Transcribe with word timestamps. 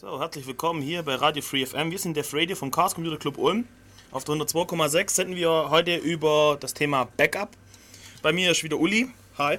So, 0.00 0.20
herzlich 0.20 0.46
willkommen 0.46 0.80
hier 0.80 1.02
bei 1.02 1.16
Radio 1.16 1.42
Free 1.42 1.66
FM. 1.66 1.90
Wir 1.90 1.98
sind 1.98 2.16
der 2.16 2.24
Radio 2.32 2.54
vom 2.54 2.70
Chaos 2.70 2.94
Computer 2.94 3.16
Club 3.16 3.36
Ulm. 3.36 3.66
Auf 4.12 4.22
der 4.22 4.36
102,6 4.36 5.10
senden 5.10 5.34
wir 5.34 5.70
heute 5.70 5.96
über 5.96 6.56
das 6.60 6.72
Thema 6.72 7.08
Backup. 7.16 7.48
Bei 8.22 8.32
mir 8.32 8.52
ist 8.52 8.62
wieder 8.62 8.78
Uli. 8.78 9.08
Hi. 9.38 9.56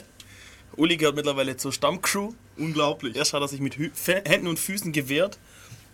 Uli 0.77 0.95
gehört 0.95 1.17
mittlerweile 1.17 1.57
zur 1.57 1.73
Stammcrew. 1.73 2.31
Unglaublich. 2.57 3.17
Erst 3.17 3.33
hat 3.33 3.41
er 3.41 3.49
sich 3.49 3.59
mit 3.59 3.75
Hü 3.75 3.91
Händen 4.05 4.47
und 4.47 4.57
Füßen 4.57 4.93
gewehrt, 4.93 5.37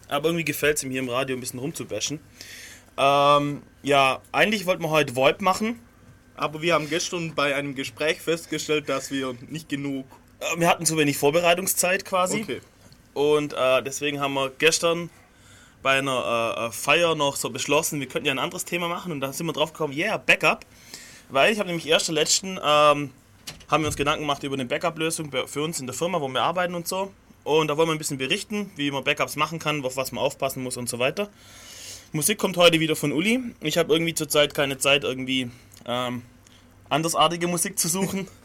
aber 0.09 0.27
irgendwie 0.27 0.45
gefällt 0.45 0.77
es 0.77 0.83
ihm 0.83 0.91
hier 0.91 0.99
im 0.99 1.09
Radio 1.09 1.35
ein 1.35 1.39
bisschen 1.39 1.59
rumzubashen. 1.59 2.19
Ähm, 2.99 3.63
ja, 3.81 4.21
eigentlich 4.31 4.67
wollten 4.67 4.83
wir 4.83 4.91
heute 4.91 5.15
VoIP 5.15 5.41
machen. 5.41 5.79
Aber 6.35 6.61
wir 6.61 6.75
haben 6.75 6.87
gestern 6.87 7.33
bei 7.33 7.55
einem 7.55 7.73
Gespräch 7.73 8.21
festgestellt, 8.21 8.89
dass 8.89 9.09
wir 9.09 9.35
nicht 9.49 9.69
genug. 9.69 10.05
Äh, 10.39 10.59
Wir 10.59 10.69
hatten 10.69 10.85
zu 10.85 10.97
wenig 10.97 11.17
Vorbereitungszeit 11.17 12.05
quasi. 12.05 12.43
Okay. 12.43 12.61
Und 13.15 13.53
äh, 13.53 13.81
deswegen 13.81 14.19
haben 14.19 14.33
wir 14.33 14.51
gestern 14.59 15.09
bei 15.81 15.97
einer 15.97 16.55
äh, 16.57 16.65
äh, 16.65 16.71
Feier 16.71 17.15
noch 17.15 17.37
so 17.37 17.49
beschlossen, 17.49 17.99
wir 17.99 18.07
könnten 18.07 18.27
ja 18.27 18.33
ein 18.33 18.39
anderes 18.39 18.65
Thema 18.65 18.87
machen. 18.89 19.11
Und 19.11 19.21
da 19.21 19.31
sind 19.31 19.45
wir 19.45 19.53
drauf 19.53 19.71
gekommen, 19.71 19.93
yeah, 19.93 20.17
Backup. 20.17 20.65
Weil 21.29 21.53
ich 21.53 21.59
habe 21.59 21.67
nämlich 21.67 21.87
erst 21.87 22.09
der 22.09 22.15
letzten, 22.15 22.59
ähm, 22.63 23.11
haben 23.69 23.83
wir 23.83 23.87
uns 23.87 23.95
Gedanken 23.95 24.21
gemacht 24.21 24.43
über 24.43 24.55
eine 24.55 24.65
Backup-Lösung 24.65 25.31
für 25.47 25.63
uns 25.63 25.79
in 25.79 25.87
der 25.87 25.95
Firma, 25.95 26.19
wo 26.19 26.27
wir 26.27 26.43
arbeiten 26.43 26.75
und 26.75 26.87
so. 26.87 27.11
Und 27.45 27.69
da 27.69 27.77
wollen 27.77 27.87
wir 27.87 27.95
ein 27.95 27.99
bisschen 27.99 28.17
berichten, 28.17 28.71
wie 28.75 28.91
man 28.91 29.03
Backups 29.03 29.37
machen 29.37 29.59
kann, 29.59 29.85
auf 29.85 29.95
was 29.95 30.11
man 30.11 30.23
aufpassen 30.23 30.61
muss 30.61 30.75
und 30.75 30.89
so 30.89 30.99
weiter. 30.99 31.29
Musik 32.11 32.37
kommt 32.37 32.57
heute 32.57 32.79
wieder 32.81 32.97
von 32.97 33.13
Uli. 33.13 33.39
Ich 33.61 33.77
habe 33.77 33.93
irgendwie 33.93 34.13
zurzeit 34.13 34.53
keine 34.53 34.77
Zeit, 34.77 35.03
irgendwie 35.03 35.49
ähm, 35.85 36.23
andersartige 36.89 37.47
Musik 37.47 37.79
zu 37.79 37.87
suchen. 37.87 38.27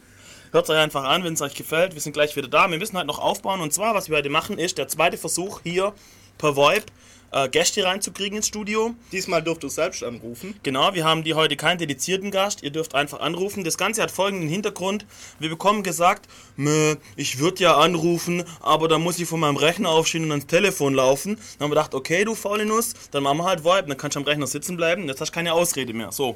Hört 0.51 0.69
euch 0.69 0.77
einfach 0.77 1.05
an, 1.05 1.23
wenn 1.23 1.33
es 1.33 1.41
euch 1.41 1.55
gefällt. 1.55 1.93
Wir 1.93 2.01
sind 2.01 2.11
gleich 2.11 2.35
wieder 2.35 2.49
da. 2.49 2.69
Wir 2.69 2.77
müssen 2.77 2.97
halt 2.97 3.07
noch 3.07 3.19
aufbauen. 3.19 3.61
Und 3.61 3.73
zwar, 3.73 3.95
was 3.95 4.09
wir 4.09 4.17
heute 4.17 4.29
machen, 4.29 4.57
ist 4.57 4.77
der 4.77 4.89
zweite 4.89 5.17
Versuch 5.17 5.61
hier 5.63 5.93
per 6.37 6.57
VoIP 6.57 6.83
äh, 7.31 7.47
Gäste 7.47 7.85
reinzukriegen 7.85 8.35
ins 8.35 8.47
Studio. 8.47 8.93
Diesmal 9.13 9.41
durfst 9.41 9.63
du 9.63 9.69
selbst 9.69 10.03
anrufen. 10.03 10.59
Genau, 10.63 10.93
wir 10.93 11.05
haben 11.05 11.23
die 11.23 11.35
heute 11.35 11.55
keinen 11.55 11.77
dedizierten 11.77 12.31
Gast. 12.31 12.63
Ihr 12.63 12.71
dürft 12.71 12.95
einfach 12.95 13.21
anrufen. 13.21 13.63
Das 13.63 13.77
Ganze 13.77 14.01
hat 14.01 14.11
folgenden 14.11 14.49
Hintergrund. 14.49 15.05
Wir 15.39 15.47
bekommen 15.47 15.83
gesagt, 15.83 16.27
"Mö, 16.57 16.97
ich 17.15 17.39
würde 17.39 17.63
ja 17.63 17.77
anrufen, 17.77 18.43
aber 18.59 18.89
dann 18.89 19.01
muss 19.01 19.19
ich 19.19 19.29
von 19.29 19.39
meinem 19.39 19.55
Rechner 19.55 19.87
aufstehen 19.87 20.25
und 20.25 20.31
ans 20.31 20.47
Telefon 20.47 20.95
laufen. 20.95 21.35
Dann 21.35 21.65
haben 21.65 21.71
wir 21.71 21.75
gedacht, 21.75 21.95
okay, 21.95 22.25
du 22.25 22.35
faule 22.35 22.65
Nuss, 22.65 22.93
dann 23.11 23.23
machen 23.23 23.37
wir 23.37 23.45
halt 23.45 23.63
VoIP. 23.63 23.87
Dann 23.87 23.97
kannst 23.97 24.15
du 24.15 24.19
am 24.19 24.25
Rechner 24.25 24.47
sitzen 24.47 24.75
bleiben. 24.75 25.07
Jetzt 25.07 25.21
hast 25.21 25.29
du 25.29 25.33
keine 25.35 25.53
Ausrede 25.53 25.93
mehr. 25.93 26.11
So, 26.11 26.35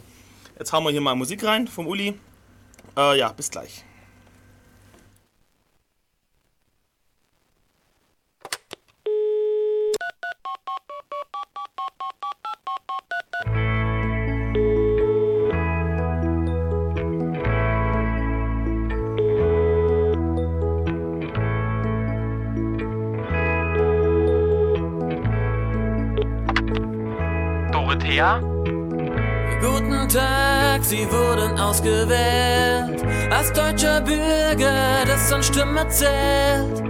jetzt 0.58 0.71
hauen 0.71 0.86
wir 0.86 0.91
hier 0.91 1.02
mal 1.02 1.16
Musik 1.16 1.43
rein 1.43 1.67
vom 1.67 1.86
Uli. 1.86 2.13
Äh, 2.95 3.19
ja, 3.19 3.33
bis 3.33 3.52
gleich. 3.52 3.83
Dorothea? 27.71 28.39
Guten 29.61 30.08
Tag, 30.09 30.83
Sie 30.83 31.08
wurden 31.11 31.58
ausgewählt 31.59 33.03
als 33.31 33.52
deutscher 33.53 34.02
Bürger, 34.02 35.05
dessen 35.05 35.43
Stimme 35.43 35.88
zählt. 35.89 36.83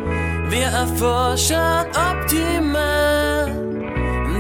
Wir 0.50 0.68
erforschen 0.68 1.86
optimal 1.90 3.15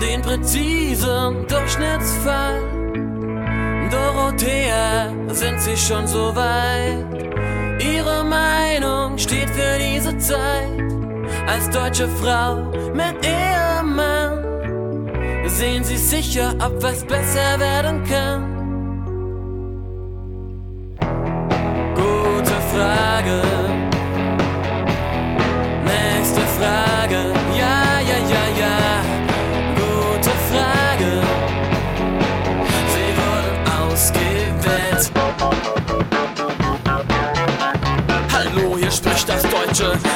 den 0.05 0.21
präzisen 0.21 1.47
Durchschnittsfall. 1.47 2.61
Dorothea, 3.89 5.11
sind 5.29 5.59
Sie 5.61 5.77
schon 5.77 6.07
so 6.07 6.35
weit? 6.35 7.05
Ihre 7.79 8.23
Meinung 8.23 9.17
steht 9.17 9.49
für 9.49 9.77
diese 9.79 10.17
Zeit. 10.17 10.81
Als 11.47 11.69
deutsche 11.69 12.07
Frau 12.07 12.71
mit 12.93 13.25
Ehemann 13.25 14.43
sehen 15.47 15.83
Sie 15.83 15.97
sicher, 15.97 16.53
ob 16.59 16.81
was 16.81 17.03
besser 17.03 17.59
werden 17.59 18.03
kann. 18.03 18.51
Gute 21.95 22.55
Frage. 22.73 23.64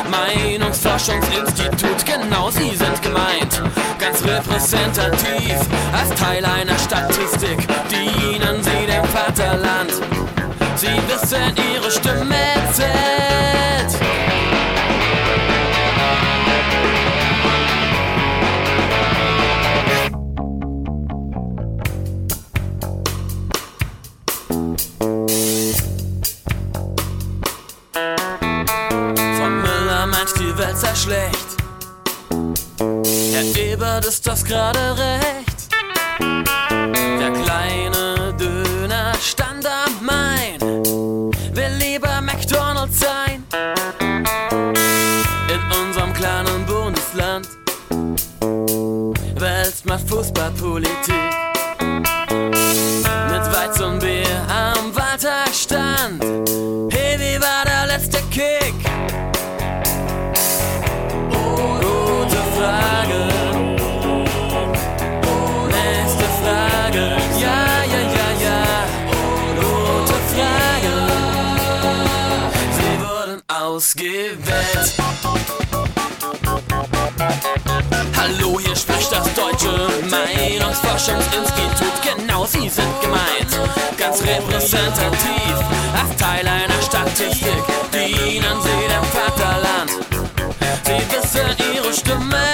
Meinungsforschungsinstitut. 0.10 2.06
Genau, 2.06 2.50
Sie 2.50 2.76
sind 2.76 3.02
gemeint. 3.02 3.62
Ganz 4.00 4.24
repräsentativ, 4.24 5.58
als 5.92 6.10
Teil 6.20 6.44
einer 6.46 6.78
Statistik 6.78 7.68
dienen 7.90 8.64
Sie 8.64 8.86
dem 8.86 9.06
Vaterland. 9.06 9.92
Sie 10.76 10.88
wissen, 11.08 11.56
Ihre 11.74 11.92
Stimme 11.92 12.36
zählt. 12.74 14.09
Sei 30.90 30.96
schlecht. 30.96 31.50
Herr 33.34 33.56
Ebert 33.56 34.06
ist 34.06 34.26
das 34.26 34.44
gerade 34.44 34.96
recht. 34.98 35.70
Der 37.20 37.32
kleine 37.32 38.34
Döner 38.38 39.14
stand 39.22 39.66
am 39.66 40.06
Main. 40.06 40.60
Will 40.62 41.74
lieber 41.78 42.22
McDonalds 42.22 43.00
sein. 43.00 43.44
In 45.50 45.86
unserem 45.86 46.14
kleinen 46.14 46.66
Bundesland 46.66 47.48
wälzt 49.36 49.86
man 49.86 50.00
Fußballpolitik. 50.00 51.39
Ausgewählt. 73.80 74.94
Hallo, 78.18 78.60
hier 78.60 78.76
spricht 78.76 79.10
das 79.10 79.34
Deutsche 79.34 79.72
Meinungsforschungsinstitut. 80.10 81.96
Genau, 82.04 82.46
Sie 82.46 82.68
sind 82.68 83.02
gemeint. 83.02 83.58
Ganz 83.98 84.22
repräsentativ, 84.22 85.56
als 85.96 86.14
Teil 86.18 86.46
einer 86.46 86.82
Statistik 86.82 87.64
dienen 87.94 88.58
Sie 88.64 88.88
dem 88.92 89.06
Vaterland. 89.16 89.92
Sie 90.84 91.02
wissen, 91.16 91.48
Ihre 91.74 91.94
Stimme 91.94 92.49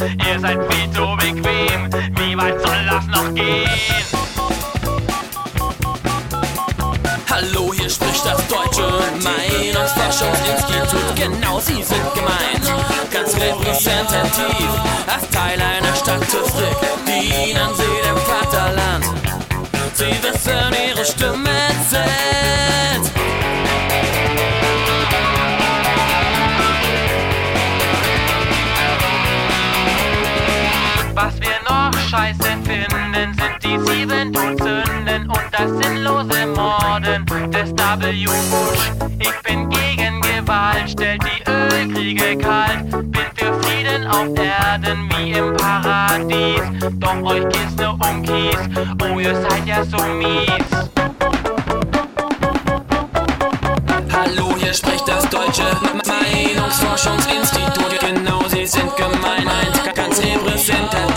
Ihr 0.00 0.40
seid 0.40 0.58
viel 0.72 0.90
zu 0.92 1.14
bequem, 1.18 1.90
wie 2.16 2.34
weit 2.34 2.58
soll 2.62 2.86
das 2.88 3.06
noch 3.08 3.34
gehen? 3.34 3.68
Hallo, 7.28 7.74
hier 7.74 7.90
spricht 7.90 8.24
das 8.24 8.48
Deutsche 8.48 8.88
Meinungsforschungsinstitut. 9.22 11.16
Genau, 11.16 11.60
Sie 11.60 11.82
sind 11.82 12.14
gemeint. 12.14 12.64
Ganz 13.12 13.34
repräsentativ, 13.34 14.70
als 15.06 15.28
Teil 15.28 15.60
einer 15.60 15.94
Statistik 15.94 16.76
dienen 17.06 17.74
Sie 17.76 18.00
dem 18.02 18.16
Vaterland. 18.16 19.04
Sie 19.92 20.16
wissen, 20.22 20.74
ihre 20.88 21.04
Stimme 21.04 21.50
zählt. 21.90 22.89
Bush. 37.96 38.92
Ich 39.18 39.42
bin 39.42 39.68
gegen 39.68 40.20
Gewalt, 40.20 40.90
stellt 40.90 41.22
die 41.24 41.42
Ölkriege 41.50 42.38
kalt, 42.38 42.88
bin 42.88 43.26
für 43.34 43.52
Frieden 43.62 44.06
auf 44.06 44.28
Erden 44.38 45.10
wie 45.10 45.32
im 45.32 45.56
Paradies. 45.56 46.60
Doch 47.00 47.20
euch 47.22 47.48
geht's 47.48 47.74
nur 47.76 47.94
um 47.94 48.22
Kies, 48.22 48.56
oh 49.02 49.18
ihr 49.18 49.34
seid 49.34 49.66
ja 49.66 49.82
so 49.84 49.96
mies. 50.06 50.48
Hallo, 54.12 54.54
hier 54.56 54.72
spricht 54.72 55.08
das 55.08 55.28
Deutsche 55.28 55.64
Meinungsforschungsinstitut. 56.06 57.98
Genau, 57.98 58.44
Sie 58.48 58.66
sind 58.66 58.96
gemeint, 58.96 59.94
ganz 59.96 60.20
repräsentativ. 60.20 61.09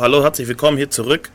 Hallo, 0.00 0.22
herzlich 0.22 0.46
willkommen 0.46 0.76
hier 0.76 0.90
zurück. 0.90 1.30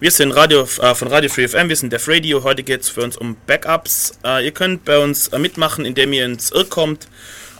Wir 0.00 0.10
sind 0.10 0.32
Radio, 0.32 0.62
äh, 0.62 0.94
von 0.94 1.08
Radio 1.08 1.28
Free 1.28 1.48
FM, 1.48 1.68
wir 1.68 1.76
sind 1.76 1.92
Def 1.92 2.08
Radio. 2.08 2.42
Heute 2.44 2.62
geht 2.62 2.80
es 2.80 2.88
für 2.88 3.02
uns 3.02 3.16
um 3.16 3.36
Backups. 3.46 4.18
Äh, 4.24 4.46
ihr 4.46 4.52
könnt 4.52 4.86
bei 4.86 4.98
uns 4.98 5.28
äh, 5.28 5.38
mitmachen, 5.38 5.84
indem 5.84 6.14
ihr 6.14 6.24
ins 6.24 6.50
Irr 6.50 6.64
kommt. 6.64 7.08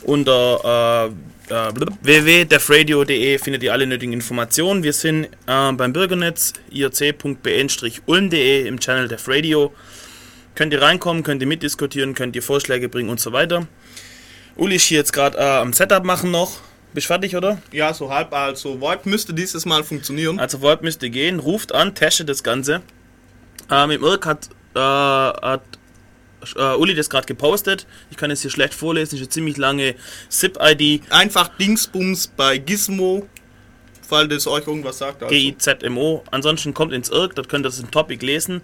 Unter 0.03 1.11
äh, 1.51 1.55
äh, 1.55 1.73
www.defradio.de 2.01 3.39
findet 3.39 3.63
ihr 3.65 3.73
alle 3.75 3.87
nötigen 3.87 4.15
Informationen. 4.15 4.83
Wir 4.83 4.95
sind 4.95 5.25
äh, 5.47 5.73
beim 5.73 5.93
Bürgernetz 5.93 6.55
irc.bn-ulm.de 6.71 8.67
im 8.67 8.81
Channel 8.81 9.09
Def 9.09 9.29
Radio. 9.29 9.75
Könnt 10.55 10.73
ihr 10.73 10.81
reinkommen, 10.81 11.23
könnt 11.23 11.43
ihr 11.43 11.49
mitdiskutieren, 11.49 12.15
könnt 12.15 12.35
ihr 12.35 12.43
Vorschläge 12.43 12.89
bringen 12.89 13.11
und 13.11 13.21
so 13.21 13.33
weiter. 13.33 13.67
Uli 14.57 14.77
ist 14.77 14.85
hier 14.85 14.99
jetzt 14.99 15.13
gerade 15.13 15.39
am 15.39 15.75
Setup 15.75 16.05
machen 16.05 16.31
noch. 16.31 16.61
Bist 16.97 17.09
fertig, 17.09 17.37
oder? 17.37 17.59
Ja, 17.73 17.93
so 17.93 18.09
halb, 18.09 18.33
also 18.33 18.81
VoIP 18.81 19.05
müsste 19.05 19.35
dieses 19.35 19.67
Mal 19.67 19.85
funktionieren. 19.85 20.41
Also 20.41 20.63
VoIP 20.63 20.81
müsste 20.81 21.11
gehen, 21.11 21.41
ruft 21.41 21.75
an, 21.75 21.95
testet 21.95 22.31
das 22.31 22.43
Ganze. 22.43 22.81
Ähm, 23.71 23.91
Im 23.91 24.03
Irk 24.03 24.25
hat, 24.25 24.49
äh, 24.75 24.79
hat 24.79 25.61
äh, 26.57 26.75
Uli 26.75 26.95
das 26.95 27.11
gerade 27.11 27.27
gepostet. 27.27 27.87
Ich 28.11 28.17
kann 28.17 28.31
es 28.31 28.41
hier 28.41 28.51
schlecht 28.51 28.73
vorlesen, 28.73 29.17
ist 29.17 29.21
eine 29.21 29.29
ziemlich 29.29 29.59
lange 29.59 29.95
SIP-ID. 30.31 31.03
Einfach 31.11 31.49
Dingsbums 31.59 32.29
bei 32.29 32.57
Gizmo, 32.57 33.29
falls 34.01 34.31
das 34.31 34.47
euch 34.47 34.67
irgendwas 34.67 34.97
sagt. 34.97 35.23
Also. 35.23 35.35
GIZMO. 35.35 36.25
Ansonsten 36.31 36.73
kommt 36.73 36.95
ins 36.95 37.11
Irk, 37.11 37.35
dort 37.35 37.51
könnt 37.51 37.67
ihr 37.67 37.69
das 37.69 37.79
im 37.79 37.91
Topic 37.91 38.25
lesen. 38.25 38.63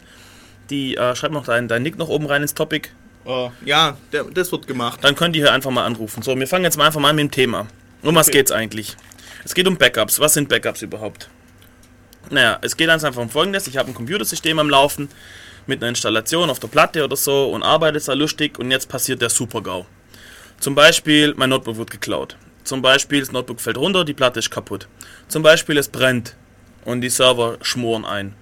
Die 0.70 0.96
äh, 0.96 1.14
schreibt 1.14 1.34
noch 1.34 1.44
deinen 1.44 1.68
dein 1.68 1.82
Nick 1.82 1.98
noch 1.98 2.08
oben 2.08 2.24
rein 2.24 2.40
ins 2.40 2.54
Topic. 2.54 2.88
Äh, 3.26 3.50
ja, 3.66 3.98
der, 4.10 4.24
das 4.24 4.50
wird 4.52 4.66
gemacht. 4.66 5.00
Dann 5.02 5.16
könnt 5.16 5.36
ihr 5.36 5.42
hier 5.42 5.52
einfach 5.52 5.70
mal 5.70 5.84
anrufen. 5.84 6.22
So, 6.22 6.34
wir 6.34 6.46
fangen 6.46 6.64
jetzt 6.64 6.78
mal 6.78 6.86
einfach 6.86 6.98
mal 6.98 7.12
mit 7.12 7.24
dem 7.24 7.30
Thema. 7.30 7.66
Um 8.02 8.14
was 8.14 8.28
Okay. 8.28 8.38
geht's 8.38 8.52
eigentlich? 8.52 8.96
Es 9.44 9.54
geht 9.54 9.66
um 9.66 9.76
Backups. 9.76 10.18
Was 10.20 10.34
sind 10.34 10.48
Backups 10.48 10.82
überhaupt? 10.82 11.28
Naja, 12.30 12.58
es 12.62 12.76
geht 12.76 12.86
ganz 12.86 13.04
einfach 13.04 13.20
um 13.22 13.30
folgendes. 13.30 13.66
Ich 13.66 13.76
habe 13.76 13.90
ein 13.90 13.94
Computersystem 13.94 14.58
am 14.58 14.70
Laufen 14.70 15.08
mit 15.66 15.80
einer 15.82 15.88
Installation 15.90 16.50
auf 16.50 16.58
der 16.58 16.68
Platte 16.68 17.04
oder 17.04 17.16
so 17.16 17.50
und 17.50 17.62
arbeite 17.62 18.00
da 18.00 18.12
lustig 18.14 18.58
und 18.58 18.70
jetzt 18.70 18.88
passiert 18.88 19.20
der 19.20 19.30
Super-GAU. 19.30 19.86
Zum 20.60 20.74
Beispiel, 20.74 21.34
mein 21.36 21.50
Notebook 21.50 21.76
wird 21.76 21.90
geklaut. 21.90 22.36
Zum 22.64 22.82
Beispiel, 22.82 23.20
das 23.20 23.32
Notebook 23.32 23.60
fällt 23.60 23.76
runter, 23.76 24.04
die 24.04 24.14
Platte 24.14 24.38
ist 24.38 24.50
kaputt. 24.50 24.86
Zum 25.28 25.42
Beispiel, 25.42 25.76
es 25.76 25.88
brennt 25.88 26.36
und 26.84 27.00
die 27.00 27.10
Server 27.10 27.58
schmoren 27.62 28.04
ein. 28.04 28.34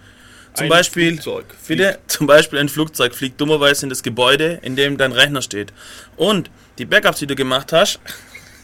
Zum 0.55 0.65
Ein 0.65 0.69
Beispiel, 0.71 1.13
Flugzeug 1.13 1.47
bitte, 1.67 1.99
zum 2.09 2.27
Beispiel 2.27 2.59
ein 2.59 2.69
Flugzeug 2.69 3.15
fliegt 3.15 3.41
dummerweise 3.41 3.87
in 3.87 3.91
das 3.91 4.03
Gebäude, 4.03 4.59
in 4.63 4.77
dem 4.77 4.99
dein 4.99 5.13
Rechner 5.13 5.43
steht. 5.43 5.73
Und 6.17 6.51
die 6.79 6.85
Backups, 6.85 7.21
die 7.21 7.27
du 7.27 7.35
gemacht 7.37 7.73
hast, 7.73 8.01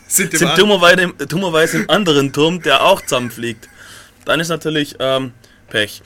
Sind, 0.09 0.37
sind 0.37 0.57
dummerweise, 0.57 1.13
dummerweise 1.29 1.79
im 1.79 1.91
anderen 1.91 2.33
Turm, 2.33 2.63
der 2.63 2.85
auch 2.85 3.01
zusammenfliegt. 3.01 3.69
Dann 4.25 4.41
ist 4.41 4.49
natürlich 4.49 4.97
ähm, 4.99 5.33
Pech. 5.69 6.03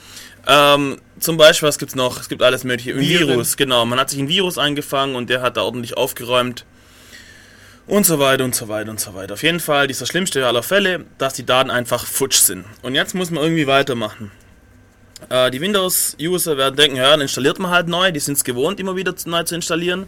Ähm, 0.46 1.00
zum 1.18 1.36
Beispiel, 1.36 1.68
was 1.68 1.78
gibt's 1.78 1.94
noch? 1.94 2.20
Es 2.20 2.28
gibt 2.28 2.42
alles 2.42 2.64
mögliche. 2.64 2.92
Ein 2.92 3.00
Viren. 3.00 3.28
Virus, 3.28 3.56
genau. 3.56 3.84
Man 3.84 3.98
hat 3.98 4.10
sich 4.10 4.18
ein 4.18 4.28
Virus 4.28 4.58
eingefangen 4.58 5.16
und 5.16 5.28
der 5.28 5.42
hat 5.42 5.56
da 5.56 5.62
ordentlich 5.62 5.96
aufgeräumt. 5.96 6.64
Und 7.86 8.06
so 8.06 8.18
weiter 8.18 8.44
und 8.44 8.54
so 8.54 8.68
weiter 8.68 8.90
und 8.90 9.00
so 9.00 9.14
weiter. 9.14 9.34
Auf 9.34 9.42
jeden 9.42 9.60
Fall 9.60 9.86
dieser 9.88 10.06
schlimmste 10.06 10.46
aller 10.46 10.62
Fälle, 10.62 11.06
dass 11.18 11.34
die 11.34 11.44
Daten 11.44 11.70
einfach 11.70 12.06
futsch 12.06 12.38
sind. 12.38 12.64
Und 12.82 12.94
jetzt 12.94 13.14
muss 13.14 13.30
man 13.30 13.42
irgendwie 13.42 13.66
weitermachen. 13.66 14.30
Äh, 15.28 15.50
die 15.50 15.60
Windows-User 15.60 16.56
werden 16.56 16.76
denken, 16.76 16.96
ja, 16.96 17.10
dann 17.10 17.20
installiert 17.20 17.58
man 17.58 17.70
halt 17.70 17.88
neu. 17.88 18.12
Die 18.12 18.20
sind 18.20 18.36
es 18.36 18.44
gewohnt, 18.44 18.80
immer 18.80 18.96
wieder 18.96 19.14
neu 19.26 19.42
zu 19.42 19.54
installieren. 19.54 20.06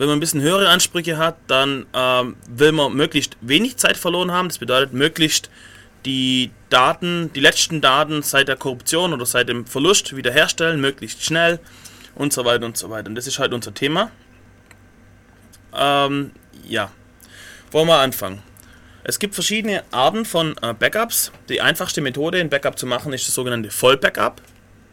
Wenn 0.00 0.08
man 0.08 0.16
ein 0.16 0.20
bisschen 0.20 0.40
höhere 0.40 0.70
Ansprüche 0.70 1.18
hat, 1.18 1.36
dann 1.46 1.84
ähm, 1.92 2.36
will 2.48 2.72
man 2.72 2.94
möglichst 2.94 3.36
wenig 3.42 3.76
Zeit 3.76 3.98
verloren 3.98 4.32
haben. 4.32 4.48
Das 4.48 4.56
bedeutet, 4.56 4.94
möglichst 4.94 5.50
die 6.06 6.52
Daten, 6.70 7.30
die 7.34 7.40
letzten 7.40 7.82
Daten 7.82 8.22
seit 8.22 8.48
der 8.48 8.56
Korruption 8.56 9.12
oder 9.12 9.26
seit 9.26 9.50
dem 9.50 9.66
Verlust 9.66 10.16
wiederherstellen, 10.16 10.80
möglichst 10.80 11.22
schnell 11.22 11.60
und 12.14 12.32
so 12.32 12.46
weiter 12.46 12.64
und 12.64 12.78
so 12.78 12.88
weiter. 12.88 13.10
Und 13.10 13.14
das 13.14 13.26
ist 13.26 13.38
halt 13.38 13.52
unser 13.52 13.74
Thema. 13.74 14.10
Ähm, 15.76 16.30
ja, 16.66 16.90
wollen 17.70 17.88
wir 17.88 17.98
anfangen. 17.98 18.42
Es 19.04 19.18
gibt 19.18 19.34
verschiedene 19.34 19.84
Arten 19.90 20.24
von 20.24 20.56
äh, 20.62 20.72
Backups. 20.72 21.30
Die 21.50 21.60
einfachste 21.60 22.00
Methode, 22.00 22.40
ein 22.40 22.48
Backup 22.48 22.78
zu 22.78 22.86
machen, 22.86 23.12
ist 23.12 23.28
das 23.28 23.34
sogenannte 23.34 23.70
Vollbackup. 23.70 24.40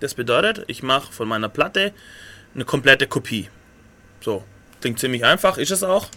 Das 0.02 0.16
bedeutet, 0.16 0.66
ich 0.68 0.84
mache 0.84 1.14
von 1.14 1.30
meiner 1.30 1.48
Platte 1.48 1.94
eine 2.54 2.66
komplette 2.66 3.08
Kopie. 3.08 3.48
So, 4.20 4.44
klingt 4.88 5.00
ziemlich 5.00 5.26
einfach, 5.26 5.58
ist 5.58 5.72
es 5.72 5.84
auch. 5.84 6.08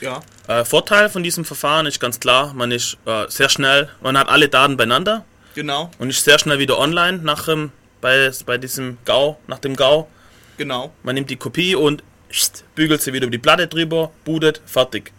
Ja, 0.00 0.22
Äh, 0.48 0.64
Vorteil 0.64 1.08
von 1.10 1.22
diesem 1.22 1.44
Verfahren 1.44 1.84
ist 1.86 2.00
ganz 2.00 2.18
klar, 2.18 2.54
man 2.54 2.72
ist 2.72 2.96
äh, 3.04 3.26
sehr 3.28 3.48
schnell, 3.50 3.90
man 4.00 4.16
hat 4.18 4.28
alle 4.28 4.48
Daten 4.48 4.76
beieinander 4.78 5.24
genau, 5.54 5.90
und 5.98 6.08
ist 6.10 6.24
sehr 6.24 6.38
schnell 6.38 6.58
wieder 6.58 6.78
online 6.78 7.18
nach 7.18 7.44
dem, 7.44 7.70
bei, 8.00 8.30
bei 8.46 8.56
diesem 8.58 8.96
GAU, 9.04 9.36
nach 9.46 9.58
dem 9.58 9.76
GAU. 9.76 10.08
genau. 10.56 10.92
Man 11.02 11.14
nimmt 11.14 11.28
die 11.30 11.36
Kopie 11.36 11.76
und 11.76 12.02
pst, 12.30 12.64
bügelt 12.74 13.02
sie 13.02 13.12
wieder 13.12 13.26
über 13.26 13.32
die 13.32 13.38
Platte 13.38 13.68
drüber, 13.68 14.10
bootet, 14.24 14.62
fertig. 14.64 15.12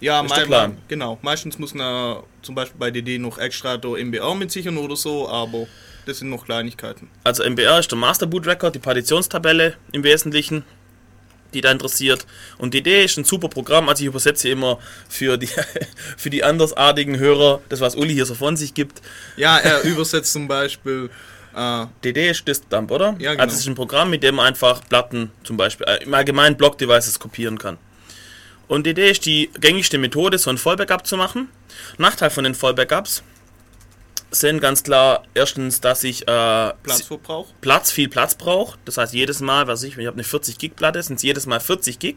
Ja, 0.00 0.22
Ist 0.22 0.32
Plan. 0.44 0.78
genau. 0.86 1.18
Meistens 1.22 1.58
muss 1.58 1.74
man 1.74 2.22
zum 2.42 2.54
Beispiel 2.54 2.78
bei 2.78 2.92
DD 2.92 3.18
noch 3.18 3.36
extra 3.36 3.76
da 3.76 3.88
MBR 3.88 4.36
mit 4.36 4.52
sichern 4.52 4.78
oder 4.78 4.94
so, 4.94 5.28
aber 5.28 5.66
das 6.06 6.20
sind 6.20 6.30
noch 6.30 6.44
Kleinigkeiten. 6.44 7.10
Also 7.24 7.42
MBR 7.42 7.80
ist 7.80 7.90
der 7.90 7.98
Master 7.98 8.26
Boot 8.26 8.46
Record, 8.46 8.76
die 8.76 8.78
Partitionstabelle 8.78 9.74
im 9.92 10.04
Wesentlichen, 10.04 10.64
die 11.54 11.60
da 11.60 11.70
interessiert. 11.70 12.26
Und 12.58 12.74
DD 12.74 13.04
ist 13.04 13.16
ein 13.16 13.24
super 13.24 13.48
Programm, 13.48 13.88
also 13.88 14.02
ich 14.02 14.08
übersetze 14.08 14.48
immer 14.48 14.78
für 15.08 15.36
die, 15.36 15.48
für 16.16 16.30
die 16.30 16.44
andersartigen 16.44 17.18
Hörer, 17.18 17.60
das 17.68 17.80
was 17.80 17.96
Uli 17.96 18.14
hier 18.14 18.26
so 18.26 18.34
von 18.34 18.56
sich 18.56 18.74
gibt. 18.74 19.00
Ja, 19.36 19.58
er 19.58 19.82
übersetzt 19.84 20.32
zum 20.32 20.48
Beispiel, 20.48 21.10
äh, 21.54 21.86
DD 22.04 22.30
ist 22.30 22.46
Disk 22.46 22.68
Dump, 22.70 22.90
oder? 22.90 23.16
Ja, 23.18 23.32
genau. 23.32 23.42
Also 23.42 23.54
es 23.54 23.60
ist 23.60 23.68
ein 23.68 23.74
Programm, 23.74 24.10
mit 24.10 24.22
dem 24.22 24.36
man 24.36 24.46
einfach 24.46 24.86
Platten 24.88 25.30
zum 25.44 25.56
Beispiel, 25.56 25.86
äh, 25.86 26.04
im 26.04 26.14
Allgemeinen 26.14 26.56
Block-Devices 26.56 27.18
kopieren 27.18 27.58
kann. 27.58 27.78
Und 28.68 28.84
DD 28.86 29.10
ist 29.10 29.24
die 29.24 29.50
gängigste 29.58 29.98
Methode, 29.98 30.38
so 30.38 30.50
ein 30.50 30.58
Vollbackup 30.58 31.06
zu 31.06 31.16
machen. 31.16 31.48
Nachteil 31.96 32.30
von 32.30 32.44
den 32.44 32.54
Vollbackups, 32.54 33.22
sind 34.30 34.60
ganz 34.60 34.82
klar 34.82 35.22
erstens, 35.34 35.80
dass 35.80 36.04
ich 36.04 36.22
äh, 36.22 36.24
Platzverbrauch. 36.82 37.46
Platz, 37.60 37.90
viel 37.90 38.08
Platz 38.08 38.34
braucht. 38.34 38.78
Das 38.84 38.98
heißt, 38.98 39.14
jedes 39.14 39.40
Mal, 39.40 39.66
was 39.66 39.82
ich, 39.82 39.96
ich 39.96 40.06
habe 40.06 40.16
eine 40.16 40.24
40 40.24 40.58
Gig 40.58 40.76
Platte, 40.76 41.02
sind 41.02 41.16
es 41.16 41.22
jedes 41.22 41.46
Mal 41.46 41.60
40 41.60 41.98
Gig, 41.98 42.16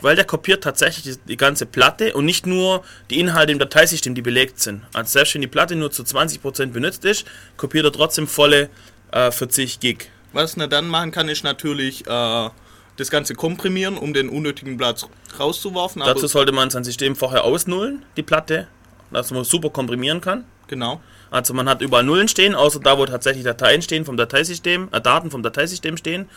weil 0.00 0.16
der 0.16 0.24
kopiert 0.24 0.64
tatsächlich 0.64 1.16
die, 1.16 1.20
die 1.28 1.36
ganze 1.36 1.66
Platte 1.66 2.14
und 2.14 2.24
nicht 2.24 2.46
nur 2.46 2.82
die 3.10 3.20
Inhalte 3.20 3.52
im 3.52 3.58
Dateisystem, 3.58 4.14
die 4.14 4.22
belegt 4.22 4.60
sind. 4.60 4.82
Also 4.94 5.12
selbst 5.12 5.34
wenn 5.34 5.42
die 5.42 5.46
Platte 5.46 5.76
nur 5.76 5.90
zu 5.90 6.02
20% 6.02 6.66
benutzt 6.66 7.04
ist, 7.04 7.26
kopiert 7.56 7.84
er 7.84 7.92
trotzdem 7.92 8.26
volle 8.26 8.70
äh, 9.10 9.30
40 9.30 9.80
Gig. 9.80 10.10
Was 10.32 10.56
er 10.56 10.68
dann 10.68 10.88
machen 10.88 11.10
kann, 11.10 11.28
ist 11.28 11.44
natürlich 11.44 12.06
äh, 12.06 12.48
das 12.96 13.10
Ganze 13.10 13.34
komprimieren, 13.34 13.98
um 13.98 14.14
den 14.14 14.28
unnötigen 14.30 14.78
Platz 14.78 15.06
rauszuwerfen. 15.38 16.02
Dazu 16.04 16.26
sollte 16.26 16.52
man 16.52 16.70
sein 16.70 16.84
System 16.84 17.16
vorher 17.16 17.44
ausnullen, 17.44 18.04
die 18.16 18.22
Platte, 18.22 18.68
dass 19.10 19.30
man 19.30 19.44
super 19.44 19.70
komprimieren 19.70 20.20
kann. 20.20 20.44
genau. 20.66 21.00
Also 21.32 21.54
man 21.54 21.68
hat 21.68 21.80
überall 21.80 22.04
Nullen 22.04 22.28
stehen, 22.28 22.54
außer 22.54 22.78
da, 22.78 22.98
wo 22.98 23.06
tatsächlich 23.06 23.42
Dateien 23.44 23.82
stehen 23.82 24.04
vom 24.04 24.16
Dateisystem, 24.16 24.88
äh, 24.92 25.00
Daten 25.00 25.30
vom 25.30 25.42
Dateisystem 25.42 25.96
stehen. 25.96 26.28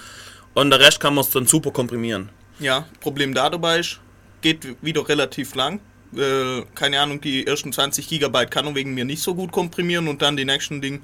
Und 0.54 0.70
der 0.72 0.80
Rest 0.80 1.00
kann 1.02 1.14
man 1.14 1.25
dann 1.34 1.46
super 1.46 1.72
komprimieren. 1.72 2.30
Ja, 2.60 2.86
Problem 3.02 3.34
da 3.34 3.50
dabei 3.50 3.80
ist, 3.80 4.00
geht 4.42 4.78
wieder 4.82 5.08
relativ 5.08 5.54
lang. 5.54 5.82
Äh, 6.16 6.62
keine 6.75 7.00
Ahnung, 7.02 7.20
die 7.20 7.46
ersten 7.46 7.74
20 7.74 8.08
Gigabyte 8.08 8.50
kann 8.50 8.66
er 8.66 8.74
wegen 8.75 8.94
mir 8.94 9.04
nicht 9.04 9.22
so 9.22 9.36
gut 9.36 9.52
komprimieren 9.52 10.08
und 10.08 10.22
dann 10.22 10.38
die 10.38 10.46
nächsten 10.46 10.82
Ding, 10.82 11.02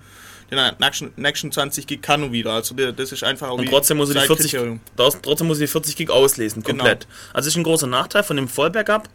die 0.50 0.56
nächsten, 0.80 1.12
nächsten 1.18 1.52
20 1.52 1.86
Gig 1.86 2.02
kann 2.02 2.24
er 2.24 2.32
wieder. 2.32 2.54
Also 2.54 2.74
das 2.76 3.12
ist 3.12 3.24
einfach 3.26 3.50
auch 3.50 3.58
Und 3.58 3.68
trotzdem 3.70 3.98
muss, 3.98 4.10
er 4.10 4.22
die 4.22 4.28
40, 4.28 4.52
Zeitkriterium. 4.52 4.80
das- 4.96 5.20
trotzdem 5.22 5.48
muss 5.48 5.58
ich 5.60 5.64
die 5.66 5.72
40 5.72 5.96
Gig 5.98 6.10
auslesen, 6.10 6.64
Genau. 6.64 6.84
komplett. 6.86 7.08
Also 7.34 7.50
ist 7.50 7.58
ein 7.58 7.64
großer 7.64 7.88
Nachteil 7.88 8.24
von 8.24 8.38
dem 8.38 8.48
Vollbackup, 8.48 9.10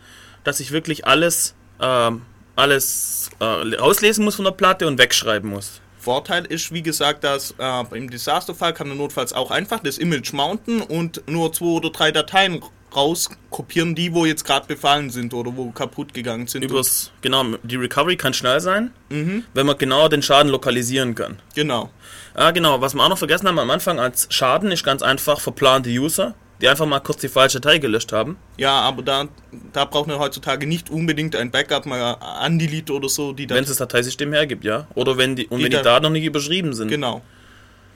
dass 0.44 0.60
ich 0.60 0.70
wirklich 0.70 1.06
alles, 1.06 1.54
ähm, 1.80 2.22
alles 2.56 3.30
äh, 3.40 3.76
auslesen 3.76 4.24
muss 4.24 4.36
von 4.36 4.44
der 4.44 4.52
Platte 4.52 4.86
und 4.86 4.98
wegschreiben 4.98 5.50
muss. 5.50 5.80
Vorteil 5.98 6.44
ist, 6.46 6.72
wie 6.72 6.82
gesagt, 6.82 7.24
dass 7.24 7.54
äh, 7.58 7.96
im 7.96 8.10
Disasterfall 8.10 8.72
kann 8.72 8.88
er 8.88 8.94
notfalls 8.94 9.32
auch 9.32 9.50
einfach 9.50 9.80
das 9.80 9.98
Image 9.98 10.32
mounten 10.32 10.80
und 10.82 11.22
nur 11.28 11.52
zwei 11.52 11.66
oder 11.66 11.90
drei 11.90 12.12
Dateien 12.12 12.62
rauskopieren, 12.94 13.94
die 13.94 14.14
wo 14.14 14.24
jetzt 14.24 14.44
gerade 14.44 14.66
befallen 14.66 15.10
sind 15.10 15.34
oder 15.34 15.54
wo 15.56 15.70
kaputt 15.70 16.14
gegangen 16.14 16.46
sind. 16.46 16.62
Übers, 16.64 17.10
genau, 17.20 17.44
die 17.62 17.76
Recovery 17.76 18.16
kann 18.16 18.32
schnell 18.34 18.60
sein, 18.60 18.90
Mhm. 19.10 19.44
wenn 19.54 19.66
man 19.66 19.76
genau 19.78 20.08
den 20.08 20.22
Schaden 20.22 20.50
lokalisieren 20.50 21.14
kann. 21.14 21.38
genau. 21.54 21.90
Ah, 22.34 22.50
genau. 22.50 22.80
Was 22.82 22.94
wir 22.94 23.02
auch 23.02 23.08
noch 23.08 23.18
vergessen 23.18 23.48
haben 23.48 23.58
am 23.58 23.70
Anfang 23.70 23.98
als 23.98 24.26
Schaden 24.30 24.70
ist 24.70 24.84
ganz 24.84 25.02
einfach 25.02 25.40
verplante 25.40 25.88
User, 25.90 26.34
die 26.60 26.68
einfach 26.68 26.86
mal 26.86 27.00
kurz 27.00 27.20
die 27.20 27.28
falsche 27.28 27.60
Datei 27.60 27.78
gelöscht 27.78 28.12
haben. 28.12 28.36
Ja, 28.56 28.80
aber 28.80 29.02
da, 29.02 29.28
da 29.72 29.84
braucht 29.84 30.06
man 30.08 30.18
heutzutage 30.18 30.66
nicht 30.66 30.88
unbedingt 30.90 31.36
ein 31.36 31.50
Backup, 31.50 31.86
mal 31.86 32.16
undelete 32.46 32.92
oder 32.92 33.08
so, 33.08 33.32
die 33.32 33.48
Wenn 33.48 33.62
es 33.62 33.68
das 33.68 33.76
Dateisystem 33.78 34.32
hergibt, 34.32 34.64
ja. 34.64 34.86
Oder 34.94 35.16
wenn 35.18 35.36
die, 35.36 35.46
und 35.48 35.58
Die 35.58 35.64
wenn 35.64 35.70
die 35.70 35.76
da- 35.76 35.82
Daten 35.82 36.04
noch 36.04 36.10
nicht 36.10 36.24
überschrieben 36.24 36.72
sind. 36.74 36.88
Genau. 36.88 37.22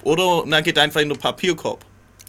Oder 0.02 0.42
na, 0.46 0.60
geht 0.60 0.78
einfach 0.78 1.00
in 1.00 1.08
den 1.08 1.18
Papierkorb. 1.18 1.84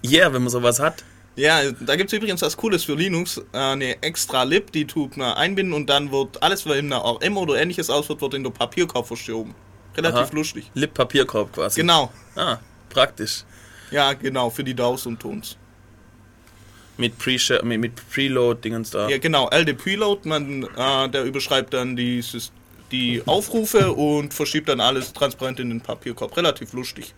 Yeah, 0.05 0.31
wenn 0.33 0.41
man 0.41 0.50
sowas 0.50 0.79
hat. 0.79 1.03
Ja, 1.38 1.61
da 1.79 1.95
gibt 1.95 2.11
es 2.11 2.17
übrigens 2.17 2.41
was 2.41 2.57
Cooles 2.57 2.83
für 2.83 2.95
Linux, 2.95 3.38
äh, 3.53 3.57
eine 3.57 4.01
extra 4.03 4.43
Lib, 4.43 4.71
die 4.73 4.85
tut 4.85 5.15
man 5.15 5.33
einbinden 5.33 5.73
und 5.73 5.89
dann 5.89 6.11
wird 6.11 6.41
alles, 6.43 6.65
was 6.65 6.75
in 6.77 6.91
einer 6.91 7.03
RM 7.05 7.38
oder 7.38 7.55
ähnliches 7.61 7.89
auswirkt, 7.89 8.21
wird 8.21 8.33
in 8.33 8.43
den 8.43 8.51
Papierkorb 8.53 9.07
verschoben. 9.07 9.55
Relativ 9.95 10.19
Aha. 10.19 10.29
lustig. 10.33 10.69
Lip-Papierkorb 10.73 11.53
quasi. 11.53 11.79
Genau. 11.81 12.11
Ah, 12.35 12.57
praktisch. 12.89 13.43
Ja, 13.91 14.13
genau, 14.13 14.50
für 14.50 14.63
die 14.63 14.73
DAOs 14.73 15.05
und 15.05 15.19
Tons. 15.19 15.57
Mit 16.98 17.17
Pre- 17.17 17.62
mit, 17.63 17.79
mit 17.79 18.10
Preload-Dingens 18.12 18.91
da. 18.91 19.10
Ja, 19.10 19.17
genau, 19.17 19.50
LD 19.50 19.77
Preload, 19.77 20.27
man, 20.27 20.63
äh, 20.63 21.10
der 21.10 21.24
überschreibt 21.24 21.74
dann 21.74 21.95
die, 21.95 22.24
die 22.91 23.24
Aufrufe 23.25 23.91
und 23.93 24.33
verschiebt 24.33 24.69
dann 24.69 24.79
alles 24.81 25.13
transparent 25.13 25.60
in 25.60 25.69
den 25.69 25.81
Papierkorb. 25.81 26.36
Relativ 26.38 26.74
lustig. 26.74 27.13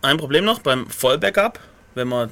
Ein 0.00 0.16
Problem 0.16 0.44
noch 0.44 0.60
beim 0.60 0.88
Vollbackup, 0.88 1.58
wenn 1.94 2.08
man. 2.08 2.30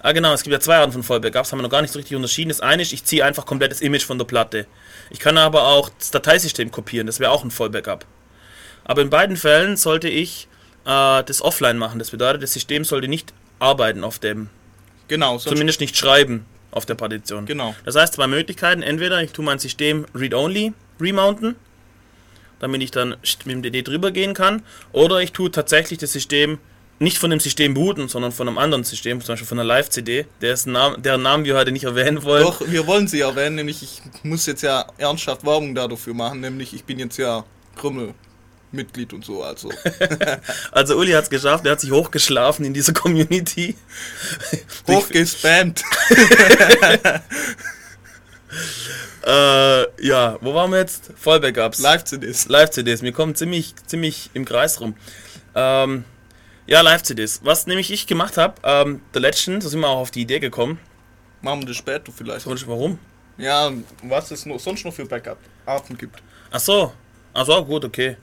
Ah, 0.00 0.10
genau, 0.12 0.32
es 0.32 0.42
gibt 0.42 0.52
ja 0.52 0.58
zwei 0.58 0.78
Arten 0.78 0.92
von 0.92 1.04
Vollbackups, 1.04 1.52
haben 1.52 1.60
wir 1.60 1.62
noch 1.62 1.70
gar 1.70 1.82
nicht 1.82 1.92
so 1.92 1.98
richtig 1.98 2.16
unterschieden. 2.16 2.48
Das 2.48 2.60
eine 2.60 2.82
ist, 2.82 2.92
ich 2.92 3.04
ziehe 3.04 3.24
einfach 3.24 3.46
komplett 3.46 3.70
das 3.70 3.80
Image 3.80 4.02
von 4.04 4.18
der 4.18 4.24
Platte. 4.24 4.66
Ich 5.10 5.20
kann 5.20 5.38
aber 5.38 5.68
auch 5.68 5.90
das 5.96 6.10
Dateisystem 6.10 6.72
kopieren, 6.72 7.06
das 7.06 7.20
wäre 7.20 7.30
auch 7.30 7.44
ein 7.44 7.52
Vollbackup. 7.52 8.04
Aber 8.84 9.02
in 9.02 9.10
beiden 9.10 9.36
Fällen 9.36 9.76
sollte 9.76 10.08
ich 10.08 10.48
äh, 10.86 11.22
das 11.22 11.40
offline 11.40 11.78
machen. 11.78 12.00
Das 12.00 12.10
bedeutet, 12.10 12.42
das 12.42 12.52
System 12.52 12.84
sollte 12.84 13.06
nicht 13.06 13.32
arbeiten 13.60 14.02
auf 14.02 14.18
dem, 14.18 14.48
Genau, 15.12 15.36
zumindest 15.36 15.80
nicht 15.80 15.94
schreiben 15.94 16.46
auf 16.70 16.86
der 16.86 16.94
Partition. 16.94 17.44
genau. 17.44 17.74
Das 17.84 17.96
heißt, 17.96 18.14
zwei 18.14 18.26
Möglichkeiten. 18.26 18.80
Entweder 18.82 19.22
ich 19.22 19.32
tue 19.32 19.44
mein 19.44 19.58
System 19.58 20.06
read-only 20.14 20.72
remounten, 20.98 21.54
damit 22.60 22.82
ich 22.82 22.92
dann 22.92 23.10
mit 23.44 23.46
dem 23.46 23.62
DD 23.62 23.82
drüber 23.82 24.10
gehen 24.10 24.32
kann, 24.32 24.62
oder 24.92 25.20
ich 25.20 25.32
tue 25.32 25.50
tatsächlich 25.50 25.98
das 25.98 26.14
System 26.14 26.60
nicht 26.98 27.18
von 27.18 27.28
dem 27.28 27.40
System 27.40 27.74
booten, 27.74 28.08
sondern 28.08 28.32
von 28.32 28.48
einem 28.48 28.56
anderen 28.56 28.84
System, 28.84 29.20
zum 29.20 29.34
Beispiel 29.34 29.46
von 29.46 29.58
einer 29.58 29.68
Live-CD, 29.68 30.24
dessen 30.40 30.72
Namen, 30.72 31.02
deren 31.02 31.20
Namen 31.20 31.44
wir 31.44 31.56
heute 31.56 31.72
nicht 31.72 31.84
erwähnen 31.84 32.22
wollen. 32.22 32.44
Doch, 32.44 32.62
wir 32.66 32.86
wollen 32.86 33.06
sie 33.06 33.20
erwähnen, 33.20 33.56
nämlich 33.56 33.82
ich 33.82 34.00
muss 34.22 34.46
jetzt 34.46 34.62
ja 34.62 34.86
ernsthaft 34.96 35.44
Werbung 35.44 35.74
da 35.74 35.86
dafür 35.86 36.14
machen, 36.14 36.40
nämlich 36.40 36.72
ich 36.72 36.84
bin 36.84 36.98
jetzt 36.98 37.18
ja 37.18 37.44
Krümmel-Mitglied 38.72 39.12
und 39.12 39.24
so, 39.24 39.42
also. 39.42 39.70
Also 40.72 40.96
Uli 40.96 41.12
hat 41.12 41.24
es 41.24 41.30
geschafft, 41.30 41.64
er 41.66 41.72
hat 41.72 41.80
sich 41.80 41.90
hochgeschlafen 41.90 42.64
in 42.64 42.74
dieser 42.74 42.92
Community. 42.92 43.76
Hochgespammt. 44.88 45.82
äh, 49.26 50.06
ja, 50.06 50.38
wo 50.40 50.54
waren 50.54 50.70
wir 50.70 50.78
jetzt? 50.78 51.12
Vollbackups. 51.16 51.80
Live-CDs. 51.80 52.48
Live-CDs. 52.48 53.02
Wir 53.02 53.12
kommen 53.12 53.34
ziemlich, 53.34 53.74
ziemlich 53.86 54.30
im 54.34 54.44
Kreis 54.44 54.80
rum. 54.80 54.96
Ähm, 55.54 56.04
ja, 56.66 56.80
Live-CDs. 56.80 57.40
Was 57.44 57.66
nämlich 57.66 57.90
ich 57.90 58.06
gemacht 58.06 58.36
habe, 58.36 58.54
ähm, 58.64 59.02
der 59.14 59.20
letzten, 59.20 59.60
da 59.60 59.68
sind 59.68 59.80
wir 59.80 59.88
auch 59.88 59.98
auf 60.00 60.10
die 60.10 60.22
Idee 60.22 60.40
gekommen. 60.40 60.78
Machen 61.42 61.60
wir 61.60 61.68
das 61.68 61.76
später 61.76 62.12
vielleicht. 62.12 62.42
Sonst 62.42 62.66
Warum? 62.66 62.98
Ja, 63.36 63.70
was 64.02 64.30
es 64.30 64.46
noch, 64.46 64.60
sonst 64.60 64.84
noch 64.84 64.92
für 64.92 65.06
Backup-Arten 65.06 65.96
gibt. 65.98 66.22
Ach 66.50 66.60
so. 66.60 66.92
Ach 67.34 67.46
so, 67.46 67.64
gut, 67.64 67.84
okay. 67.84 68.16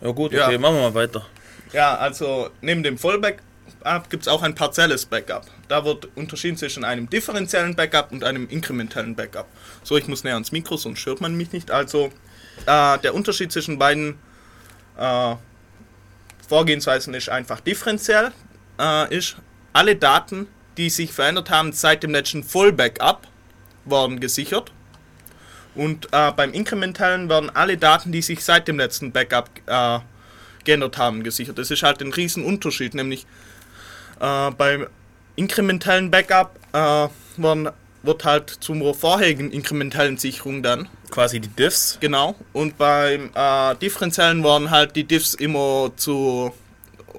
Ja 0.00 0.10
gut, 0.10 0.32
Ja. 0.32 0.46
okay, 0.46 0.58
machen 0.58 0.76
wir 0.76 0.82
mal 0.82 0.94
weiter. 0.94 1.26
Ja, 1.72 1.96
also 1.96 2.50
neben 2.60 2.82
dem 2.82 2.98
Vollbackup 2.98 4.10
gibt 4.10 4.22
es 4.22 4.28
auch 4.28 4.42
ein 4.42 4.54
partielles 4.54 5.06
Backup. 5.06 5.46
Da 5.68 5.84
wird 5.84 6.08
unterschieden 6.16 6.56
zwischen 6.56 6.84
einem 6.84 7.08
differenziellen 7.08 7.76
Backup 7.76 8.10
und 8.12 8.24
einem 8.24 8.48
inkrementellen 8.48 9.14
Backup. 9.14 9.46
So, 9.82 9.96
ich 9.96 10.08
muss 10.08 10.24
näher 10.24 10.34
ans 10.34 10.52
Mikro, 10.52 10.76
sonst 10.76 11.04
hört 11.06 11.20
man 11.20 11.36
mich 11.36 11.52
nicht. 11.52 11.70
Also, 11.70 12.10
äh, 12.66 12.98
der 12.98 13.14
Unterschied 13.14 13.52
zwischen 13.52 13.78
beiden 13.78 14.18
äh, 14.98 15.34
Vorgehensweisen 16.48 17.14
ist 17.14 17.28
einfach 17.28 17.60
differenziell. 17.60 18.32
Äh, 18.78 19.16
ist, 19.16 19.36
alle 19.72 19.94
Daten, 19.94 20.48
die 20.76 20.90
sich 20.90 21.12
verändert 21.12 21.50
haben 21.50 21.72
seit 21.72 22.02
dem 22.02 22.10
letzten 22.10 22.42
Vollbackup, 22.42 23.28
werden 23.84 24.18
gesichert. 24.18 24.72
Und 25.74 26.08
äh, 26.12 26.32
beim 26.32 26.52
inkrementellen 26.52 27.28
werden 27.28 27.50
alle 27.54 27.76
Daten, 27.76 28.12
die 28.12 28.22
sich 28.22 28.44
seit 28.44 28.68
dem 28.68 28.78
letzten 28.78 29.12
Backup 29.12 29.48
äh, 29.66 30.00
geändert 30.64 30.98
haben, 30.98 31.22
gesichert. 31.22 31.58
Das 31.58 31.70
ist 31.70 31.82
halt 31.82 32.00
ein 32.02 32.12
riesen 32.12 32.44
Unterschied, 32.44 32.94
nämlich 32.94 33.26
äh, 34.20 34.50
beim 34.50 34.86
inkrementellen 35.36 36.10
Backup 36.10 36.58
äh, 36.72 37.08
werden, 37.36 37.70
wird 38.02 38.24
halt 38.24 38.50
zum 38.50 38.94
vorherigen 38.94 39.50
inkrementellen 39.52 40.16
Sicherung 40.16 40.62
dann, 40.62 40.88
Quasi 41.10 41.40
die 41.40 41.48
Diffs. 41.48 41.98
genau, 42.00 42.34
und 42.52 42.78
beim 42.78 43.30
äh, 43.34 43.74
differenziellen 43.76 44.42
werden 44.42 44.70
halt 44.70 44.96
die 44.96 45.04
Diffs 45.04 45.34
immer 45.34 45.92
zu 45.96 46.52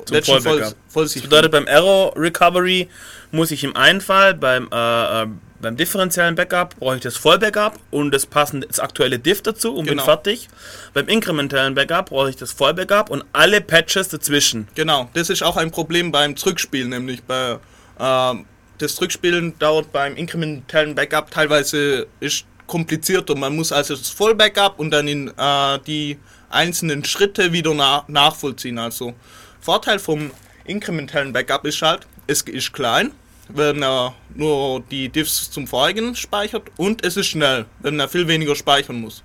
Vollbackup. 0.07 0.43
Voll, 0.43 0.73
Vollsicherung. 0.87 1.29
Das 1.29 1.39
bedeutet, 1.39 1.51
beim 1.51 1.67
Error 1.67 2.13
Recovery 2.15 2.89
muss 3.31 3.51
ich 3.51 3.63
im 3.63 3.75
einen 3.75 4.01
Fall 4.01 4.33
beim, 4.33 4.67
äh, 4.71 5.23
äh, 5.23 5.27
beim 5.61 5.77
differenziellen 5.77 6.35
Backup 6.35 6.75
brauche 6.79 6.95
ich 6.95 7.01
das 7.01 7.17
Vollbackup 7.17 7.79
und 7.91 8.11
das 8.11 8.25
passende, 8.25 8.67
das 8.67 8.79
aktuelle 8.79 9.19
Diff 9.19 9.41
dazu 9.41 9.69
und 9.75 9.85
bin 9.85 9.93
Genau. 9.93 10.03
fertig. 10.05 10.49
Beim 10.93 11.07
inkrementellen 11.07 11.75
Backup 11.75 12.09
brauche 12.09 12.29
ich 12.29 12.35
das 12.35 12.51
Vollbackup 12.51 13.09
und 13.09 13.23
alle 13.33 13.61
Patches 13.61 14.09
dazwischen. 14.09 14.67
Genau, 14.75 15.09
das 15.13 15.29
ist 15.29 15.43
auch 15.43 15.57
ein 15.57 15.71
Problem 15.71 16.11
beim 16.11 16.35
Zurückspielen, 16.35 16.89
nämlich 16.89 17.23
bei 17.23 17.59
ähm, 17.99 18.45
das 18.77 18.95
Zurückspielen 18.95 19.57
dauert 19.59 19.91
beim 19.91 20.15
inkrementellen 20.15 20.95
Backup 20.95 21.29
teilweise 21.29 22.07
ist 22.19 22.45
komplizierter. 22.65 23.35
Man 23.35 23.55
muss 23.55 23.71
also 23.71 23.95
das 23.95 24.09
Vollbackup 24.09 24.79
und 24.79 24.91
dann 24.91 25.07
in 25.07 25.27
äh, 25.37 25.79
die 25.85 26.17
einzelnen 26.49 27.03
Schritte 27.05 27.53
wieder 27.53 27.73
na 27.73 28.03
nachvollziehen. 28.07 28.79
Also 28.79 29.13
Vorteil 29.59 29.99
vom 29.99 30.31
inkrementellen 30.65 31.31
Backup 31.33 31.65
ist 31.65 31.81
halt, 31.81 32.07
es 32.27 32.41
ist 32.41 32.73
klein, 32.73 33.11
wenn 33.49 33.81
er 33.83 34.13
nur 34.35 34.81
die 34.91 35.09
Diffs 35.09 35.49
zum 35.51 35.67
vorigen 35.67 36.15
speichert 36.15 36.63
und 36.77 37.05
es 37.05 37.17
ist 37.17 37.27
schnell, 37.27 37.65
wenn 37.79 37.99
er 37.99 38.07
viel 38.09 38.27
weniger 38.27 38.55
speichern 38.55 38.99
muss. 39.01 39.21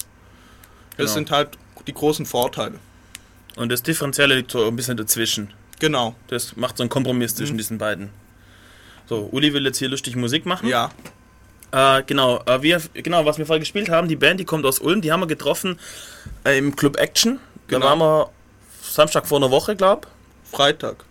Das 0.97 0.97
Genau. 0.97 1.13
sind 1.15 1.31
halt 1.31 1.51
die 1.87 1.93
großen 1.95 2.27
Vorteile. 2.27 2.79
Und 3.57 3.71
das 3.71 3.83
differenzielle 3.83 4.35
liegt 4.37 4.51
so 4.51 4.67
ein 4.67 4.77
bisschen 4.77 4.97
dazwischen. 4.97 5.53
Genau, 5.79 6.15
Das 6.29 6.57
macht 6.57 6.77
so 6.79 6.83
einen 6.83 6.91
Kompromiss 6.91 7.33
Mhm. 7.33 7.37
zwischen 7.37 7.59
diesen 7.59 7.79
beiden. 7.79 8.11
So, 9.09 9.29
Uli 9.31 9.53
will 9.53 9.65
jetzt 9.67 9.79
hier 9.79 9.89
lustig 9.89 10.17
Musik 10.17 10.47
machen. 10.47 10.69
ja. 10.69 10.91
Äh, 11.73 12.05
genau, 12.05 12.41
äh, 12.47 12.63
wir, 12.63 12.81
genau, 12.95 13.25
was 13.27 13.39
wir 13.39 13.45
vorher 13.45 13.59
gespielt 13.61 13.89
haben, 13.89 14.07
die 14.09 14.15
Band, 14.17 14.39
die 14.39 14.45
kommt 14.45 14.65
aus 14.65 14.79
Ulm, 14.79 15.03
die 15.03 15.11
haben 15.13 15.21
wir 15.21 15.27
getroffen 15.27 15.79
äh, 16.45 16.57
im 16.57 16.75
Club 16.77 16.97
Action. 16.97 17.41
Da 17.69 17.77
Genau. 17.79 17.87
waren 17.87 17.99
wir 17.99 18.31
Samstag 18.83 19.27
vor 19.27 19.39
einer 19.39 19.51
Woche, 19.51 19.75
glaub. 19.75 20.07
Freitag. 20.51 21.05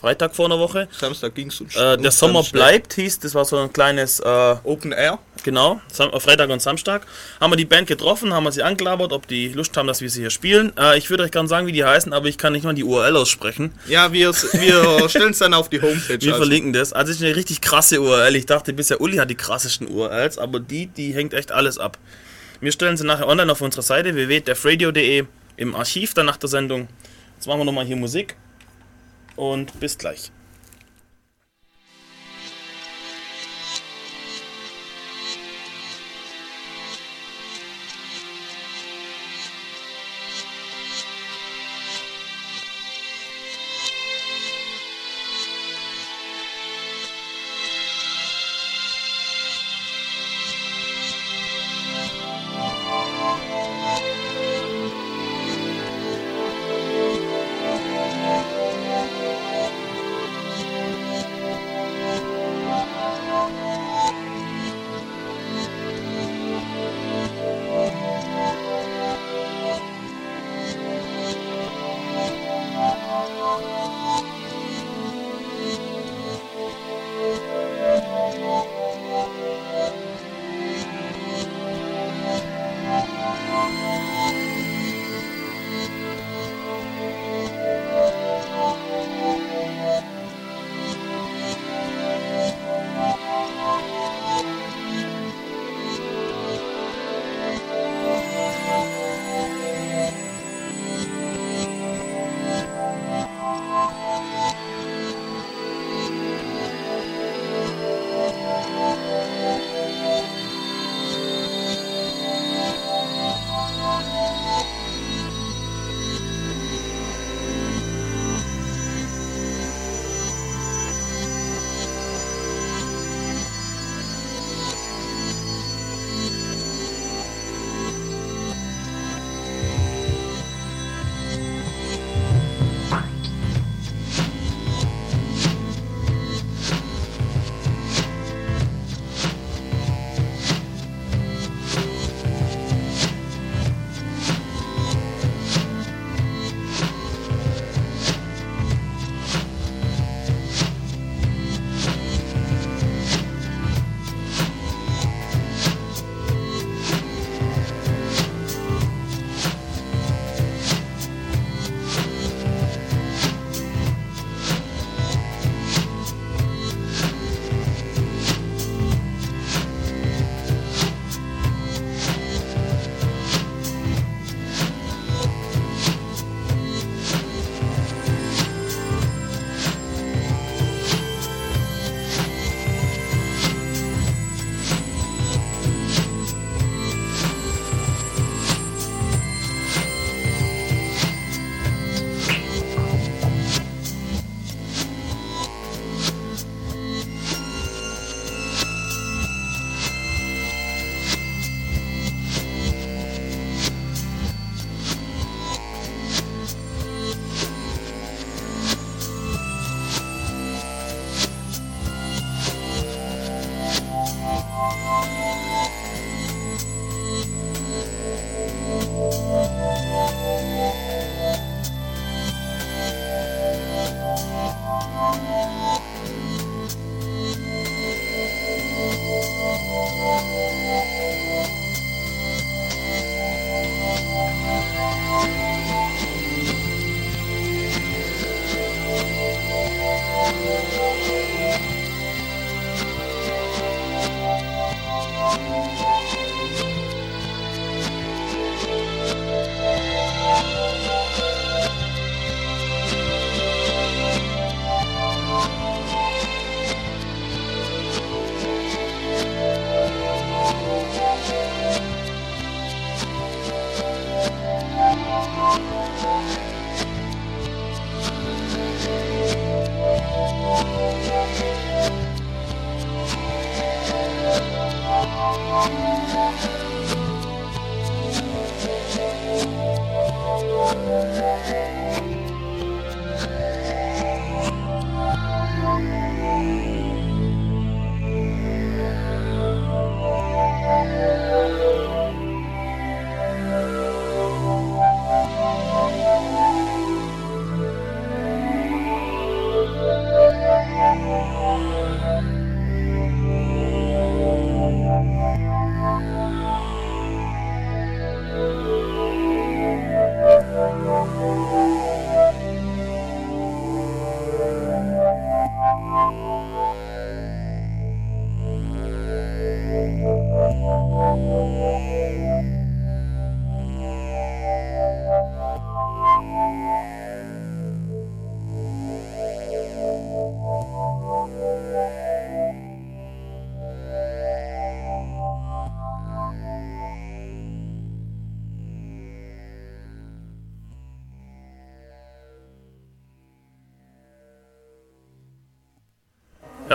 Freitag 0.00 0.34
vor 0.34 0.46
einer 0.46 0.58
Woche. 0.58 0.88
Samstag 0.98 1.34
ging 1.34 1.48
es 1.48 1.60
Äh, 1.76 1.98
der 1.98 2.10
Sommer 2.10 2.42
bleibt 2.42 2.94
hieß, 2.94 3.18
das 3.18 3.34
war 3.34 3.44
so 3.44 3.58
ein 3.58 3.70
kleines, 3.70 4.20
äh, 4.20 4.56
Open 4.64 4.92
Air. 4.92 5.18
genau, 5.42 5.80
Sam 5.92 6.10
äh, 6.10 6.20
Freitag 6.20 6.48
und 6.48 6.62
Samstag. 6.62 7.06
Haben 7.38 7.52
wir 7.52 7.58
die 7.58 7.66
Band 7.66 7.86
getroffen, 7.86 8.32
haben 8.32 8.44
wir 8.44 8.52
sie 8.52 8.62
angelabert, 8.62 9.12
ob 9.12 9.26
die 9.26 9.48
Lust 9.48 9.76
haben, 9.76 9.86
dass 9.86 10.00
wir 10.00 10.08
sie 10.08 10.20
hier 10.20 10.30
spielen. 10.30 10.72
Äh, 10.78 10.96
ich 10.96 11.10
würde 11.10 11.24
euch 11.24 11.30
gerne 11.30 11.48
sagen, 11.48 11.66
wie 11.66 11.72
die 11.72 11.84
heißen, 11.84 12.14
aber 12.14 12.28
ich 12.28 12.38
kann 12.38 12.54
nicht 12.54 12.64
mal 12.64 12.72
die 12.72 12.84
URL 12.84 13.14
aussprechen. 13.16 13.72
Ja, 13.88 14.10
wir, 14.10 14.32
wir 14.32 15.08
stellen 15.10 15.32
es 15.32 15.38
dann 15.38 15.52
auf 15.52 15.68
die 15.68 15.82
Homepage. 15.82 16.18
Wir 16.20 16.32
also. 16.32 16.44
verlinken 16.44 16.72
das. 16.72 16.94
Also 16.94 17.10
es 17.10 17.18
ist 17.18 17.24
eine 17.24 17.36
richtig 17.36 17.60
krasse 17.60 18.00
URL. 18.00 18.36
Ich 18.36 18.46
dachte 18.46 18.72
bisher, 18.72 19.02
Uli 19.02 19.18
hat 19.18 19.28
die 19.28 19.34
krassesten 19.34 19.86
URLs, 19.86 20.38
aber 20.38 20.60
die, 20.60 20.86
die 20.86 21.12
hängt 21.12 21.34
echt 21.34 21.52
alles 21.52 21.78
ab. 21.78 21.98
Wir 22.62 22.72
stellen 22.72 22.96
sie 22.96 23.04
nachher 23.04 23.28
online 23.28 23.52
auf 23.52 23.60
unserer 23.60 23.82
Seite 23.82 24.14
www.defradio.de 24.14 25.24
im 25.58 25.74
Archiv 25.74 26.14
dann 26.14 26.24
nach 26.24 26.38
der 26.38 26.48
Sendung. 26.48 26.88
Jetzt 27.36 27.46
machen 27.46 27.60
wir 27.60 27.64
nochmal 27.66 27.84
hier 27.84 27.96
Musik 27.96 28.36
und 29.36 29.78
bis 29.80 29.98
gleich. 29.98 30.32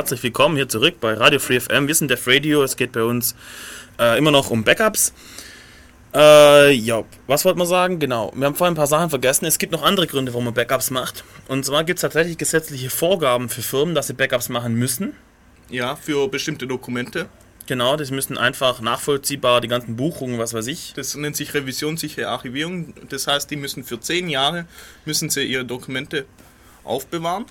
Herzlich 0.06 0.22
willkommen 0.22 0.56
hier 0.56 0.70
zurück 0.70 0.98
bei 1.02 1.16
Radio 1.16 1.40
Free 1.40 1.60
FM. 1.60 1.88
Wir 1.88 1.96
sind 1.96 2.12
Def 2.12 2.28
Radio. 2.28 2.62
Es 2.62 2.78
geht 2.78 2.92
bei 2.92 3.02
uns 3.02 3.36
äh, 4.00 4.20
immer 4.20 4.30
noch 4.30 4.52
um 4.52 4.64
Backups. 4.64 5.14
Äh, 6.14 6.74
ja, 6.74 7.04
was 7.26 7.44
wollte 7.44 7.58
man 7.58 7.66
sagen? 7.66 7.98
Genau, 7.98 8.32
wir 8.36 8.46
haben 8.46 8.54
vorhin 8.54 8.74
ein 8.74 8.78
paar 8.78 8.86
Sachen 8.86 9.10
vergessen. 9.10 9.46
Es 9.46 9.58
gibt 9.58 9.72
noch 9.72 9.82
andere 9.82 10.06
Gründe, 10.06 10.32
warum 10.32 10.46
man 10.46 10.54
Backups 10.54 10.92
macht. 10.92 11.24
Und 11.48 11.66
zwar 11.66 11.84
gibt 11.84 11.98
es 11.98 12.02
tatsächlich 12.02 12.38
gesetzliche 12.38 12.92
Vorgaben 12.92 13.50
für 13.50 13.64
Firmen, 13.64 13.96
dass 13.96 14.06
sie 14.06 14.14
Backups 14.14 14.48
machen 14.48 14.76
müssen. 14.76 15.14
Ja, 15.72 15.96
für 15.96 16.28
bestimmte 16.28 16.68
Dokumente. 16.68 17.26
Genau, 17.66 17.96
das 17.98 18.12
müssen 18.12 18.38
einfach 18.38 18.82
nachvollziehbar 18.82 19.60
die 19.60 19.70
ganzen 19.70 19.96
Buchungen, 19.96 20.38
was 20.38 20.54
weiß 20.54 20.68
ich. 20.68 20.94
Das 20.96 21.16
nennt 21.16 21.36
sich 21.36 21.56
revisionssichere 21.56 22.28
Archivierung. 22.28 22.94
Das 23.10 23.26
heißt, 23.26 23.50
die 23.50 23.56
müssen 23.56 23.84
für 23.84 24.00
zehn 24.00 24.30
Jahre 24.30 24.68
müssen 25.04 25.32
sie 25.32 25.42
ihre 25.46 25.66
Dokumente 25.66 26.26
aufbewahren. 26.84 27.46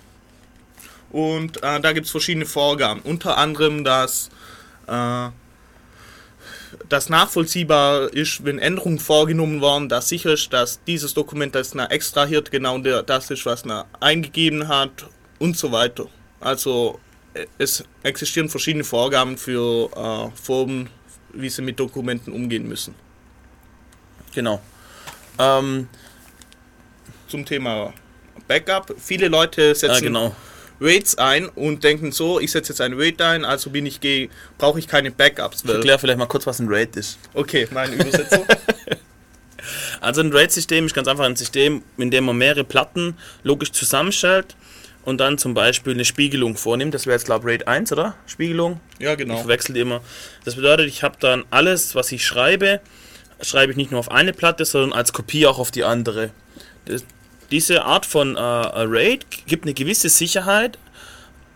Und 1.15 1.63
äh, 1.63 1.79
da 1.79 1.93
gibt 1.93 2.07
es 2.07 2.11
verschiedene 2.11 2.45
Vorgaben. 2.45 3.01
Unter 3.03 3.39
anderem, 3.39 3.85
dass 3.85 4.31
äh, 4.89 5.29
das 6.89 7.09
nachvollziehbar 7.09 8.13
ist, 8.13 8.45
wenn 8.45 8.59
Änderungen 8.59 8.99
vorgenommen 8.99 9.61
worden, 9.61 9.89
dass 9.89 10.09
sicher 10.09 10.33
ist, 10.33 10.53
dass 10.53 10.83
dieses 10.89 11.15
Dokument, 11.15 11.55
das 11.55 11.73
na 11.73 11.87
extrahiert, 11.87 12.51
genau 12.51 12.79
das 12.79 13.31
ist, 13.31 13.47
was 13.47 13.65
na 13.65 13.85
eingegeben 14.01 14.67
hat 14.67 15.07
und 15.39 15.57
so 15.57 15.71
weiter. 15.71 16.09
Also 16.41 16.99
es 17.59 17.85
existieren 18.03 18.49
verschiedene 18.49 18.83
Vorgaben 18.83 19.39
für 19.39 19.91
äh, 19.95 20.37
Firmen, 20.37 20.91
wie 21.33 21.49
sie 21.49 21.63
mit 21.63 21.79
Dokumenten 21.79 22.33
umgehen 22.33 22.67
müssen. 22.67 22.93
Genau. 24.35 24.61
Ähm, 25.39 25.87
Zum 27.29 27.45
Thema 27.45 27.95
Backup. 28.49 28.93
Viele 28.99 29.29
Leute 29.29 29.77
setzen 29.77 30.03
äh, 30.03 30.07
genau. 30.07 30.35
Rates 30.81 31.17
ein 31.19 31.47
und 31.49 31.85
denken 31.85 32.13
so, 32.13 32.41
ich 32.41 32.51
setze 32.51 32.73
jetzt 32.73 32.81
ein 32.81 32.95
Rate 32.97 33.25
ein, 33.25 33.45
also 33.45 33.71
bin 33.71 33.87
ich 33.87 34.01
brauche 34.59 34.79
ich 34.79 34.89
keine 34.89 35.11
Backups. 35.11 35.63
Ich 35.65 35.71
erkläre 35.71 35.99
vielleicht 35.99 36.19
mal 36.19 36.27
kurz, 36.27 36.47
was 36.47 36.59
ein 36.59 36.69
RAID 36.69 36.97
ist. 36.97 37.19
okay, 37.35 37.69
meine 37.71 37.95
Übersetzung. 37.95 38.45
Also 40.01 40.21
ein 40.21 40.33
RAID-System 40.33 40.87
ist 40.87 40.95
ganz 40.95 41.09
einfach 41.09 41.25
ein 41.25 41.37
System, 41.37 41.83
in 41.97 42.11
dem 42.11 42.25
man 42.25 42.37
mehrere 42.37 42.65
Platten 42.65 43.17
logisch 43.43 43.73
zusammenstellt 43.73 44.57
und 45.05 45.19
dann 45.19 45.39
zum 45.39 45.55
Beispiel 45.55 45.95
eine 45.95 46.05
Spiegelung 46.05 46.57
vornimmt. 46.57 46.93
Das 46.93 47.07
wäre 47.07 47.15
jetzt, 47.17 47.25
glaube 47.25 47.45
ich, 47.51 47.61
RAID 47.61 47.69
1, 47.69 47.93
oder? 47.93 48.15
Spiegelung? 48.27 48.81
ja, 48.99 49.13
Ich 49.13 49.19
genau. 49.19 49.39
verwechsel 49.39 49.75
die 49.75 49.81
immer. 49.81 50.03
Das 50.45 50.57
bedeutet, 50.57 50.89
ich 50.89 51.03
habe 51.03 51.17
dann 51.21 51.45
alles, 51.51 51.95
was 51.95 52.13
ich 52.13 52.27
schreibe, 52.27 52.81
schreibe 53.41 53.73
ich 53.73 53.77
nicht 53.77 53.91
nur 53.91 54.01
auf 54.01 54.11
eine 54.11 54.33
Platte, 54.33 54.65
sondern 54.65 54.93
als 54.93 55.13
Kopie 55.13 55.47
auch 55.47 55.59
auf 55.59 55.71
die 55.71 55.85
andere. 55.85 56.31
Das, 56.85 57.05
diese 57.55 57.85
Art 57.85 58.05
von 58.05 58.35
äh, 58.35 58.41
RAID 58.41 59.25
gibt 59.47 59.65
eine 59.65 59.75
gewisse 59.75 60.09
Sicherheit 60.09 60.77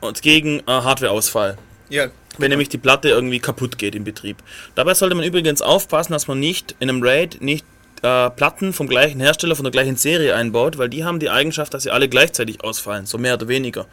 und 0.01 0.23
gegen 0.23 0.61
äh, 0.61 0.63
Hardwareausfall. 0.67 1.59
Ja, 1.89 2.07
Wenn 2.39 2.51
nämlich 2.51 2.69
die 2.69 2.79
Platte 2.79 3.09
irgendwie 3.09 3.41
kaputt 3.41 3.79
geht 3.79 3.97
im 3.97 4.05
Betrieb. 4.05 4.37
Dabei 4.77 4.95
sollte 4.95 5.17
man 5.17 5.25
übrigens 5.25 5.61
aufpassen, 5.61 6.13
dass 6.13 6.29
man 6.29 6.39
nicht 6.39 6.77
in 6.79 6.89
einem 6.89 7.03
RAID 7.03 7.41
nicht 7.41 7.67
äh, 8.03 8.31
Platten 8.31 8.73
vom 8.73 8.87
gleichen 8.87 9.19
Hersteller, 9.19 9.57
von 9.57 9.65
der 9.65 9.73
gleichen 9.73 9.97
Serie 9.97 10.37
einbaut, 10.37 10.79
weil 10.79 10.89
die 10.89 11.03
haben 11.03 11.19
die 11.19 11.31
Eigenschaft, 11.31 11.75
dass 11.75 11.83
sie 11.83 11.91
alle 11.91 12.09
gleichzeitig 12.09 12.63
ausfallen, 12.63 13.05
so 13.05 13.19
mehr 13.19 13.35
oder 13.35 13.49
weniger. 13.49 13.87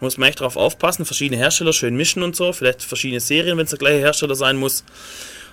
Muss 0.00 0.18
man 0.18 0.30
echt 0.30 0.40
darauf 0.40 0.56
aufpassen, 0.56 1.04
verschiedene 1.04 1.40
Hersteller 1.40 1.72
schön 1.72 1.96
mischen 1.96 2.24
und 2.24 2.34
so, 2.34 2.52
vielleicht 2.52 2.82
verschiedene 2.82 3.20
Serien, 3.20 3.56
wenn 3.58 3.64
es 3.64 3.70
der 3.70 3.78
gleiche 3.78 4.00
Hersteller 4.00 4.34
sein 4.34 4.56
muss. 4.56 4.82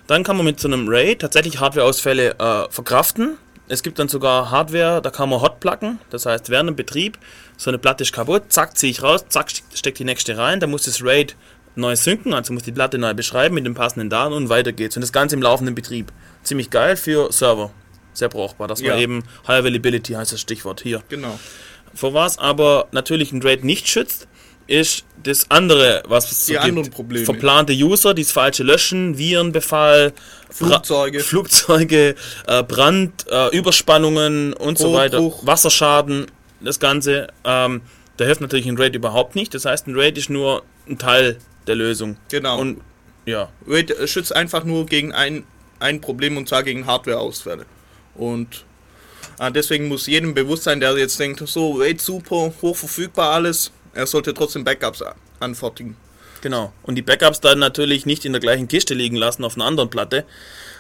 Dann 0.08 0.24
kann 0.24 0.36
man 0.36 0.48
mit 0.48 0.60
so 0.60 0.68
einem 0.68 0.88
RAID 0.90 1.20
tatsächlich 1.20 1.60
Hardwareausfälle 1.60 2.40
äh, 2.40 2.72
verkraften. 2.72 3.38
Es 3.68 3.82
gibt 3.82 3.98
dann 3.98 4.08
sogar 4.08 4.52
Hardware, 4.52 5.02
da 5.02 5.10
kann 5.10 5.30
man 5.30 5.42
hotplacken, 5.42 6.00
das 6.12 6.26
heißt 6.28 6.50
während 6.50 6.70
dem 6.70 6.76
Betrieb, 6.76 7.18
so 7.58 7.72
eine 7.72 7.80
Platte 7.80 8.04
ist 8.04 8.14
kaputt, 8.14 8.44
zack, 8.50 8.78
ziehe 8.78 8.92
ich 8.92 9.02
raus, 9.02 9.26
zack, 9.30 9.48
steckt 9.74 9.98
die 9.98 10.04
nächste 10.04 10.38
rein, 10.38 10.60
dann 10.60 10.70
muss 10.70 10.84
das 10.84 11.04
RAID 11.04 11.36
neu 11.76 11.96
synken, 11.96 12.34
also 12.34 12.54
muss 12.54 12.64
die 12.64 12.72
Platte 12.72 12.98
neu 13.00 13.14
beschreiben 13.16 13.56
mit 13.56 13.66
den 13.66 13.74
passenden 13.74 14.10
Daten 14.10 14.34
und 14.34 14.50
weiter 14.50 14.72
geht's. 14.72 14.96
Und 14.96 15.02
das 15.02 15.12
Ganze 15.12 15.36
im 15.36 15.42
laufenden 15.42 15.74
Betrieb. 15.76 16.12
Ziemlich 16.44 16.70
geil 16.70 16.96
für 16.96 17.32
Server. 17.34 17.72
Sehr 18.14 18.30
brauchbar. 18.30 18.68
Das 18.68 18.80
Ja. 18.82 18.92
war 18.94 19.00
eben 19.00 19.24
High 19.48 19.60
Availability 19.60 20.14
heißt 20.14 20.32
das 20.32 20.40
Stichwort 20.42 20.82
hier. 20.82 21.02
genau. 21.10 21.38
Vor 21.94 22.14
was 22.14 22.38
aber 22.38 22.88
natürlich 22.92 23.32
ein 23.32 23.42
RAID 23.42 23.64
nicht 23.64 23.88
schützt, 23.88 24.28
ist 24.68 25.06
das 25.24 25.50
andere, 25.52 26.04
was 26.08 26.32
es 26.32 26.46
so 26.46 26.52
Die 26.52 26.54
gibt. 26.54 26.64
anderen 26.66 26.90
Probleme. 26.92 27.26
Verplante 27.26 27.74
User, 27.74 28.14
die 28.14 28.24
das 28.24 28.32
falsche 28.32 28.64
löschen, 28.64 29.18
Virenbefall, 29.18 30.12
Bra- 30.12 30.54
Flugzeuge. 30.54 31.20
Flugzeuge, 31.20 32.16
äh, 32.48 32.64
Brand, 32.64 33.26
äh, 33.30 33.56
Überspannungen 33.56 34.54
und 34.54 34.78
so 34.78 34.94
weiter. 34.94 35.20
Wasserschaden, 35.44 36.26
das 36.62 36.80
Ganze. 36.80 37.28
Ähm, 37.44 37.82
da 38.18 38.26
hilft 38.26 38.42
natürlich 38.42 38.66
ein 38.68 38.78
RAID 38.78 38.96
überhaupt 38.96 39.36
nicht. 39.36 39.54
Das 39.54 39.66
heißt, 39.66 39.88
ein 39.88 39.96
RAID 39.96 40.18
ist 40.18 40.30
nur 40.30 40.64
ein 40.88 40.98
Teil 40.98 41.38
der 41.68 41.76
Lösung. 41.76 42.18
Genau. 42.30 42.60
Und 42.60 42.82
ja, 43.26 43.50
Raid 43.68 43.92
äh, 43.92 44.08
schützt 44.08 44.36
einfach 44.36 44.64
nur 44.64 44.86
gegen 44.86 45.12
ein, 45.12 45.44
ein 45.80 46.00
Problem 46.02 46.38
und 46.38 46.48
zwar 46.48 46.64
gegen 46.64 46.86
Hardwareausfälle. 46.86 47.66
Und 48.14 48.64
äh, 49.40 49.52
deswegen 49.52 49.88
muss 49.88 50.08
jedem 50.08 50.34
bewusst 50.34 50.64
sein, 50.64 50.80
der 50.80 50.98
jetzt 50.98 51.20
denkt, 51.20 51.46
so, 51.48 51.74
Raid 51.74 52.00
super, 52.02 52.54
hochverfügbar 52.62 53.32
alles, 53.34 53.72
er 53.96 54.06
sollte 54.06 54.34
trotzdem 54.34 54.64
Backups 54.64 55.04
anfertigen. 55.40 55.96
Genau. 56.42 56.72
Und 56.84 56.96
die 56.96 57.02
Backups 57.02 57.42
dann 57.42 57.60
natürlich 57.60 58.06
nicht 58.06 58.26
in 58.26 58.34
der 58.34 58.42
gleichen 58.42 58.68
Kiste 58.68 58.94
liegen 58.94 59.16
lassen 59.16 59.44
auf 59.44 59.56
einer 59.56 59.66
anderen 59.66 59.90
Platte, 59.90 60.26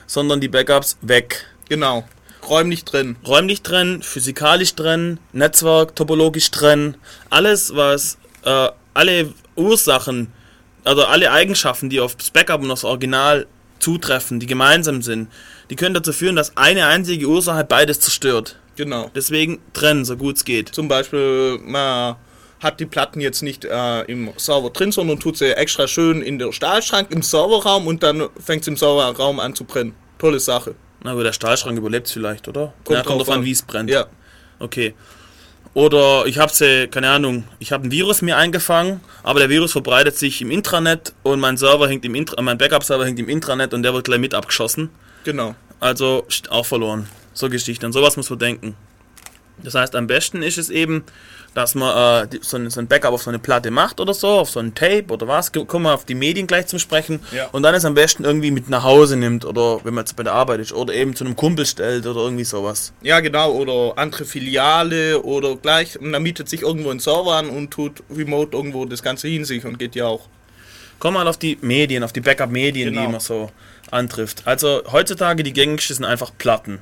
sondern 0.05 0.41
die 0.41 0.47
Backups 0.47 0.97
weg. 1.01 1.47
Genau. 1.69 2.07
Räumlich 2.47 2.85
drin. 2.85 3.15
Räumlich 3.25 3.63
trennen, 3.63 4.03
physikalisch 4.03 4.75
trennen, 4.75 5.19
Netzwerk, 5.33 5.95
topologisch 5.95 6.51
trennen. 6.51 6.97
Alles, 7.31 7.75
was 7.75 8.19
äh, 8.43 8.69
alle 8.93 9.33
Ursachen, 9.55 10.31
also 10.83 11.05
alle 11.05 11.31
Eigenschaften, 11.31 11.89
die 11.89 11.99
auf 11.99 12.15
das 12.15 12.29
Backup 12.29 12.61
und 12.61 12.69
aufs 12.69 12.83
Original 12.83 13.47
zutreffen, 13.79 14.39
die 14.39 14.45
gemeinsam 14.45 15.01
sind, 15.01 15.29
die 15.71 15.75
können 15.75 15.95
dazu 15.95 16.13
führen, 16.13 16.35
dass 16.35 16.55
eine 16.55 16.85
einzige 16.85 17.25
Ursache 17.25 17.63
beides 17.63 17.99
zerstört. 17.99 18.59
Genau. 18.75 19.09
Deswegen 19.15 19.59
trennen, 19.73 20.05
so 20.05 20.15
gut 20.17 20.35
es 20.35 20.45
geht. 20.45 20.69
Zum 20.69 20.87
Beispiel, 20.87 21.57
man 21.63 22.17
hat 22.65 22.79
die 22.79 22.85
Platten 22.85 23.21
jetzt 23.21 23.43
nicht 23.43 23.63
äh, 23.63 24.01
im 24.05 24.33
Server 24.37 24.71
drin, 24.71 24.91
sondern 24.91 25.19
tut 25.19 25.37
sie 25.37 25.55
extra 25.55 25.87
schön 25.87 26.21
in 26.21 26.39
der 26.39 26.51
Stahlschrank 26.51 27.11
im 27.11 27.21
Serverraum 27.21 27.85
und 27.85 28.01
dann 28.01 28.27
fängt 28.43 28.63
es 28.63 28.67
im 28.67 28.75
Serverraum 28.75 29.39
an 29.39 29.53
zu 29.55 29.63
brennen. 29.63 29.93
Tolle 30.17 30.39
Sache. 30.39 30.73
Na 31.03 31.13
gut, 31.13 31.23
der 31.23 31.33
Stahlschrank 31.33 31.77
überlebt 31.77 32.09
vielleicht, 32.09 32.47
oder? 32.47 32.73
Kommt 32.83 32.97
ja, 32.97 33.03
kommt 33.03 33.21
drauf 33.21 33.29
an, 33.29 33.39
an. 33.39 33.45
wie 33.45 33.51
es 33.51 33.61
brennt. 33.61 33.91
Ja. 33.91 34.07
Okay. 34.57 34.95
Oder 35.75 36.25
ich 36.25 36.39
habe 36.39 36.51
sie, 36.51 36.87
keine 36.87 37.09
Ahnung, 37.09 37.43
ich 37.59 37.71
habe 37.71 37.85
ein 37.87 37.91
Virus 37.91 38.21
mir 38.21 38.37
eingefangen, 38.37 39.01
aber 39.23 39.39
der 39.39 39.49
Virus 39.49 39.73
verbreitet 39.73 40.17
sich 40.17 40.41
im 40.41 40.49
Intranet 40.49 41.13
und 41.21 41.39
mein 41.39 41.57
Server 41.57 41.87
hängt 41.87 42.03
im 42.05 42.15
Intra 42.15 42.41
mein 42.41 42.57
Backup-Server 42.57 43.05
hängt 43.05 43.19
im 43.19 43.29
Intranet 43.29 43.73
und 43.73 43.83
der 43.83 43.93
wird 43.93 44.05
gleich 44.05 44.19
mit 44.19 44.33
abgeschossen. 44.33 44.89
Genau. 45.25 45.53
Also 45.81 46.25
auch 46.49 46.65
verloren. 46.65 47.07
So 47.33 47.49
Geschichten. 47.49 47.85
An 47.85 47.91
sowas 47.91 48.17
muss 48.17 48.29
man 48.29 48.39
denken. 48.39 48.75
Das 49.63 49.75
heißt, 49.75 49.95
am 49.95 50.07
besten 50.07 50.41
ist 50.41 50.57
es 50.57 50.69
eben, 50.69 51.03
dass 51.55 51.73
man 51.73 52.27
äh, 52.31 52.37
so, 52.41 52.57
ein, 52.57 52.69
so 52.69 52.79
ein 52.81 52.87
Backup 52.87 53.13
auf 53.13 53.23
so 53.23 53.29
eine 53.31 53.39
Platte 53.39 53.71
macht 53.71 53.99
oder 54.01 54.13
so, 54.13 54.27
auf 54.27 54.49
so 54.49 54.59
ein 54.59 54.75
Tape 54.75 55.05
oder 55.09 55.27
was. 55.27 55.51
Kommen 55.51 55.85
wir 55.85 55.93
auf 55.93 56.03
die 56.05 56.13
Medien 56.13 56.45
gleich 56.47 56.67
zum 56.67 56.79
Sprechen. 56.79 57.21
Ja. 57.33 57.47
Und 57.53 57.63
dann 57.63 57.73
es 57.73 57.85
am 57.85 57.93
besten 57.95 58.25
irgendwie 58.25 58.51
mit 58.51 58.69
nach 58.69 58.83
Hause 58.83 59.15
nimmt 59.15 59.45
oder 59.45 59.79
wenn 59.85 59.93
man 59.93 60.03
jetzt 60.03 60.15
bei 60.17 60.23
der 60.23 60.33
Arbeit 60.33 60.59
ist 60.59 60.73
oder 60.73 60.93
eben 60.93 61.15
zu 61.15 61.23
einem 61.23 61.35
Kumpel 61.37 61.65
stellt 61.65 62.05
oder 62.05 62.19
irgendwie 62.21 62.43
sowas. 62.43 62.91
Ja, 63.01 63.21
genau. 63.21 63.53
Oder 63.53 63.97
andere 63.97 64.25
Filiale 64.25 65.21
oder 65.23 65.55
gleich. 65.55 65.97
Und 65.97 66.11
dann 66.11 66.21
mietet 66.23 66.49
sich 66.49 66.61
irgendwo 66.61 66.91
ein 66.91 66.99
Server 66.99 67.35
an 67.37 67.49
und 67.49 67.71
tut 67.71 68.03
remote 68.13 68.55
irgendwo 68.55 68.83
das 68.83 69.01
Ganze 69.01 69.29
hinsichern. 69.29 69.77
Geht 69.77 69.95
ja 69.95 70.07
auch. 70.07 70.27
Komm 70.99 71.13
mal 71.13 71.27
auf 71.27 71.37
die 71.37 71.57
Medien, 71.61 72.03
auf 72.03 72.11
die 72.11 72.21
Backup-Medien, 72.21 72.89
Genau. 72.89 73.05
die 73.05 73.11
man 73.13 73.19
so 73.21 73.49
antrifft. 73.91 74.41
Also 74.45 74.81
heutzutage 74.91 75.41
die 75.43 75.53
gängigsten 75.53 75.95
sind 75.95 76.05
einfach 76.05 76.31
Platten. 76.37 76.79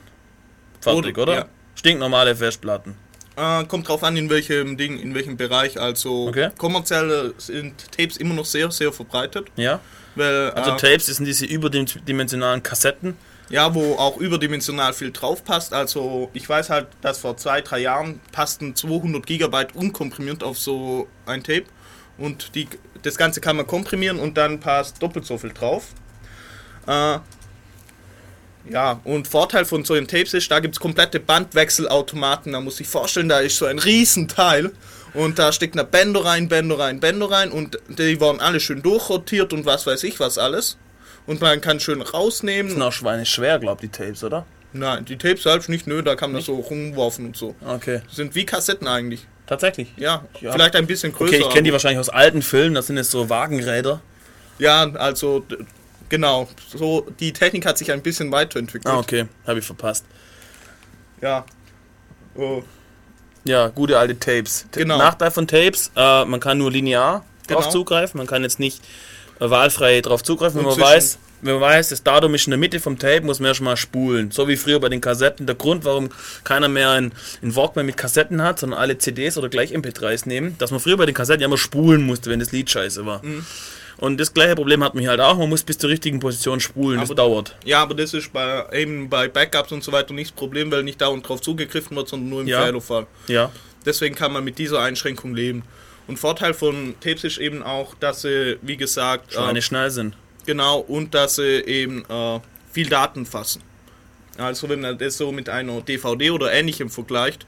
Fertig, 0.82 1.16
Oder- 1.18 1.22
oder? 1.22 1.34
ja. 1.36 1.46
Stinknormale 1.76 2.36
Festplatten. 2.36 2.96
Äh, 3.36 3.64
kommt 3.66 3.88
drauf 3.88 4.04
an, 4.04 4.16
in 4.16 4.30
welchem 4.30 4.78
Ding, 4.78 5.00
in 5.00 5.16
welchem 5.16 5.38
Bereich. 5.38 5.80
Also 5.80 6.28
Okay. 6.28 6.50
kommerziell 6.58 7.34
sind 7.38 7.92
Tapes 7.92 8.18
immer 8.18 8.34
noch 8.36 8.46
sehr, 8.46 8.70
sehr 8.72 8.92
verbreitet. 8.94 9.48
Ja. 9.56 9.80
Weil, 10.16 10.52
Also 10.52 10.72
äh, 10.72 10.78
Tapes 10.78 11.08
sind 11.08 11.26
diese 11.26 11.46
überdimensionalen 11.46 12.62
Kassetten. 12.62 13.18
Ja, 13.50 13.74
wo 13.76 13.96
auch 13.96 14.18
überdimensional 14.18 14.94
viel 14.94 15.12
drauf 15.12 15.44
passt. 15.44 15.74
Also 15.74 16.30
ich 16.34 16.48
weiß 16.48 16.70
halt, 16.70 16.88
dass 17.02 17.20
vor 17.20 17.36
zwei, 17.38 17.62
drei 17.62 17.80
Jahren 17.80 18.20
passten 18.32 18.76
200 18.76 19.26
Gigabyte 19.26 19.76
unkomprimiert 19.76 20.44
auf 20.44 20.58
so 20.58 21.08
ein 21.26 21.44
Tape. 21.44 21.66
Und 22.18 22.56
die, 22.56 22.68
das 23.02 23.18
Ganze 23.18 23.42
kann 23.42 23.58
man 23.58 23.66
komprimieren 23.68 24.20
und 24.20 24.38
dann 24.38 24.60
passt 24.60 25.02
doppelt 25.02 25.26
so 25.26 25.38
viel 25.38 25.52
drauf. 25.52 25.88
Äh, 26.88 27.20
ja, 28.70 29.00
und 29.04 29.28
Vorteil 29.28 29.66
von 29.66 29.84
so 29.86 29.94
einem 29.94 30.08
Tapes 30.08 30.34
ist, 30.34 30.50
da 30.50 30.60
gibt 30.60 30.76
es 30.76 30.80
komplette 30.80 31.20
Bandwechselautomaten. 31.20 32.54
Da 32.54 32.62
muss 32.62 32.80
ich 32.80 32.88
vorstellen, 32.88 33.30
da 33.30 33.40
ist 33.40 33.58
so 33.58 33.66
ein 33.66 33.80
Riesenteil. 33.80 34.72
Und 35.14 35.38
da 35.38 35.52
steckt 35.52 35.76
eine 35.76 35.84
Bänder 35.84 36.26
rein, 36.26 36.48
Bänder 36.48 36.80
rein, 36.80 37.00
Bänder 37.00 37.30
rein. 37.30 37.52
Und 37.52 37.78
die 37.88 38.20
waren 38.20 38.40
alle 38.40 38.60
schön 38.60 38.82
durchrotiert 38.82 39.54
und 39.54 39.66
was 39.66 39.86
weiß 39.86 40.04
ich 40.06 40.20
was 40.20 40.38
alles. 40.38 40.78
Und 41.28 41.40
man 41.40 41.62
kann 41.62 41.80
schön 41.80 42.02
rausnehmen. 42.02 42.72
sind 42.72 42.82
auch 42.82 42.92
Schweine 42.92 43.26
schwer, 43.26 43.60
glaub 43.60 43.80
die 43.80 43.90
Tapes, 43.90 44.24
oder? 44.24 44.46
Nein, 44.74 45.06
die 45.06 45.18
Tapes 45.18 45.44
selbst 45.44 45.70
nicht, 45.70 45.86
nö, 45.86 46.02
da 46.02 46.16
kann 46.16 46.32
man 46.32 46.42
so 46.42 46.56
rumwerfen 46.56 47.28
und 47.28 47.38
so. 47.38 47.56
Okay. 47.66 48.02
Sind 48.12 48.34
wie 48.34 48.44
Kassetten 48.46 48.88
eigentlich. 48.88 49.28
Tatsächlich. 49.46 49.94
Ja, 49.98 50.26
Ja. 50.42 50.52
vielleicht 50.52 50.76
ein 50.76 50.88
bisschen 50.88 51.14
größer. 51.14 51.36
Okay, 51.36 51.44
ich 51.46 51.50
kenne 51.50 51.64
die 51.64 51.72
wahrscheinlich 51.72 52.00
aus 52.00 52.10
alten 52.10 52.42
Filmen, 52.42 52.74
das 52.74 52.88
sind 52.88 52.98
jetzt 52.98 53.12
so 53.12 53.30
Wagenräder. 53.30 54.02
Ja, 54.58 54.92
also 54.96 55.46
genau. 56.14 56.48
So, 56.76 57.08
die 57.20 57.34
Technik 57.34 57.66
hat 57.66 57.78
sich 57.80 57.92
ein 57.92 58.04
bisschen 58.04 58.32
weiterentwickelt. 58.32 58.88
Ah, 58.94 59.00
okay, 59.00 59.26
habe 59.48 59.58
ich 59.60 59.66
verpasst. 59.66 60.06
Ja. 61.22 61.44
Oh, 62.36 62.62
Ja, 63.46 63.68
gute 63.70 63.98
alte 63.98 64.18
Tapes. 64.18 64.66
Genau. 64.72 64.98
Nachteil 64.98 65.32
von 65.32 65.48
Tapes, 65.48 65.92
äh, 65.96 66.26
man 66.26 66.40
kann 66.40 66.58
nur 66.60 66.72
linear 66.72 67.26
drauf 67.48 67.62
Genau. 67.66 67.72
zugreifen, 67.72 68.18
man 68.20 68.28
kann 68.28 68.44
jetzt 68.44 68.60
nicht 68.60 68.82
äh, 69.40 69.50
wahlfrei 69.50 70.00
drauf 70.02 70.24
zugreifen. 70.24 70.60
Wenn 70.60 70.66
man 70.66 70.76
zwischen- 70.76 70.88
weiß, 70.88 71.18
wenn 71.42 71.54
man 71.56 71.62
weiß, 71.62 71.90
das 71.90 72.04
Datum 72.04 72.34
ist 72.36 72.46
in 72.48 72.52
der 72.52 72.58
Mitte 72.60 72.80
vom 72.80 72.98
Tape, 72.98 73.22
muss 73.22 73.40
man 73.40 73.48
ja 73.48 73.56
schon 73.56 73.66
mal 73.66 73.76
spulen. 73.76 74.32
So 74.32 74.48
wie 74.48 74.56
früher 74.56 74.80
bei 74.80 74.88
den 74.90 75.02
Kassetten. 75.02 75.46
Der 75.46 75.56
Grund, 75.56 75.84
warum 75.84 76.10
keiner 76.46 76.70
mehr 76.70 76.92
einen, 76.92 77.12
einen 77.42 77.54
Walkman 77.56 77.86
mit 77.86 77.98
Kassetten 77.98 78.42
hat, 78.44 78.60
sondern 78.60 78.80
alle 78.80 78.98
CDs 79.00 79.38
oder 79.38 79.50
gleich 79.50 79.74
MP3s 79.76 80.26
nehmen, 80.28 80.56
dass 80.60 80.72
man 80.72 80.80
früher 80.80 80.96
bei 80.96 81.06
den 81.06 81.16
Kassetten 81.16 81.42
ja 81.42 81.48
immer 81.48 81.58
spulen 81.58 82.04
musste, 82.04 82.30
wenn 82.30 82.40
das 82.40 82.52
Lied 82.54 82.70
scheiße 82.70 83.06
war. 83.06 83.22
Mhm. 83.26 83.46
Und 83.98 84.20
das 84.20 84.34
gleiche 84.34 84.56
Problem 84.56 84.84
hat 84.84 84.94
man 84.96 85.02
hier 85.02 85.12
halt 85.12 85.20
auch, 85.22 85.38
man 85.38 85.50
muss 85.50 85.64
bis 85.64 85.78
zur 85.78 85.90
richtigen 85.90 86.20
Position 86.20 86.60
spulen, 86.60 87.00
das 87.00 87.10
Aber- 87.12 87.16
dauert. 87.16 87.56
Ja, 87.64 87.82
aber 87.82 87.94
das 87.94 88.14
ist 88.14 88.34
bei, 88.34 88.66
eben 88.74 89.10
bei 89.10 89.28
Backups 89.28 89.72
und 89.72 89.84
so 89.84 89.92
weiter 89.92 90.14
nicht 90.14 90.32
das 90.32 90.36
Problem, 90.36 90.72
weil 90.72 90.84
nicht 90.84 91.00
dauernd 91.02 91.28
drauf 91.28 91.42
zugegriffen 91.42 91.96
wird, 91.96 92.08
sondern 92.10 92.30
nur 92.30 92.42
im 92.42 92.48
Ja. 92.48 92.64
Fehlerfall. 92.66 93.08
Ja, 93.28 93.52
Deswegen 93.86 94.16
kann 94.16 94.32
man 94.32 94.44
mit 94.46 94.58
dieser 94.58 94.82
Einschränkung 94.82 95.36
leben. 95.36 95.64
Und 96.08 96.18
Vorteil 96.18 96.54
von 96.54 96.96
Tapes 97.02 97.24
ist 97.26 97.38
eben 97.38 97.62
auch, 97.64 97.96
dass 97.96 98.22
sie, 98.22 98.58
wie 98.62 98.78
gesagt, 98.78 99.36
äh, 99.36 99.40
eine 99.40 99.62
schnell 99.62 99.92
sind. 99.92 100.16
genau, 100.46 100.80
und 100.80 101.14
dass 101.14 101.36
sie 101.36 101.60
eben 101.66 102.04
äh, 102.10 102.40
viel 102.72 102.88
Daten 102.90 103.26
fassen. 103.26 103.62
Also 104.38 104.68
wenn 104.70 104.82
man 104.82 104.98
das 104.98 105.18
so 105.18 105.32
mit 105.32 105.50
einer 105.50 105.82
DVD 105.82 106.32
oder 106.32 106.52
ähnlichem 106.52 106.90
vergleicht, 106.90 107.46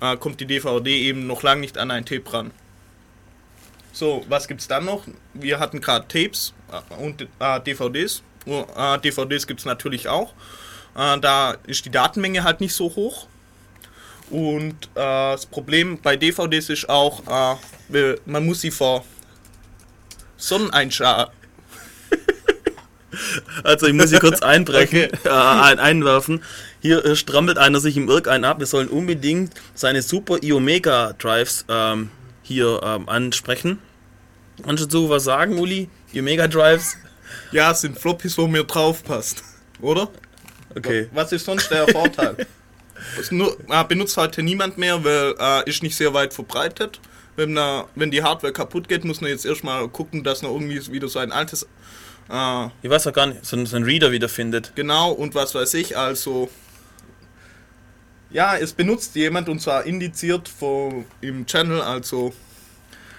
äh, 0.00 0.16
kommt 0.16 0.40
die 0.40 0.46
DVD 0.46 0.90
eben 0.90 1.26
noch 1.26 1.42
lange 1.42 1.62
nicht 1.62 1.76
an 1.78 1.90
ein 1.90 2.04
Tape 2.04 2.30
ran. 2.32 2.50
So, 3.98 4.24
was 4.28 4.46
gibt's 4.46 4.68
dann 4.68 4.84
noch? 4.84 5.02
Wir 5.34 5.58
hatten 5.58 5.80
gerade 5.80 6.06
Tapes 6.06 6.54
äh, 6.70 7.02
und 7.02 7.22
äh, 7.40 7.60
DVDs. 7.60 8.22
Äh, 8.46 8.98
DVDs 9.00 9.44
gibt's 9.44 9.64
natürlich 9.64 10.06
auch. 10.06 10.34
Äh, 10.94 11.18
da 11.18 11.56
ist 11.66 11.84
die 11.84 11.90
Datenmenge 11.90 12.44
halt 12.44 12.60
nicht 12.60 12.74
so 12.74 12.94
hoch. 12.94 13.26
Und 14.30 14.84
äh, 14.94 15.32
das 15.32 15.46
Problem 15.46 15.98
bei 16.00 16.16
DVDs 16.16 16.68
ist 16.68 16.88
auch, 16.88 17.58
äh, 17.90 18.14
man 18.24 18.46
muss 18.46 18.60
sie 18.60 18.70
vor 18.70 19.04
Sonneneinschlag 20.36 21.32
Also 23.64 23.88
ich 23.88 23.94
muss 23.94 24.10
hier 24.10 24.20
kurz 24.20 24.42
einbrechen, 24.42 25.10
äh, 25.24 25.28
ein, 25.28 25.80
einwerfen. 25.80 26.44
Hier 26.80 27.16
strampelt 27.16 27.58
einer 27.58 27.80
sich 27.80 27.96
im 27.96 28.08
Irk 28.08 28.28
ein 28.28 28.44
ab. 28.44 28.60
Wir 28.60 28.66
sollen 28.66 28.86
unbedingt 28.86 29.54
seine 29.74 30.02
Super 30.02 30.40
iOmega 30.40 31.14
Drives 31.14 31.64
ähm, 31.68 32.10
hier 32.44 32.80
ähm, 32.84 33.08
ansprechen. 33.08 33.80
Kannst 34.64 34.82
du 34.82 34.86
dazu 34.86 35.08
was 35.08 35.24
sagen, 35.24 35.58
Uli? 35.58 35.88
iOmega 36.12 36.48
Drives? 36.48 36.96
Ja, 37.52 37.70
es 37.72 37.82
sind 37.82 37.98
Floppies, 37.98 38.36
wo 38.38 38.46
mir 38.46 38.64
drauf 38.64 39.04
passt. 39.04 39.42
Oder? 39.80 40.08
Okay. 40.76 41.08
Was 41.12 41.32
ist 41.32 41.44
sonst 41.44 41.70
der 41.70 41.86
Vorteil? 41.88 42.46
Nur, 43.30 43.56
äh, 43.70 43.84
benutzt 43.84 44.16
heute 44.16 44.42
niemand 44.42 44.76
mehr, 44.78 45.02
weil 45.04 45.34
äh, 45.38 45.68
ist 45.68 45.82
nicht 45.82 45.96
sehr 45.96 46.12
weit 46.14 46.34
verbreitet. 46.34 47.00
Wenn, 47.36 47.56
äh, 47.56 47.82
wenn 47.94 48.10
die 48.10 48.22
Hardware 48.22 48.52
kaputt 48.52 48.88
geht, 48.88 49.04
muss 49.04 49.20
man 49.20 49.30
jetzt 49.30 49.46
erstmal 49.46 49.88
gucken, 49.88 50.24
dass 50.24 50.42
man 50.42 50.52
irgendwie 50.52 50.92
wieder 50.92 51.08
so 51.08 51.18
ein 51.20 51.30
altes. 51.30 51.62
Äh, 52.28 52.66
Ich 52.82 52.90
weiß 52.90 53.06
auch 53.06 53.12
gar 53.12 53.26
nicht, 53.26 53.44
so, 53.46 53.56
ein- 53.56 53.66
so 53.66 53.76
ein 53.76 53.84
Reader 53.84 54.10
wiederfindet. 54.10 54.72
genau, 54.74 55.12
und 55.12 55.34
was 55.34 55.54
weiß 55.54 55.74
ich, 55.74 55.96
also. 55.96 56.50
Ja, 58.30 58.56
es 58.58 58.72
benutzt 58.72 59.14
jemand 59.14 59.48
und 59.48 59.60
zwar 59.62 59.84
indiziert 59.86 60.48
vor, 60.48 61.04
im 61.20 61.46
Channel, 61.46 61.80
also. 61.80 62.34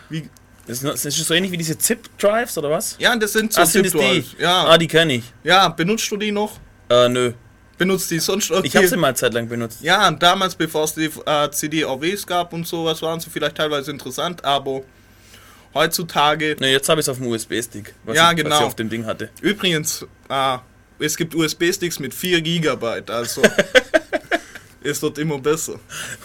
Wie, 0.09 0.29
ist, 0.69 0.83
das 0.83 1.05
ist 1.05 1.17
so 1.25 1.33
ähnlich 1.33 1.51
wie 1.51 1.57
diese 1.57 1.77
Zip-Drives 1.77 2.57
oder 2.57 2.69
was? 2.69 2.95
ja, 2.99 3.15
das 3.15 3.33
sind 3.33 3.51
so 3.53 3.61
Ah, 3.61 3.63
es? 3.63 3.71
Zip-Drives. 3.71 4.35
Ja, 4.39 4.65
Ah, 4.65 4.77
die 4.77 4.87
kenne 4.87 5.13
ich. 5.15 5.23
ja, 5.43 5.67
benutzt 5.69 6.09
du 6.11 6.17
die 6.17 6.31
noch? 6.31 6.59
Äh, 6.89 7.09
nö. 7.09 7.33
Benutzt 7.77 8.11
die 8.11 8.19
sonst 8.19 8.49
irgendwie? 8.49 8.67
Ich 8.67 8.75
habe 8.75 8.87
sie 8.87 8.97
mal 8.97 9.07
eine 9.07 9.15
Zeit 9.15 9.33
lang 9.33 9.47
benutzt. 9.47 9.79
Ja, 9.81 10.11
damals, 10.11 10.53
bevor 10.55 10.83
es 10.83 10.93
die 10.95 11.09
äh, 11.25 11.49
CD-OWs 11.49 12.27
gab 12.27 12.51
und 12.53 12.67
sowas, 12.67 13.01
waren 13.01 13.19
sie 13.21 13.29
vielleicht 13.29 13.55
teilweise 13.55 13.89
interessant, 13.91 14.43
aber 14.43 14.81
heutzutage. 15.73 16.55
Ne, 16.59 16.71
jetzt 16.71 16.89
habe 16.89 16.99
ich 16.99 17.05
es 17.05 17.09
auf 17.09 17.17
dem 17.17 17.27
USB-Stick, 17.27 17.93
was, 18.03 18.15
Ja, 18.17 18.31
ich- 18.31 18.37
was 18.37 18.43
genau. 18.43 18.57
ich 18.59 18.65
auf 18.65 18.75
dem 18.75 18.89
Ding 18.89 19.05
hatte. 19.05 19.29
Übrigens, 19.41 20.05
äh, 20.29 20.57
es 20.99 21.15
gibt 21.15 21.33
USB-Sticks 21.35 21.99
mit 21.99 22.13
4 22.13 22.41
GB, 22.41 23.01
also 23.07 23.41
es 24.83 25.01
wird 25.01 25.17
immer 25.17 25.39
besser. 25.39 25.79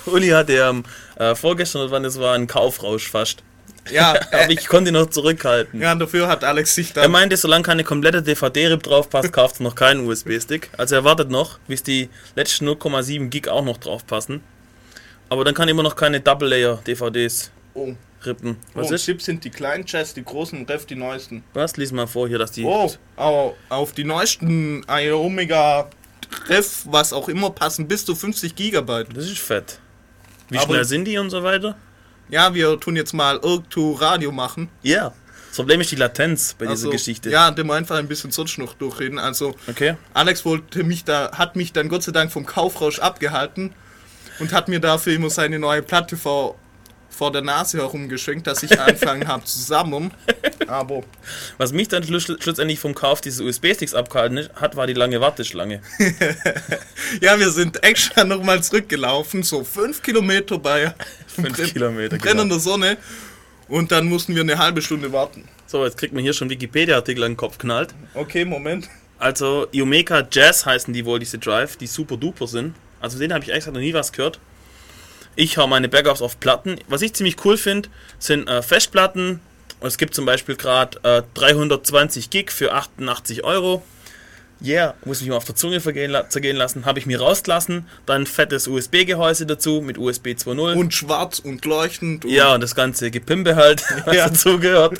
Uli 0.07 0.29
hatte 0.31 0.55
ähm, 0.55 0.85
äh, 1.17 1.35
vorgestern 1.35 1.83
oder 1.83 1.91
wann 1.93 2.03
das 2.03 2.19
war, 2.19 2.35
einen 2.35 2.47
Kaufrausch 2.47 3.09
fast. 3.11 3.43
Ja, 3.91 4.15
Aber 4.33 4.51
ich 4.51 4.67
konnte 4.67 4.91
ihn 4.91 4.95
noch 4.95 5.11
zurückhalten. 5.11 5.81
ja 5.81 5.95
dafür 5.95 6.27
hat 6.29 6.43
Alex 6.45 6.75
sich 6.75 6.91
Er 6.97 7.03
dann. 7.03 7.11
meinte, 7.13 7.37
solange 7.37 7.65
keine 7.65 7.85
komplette 7.85 8.23
DVD-RIP 8.23 8.83
drauf 8.83 9.11
passt, 9.11 9.33
kauft 9.33 9.61
er 9.61 9.65
noch 9.65 9.75
keinen 9.75 10.07
USB-Stick. 10.07 10.71
Also 10.79 10.95
er 10.95 11.05
wartet 11.05 11.31
noch, 11.31 11.59
bis 11.69 11.83
die 11.83 12.09
letzten 12.35 12.69
0,7 12.69 13.29
Gig 13.29 13.49
auch 13.49 13.65
noch 13.65 13.77
drauf 13.79 14.07
passen. 14.07 14.41
Aber 15.29 15.45
dann 15.45 15.55
kann 15.55 15.69
immer 15.69 15.83
noch 15.83 15.97
keine 15.97 16.21
Double-Layer-DVDs 16.21 17.51
Oh, 17.75 17.95
rippen. 18.25 18.57
was 18.75 18.91
oh 18.91 18.95
ist? 18.95 19.05
Chips 19.05 19.25
sind 19.25 19.43
die 19.45 19.51
kleinen 19.51 19.85
Chats, 19.85 20.15
die 20.15 20.23
großen 20.25 20.65
Ref, 20.67 20.87
die 20.87 20.95
neuesten. 20.95 21.43
Was? 21.55 21.77
Lies 21.77 21.91
mal 21.93 22.07
vor 22.07 22.29
hier, 22.29 22.39
dass 22.39 22.53
die... 22.53 22.65
Oh, 22.65 22.91
au- 23.17 23.57
auf 23.69 23.93
die 23.93 24.05
neuesten 24.05 24.85
Omega 24.89 25.89
Ref, 26.49 26.83
was 26.87 27.13
auch 27.13 27.29
immer, 27.29 27.51
passen 27.51 27.89
bis 27.89 28.05
zu 28.05 28.15
50 28.15 28.55
GB. 28.55 29.05
Das 29.13 29.25
ist 29.25 29.39
fett. 29.39 29.79
Wie 30.51 30.57
Aber- 30.59 30.67
schnell 30.67 30.85
sind 30.85 31.05
die 31.07 31.19
und 31.19 31.31
so 31.31 31.43
weiter? 31.43 31.77
Ja, 32.29 32.55
wir 32.55 32.79
tun 32.81 32.97
jetzt 32.97 33.13
mal 33.13 33.39
Irgtu 33.43 33.93
Radio 33.93 34.33
machen. 34.33 34.69
Ja. 34.83 35.13
Das 35.49 35.57
Problem 35.59 35.81
ist 35.81 35.93
die 35.93 35.97
Latenz 35.97 36.55
bei 36.59 36.67
Also, 36.67 36.87
dieser 36.89 36.91
Geschichte. 36.97 37.31
Ja, 37.31 37.51
dem 37.53 37.71
einfach 37.71 37.97
ein 37.97 38.09
bisschen 38.09 38.33
sonst 38.33 38.59
noch 38.59 38.75
durchreden. 38.75 39.19
Also, 39.21 39.55
Okay. 39.69 39.97
Alex 40.13 40.45
wollte 40.45 40.83
mich 40.83 41.05
da, 41.05 41.31
hat 41.33 41.55
mich 41.55 41.73
dann 41.73 41.89
Gott 41.89 42.03
sei 42.03 42.11
Dank 42.13 42.33
vom 42.33 42.45
Kaufrausch 42.45 42.99
abgehalten 42.99 43.73
und 44.41 44.53
hat 44.53 44.67
mir 44.69 44.81
dafür 44.81 45.15
immer 45.15 45.31
seine 45.31 45.61
neue 45.61 45.81
Platte 45.83 46.17
vor, 46.17 46.57
vor 47.09 47.31
der 47.31 47.43
Nase 47.43 47.79
herumgeschenkt, 47.79 48.49
dass 48.49 48.65
ich 48.65 48.81
angefangen 48.81 49.29
habe 49.29 49.45
zu 49.45 49.61
sammeln. 49.61 50.13
Aber 50.67 51.03
Was 51.57 51.73
mich 51.73 51.87
dann 51.87 52.03
schluss, 52.03 52.25
schlussendlich 52.25 52.81
vom 52.81 52.97
Kauf 52.97 53.21
dieses 53.21 53.41
USB-Sticks 53.41 53.95
abgehalten 53.95 54.49
hat, 54.57 54.75
war 54.75 54.89
die 54.89 54.95
lange 54.95 55.21
Warteschlange. 55.21 55.83
ja, 57.21 57.39
wir 57.39 57.51
sind 57.51 57.85
extra 57.85 58.25
nochmal 58.25 58.61
zurückgelaufen, 58.63 59.45
so 59.45 59.63
fünf 59.63 60.03
Kilometer 60.03 60.59
bei 60.59 60.95
Fünf 61.35 61.73
Kilometer, 61.73 62.19
genau. 62.19 62.23
brennender 62.23 62.59
Sonne. 62.59 62.97
Und 63.69 63.93
dann 63.93 64.07
mussten 64.07 64.35
wir 64.35 64.43
eine 64.43 64.59
halbe 64.59 64.83
Stunde 64.83 65.13
warten. 65.13 65.45
So, 65.67 65.85
jetzt 65.85 65.97
kriegt 65.97 66.13
man 66.13 66.23
hier 66.23 66.35
schon 66.35 66.51
Wikipedia-Artikel 66.51 67.25
an 67.25 67.33
den 67.33 67.37
Kopf 67.37 67.59
knallt. 67.59 67.95
Okay, 68.15 68.45
Moment. 68.45 68.89
Also, 69.19 69.67
Iomeka 69.73 70.27
Jazz 70.31 70.67
heißen 70.67 70.93
die 70.93 71.05
wohl, 71.05 71.19
diese 71.19 71.39
Drive, 71.39 71.77
die 71.77 71.87
super 71.87 72.17
duper 72.17 72.47
sind. 72.47 72.75
Also, 73.01 73.19
denen 73.19 73.33
habe 73.33 73.45
ich 73.45 73.53
eigentlich 73.53 73.67
noch 73.67 73.75
nie 73.75 73.95
was 73.95 74.13
gehört. 74.13 74.39
Ich 75.37 75.57
hau 75.57 75.67
meine 75.67 75.89
Backups 75.89 76.23
auf 76.23 76.39
Platten. 76.39 76.79
Was 76.89 77.03
ich 77.03 77.15
ziemlich 77.15 77.45
cool 77.45 77.57
finde, 77.57 77.89
sind 78.19 78.49
äh, 78.49 78.63
Festplatten. 78.63 79.41
Es 79.81 79.99
gibt 79.99 80.15
zum 80.15 80.27
Beispiel 80.27 80.57
gerade 80.57 80.99
äh, 81.03 81.23
320 81.35 82.31
Gig 82.31 82.51
für 82.51 82.73
88 82.73 83.45
Euro. 83.45 83.83
Yeah, 84.63 84.95
muss 85.05 85.21
ich 85.21 85.29
mal 85.29 85.37
auf 85.37 85.45
der 85.45 85.57
Zunge 85.57 85.81
vergehen, 85.81 86.17
zergehen 86.29 86.57
lassen. 86.57 86.87
Habe 86.87 86.99
ich 86.99 87.07
mir 87.07 87.21
rausgelassen. 87.21 87.87
Dann 88.07 88.25
fettes 88.27 88.67
USB-Gehäuse 88.69 89.47
dazu 89.47 89.83
mit 89.85 89.99
USB 89.99 90.29
2.0. 90.29 90.75
Und 90.75 90.95
schwarz 90.95 91.39
und 91.39 91.65
leuchtend. 91.65 92.25
Und 92.25 92.31
ja, 92.31 92.55
und 92.55 92.63
das 92.63 92.75
ganze 92.75 93.11
Gepimpe 93.11 93.57
halt, 93.57 93.83
was 94.07 94.17
Ja. 94.17 94.29
dazugehört. 94.29 94.99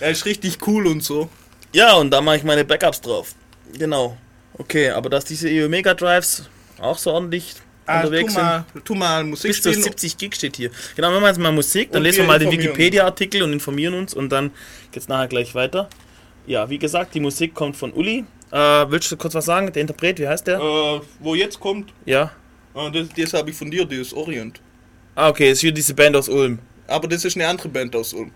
Er 0.00 0.10
ist 0.10 0.26
richtig 0.26 0.58
cool 0.66 0.86
und 0.86 1.02
so. 1.02 1.28
Ja, 1.72 1.94
und 1.94 2.10
da 2.10 2.20
mache 2.20 2.36
ich 2.36 2.44
meine 2.44 2.64
Backups 2.64 3.00
drauf. 3.00 3.34
Genau. 3.78 4.16
Okay, 4.54 4.90
aber 4.90 5.08
dass 5.10 5.24
diese 5.24 5.48
EU 5.48 5.68
Mega 5.68 5.94
Drives 5.94 6.44
auch 6.80 6.98
so 6.98 7.12
ordentlich 7.12 7.54
Ah, 7.86 8.02
tu, 8.02 8.06
unterwegs 8.08 8.34
sind. 8.34 8.42
mal, 8.42 8.64
tu 8.84 8.94
mal 8.94 9.24
Musik 9.24 9.48
Bis 9.50 9.62
zu 9.62 9.70
spielen. 9.70 9.82
70 9.82 10.16
Gig 10.18 10.34
steht 10.36 10.56
hier. 10.56 10.70
Genau, 10.94 11.10
machen 11.10 11.22
wir 11.22 11.28
jetzt 11.28 11.40
mal 11.40 11.50
Musik, 11.50 11.90
dann 11.90 12.02
lesen 12.04 12.18
wir 12.18 12.24
mal 12.26 12.38
den. 12.38 12.50
Wikipedia-Artikel 12.52 13.42
und 13.42 13.52
informieren 13.52 13.94
uns 13.94 14.14
und 14.14 14.28
dann 14.30 14.52
geht's 14.92 15.08
nachher 15.08 15.26
gleich 15.26 15.54
weiter 15.56 15.88
ja, 16.46 16.68
wie 16.68 16.78
gesagt, 16.78 17.14
die 17.14 17.20
Musik 17.20 17.54
kommt 17.54 17.76
von 17.76 17.92
Uli. 17.92 18.24
Äh, 18.50 18.56
willst 18.88 19.10
du 19.12 19.16
kurz 19.16 19.34
was 19.34 19.44
sagen? 19.44 19.72
Der 19.72 19.82
Interpret, 19.82 20.18
wie 20.18 20.26
heißt 20.26 20.46
der? 20.46 20.58
Äh, 20.58 21.00
wo 21.20 21.34
jetzt 21.34 21.60
kommt? 21.60 21.92
Ja. 22.04 22.32
Äh, 22.74 22.90
das, 22.90 23.08
das 23.16 23.34
habe 23.34 23.50
ich 23.50 23.56
von 23.56 23.70
dir, 23.70 23.84
das 23.84 23.98
ist 23.98 24.14
Orient. 24.14 24.60
Ah, 25.14 25.28
okay, 25.28 25.50
ist 25.50 25.60
hier 25.60 25.72
diese 25.72 25.94
Band 25.94 26.16
aus 26.16 26.28
Ulm. 26.28 26.58
Aber 26.86 27.06
das 27.06 27.24
ist 27.24 27.36
eine 27.36 27.46
andere 27.46 27.68
Band 27.68 27.94
aus 27.94 28.12
Ulm. 28.12 28.32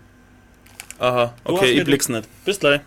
Aha, 0.99 1.33
okay, 1.43 1.71
ich 1.71 1.83
blick's 1.83 2.07
nicht. 2.07 2.27
Bis 2.45 2.59
gleich. 2.59 2.81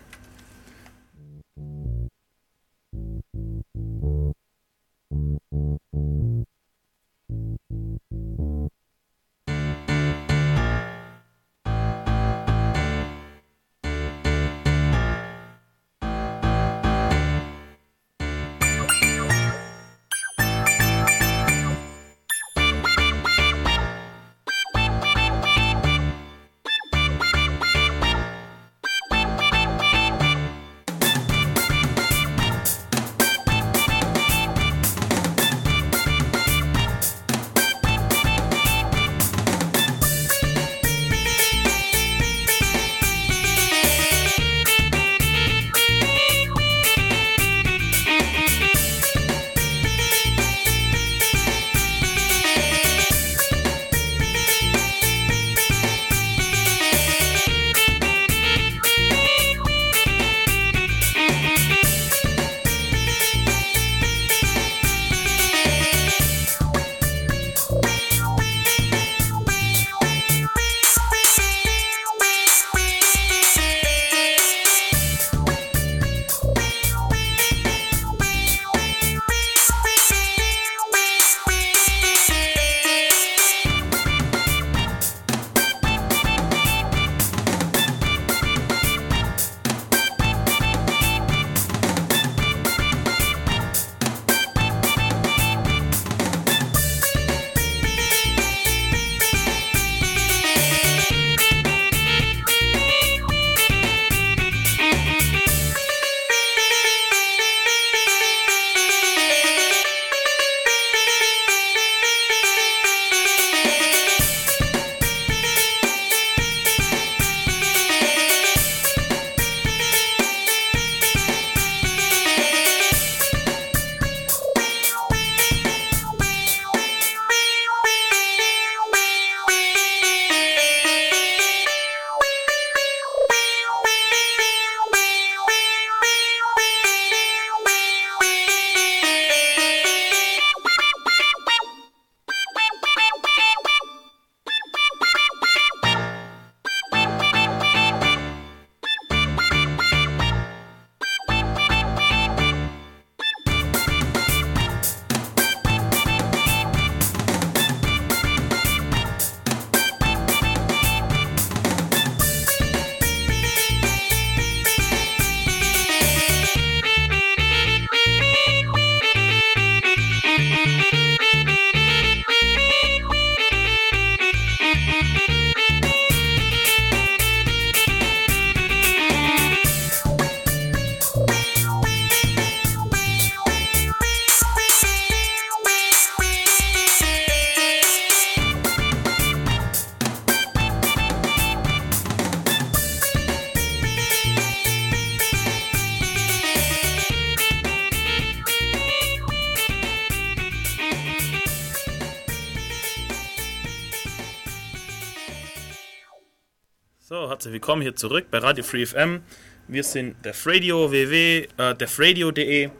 Willkommen 207.69 207.83
hier 207.83 207.95
zurück 207.95 208.25
bei 208.31 208.39
Radio 208.39 208.63
Free 208.63 208.83
FM. 208.83 209.21
Wir 209.67 209.83
sind 209.83 210.15
der 210.25 210.33
Radio 210.43 210.89
www, 210.89 211.47
äh, 211.55 211.75
defradio.de. 211.75 212.71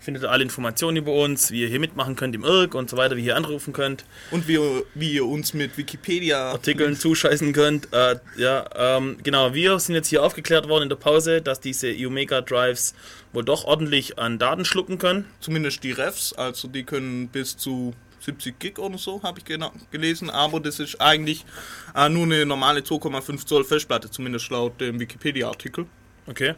Findet 0.00 0.24
ihr 0.24 0.30
alle 0.32 0.42
Informationen 0.42 0.96
über 0.96 1.12
uns, 1.12 1.52
wie 1.52 1.60
ihr 1.60 1.68
hier 1.68 1.78
mitmachen 1.78 2.16
könnt 2.16 2.34
im 2.34 2.42
IRC 2.42 2.74
und 2.74 2.90
so 2.90 2.96
weiter, 2.96 3.14
wie 3.14 3.20
ihr 3.20 3.26
hier 3.26 3.36
anrufen 3.36 3.72
könnt, 3.72 4.04
Und 4.32 4.48
wie, 4.48 4.58
wie 4.96 5.12
ihr 5.12 5.26
uns 5.26 5.54
mit 5.54 5.78
Wikipedia. 5.78 6.50
Artikeln 6.50 6.96
zuscheißen 6.96 7.52
könnt. 7.52 7.92
Äh, 7.92 8.16
ja, 8.36 8.68
ähm, 8.74 9.18
genau, 9.22 9.54
wir 9.54 9.78
sind 9.78 9.94
jetzt 9.94 10.08
hier 10.08 10.24
aufgeklärt 10.24 10.68
worden 10.68 10.82
in 10.82 10.88
der 10.88 10.96
Pause, 10.96 11.40
dass 11.40 11.60
diese 11.60 11.94
Omega 12.04 12.40
Drives 12.40 12.96
wohl 13.32 13.44
doch 13.44 13.62
ordentlich 13.62 14.18
an 14.18 14.40
Daten 14.40 14.64
schlucken 14.64 14.98
können. 14.98 15.26
Zumindest 15.38 15.84
die 15.84 15.92
Refs, 15.92 16.32
also 16.32 16.66
die 16.66 16.82
können 16.82 17.28
bis 17.28 17.56
zu 17.56 17.94
70 18.22 18.58
Gig 18.58 18.78
oder 18.78 18.98
so, 18.98 19.22
habe 19.22 19.40
ich 19.40 19.44
gelesen. 19.90 20.30
Aber 20.30 20.60
das 20.60 20.78
ist 20.78 21.00
eigentlich 21.00 21.44
äh, 21.94 22.08
nur 22.08 22.24
eine 22.24 22.46
normale 22.46 22.80
2,5 22.80 23.46
Zoll 23.46 23.64
Festplatte, 23.64 24.10
zumindest 24.10 24.50
laut 24.50 24.80
dem 24.80 24.98
Wikipedia-Artikel. 25.00 25.86
Okay. 26.26 26.54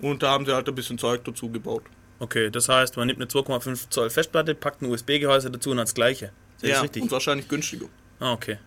Und 0.00 0.22
da 0.22 0.30
haben 0.30 0.46
sie 0.46 0.54
halt 0.54 0.68
ein 0.68 0.74
bisschen 0.74 0.98
Zeug 0.98 1.22
dazu 1.24 1.50
gebaut. 1.50 1.82
Okay, 2.18 2.50
das 2.50 2.68
heißt, 2.68 2.96
man 2.96 3.06
nimmt 3.06 3.18
eine 3.20 3.28
2,5 3.30 3.88
Zoll 3.90 4.10
Festplatte, 4.10 4.54
packt 4.54 4.82
ein 4.82 4.90
USB-Gehäuse 4.90 5.50
dazu 5.50 5.70
und 5.70 5.78
hat 5.78 5.86
das 5.86 5.94
gleiche. 5.94 6.32
Das 6.60 6.82
richtig? 6.82 7.02
und 7.02 7.10
wahrscheinlich 7.10 7.48
günstiger. 7.48 7.86
Ah, 8.18 8.32
okay. 8.32 8.58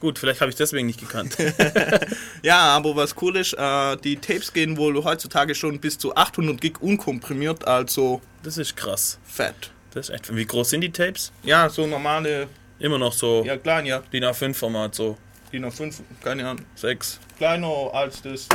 Gut, 0.00 0.18
vielleicht 0.18 0.40
habe 0.40 0.50
ich 0.50 0.56
deswegen 0.56 0.86
nicht 0.86 1.00
gekannt. 1.00 1.36
Ja, 2.42 2.58
aber 2.76 2.96
was 2.96 3.14
cool 3.20 3.36
ist, 3.36 3.52
äh, 3.52 3.96
die 3.98 4.16
Tapes 4.16 4.52
gehen 4.52 4.76
wohl 4.76 5.02
heutzutage 5.04 5.54
schon 5.54 5.78
bis 5.78 5.98
zu 5.98 6.16
800 6.16 6.60
Gig 6.60 6.80
unkomprimiert, 6.80 7.66
also 7.66 8.20
Das 8.42 8.56
ist 8.58 8.76
krass. 8.76 9.18
fett. 9.24 9.71
Das 9.94 10.08
ist 10.08 10.14
echt. 10.14 10.34
Wie 10.34 10.44
groß 10.46 10.70
sind 10.70 10.80
die 10.82 10.90
Tapes? 10.92 11.32
Ja, 11.42 11.68
so 11.68 11.86
normale, 11.86 12.48
Immer 12.78 12.98
noch 12.98 13.12
so 13.12 13.44
ja 13.44 13.56
klein, 13.56 13.86
ja, 13.86 14.00
DIN 14.12 14.24
A5-Format, 14.24 14.94
so 14.94 15.16
DIN 15.52 15.64
A5, 15.66 16.00
keine 16.22 16.48
Ahnung. 16.48 16.64
6. 16.74 17.20
Kleiner 17.38 17.90
als 17.92 18.22
das, 18.22 18.48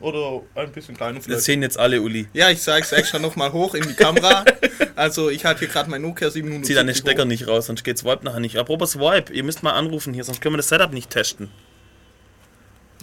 oder 0.00 0.42
ein 0.54 0.72
bisschen 0.72 0.96
kleiner 0.96 1.16
Das 1.16 1.26
vielleicht. 1.26 1.42
sehen 1.42 1.62
jetzt 1.62 1.78
alle, 1.78 2.00
Uli. 2.02 2.26
Ja, 2.32 2.50
ich 2.50 2.60
zeig's 2.60 2.90
extra 2.92 3.18
nochmal 3.18 3.52
hoch 3.52 3.74
in 3.74 3.86
die 3.86 3.94
Kamera. 3.94 4.44
Also 4.96 5.30
ich 5.30 5.44
halte 5.44 5.60
hier 5.60 5.68
gerade 5.68 5.88
mein 5.88 6.02
Nokia 6.02 6.28
700. 6.28 6.66
Zieh 6.66 6.74
deine 6.74 6.92
Stecker 6.92 7.24
nicht 7.24 7.46
raus, 7.46 7.66
sonst 7.66 7.84
geht's 7.84 8.04
Vibe 8.04 8.24
nachher 8.24 8.40
nicht. 8.40 8.56
Apropos 8.56 8.98
Vibe, 8.98 9.32
ihr 9.32 9.44
müsst 9.44 9.62
mal 9.62 9.70
anrufen 9.70 10.12
hier, 10.12 10.24
sonst 10.24 10.40
können 10.40 10.54
wir 10.54 10.56
das 10.56 10.68
Setup 10.70 10.92
nicht 10.92 11.08
testen. 11.10 11.52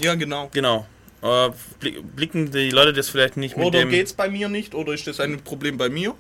Ja, 0.02 0.16
genau. 0.16 0.50
Genau. 0.54 0.86
Äh, 1.22 1.52
bli- 1.80 2.02
blicken 2.02 2.52
die 2.52 2.70
Leute 2.70 2.92
das 2.92 3.08
vielleicht 3.08 3.38
nicht 3.38 3.56
mit 3.56 3.66
Oder 3.66 3.80
dem 3.80 3.90
geht's 3.92 4.12
bei 4.12 4.28
mir 4.30 4.50
nicht, 4.50 4.76
oder 4.76 4.92
ist 4.94 5.08
das 5.08 5.22
ein 5.22 5.40
Problem 5.42 5.78
bei 5.78 5.88
mir? 5.88 6.16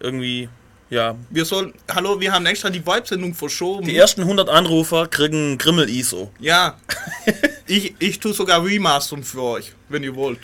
irgendwie, 0.00 0.50
ja. 0.90 1.16
Wir 1.30 1.44
sollen, 1.44 1.72
hallo, 1.90 2.20
wir 2.20 2.32
haben 2.32 2.46
extra 2.46 2.70
die 2.70 2.84
Vibe-Sendung 2.84 3.34
verschoben. 3.34 3.86
Die 3.86 3.96
ersten 3.96 4.22
100 4.22 4.48
Anrufer 4.48 5.06
kriegen 5.06 5.58
Grimmel-ISO. 5.58 6.30
Ja, 6.40 6.76
ich, 7.66 7.94
ich 7.98 8.20
tue 8.20 8.32
sogar 8.32 8.64
Remastern 8.64 9.24
für 9.24 9.42
euch, 9.42 9.72
wenn 9.88 10.02
ihr 10.02 10.14
wollt. 10.14 10.40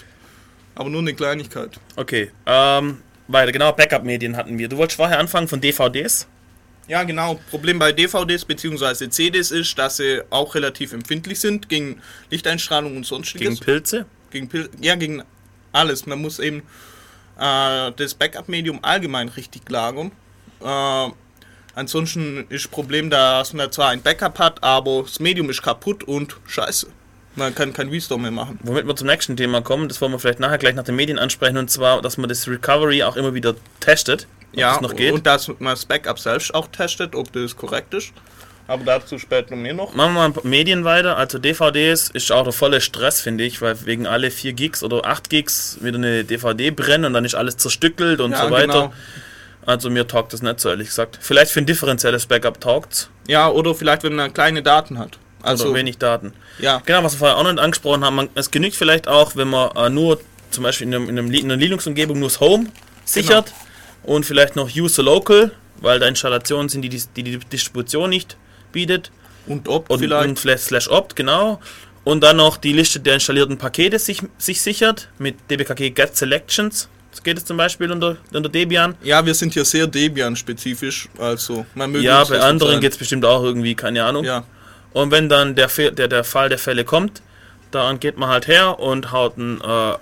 Aber 0.74 0.88
nur 0.88 1.00
eine 1.00 1.14
Kleinigkeit. 1.14 1.78
Okay, 1.96 2.30
ähm, 2.46 2.98
weiter, 3.28 3.52
genau, 3.52 3.72
Backup-Medien 3.72 4.36
hatten 4.36 4.58
wir. 4.58 4.68
Du 4.68 4.76
wolltest 4.76 4.96
vorher 4.96 5.18
anfangen 5.18 5.48
von 5.48 5.60
DVDs? 5.60 6.26
Ja, 6.88 7.04
genau. 7.04 7.38
Problem 7.50 7.78
bei 7.78 7.92
DVDs 7.92 8.44
bzw. 8.44 9.08
CDs 9.10 9.52
ist, 9.52 9.78
dass 9.78 9.98
sie 9.98 10.22
auch 10.30 10.56
relativ 10.56 10.92
empfindlich 10.92 11.38
sind 11.38 11.68
gegen 11.68 12.02
Lichteinstrahlung 12.30 12.96
und 12.96 13.06
sonstiges. 13.06 13.48
Gegen 13.48 13.60
Pilze? 13.60 14.06
Gegen 14.30 14.48
Pil 14.48 14.68
ja, 14.80 14.96
gegen 14.96 15.22
alles. 15.70 16.06
Man 16.06 16.20
muss 16.20 16.40
eben 16.40 16.62
äh, 17.38 17.92
das 17.92 18.14
Backup-Medium 18.14 18.82
allgemein 18.82 19.28
richtig 19.28 19.68
lagern. 19.68 20.10
Äh, 20.62 21.10
ansonsten 21.74 22.46
ist 22.48 22.64
das 22.66 22.70
Problem, 22.70 23.10
dass 23.10 23.52
man 23.52 23.70
zwar 23.72 23.90
ein 23.90 24.02
Backup 24.02 24.38
hat, 24.38 24.62
aber 24.62 25.02
das 25.02 25.20
Medium 25.20 25.50
ist 25.50 25.62
kaputt 25.62 26.04
und 26.04 26.36
scheiße. 26.46 26.86
Man 27.36 27.54
kann 27.54 27.72
kein 27.72 27.88
Restore 27.88 28.20
mehr 28.20 28.32
machen. 28.32 28.58
Womit 28.64 28.86
wir 28.86 28.96
zum 28.96 29.06
nächsten 29.06 29.36
Thema 29.36 29.62
kommen, 29.62 29.88
das 29.88 30.00
wollen 30.00 30.12
wir 30.12 30.18
vielleicht 30.18 30.40
nachher 30.40 30.58
gleich 30.58 30.74
nach 30.74 30.82
den 30.84 30.96
Medien 30.96 31.18
ansprechen, 31.18 31.56
und 31.58 31.70
zwar, 31.70 32.02
dass 32.02 32.16
man 32.18 32.28
das 32.28 32.48
Recovery 32.48 33.02
auch 33.04 33.16
immer 33.16 33.34
wieder 33.34 33.54
testet, 33.78 34.26
ob 34.52 34.58
Ja, 34.58 34.74
es 34.74 34.80
noch 34.80 34.96
geht. 34.96 35.12
und 35.12 35.26
dass 35.26 35.46
man 35.48 35.58
das 35.74 35.84
Backup 35.84 36.18
selbst 36.18 36.52
auch 36.54 36.66
testet, 36.68 37.14
ob 37.14 37.32
das 37.32 37.56
korrekt 37.56 37.94
ist. 37.94 38.12
Aber 38.66 38.84
dazu 38.84 39.18
später 39.18 39.56
mehr 39.56 39.74
noch. 39.74 39.94
Machen 39.94 40.12
wir 40.12 40.20
mal 40.20 40.24
ein 40.26 40.32
paar 40.32 40.44
Medien 40.46 40.84
weiter. 40.84 41.16
Also 41.16 41.38
DVDs 41.40 42.08
ist 42.10 42.30
auch 42.30 42.44
der 42.44 42.52
volle 42.52 42.80
Stress, 42.80 43.20
finde 43.20 43.42
ich, 43.42 43.60
weil 43.62 43.84
wegen 43.84 44.06
alle 44.06 44.30
4 44.30 44.52
Gigs 44.52 44.84
oder 44.84 45.04
8 45.06 45.28
Gigs 45.28 45.78
wieder 45.80 45.98
eine 45.98 46.22
DVD 46.24 46.70
brennen 46.70 47.04
und 47.06 47.12
dann 47.14 47.24
ist 47.24 47.34
alles 47.34 47.56
zerstückelt 47.56 48.20
und 48.20 48.30
Ja, 48.32 48.44
so 48.44 48.50
weiter. 48.52 48.66
genau. 48.66 48.92
Also 49.66 49.90
mir 49.90 50.06
taugt 50.06 50.32
das 50.32 50.42
nicht 50.42 50.58
so, 50.60 50.68
ehrlich 50.70 50.88
gesagt. 50.88 51.18
Vielleicht 51.20 51.52
für 51.52 51.60
ein 51.60 51.66
differenzielles 51.66 52.26
Backup 52.26 52.60
taugt's. 52.60 53.10
Ja, 53.28 53.48
oder 53.48 53.74
vielleicht, 53.74 54.02
wenn 54.02 54.14
man 54.16 54.32
kleine 54.32 54.62
Daten 54.62 54.98
hat. 54.98 55.18
Also 55.42 55.64
Also, 55.64 55.74
wenig 55.74 55.98
Daten. 55.98 56.32
ja, 56.58 56.82
Genau, 56.84 57.02
was 57.04 57.14
wir 57.14 57.18
vorher 57.18 57.36
auch 57.38 57.44
noch 57.44 57.62
angesprochen 57.62 58.04
haben, 58.04 58.14
man, 58.16 58.28
es 58.34 58.50
genügt 58.50 58.76
vielleicht 58.76 59.08
auch, 59.08 59.36
wenn 59.36 59.48
man 59.48 59.70
äh, 59.76 59.88
nur 59.88 60.20
zum 60.50 60.64
Beispiel 60.64 60.86
in, 60.88 60.94
einem, 60.94 61.08
in, 61.08 61.18
einem, 61.18 61.32
in 61.32 61.44
einer 61.44 61.56
Linux-Umgebung 61.56 62.18
nur 62.18 62.28
das 62.28 62.40
Home 62.40 62.66
sichert 63.04 63.52
und 64.02 64.26
vielleicht 64.26 64.56
noch 64.56 64.68
User 64.74 65.02
Local, 65.02 65.52
weil 65.76 65.98
da 65.98 66.06
Installationen 66.06 66.68
sind, 66.68 66.82
die 66.82 66.88
die, 66.90 67.02
die, 67.16 67.22
die 67.22 67.38
Distribution 67.38 68.10
nicht 68.10 68.36
bietet. 68.72 69.10
und 69.46 69.68
ob 69.68 69.88
Und, 69.88 70.00
vielleicht. 70.00 70.28
und 70.28 70.38
slash, 70.38 70.60
slash 70.62 70.88
opt, 70.88 71.16
genau. 71.16 71.60
Und 72.04 72.22
dann 72.22 72.36
noch 72.38 72.56
die 72.56 72.72
Liste 72.72 72.98
der 73.00 73.14
installierten 73.14 73.56
Pakete 73.58 73.98
sich, 73.98 74.22
sich 74.38 74.60
sichert 74.60 75.08
mit 75.18 75.36
dbkg 75.50 75.90
get 75.90 76.16
selections. 76.16 76.88
Geht 77.22 77.36
es 77.38 77.44
zum 77.44 77.56
Beispiel 77.56 77.90
unter, 77.90 78.16
unter 78.32 78.48
Debian. 78.48 78.94
ja, 79.02 79.24
wir 79.26 79.34
sind 79.34 79.52
hier 79.52 79.64
sehr 79.64 79.86
Debian-spezifisch. 79.86 81.08
Also, 81.18 81.66
man 81.74 81.90
möge 81.90 82.04
Ja, 82.04 82.24
bei 82.24 82.40
anderen 82.40 82.80
geht 82.80 82.92
es 82.92 82.98
bestimmt 82.98 83.24
auch 83.24 83.42
irgendwie, 83.42 83.74
keine 83.74 84.04
Ahnung. 84.04 84.24
Ja, 84.24 84.44
Und 84.92 85.10
wenn 85.10 85.28
dann 85.28 85.54
der, 85.54 85.68
der, 85.68 86.08
der 86.08 86.24
Fall 86.24 86.48
der 86.48 86.58
Fälle 86.58 86.84
kommt, 86.84 87.20
dann 87.72 88.00
geht 88.00 88.16
man 88.16 88.28
halt 88.28 88.46
her 88.48 88.78
und 88.80 89.12
haut 89.12 89.36
ein, 89.36 89.60
äh, 89.60 89.94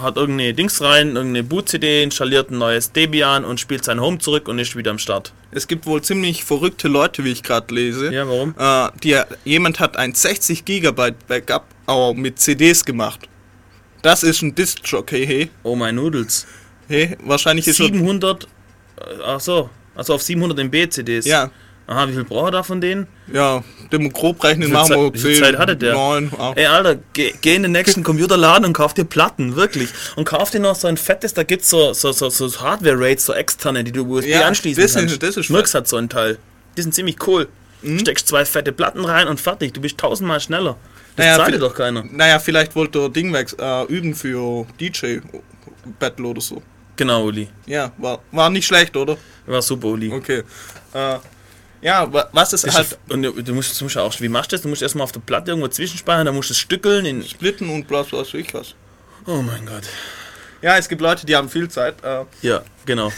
hat 0.00 0.16
irgendeine 0.16 0.54
Dings 0.54 0.80
rein, 0.80 1.16
irgendeine 1.16 1.44
Boot-CD, 1.44 2.02
installiert 2.02 2.50
ein 2.50 2.58
neues 2.58 2.92
Debian 2.92 3.44
und 3.44 3.60
spielt 3.60 3.84
sein 3.84 4.00
Home 4.00 4.18
zurück 4.18 4.48
und 4.48 4.58
ist 4.58 4.76
wieder 4.76 4.90
am 4.90 4.98
Start. 4.98 5.32
es 5.50 5.66
gibt 5.68 5.86
wohl 5.86 6.02
ziemlich 6.02 6.44
verrückte 6.44 6.88
Leute, 6.88 7.24
wie 7.24 7.32
ich 7.32 7.42
gerade 7.42 7.72
lese. 7.74 8.12
Ja, 8.12 8.28
warum? 8.28 8.54
Äh, 8.58 8.88
die, 9.02 9.20
jemand 9.44 9.80
hat 9.80 9.96
ein 9.96 10.14
60 10.14 10.64
Gigabyte 10.64 11.26
Backup 11.26 11.64
auch 11.86 12.14
mit 12.14 12.38
CDs 12.38 12.84
gemacht. 12.84 13.20
Das 14.04 14.22
ist 14.22 14.42
ein 14.42 14.54
Disk-Jockey, 14.54 15.26
hey. 15.26 15.50
Oh 15.62 15.74
mein 15.76 15.94
Noodles. 15.96 16.46
hey. 16.88 17.16
Wahrscheinlich 17.24 17.66
ist 17.66 17.80
er- 17.80 17.86
700, 17.86 18.44
äh, 18.44 18.46
ach 19.24 19.40
so, 19.40 19.70
also 19.94 20.14
auf 20.14 20.22
700 20.22 20.58
MB 20.58 20.90
CDs. 20.90 21.24
Ja, 21.26 21.50
Aha, 21.86 22.08
wie 22.08 22.12
viel 22.14 22.24
braucht 22.24 22.48
er 22.48 22.50
da 22.52 22.62
von 22.62 22.80
denen? 22.80 23.06
ja, 23.32 23.62
dem 23.92 24.10
grob 24.12 24.42
rechnen 24.42 24.70
machen 24.72 24.90
wir 24.90 25.12
Zeit- 25.12 25.14
wie 25.14 25.18
viel 25.34 25.42
Zeit 25.42 25.58
hatte 25.58 25.76
der? 25.76 25.92
9, 25.94 26.30
8. 26.38 26.56
Ey, 26.58 26.66
Alter, 26.66 26.98
geh, 27.12 27.34
geh 27.42 27.54
in 27.56 27.62
den 27.62 27.72
nächsten 27.72 28.02
Computerladen 28.04 28.64
und 28.66 28.72
kauf 28.74 28.94
dir 28.94 29.04
Platten, 29.04 29.56
wirklich. 29.56 29.88
Und 30.16 30.24
kauf 30.26 30.50
dir 30.50 30.60
noch 30.60 30.76
so 30.76 30.86
ein 30.88 30.96
fettes, 30.96 31.34
da 31.34 31.42
gibt's 31.42 31.68
so, 31.70 31.92
so, 31.92 32.12
so, 32.12 32.28
so 32.30 32.50
Hardware-Rates, 32.60 33.26
so 33.26 33.32
externe, 33.34 33.84
die 33.84 33.92
du 33.92 34.06
USB 34.06 34.28
Ja, 34.30 34.42
anschließen 34.46 34.82
das 34.82 34.92
ist- 34.92 34.96
kannst. 34.98 35.22
das 35.22 35.36
ist 35.36 35.50
Murks 35.50 35.74
hat 35.74 35.86
so 35.88 35.96
ein 35.96 36.08
Teil. 36.08 36.38
Die 36.76 36.82
sind 36.82 36.94
ziemlich 36.94 37.16
cool. 37.26 37.48
Mhm. 37.82 37.98
Steckst 38.00 38.28
zwei 38.28 38.44
fette 38.46 38.72
Platten 38.72 39.04
rein 39.04 39.28
und 39.28 39.38
fertig. 39.40 39.74
Du 39.74 39.80
bist 39.82 39.98
tausendmal 39.98 40.40
schneller. 40.40 40.76
Das 41.16 41.26
Naja, 41.26 41.36
zahlt 41.36 41.62
doch 41.62 41.74
keiner. 41.74 42.04
Naja, 42.10 42.38
vielleicht 42.38 42.74
wollte 42.74 42.98
er 43.00 43.08
Dingwax 43.08 43.52
äh, 43.58 43.84
üben 43.84 44.14
für 44.14 44.66
DJ-Battle 44.80 46.26
oder 46.26 46.40
so. 46.40 46.62
Genau, 46.96 47.24
Uli. 47.24 47.48
Ja, 47.66 47.92
war, 47.98 48.20
war 48.32 48.50
nicht 48.50 48.66
schlecht, 48.66 48.96
oder? 48.96 49.16
War 49.46 49.62
super, 49.62 49.88
Uli. 49.88 50.12
Okay. 50.12 50.42
Äh, 50.92 51.16
ja, 51.82 52.10
wa- 52.12 52.28
was 52.32 52.52
ist 52.52 52.66
Das 52.66 52.74
halt 52.74 52.86
ist, 52.86 52.98
und 53.08 53.22
du 53.22 53.54
musst, 53.54 53.78
du 53.80 53.84
musst 53.84 53.96
auch, 53.98 54.18
wie 54.20 54.28
machst 54.28 54.52
du 54.52 54.56
das? 54.56 54.62
Du 54.62 54.68
musst 54.68 54.82
erstmal 54.82 55.04
auf 55.04 55.12
der 55.12 55.20
Platte 55.20 55.50
irgendwo 55.50 55.68
zwischenspeichern, 55.68 56.26
dann 56.26 56.34
musst 56.34 56.50
du 56.50 56.54
es 56.54 56.58
stückeln 56.58 57.04
in. 57.04 57.22
splitten 57.22 57.68
und 57.68 57.90
was 57.90 58.12
weiß 58.12 58.34
ich 58.34 58.54
was. 58.54 58.74
Oh 59.26 59.42
mein 59.42 59.66
Gott. 59.66 59.82
Ja, 60.62 60.78
es 60.78 60.88
gibt 60.88 61.00
Leute, 61.02 61.26
die 61.26 61.36
haben 61.36 61.48
viel 61.48 61.68
Zeit. 61.68 61.96
Äh, 62.02 62.24
Ja, 62.42 62.62
genau. 62.86 63.08
Äh, 63.08 63.12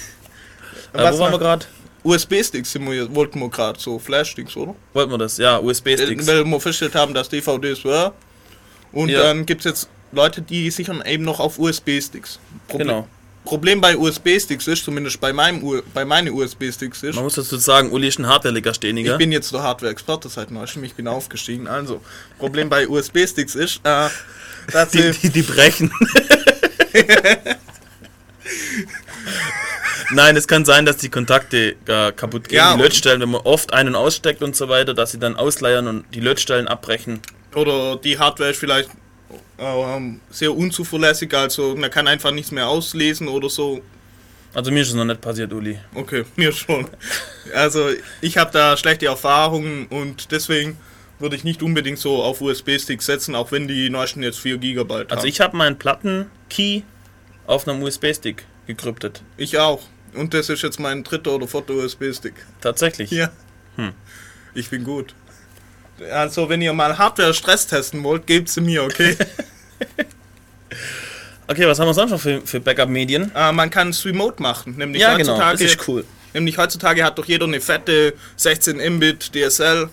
was 0.95 1.15
wo 1.17 1.21
waren 1.21 1.33
wir 1.33 1.39
gerade? 1.39 1.67
USB-Sticks 2.07 2.75
wollten 3.15 3.41
wir 3.41 3.51
gerade, 3.51 3.81
so 3.81 3.99
Flash-Sticks, 3.99 4.57
oder? 4.57 4.75
Wollten 4.93 5.11
wir 5.11 5.19
das? 5.19 5.39
Ja, 5.39 5.59
USB-Sticks. 5.59 6.27
Weil 6.27 6.45
wir 6.45 6.61
festgestellt 6.61 6.95
haben, 6.95 7.15
dass 7.15 7.29
DVDs 7.29 7.85
war. 7.85 8.15
Und 8.93 9.09
Ja. 9.09 9.23
dann 9.25 9.45
gibt 9.45 9.63
es 9.63 9.65
jetzt 9.65 9.89
Leute, 10.13 10.41
die 10.41 10.71
sichern 10.71 11.03
eben 11.05 11.25
noch 11.25 11.41
auf 11.41 11.59
USB-Sticks. 11.59 12.39
Problem, 12.69 12.89
Genau. 12.89 13.09
Problem 13.45 13.81
bei 13.81 13.97
USB-Sticks 13.97 14.67
ist, 14.67 14.85
zumindest 14.85 15.21
bei, 15.21 15.33
meinem 15.33 15.63
U 15.63 15.81
bei 15.95 16.05
meinen 16.05 16.33
USB-Sticks 16.33 17.03
ist, 17.03 17.15
Man 17.15 17.25
muss 17.25 17.35
dazu 17.35 17.57
sagen, 17.59 17.91
Uli 17.93 18.09
ist 18.09 18.19
ein 18.19 18.23
ich 18.25 18.29
Hardware-Legastheniker. 18.29 19.19
bin 19.19 19.31
jetzt 19.33 19.53
der 19.53 19.63
Hardware-Experte 19.63 20.29
seit 20.29 20.51
neuestem, 20.51 20.83
ich 20.85 20.95
bin 20.95 21.07
aufgestiegen. 21.09 21.67
Also, 21.69 22.01
Problem 22.39 22.69
bei 22.69 22.89
USB-Sticks 22.89 23.55
ist, 23.55 23.81
äh, 23.85 24.09
dass 24.73 24.91
Die, 24.91 25.11
die, 25.23 25.31
die 25.31 25.43
brechen. 25.43 25.93
Nein, 30.13 30.37
es 30.37 30.47
kann 30.49 30.65
sein, 30.65 30.87
dass 30.87 30.97
die 30.99 31.09
Kontakte 31.09 31.77
äh, 31.87 32.13
kaputt 32.13 32.49
gehen, 32.49 32.57
Ja, 32.59 32.77
die 32.77 32.83
Lötstellen, 32.83 33.21
wenn 33.21 33.31
man 33.31 33.43
oft 33.43 33.73
einen 33.73 33.95
aussteckt 33.95 34.43
und 34.43 34.55
so 34.57 34.69
weiter, 34.69 34.95
dass 34.95 35.13
sie 35.13 35.19
dann 35.19 35.37
ausleiern 35.37 35.87
und 35.87 36.05
die 36.15 36.21
Lötstellen 36.21 36.69
abbrechen. 36.69 37.21
oder 37.55 37.97
die 37.97 38.19
Hardware 38.19 38.51
ist 38.51 38.59
vielleicht 38.61 38.91
ähm, 39.59 40.21
sehr 40.31 40.55
unzuverlässig, 40.55 41.33
also 41.35 41.75
man 41.77 41.91
kann 41.91 42.07
einfach 42.07 42.31
nichts 42.31 42.51
mehr 42.51 42.69
auslesen 42.69 43.29
oder 43.29 43.49
so. 43.49 43.81
Also 44.55 44.71
mir 44.71 44.83
ist 44.83 44.89
es 44.89 44.95
noch 44.95 45.05
nicht 45.05 45.21
passiert, 45.21 45.53
Uli. 45.53 45.79
Okay, 45.95 46.25
mir 46.37 46.53
schon. 46.53 46.87
Also 47.55 47.91
ich 48.21 48.39
habe 48.39 48.51
da 48.53 48.77
schlechte 48.77 49.07
Erfahrungen 49.07 49.87
und 49.87 50.31
deswegen 50.33 50.79
würde 51.19 51.37
ich 51.37 51.45
nicht 51.45 51.63
unbedingt 51.63 51.99
so 51.99 52.23
auf 52.23 52.41
USB-Sticks 52.43 53.07
setzen, 53.07 53.35
auch 53.35 53.51
wenn 53.53 53.69
die 53.69 53.89
neuesten 53.91 54.23
jetzt 54.23 54.39
4 54.39 54.59
GB 54.59 54.95
haben. 54.95 55.11
Also 55.11 55.27
ich 55.27 55.41
habe 55.41 55.57
meinen 55.57 55.79
Platten-Key 55.79 56.83
auf 57.47 57.67
einem 57.67 57.83
USB-Stick 57.83 58.45
gekryptet. 58.67 59.23
Ich 59.37 59.59
auch. 59.59 59.83
Und 60.15 60.35
das 60.35 60.49
ist 60.49 60.63
jetzt 60.63 60.81
mein 60.81 61.05
dritter 61.05 61.33
oder 61.33 61.47
vierter 61.47 61.75
USB-Stick. 61.75 62.35
Tatsächlich. 62.61 63.11
Ja. 63.11 63.31
Ich 64.55 64.71
bin 64.71 64.85
gut. 64.85 65.15
Also, 66.11 66.49
wenn 66.49 66.63
ihr 66.63 66.73
mal 66.73 66.97
Hardware-Stress 66.97 67.67
testen 67.67 68.03
wollt, 68.03 68.27
gebt 68.27 68.49
sie 68.49 68.61
mir, 68.61 68.85
okay? 68.85 69.17
Okay, 71.49 71.67
was 71.67 71.79
haben 71.79 71.87
wir 71.87 71.95
sonst 71.95 72.11
noch 72.11 72.21
für, 72.21 72.41
für 72.45 72.61
Backup-Medien? 72.61 73.31
äh, 73.35 73.53
man 73.53 73.71
kann 73.71 73.91
es 73.91 74.05
remote 74.05 74.43
machen. 74.43 74.75
Nämlich 74.77 75.01
Ja, 75.01 75.17
genau. 75.17 75.39
Das 75.39 75.53
heutzutage, 75.53 75.65
ist 75.65 75.89
cool. 75.89 76.05
Nämlich 76.35 76.59
heutzutage 76.59 77.05
hat 77.05 77.19
doch 77.19 77.25
jeder 77.25 77.45
eine 77.45 77.61
fette 77.61 78.15
16 78.37 78.79
Mbit 78.97 79.33
DSL 79.33 79.89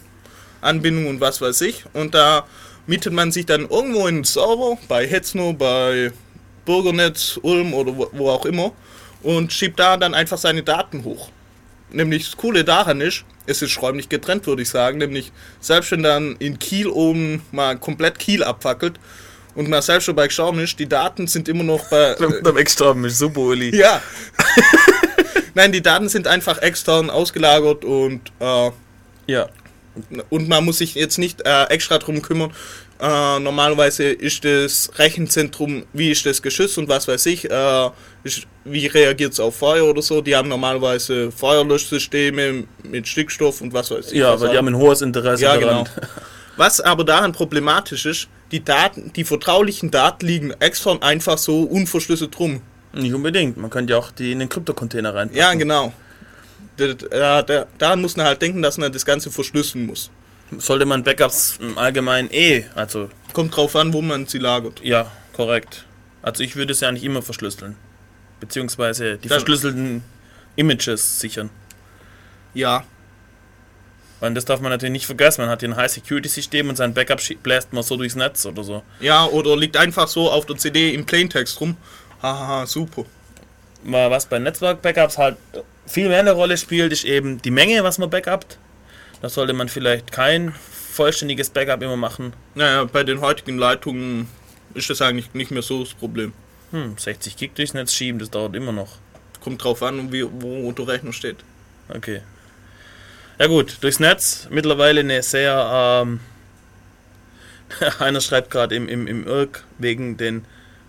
Anbindung 0.61 1.07
und 1.07 1.21
was 1.21 1.41
weiß 1.41 1.61
ich. 1.61 1.85
Und 1.93 2.15
da 2.15 2.47
mietet 2.87 3.13
man 3.13 3.31
sich 3.31 3.45
dann 3.45 3.69
irgendwo 3.69 4.07
in 4.07 4.15
einen 4.15 4.23
Server, 4.23 4.77
bei 4.87 5.07
Hetzno, 5.07 5.53
bei 5.53 6.11
Bürgernetz, 6.65 7.39
Ulm 7.41 7.73
oder 7.73 7.95
wo, 7.97 8.09
wo 8.13 8.29
auch 8.29 8.45
immer 8.45 8.71
und 9.21 9.51
schiebt 9.53 9.79
da 9.79 9.97
dann 9.97 10.13
einfach 10.13 10.37
seine 10.37 10.63
Daten 10.63 11.03
hoch. 11.03 11.29
Nämlich 11.91 12.25
das 12.25 12.37
Coole 12.37 12.63
daran 12.63 13.01
ist, 13.01 13.23
es 13.45 13.61
ist 13.61 13.81
räumlich 13.81 14.09
getrennt, 14.09 14.47
würde 14.47 14.61
ich 14.63 14.69
sagen. 14.69 14.97
Nämlich, 14.97 15.31
selbst 15.59 15.91
wenn 15.91 16.03
dann 16.03 16.35
in 16.39 16.57
Kiel 16.59 16.87
oben 16.87 17.43
mal 17.51 17.77
komplett 17.77 18.17
Kiel 18.19 18.43
abfackelt 18.43 18.99
und 19.55 19.69
man 19.69 19.81
selbst 19.81 20.05
schon 20.05 20.15
bei 20.15 20.27
gestorben 20.27 20.59
ist, 20.59 20.79
die 20.79 20.87
Daten 20.87 21.27
sind 21.27 21.47
immer 21.47 21.63
noch 21.63 21.87
bei. 21.89 22.15
Am 22.43 22.57
extra 22.57 22.91
ist 23.05 23.19
super, 23.19 23.41
Uli. 23.41 23.75
Ja. 23.75 24.01
Nein, 25.53 25.71
die 25.71 25.81
Daten 25.81 26.09
sind 26.09 26.27
einfach 26.27 26.57
extern 26.61 27.09
ausgelagert 27.09 27.85
und, 27.85 28.31
äh, 28.39 28.71
Ja. 29.27 29.49
und 30.31 30.49
man 30.49 30.65
muss 30.65 30.79
sich 30.79 30.95
jetzt 30.95 31.19
nicht 31.19 31.41
äh, 31.45 31.65
extra 31.65 31.99
drum 31.99 32.21
kümmern. 32.23 32.51
Äh, 33.03 33.39
normalerweise 33.41 34.05
ist 34.05 34.45
das 34.45 34.89
Rechenzentrum, 34.97 35.83
wie 35.91 36.11
ist 36.11 36.25
das 36.25 36.41
geschützt 36.41 36.77
und 36.77 36.87
was 36.87 37.05
weiß 37.05 37.25
ich, 37.25 37.51
äh, 37.51 37.89
ist, 38.23 38.47
wie 38.63 38.87
reagiert 38.87 39.33
es 39.33 39.41
auf 39.41 39.57
Feuer 39.57 39.83
oder 39.89 40.01
so. 40.01 40.21
Die 40.21 40.33
haben 40.33 40.47
normalerweise 40.47 41.29
Feuerlöschsysteme 41.29 42.63
mit 42.83 43.05
Stickstoff 43.05 43.59
und 43.59 43.73
was 43.73 43.91
weiß 43.91 44.13
ich. 44.13 44.19
Ja, 44.19 44.39
weil 44.39 44.51
die 44.51 44.57
haben 44.57 44.69
ein 44.69 44.77
hohes 44.77 45.01
Interesse 45.01 45.43
ja, 45.43 45.57
daran. 45.57 45.83
genau. 45.83 46.05
Was 46.55 46.79
aber 46.79 47.03
daran 47.03 47.31
problematisch 47.31 48.05
ist, 48.05 48.27
die 48.51 48.63
Daten, 48.63 49.11
die 49.11 49.23
vertraulichen 49.23 49.89
Daten 49.89 50.27
liegen 50.27 50.51
extern 50.59 51.01
einfach 51.01 51.39
so 51.39 51.63
unverschlüsselt 51.63 52.39
rum. 52.39 52.61
Nicht 52.93 53.15
unbedingt. 53.15 53.57
Man 53.57 53.71
könnte 53.71 53.93
ja 53.93 53.99
auch 53.99 54.11
die 54.11 54.31
in 54.33 54.37
den 54.37 54.49
Kryptocontainer 54.49 55.15
reinpacken. 55.15 55.39
Ja, 55.39 55.53
genau. 55.55 55.91
Da, 56.77 56.93
da, 56.93 57.41
da, 57.41 57.65
daran 57.79 58.01
muss 58.01 58.15
man 58.15 58.27
halt 58.27 58.39
denken, 58.41 58.61
dass 58.61 58.77
man 58.77 58.91
das 58.91 59.03
Ganze 59.03 59.31
verschlüsseln 59.31 59.87
muss. 59.87 60.11
Sollte 60.59 60.85
man 60.85 61.03
Backups 61.03 61.57
im 61.61 61.77
Allgemeinen 61.77 62.29
eh, 62.31 62.65
also 62.75 63.09
Kommt 63.33 63.55
drauf 63.55 63.75
an, 63.75 63.93
wo 63.93 64.01
man 64.01 64.25
sie 64.27 64.37
lagert. 64.39 64.81
ja, 64.83 65.11
korrekt. 65.33 65.85
Also 66.21 66.43
ich 66.43 66.55
würde 66.55 66.71
es 66.73 66.79
ja 66.79 66.91
nicht 66.91 67.03
immer 67.03 67.21
verschlüsseln. 67.21 67.75
Beziehungsweise 68.39 69.17
die 69.17 69.27
Dann- 69.27 69.39
verschlüsselten 69.39 70.03
Images 70.55 71.19
sichern. 71.19 71.49
Ja, 72.53 72.85
Weil 74.19 74.33
das 74.35 74.45
darf 74.45 74.61
man 74.61 74.71
natürlich 74.71 74.91
nicht 74.93 75.05
vergessen. 75.05 75.41
Man 75.41 75.49
hat 75.49 75.59
hier 75.59 75.69
ein 75.69 75.75
High-Security-System 75.75 76.69
und 76.69 76.77
sein 76.77 76.93
Backup 76.93 77.19
bläst 77.43 77.73
man 77.73 77.83
so 77.83 77.97
durchs 77.97 78.15
Netz 78.15 78.45
oder 78.45 78.63
so. 78.63 78.81
ja, 79.01 79.25
oder 79.25 79.57
liegt 79.57 79.75
einfach 79.75 80.07
so 80.07 80.31
auf 80.31 80.45
der 80.45 80.55
CD 80.57 80.93
im 80.93 81.05
Plaintext 81.05 81.59
rum. 81.59 81.75
Hahaha, 82.21 82.65
super. 82.65 83.03
Was 83.83 84.27
bei 84.27 84.39
Netzwerk-Backups 84.39 85.17
halt 85.17 85.35
viel 85.85 86.07
mehr 86.07 86.19
eine 86.19 86.31
Rolle 86.31 86.55
spielt, 86.57 86.93
ist 86.93 87.03
eben 87.03 87.41
die 87.41 87.51
Menge, 87.51 87.83
was 87.83 87.97
man 87.97 88.09
backupt. 88.09 88.57
Da 89.23 89.29
sollte 89.29 89.53
man 89.53 89.69
vielleicht 89.69 90.11
kein 90.11 90.53
vollständiges 90.53 91.49
Backup 91.49 91.81
immer 91.81 91.95
machen. 91.95 92.33
Naja, 92.55 92.83
bei 92.83 93.05
den 93.05 93.21
heutigen 93.21 93.57
Leitungen 93.57 94.27
ist 94.73 94.89
das 94.89 95.01
eigentlich 95.01 95.33
nicht 95.33 95.49
mehr 95.49 95.61
so 95.61 95.81
das 95.81 95.93
Problem. 95.93 96.33
Hm, 96.71 96.97
60 96.97 97.37
Gig 97.37 97.51
durchs 97.55 97.73
Netz 97.73 97.93
schieben, 97.93 98.19
das 98.19 98.31
dauert 98.31 98.53
immer 98.53 98.73
noch. 98.73 98.97
Kommt 99.39 99.63
drauf 99.63 99.81
an, 99.81 100.11
wie, 100.11 100.25
wo 100.29 100.69
der 100.73 100.89
Rechner 100.89 101.13
steht. 101.13 101.37
Okay. 101.87 102.21
Ja 103.39 103.47
gut, 103.47 103.77
durchs 103.79 104.01
Netz 104.01 104.49
mittlerweile 104.49 104.99
eine 104.99 105.23
sehr, 105.23 106.03
ähm, 106.03 106.19
einer 107.99 108.19
schreibt 108.19 108.51
gerade 108.51 108.75
im, 108.75 108.89
im, 108.89 109.07
im 109.07 109.25
Irk, 109.25 109.63
wegen 109.77 110.17
den 110.17 110.43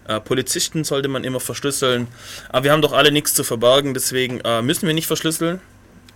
äh, 0.08 0.18
Polizisten 0.18 0.82
sollte 0.82 1.06
man 1.06 1.22
immer 1.22 1.38
verschlüsseln. 1.38 2.08
Aber 2.48 2.64
wir 2.64 2.72
haben 2.72 2.82
doch 2.82 2.94
alle 2.94 3.12
nichts 3.12 3.32
zu 3.32 3.44
verbergen, 3.44 3.94
deswegen 3.94 4.40
äh, 4.40 4.60
müssen 4.60 4.88
wir 4.88 4.94
nicht 4.94 5.06
verschlüsseln. 5.06 5.60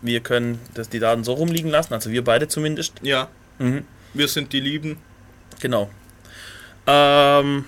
Wir 0.03 0.21
können 0.21 0.61
das, 0.75 0.89
die 0.89 0.99
Daten 1.01 1.25
so 1.25 1.33
rumliegen 1.33 1.71
lassen, 1.71 1.93
also 1.95 2.11
wir 2.11 2.23
beide 2.25 2.49
zumindest. 2.49 2.95
Ja, 3.03 3.29
Mhm. 3.59 3.85
wir 4.15 4.29
sind 4.29 4.53
die 4.53 4.61
Lieben. 4.61 4.99
Genau. 5.61 5.91
Ähm, 6.87 7.65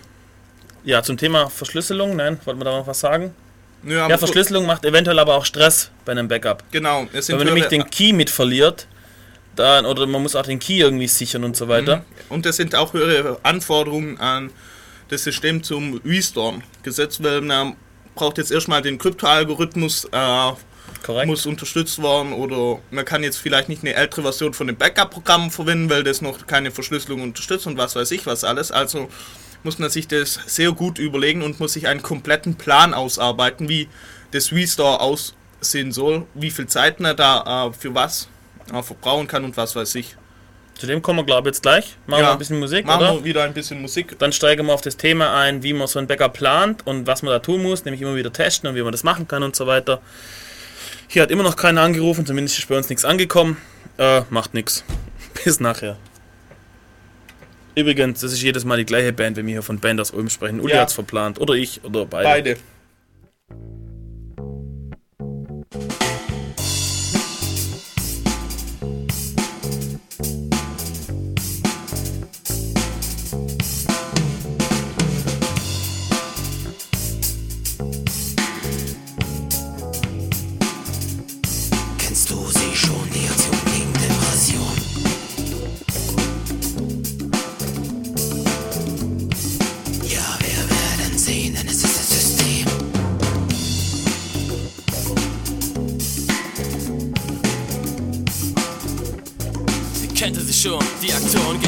ja, 0.85 1.03
zum 1.03 1.17
Thema 1.17 1.51
Verschlüsselung, 1.51 2.17
nein, 2.17 2.39
wollten 2.45 2.61
wir 2.61 2.65
da 2.65 2.79
noch 2.79 2.87
was 2.87 3.01
sagen? 3.01 3.35
Ja, 3.83 4.09
Ja, 4.09 4.19
Verschlüsselung 4.19 4.67
macht 4.67 4.85
eventuell 4.85 5.19
aber 5.19 5.35
auch 5.37 5.45
Stress 5.45 5.91
bei 6.05 6.13
einem 6.13 6.29
Backup. 6.29 6.63
Genau, 6.71 7.07
es 7.13 7.27
sind 7.27 7.39
Wenn 7.39 7.47
man 7.47 7.55
nämlich 7.55 7.69
den 7.69 7.89
Key 7.91 8.13
mit 8.13 8.31
verliert, 8.31 8.87
dann, 9.57 9.85
oder 9.85 10.07
man 10.07 10.23
muss 10.23 10.37
auch 10.37 10.45
den 10.47 10.59
Key 10.59 10.79
irgendwie 10.81 11.09
sichern 11.09 11.45
und 11.45 11.57
so 11.57 11.67
weiter. 11.69 12.05
Und 12.29 12.47
es 12.47 12.57
sind 12.57 12.75
auch 12.75 12.93
höhere 12.93 13.39
Anforderungen 13.43 14.19
an 14.21 14.51
das 15.09 15.25
System 15.25 15.63
zum 15.63 16.01
Restore 16.05 16.61
gesetzt, 16.83 17.23
weil 17.23 17.41
man 17.41 17.75
braucht 18.15 18.39
jetzt 18.39 18.53
erstmal 18.53 18.81
den 18.81 18.97
Kryptoalgorithmus, 18.97 20.05
äh, 20.13 20.53
Korrekt. 21.03 21.27
muss 21.27 21.47
unterstützt 21.47 22.03
werden 22.03 22.33
oder 22.33 22.81
man 22.91 23.05
kann 23.05 23.23
jetzt 23.23 23.39
vielleicht 23.39 23.69
nicht 23.69 23.83
eine 23.83 23.95
ältere 23.95 24.23
Version 24.23 24.55
von 24.55 24.67
dem 24.67 24.77
Backup-Programm 24.77 25.51
verwenden, 25.51 25.91
weil 25.91 26.05
das 26.05 26.21
noch 26.21 26.47
keine 26.47 26.71
Verschlüsselung 26.71 27.23
unterstützt 27.23 27.67
und 27.67 27.79
was 27.79 27.97
weiß 27.97 28.11
ich 28.13 28.27
was 28.27 28.45
alles. 28.45 28.71
Also 28.71 29.09
muss 29.63 29.79
man 29.79 29.91
sich 29.91 30.09
das 30.09 30.39
sehr 30.47 30.73
gut 30.73 30.99
überlegen 30.99 31.43
und 31.43 31.61
muss 31.61 31.75
sich 31.75 31.87
einen 31.87 32.03
kompletten 32.03 32.57
Plan 32.57 32.95
ausarbeiten, 32.95 33.69
wie 33.69 33.89
das 34.31 34.53
Restore 34.53 35.01
aussehen 35.01 35.93
soll, 35.93 36.27
wie 36.35 36.51
viel 36.51 36.67
Zeit 36.67 37.01
man 37.01 37.17
da 37.17 37.67
äh, 37.67 37.73
für 37.73 37.95
was 37.95 38.29
äh, 38.73 38.83
verbrauchen 38.83 39.27
kann 39.27 39.45
und 39.45 39.57
was 39.57 39.77
weiß 39.77 39.95
ich. 39.97 40.17
Zu 40.81 40.87
dem 40.87 41.03
kommen 41.03 41.19
wir, 41.19 41.25
glaube 41.25 41.51
ich, 41.51 41.57
jetzt 41.57 41.63
gleich. 41.63 41.99
Machen 42.07 42.23
wir 42.23 42.33
ein 42.33 42.39
bisschen 42.39 42.59
Musik, 42.59 42.87
machen 42.87 43.03
oder? 43.03 43.15
wir 43.17 43.25
wieder 43.25 43.43
ein 43.45 43.53
bisschen 43.53 43.83
Musik. 43.83 44.19
Dann 44.19 44.33
steigen 44.33 44.67
wir 44.67 44.73
auf 44.73 44.81
das 44.81 44.97
Thema 44.97 45.35
ein, 45.35 45.63
wie 45.63 45.75
man 45.75 45.87
so 45.87 45.99
ein 45.99 46.07
Backup 46.07 46.33
plant 46.33 46.87
und 46.87 47.07
was 47.07 47.23
man 47.23 47.33
da 47.33 47.39
tun 47.39 47.63
muss, 47.63 47.85
nämlich 47.85 48.01
immer 48.01 48.17
wieder 48.17 48.33
testen 48.33 48.71
und 48.71 48.77
wie 48.77 48.83
man 48.83 48.93
das 48.93 49.05
machen 49.05 49.29
kann 49.29 49.43
und 49.43 49.55
so 49.55 49.67
weiter. 49.67 50.01
Hier 51.13 51.23
hat 51.23 51.33
immer 51.33 51.43
noch 51.43 51.57
keiner 51.57 51.83
angerufen, 51.83 52.25
zumindest 52.25 52.57
ist 52.61 52.69
bei 52.69 52.77
uns 52.77 52.89
nichts 52.89 53.05
angekommen. 53.05 53.57
Äh, 53.99 54.23
macht 54.31 54.55
nichts. 54.55 54.85
Bis 55.45 55.59
nachher. 55.59 55.97
Übrigens, 57.75 58.21
das 58.21 58.33
ist 58.33 58.43
jedes 58.43 58.65
Mal 58.65 58.77
die 58.77 58.85
gleiche 58.87 59.13
Band, 59.13 59.37
wenn 59.37 59.45
wir 59.47 59.55
hier 59.55 59.63
von 59.65 59.81
Band 59.81 60.01
aus 60.01 60.13
Ulm 60.13 60.31
sprechen. 60.31 60.61
Uli 60.61 60.73
Ja. 60.73 60.83
hat's 60.83 60.93
verplant. 60.93 61.41
Oder 61.41 61.55
ich, 61.55 61.83
oder 61.83 62.07
beide. 62.07 62.29
Beide. 62.29 62.57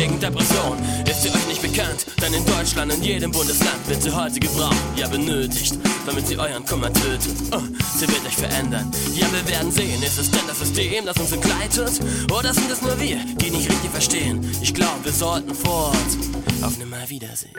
Gegen 0.02 0.18
Depression. 0.18 0.76
Ist 1.08 1.22
sie 1.22 1.30
euch 1.30 1.46
nicht 1.46 1.62
bekannt? 1.62 2.06
Denn 2.20 2.34
in 2.34 2.44
Deutschland, 2.44 2.92
in 2.92 3.02
jedem 3.04 3.30
Bundesland 3.30 3.86
wird 3.86 4.02
sie 4.02 4.10
heute 4.10 4.40
gebraucht, 4.40 4.74
ja 4.96 5.06
benötigt, 5.06 5.78
damit 6.06 6.26
sie 6.26 6.36
euren 6.36 6.66
Kummer 6.66 6.92
tötet. 6.92 7.36
Oh, 7.52 7.60
sie 7.96 8.08
wird 8.08 8.26
euch 8.26 8.34
verändern. 8.34 8.90
Ja, 9.14 9.28
wir 9.32 9.46
werden 9.46 9.70
sehen, 9.70 10.02
ist 10.02 10.18
es 10.18 10.28
denn 10.28 10.40
das 10.48 10.58
System, 10.58 11.06
das 11.06 11.16
uns 11.18 11.30
entgleitet? 11.30 12.00
Oder 12.36 12.52
sind 12.52 12.68
es 12.68 12.82
nur 12.82 12.98
wir, 12.98 13.18
die 13.36 13.50
nicht 13.50 13.70
richtig 13.70 13.90
verstehen? 13.92 14.40
Ich 14.60 14.74
glaube, 14.74 15.04
wir 15.04 15.12
sollten 15.12 15.54
fort 15.54 15.94
auf 16.62 16.76
Nimmerwiedersehen. 16.78 17.54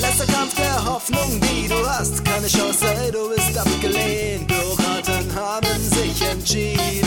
Letzter 0.00 0.26
Kampf 0.26 0.54
der 0.54 0.84
Hoffnung, 0.84 1.40
die 1.40 1.66
du 1.66 1.84
hast. 1.84 2.24
Keine 2.24 2.46
Chance, 2.46 2.86
du 3.12 3.34
bist 3.34 3.58
abgelehnt. 3.58 4.46
Bürokraten 4.46 5.34
haben 5.34 5.90
sich 5.90 6.22
entschieden. 6.30 7.01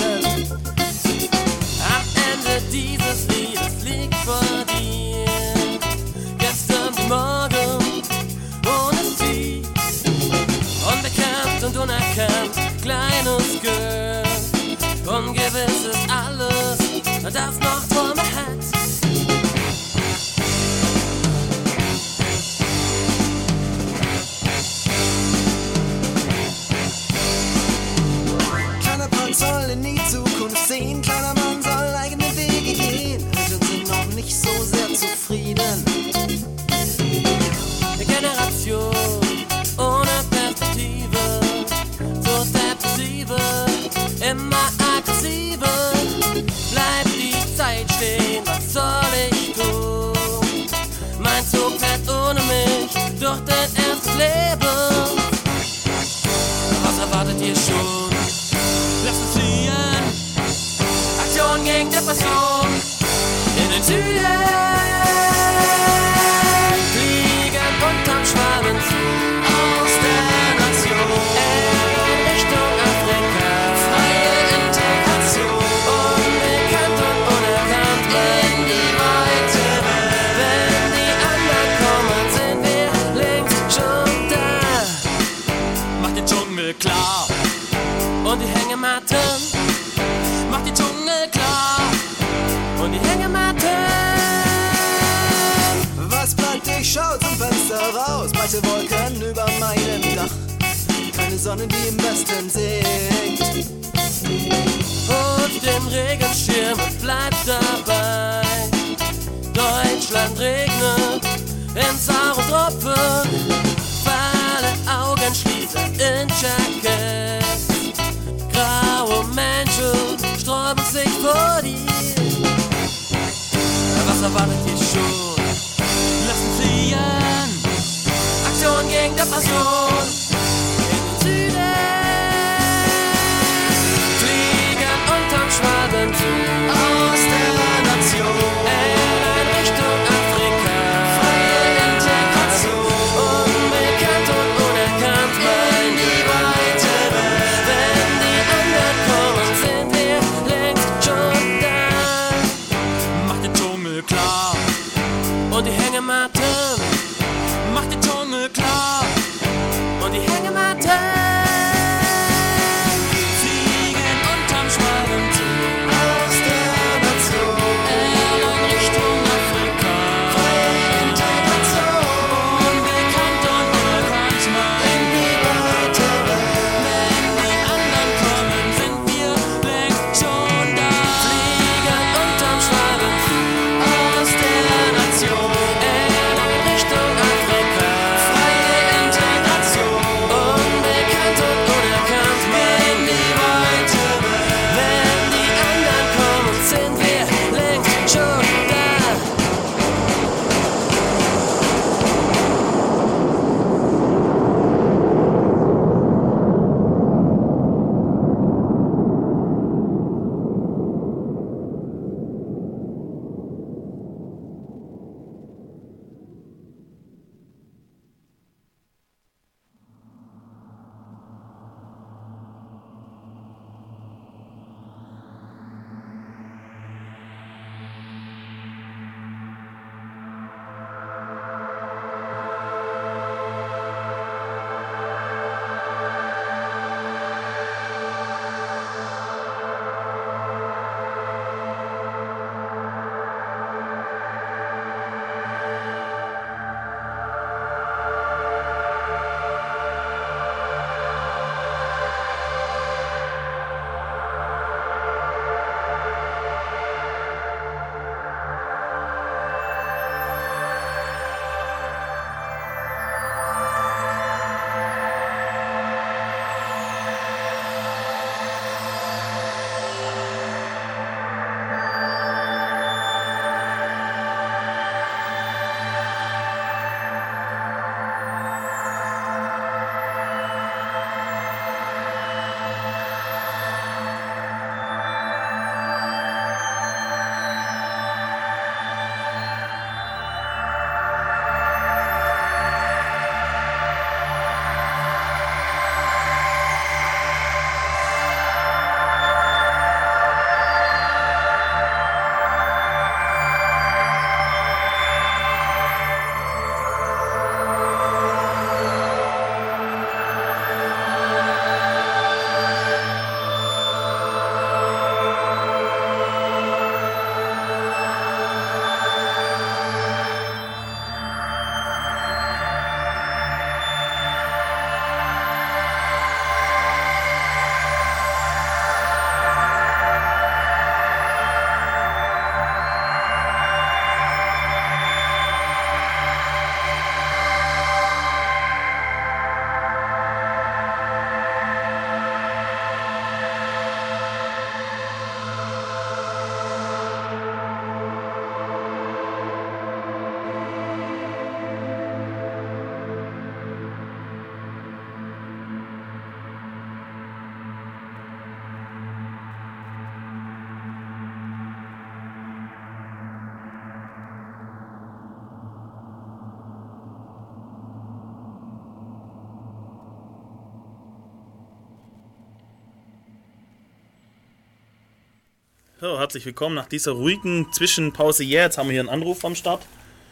So, 376.06 376.20
herzlich 376.20 376.46
willkommen 376.46 376.76
nach 376.76 376.86
dieser 376.86 377.14
ruhigen 377.14 377.72
Zwischenpause. 377.72 378.44
Yeah, 378.44 378.66
jetzt 378.66 378.78
haben 378.78 378.90
wir 378.90 378.92
hier 378.92 379.02
einen 379.02 379.10
Anruf 379.10 379.44
am 379.44 379.56
Start. 379.56 379.82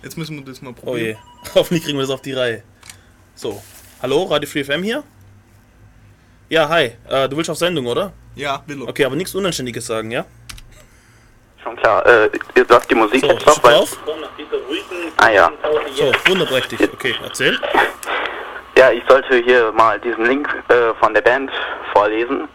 Jetzt 0.04 0.20
müssen 0.20 0.38
wir 0.38 0.46
das 0.46 0.62
mal 0.62 0.72
Oh 0.86 0.96
je, 0.96 1.16
probieren. 1.16 1.18
hoffentlich 1.56 1.84
kriegen 1.84 1.98
wir 1.98 2.04
das 2.04 2.12
auf 2.12 2.22
die 2.22 2.34
Reihe. 2.34 2.62
So, 3.34 3.60
hallo, 4.00 4.26
Radio 4.26 4.48
Free 4.48 4.64
FM 4.64 4.84
hier? 4.84 5.04
Ja, 6.48 6.70
hi, 6.70 6.92
äh, 7.10 7.28
du 7.28 7.38
willst 7.38 7.50
auf 7.50 7.58
Sendung, 7.58 7.88
oder? 7.88 8.14
Ja, 8.36 8.62
will. 8.68 8.84
Okay, 8.84 9.04
aber 9.04 9.16
nichts 9.16 9.34
Unanständiges 9.34 9.88
sagen, 9.88 10.12
ja? 10.12 10.26
Schon 11.64 11.76
klar. 11.78 12.06
Äh, 12.06 12.30
ihr 12.56 12.66
sagt 12.70 12.92
die 12.92 12.96
Musik 12.96 13.22
So, 13.22 13.32
jetzt 13.32 13.48
noch, 13.48 13.64
weil... 13.64 13.84
Ah 15.18 15.32
ja. 15.32 15.52
So, 15.96 16.12
wunderprächtig. 16.28 16.82
Okay, 16.94 17.16
erzähl. 17.24 17.60
Ja, 18.78 18.92
ich 18.92 19.02
sollte 19.10 19.38
hier 19.44 19.72
mal 19.72 20.00
diesen 20.00 20.28
Link 20.28 20.48
äh, 20.68 20.94
von 21.00 21.16
der 21.16 21.22
Band 21.22 21.50
vorlesen. 21.94 22.48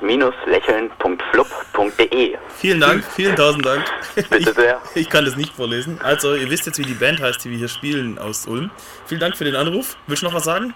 minglifus-lächeln.flub.de 0.00 2.36
Vielen 2.58 2.80
Dank, 2.80 3.04
vielen 3.04 3.36
tausend 3.36 3.64
Dank. 3.66 3.84
Bitte 4.14 4.52
sehr. 4.52 4.80
Ich, 4.94 5.02
ich 5.02 5.10
kann 5.10 5.24
das 5.24 5.36
nicht 5.36 5.54
vorlesen. 5.54 5.98
Also, 6.02 6.34
ihr 6.34 6.50
wisst 6.50 6.66
jetzt, 6.66 6.78
wie 6.78 6.82
die 6.84 6.94
Band 6.94 7.20
heißt, 7.20 7.44
die 7.44 7.50
wir 7.50 7.58
hier 7.58 7.68
spielen 7.68 8.18
aus 8.18 8.46
Ulm. 8.46 8.70
Vielen 9.06 9.20
Dank 9.20 9.36
für 9.36 9.44
den 9.44 9.56
Anruf. 9.56 9.96
Willst 10.06 10.22
du 10.22 10.26
noch 10.26 10.34
was 10.34 10.44
sagen? 10.44 10.74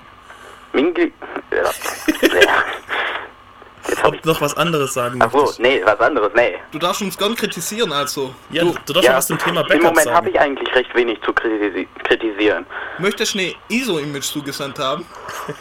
Mingli... 0.72 1.12
Ja. 1.52 1.70
Ich... 3.86 4.02
Ob 4.02 4.22
du 4.22 4.30
noch 4.30 4.40
was 4.40 4.56
anderes 4.56 4.94
sagen 4.94 5.18
Ach 5.22 5.30
so, 5.30 5.52
nee, 5.58 5.82
was 5.84 6.00
anderes, 6.00 6.32
nee. 6.34 6.54
Du 6.72 6.78
darfst 6.78 7.02
uns 7.02 7.18
gern 7.18 7.34
kritisieren, 7.34 7.92
also. 7.92 8.34
Ja, 8.50 8.62
du, 8.64 8.74
du 8.86 8.92
darfst 8.94 9.08
Ja, 9.10 9.16
was 9.16 9.26
zum 9.26 9.36
Thema 9.38 9.60
Im 9.60 9.66
Backup 9.68 9.82
Moment 9.84 10.06
habe 10.10 10.14
sagen. 10.14 10.28
ich 10.28 10.40
eigentlich 10.40 10.74
recht 10.74 10.94
wenig 10.94 11.20
zu 11.20 11.34
kritisi 11.34 11.86
kritisieren. 12.02 12.64
Möchtest 12.98 13.34
du 13.34 13.40
eine 13.40 13.54
ISO-Image 13.68 14.24
zugesandt 14.24 14.78
haben? 14.78 15.04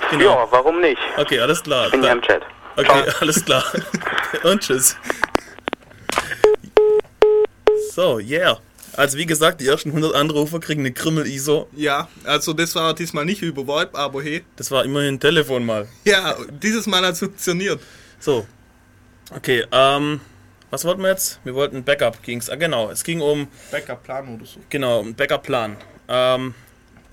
Genau. 0.09 0.24
Ja, 0.24 0.47
warum 0.51 0.80
nicht? 0.80 1.01
Okay, 1.18 1.38
alles 1.41 1.61
klar. 1.64 1.89
Bin 1.91 2.01
ja 2.01 2.07
Da- 2.07 2.14
im 2.14 2.22
Chat. 2.22 2.43
Okay, 2.76 3.03
alles 3.19 3.45
klar. 3.45 3.63
Und 4.43 4.61
tschüss. 4.61 4.95
So, 7.93 8.19
yeah. 8.19 8.59
Also 8.95 9.17
wie 9.17 9.26
gesagt, 9.26 9.61
die 9.61 9.67
ersten 9.67 9.89
100 9.89 10.13
Anrufer 10.13 10.59
kriegen 10.59 10.82
eine 10.82 10.91
Krümmel-ISO. 10.91 11.67
Ja, 11.76 12.07
also 12.24 12.53
das 12.53 12.76
war 12.76 12.93
diesmal 12.93 13.26
nicht 13.26 13.41
über 13.41 13.65
VoIP, 13.65 13.95
aber 13.95 14.21
hey. 14.21 14.43
Das 14.55 14.69
war 14.69 14.86
immerhin 14.86 15.15
ein 15.15 15.19
Telefon 15.19 15.65
mal. 15.65 15.88
Ja, 16.05 16.36
dieses 16.61 16.86
Mal 16.86 17.03
hat 17.05 17.13
es 17.13 17.19
funktioniert. 17.19 17.80
So. 18.19 18.45
Okay, 19.36 19.65
ähm, 19.71 20.21
was 20.69 20.86
wollten 20.86 21.01
wir 21.01 21.09
jetzt? 21.09 21.39
Wir 21.43 21.55
wollten 21.55 21.84
Backup 21.84 22.21
ging's. 22.21 22.49
Ah, 22.49 22.55
genau. 22.55 22.89
Es 22.91 23.03
ging 23.03 23.21
um, 23.21 23.47
Backup-Plan 23.71 24.36
oder 24.36 24.45
so. 24.45 24.59
genau, 24.69 24.99
um 24.99 25.15
Backup-Plan. 25.15 25.78
Ähm, 26.07 26.53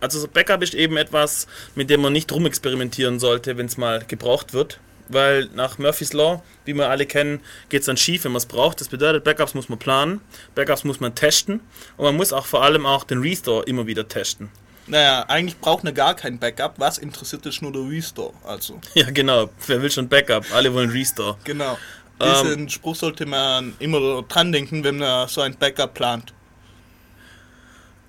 also 0.00 0.18
so 0.18 0.28
Backup 0.28 0.62
ist 0.62 0.74
eben 0.74 0.96
etwas, 0.96 1.46
mit 1.74 1.88
dem 1.88 2.00
man 2.00 2.12
nicht 2.12 2.30
rumexperimentieren 2.32 3.18
sollte, 3.18 3.56
wenn 3.56 3.66
es 3.66 3.76
mal 3.76 4.02
gebraucht 4.06 4.52
wird. 4.52 4.80
Weil 5.11 5.46
nach 5.54 5.78
Murphy's 5.78 6.12
Law, 6.12 6.42
wie 6.64 6.74
wir 6.74 6.88
alle 6.88 7.04
kennen, 7.04 7.40
geht 7.68 7.80
es 7.80 7.86
dann 7.86 7.96
schief, 7.96 8.24
wenn 8.24 8.32
man 8.32 8.38
es 8.38 8.46
braucht. 8.46 8.80
Das 8.80 8.88
bedeutet, 8.88 9.24
Backups 9.24 9.54
muss 9.54 9.68
man 9.68 9.78
planen, 9.78 10.20
Backups 10.54 10.84
muss 10.84 11.00
man 11.00 11.14
testen 11.14 11.61
und 11.96 12.04
man 12.04 12.16
muss 12.16 12.32
auch 12.32 12.46
vor 12.46 12.62
allem 12.62 12.86
auch 12.86 13.04
den 13.04 13.20
Restore 13.20 13.64
immer 13.64 13.86
wieder 13.86 14.06
testen. 14.06 14.50
Naja, 14.86 15.24
eigentlich 15.28 15.58
braucht 15.58 15.84
er 15.84 15.92
gar 15.92 16.14
kein 16.14 16.38
Backup. 16.38 16.74
Was 16.78 16.98
interessiert 16.98 17.44
ist 17.46 17.62
nur 17.62 17.72
der 17.72 17.82
Restore. 17.88 18.32
Also, 18.44 18.80
Ja, 18.94 19.11
genau. 19.11 19.50
Wer 19.66 19.82
will 19.82 19.90
schon 19.90 20.08
Backup? 20.08 20.44
Alle 20.52 20.72
wollen 20.74 20.90
Restore. 20.90 21.36
genau. 21.44 21.78
Ähm, 22.20 22.28
Diesen 22.44 22.68
Spruch 22.68 22.96
sollte 22.96 23.24
man 23.24 23.74
immer 23.78 24.22
dran 24.22 24.52
denken, 24.52 24.84
wenn 24.84 24.98
man 24.98 25.26
so 25.28 25.40
ein 25.40 25.56
Backup 25.56 25.94
plant. 25.94 26.34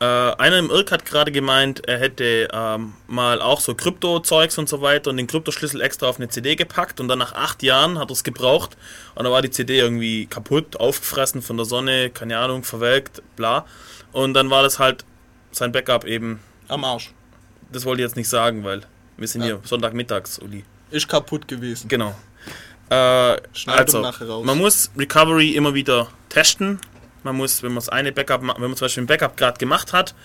Äh, 0.01 0.05
einer 0.05 0.57
im 0.57 0.71
Irk 0.71 0.91
hat 0.91 1.05
gerade 1.05 1.31
gemeint, 1.31 1.87
er 1.87 1.99
hätte 1.99 2.47
ähm, 2.51 2.93
mal 3.05 3.39
auch 3.39 3.59
so 3.61 3.75
Krypto-Zeugs 3.75 4.57
und 4.57 4.67
so 4.67 4.81
weiter 4.81 5.11
und 5.11 5.17
den 5.17 5.27
Kryptoschlüssel 5.27 5.79
extra 5.79 6.07
auf 6.07 6.17
eine 6.17 6.27
CD 6.27 6.55
gepackt 6.55 6.99
und 6.99 7.07
dann 7.07 7.19
nach 7.19 7.33
acht 7.33 7.61
Jahren 7.61 7.99
hat 7.99 8.09
er 8.09 8.13
es 8.13 8.23
gebraucht 8.23 8.75
und 9.13 9.25
dann 9.25 9.31
war 9.31 9.43
die 9.43 9.51
CD 9.51 9.77
irgendwie 9.77 10.25
kaputt, 10.25 10.77
aufgefressen 10.79 11.43
von 11.43 11.55
der 11.55 11.67
Sonne, 11.67 12.09
keine 12.09 12.39
Ahnung, 12.39 12.63
verwelkt, 12.63 13.21
bla. 13.35 13.65
Und 14.11 14.33
dann 14.33 14.49
war 14.49 14.63
das 14.63 14.79
halt 14.79 15.05
sein 15.51 15.71
Backup 15.71 16.03
eben, 16.05 16.39
Am 16.67 16.83
Arsch. 16.83 17.13
das 17.71 17.85
wollte 17.85 18.01
ich 18.01 18.07
jetzt 18.07 18.15
nicht 18.17 18.29
sagen, 18.29 18.63
weil 18.63 18.81
wir 19.17 19.27
sind 19.27 19.41
Ja. 19.41 19.47
hier 19.47 19.59
Sonntagmittags, 19.63 20.39
Uli. 20.39 20.65
Ist 20.89 21.07
kaputt 21.09 21.47
gewesen. 21.47 21.87
Genau. 21.89 22.15
Äh, 22.89 23.37
Schneid 23.53 23.93
also, 23.93 24.43
man 24.43 24.57
muss 24.57 24.89
Recovery 24.97 25.51
immer 25.55 25.75
wieder 25.75 26.07
testen. 26.29 26.79
Man 27.24 27.36
muss, 27.36 27.63
wenn 27.63 27.74
man 27.74 27.88
eine 27.89 28.11
Backup, 28.11 28.41
wenn 28.41 28.47
man 28.47 28.76
zum 28.76 28.86
Beispiel 28.86 29.03
ein 29.03 29.07
Backup 29.07 29.38
gerade 29.38 29.57
gemacht 29.57 29.93
hat, 29.93 30.15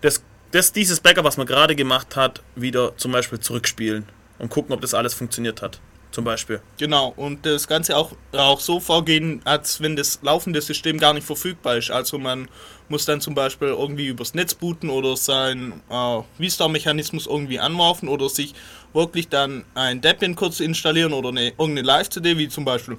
das, 0.00 0.22
das, 0.50 0.72
dieses 0.72 1.00
Backup, 1.00 1.24
was 1.24 1.36
man 1.36 1.46
gerade 1.46 1.74
gemacht 1.74 2.16
hat, 2.16 2.42
wieder 2.54 2.96
zum 2.96 3.12
Beispiel 3.12 3.40
zurückspielen 3.40 4.06
und 4.38 4.50
gucken, 4.50 4.74
ob 4.74 4.80
das 4.80 4.94
alles 4.94 5.14
funktioniert 5.14 5.62
hat. 5.62 5.80
Zum 6.10 6.24
Beispiel. 6.24 6.60
Genau, 6.76 7.14
und 7.16 7.46
das 7.46 7.66
Ganze 7.66 7.96
auch, 7.96 8.12
auch 8.32 8.60
so 8.60 8.80
vorgehen, 8.80 9.40
als 9.44 9.80
wenn 9.80 9.96
das 9.96 10.18
laufende 10.20 10.60
System 10.60 10.98
gar 10.98 11.14
nicht 11.14 11.26
verfügbar 11.26 11.78
ist. 11.78 11.90
Also 11.90 12.18
man 12.18 12.48
muss 12.90 13.06
dann 13.06 13.22
zum 13.22 13.34
Beispiel 13.34 13.68
irgendwie 13.68 14.08
übers 14.08 14.34
Netz 14.34 14.54
booten 14.54 14.90
oder 14.90 15.16
sein 15.16 15.80
äh, 15.88 16.22
Restore-Mechanismus 16.38 17.26
irgendwie 17.26 17.58
anwerfen 17.58 18.10
oder 18.10 18.28
sich 18.28 18.54
wirklich 18.92 19.30
dann 19.30 19.64
ein 19.74 20.02
Debian 20.02 20.36
kurz 20.36 20.60
installieren 20.60 21.14
oder 21.14 21.30
eine, 21.30 21.48
irgendeine 21.48 21.80
Live-CD, 21.80 22.36
wie 22.36 22.50
zum 22.50 22.66
Beispiel. 22.66 22.98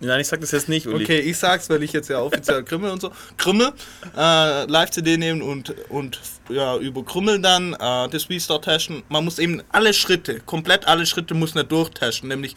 Nein, 0.00 0.20
ich 0.20 0.28
sag 0.28 0.40
das 0.40 0.52
jetzt 0.52 0.68
nicht, 0.68 0.86
Uli. 0.86 1.04
Okay, 1.04 1.18
ich 1.18 1.36
sag's, 1.36 1.68
weil 1.68 1.82
ich 1.82 1.92
jetzt 1.92 2.08
ja 2.08 2.20
offiziell 2.20 2.62
Krümmel 2.62 2.90
und 2.90 3.00
so. 3.00 3.10
Krümmel, 3.36 3.72
äh, 4.16 4.64
Live-CD 4.64 5.16
nehmen 5.16 5.42
und, 5.42 5.74
und 5.88 6.20
ja, 6.48 6.76
über 6.76 7.04
Krümmel 7.04 7.40
dann 7.40 7.74
äh, 7.74 8.08
das 8.08 8.30
Restore 8.30 8.60
testen. 8.60 9.02
Man 9.08 9.24
muss 9.24 9.40
eben 9.40 9.62
alle 9.70 9.92
Schritte, 9.92 10.40
komplett 10.40 10.86
alle 10.86 11.04
Schritte 11.04 11.34
muss 11.34 11.54
man 11.54 11.66
durchtesten. 11.66 12.28
Nämlich, 12.28 12.54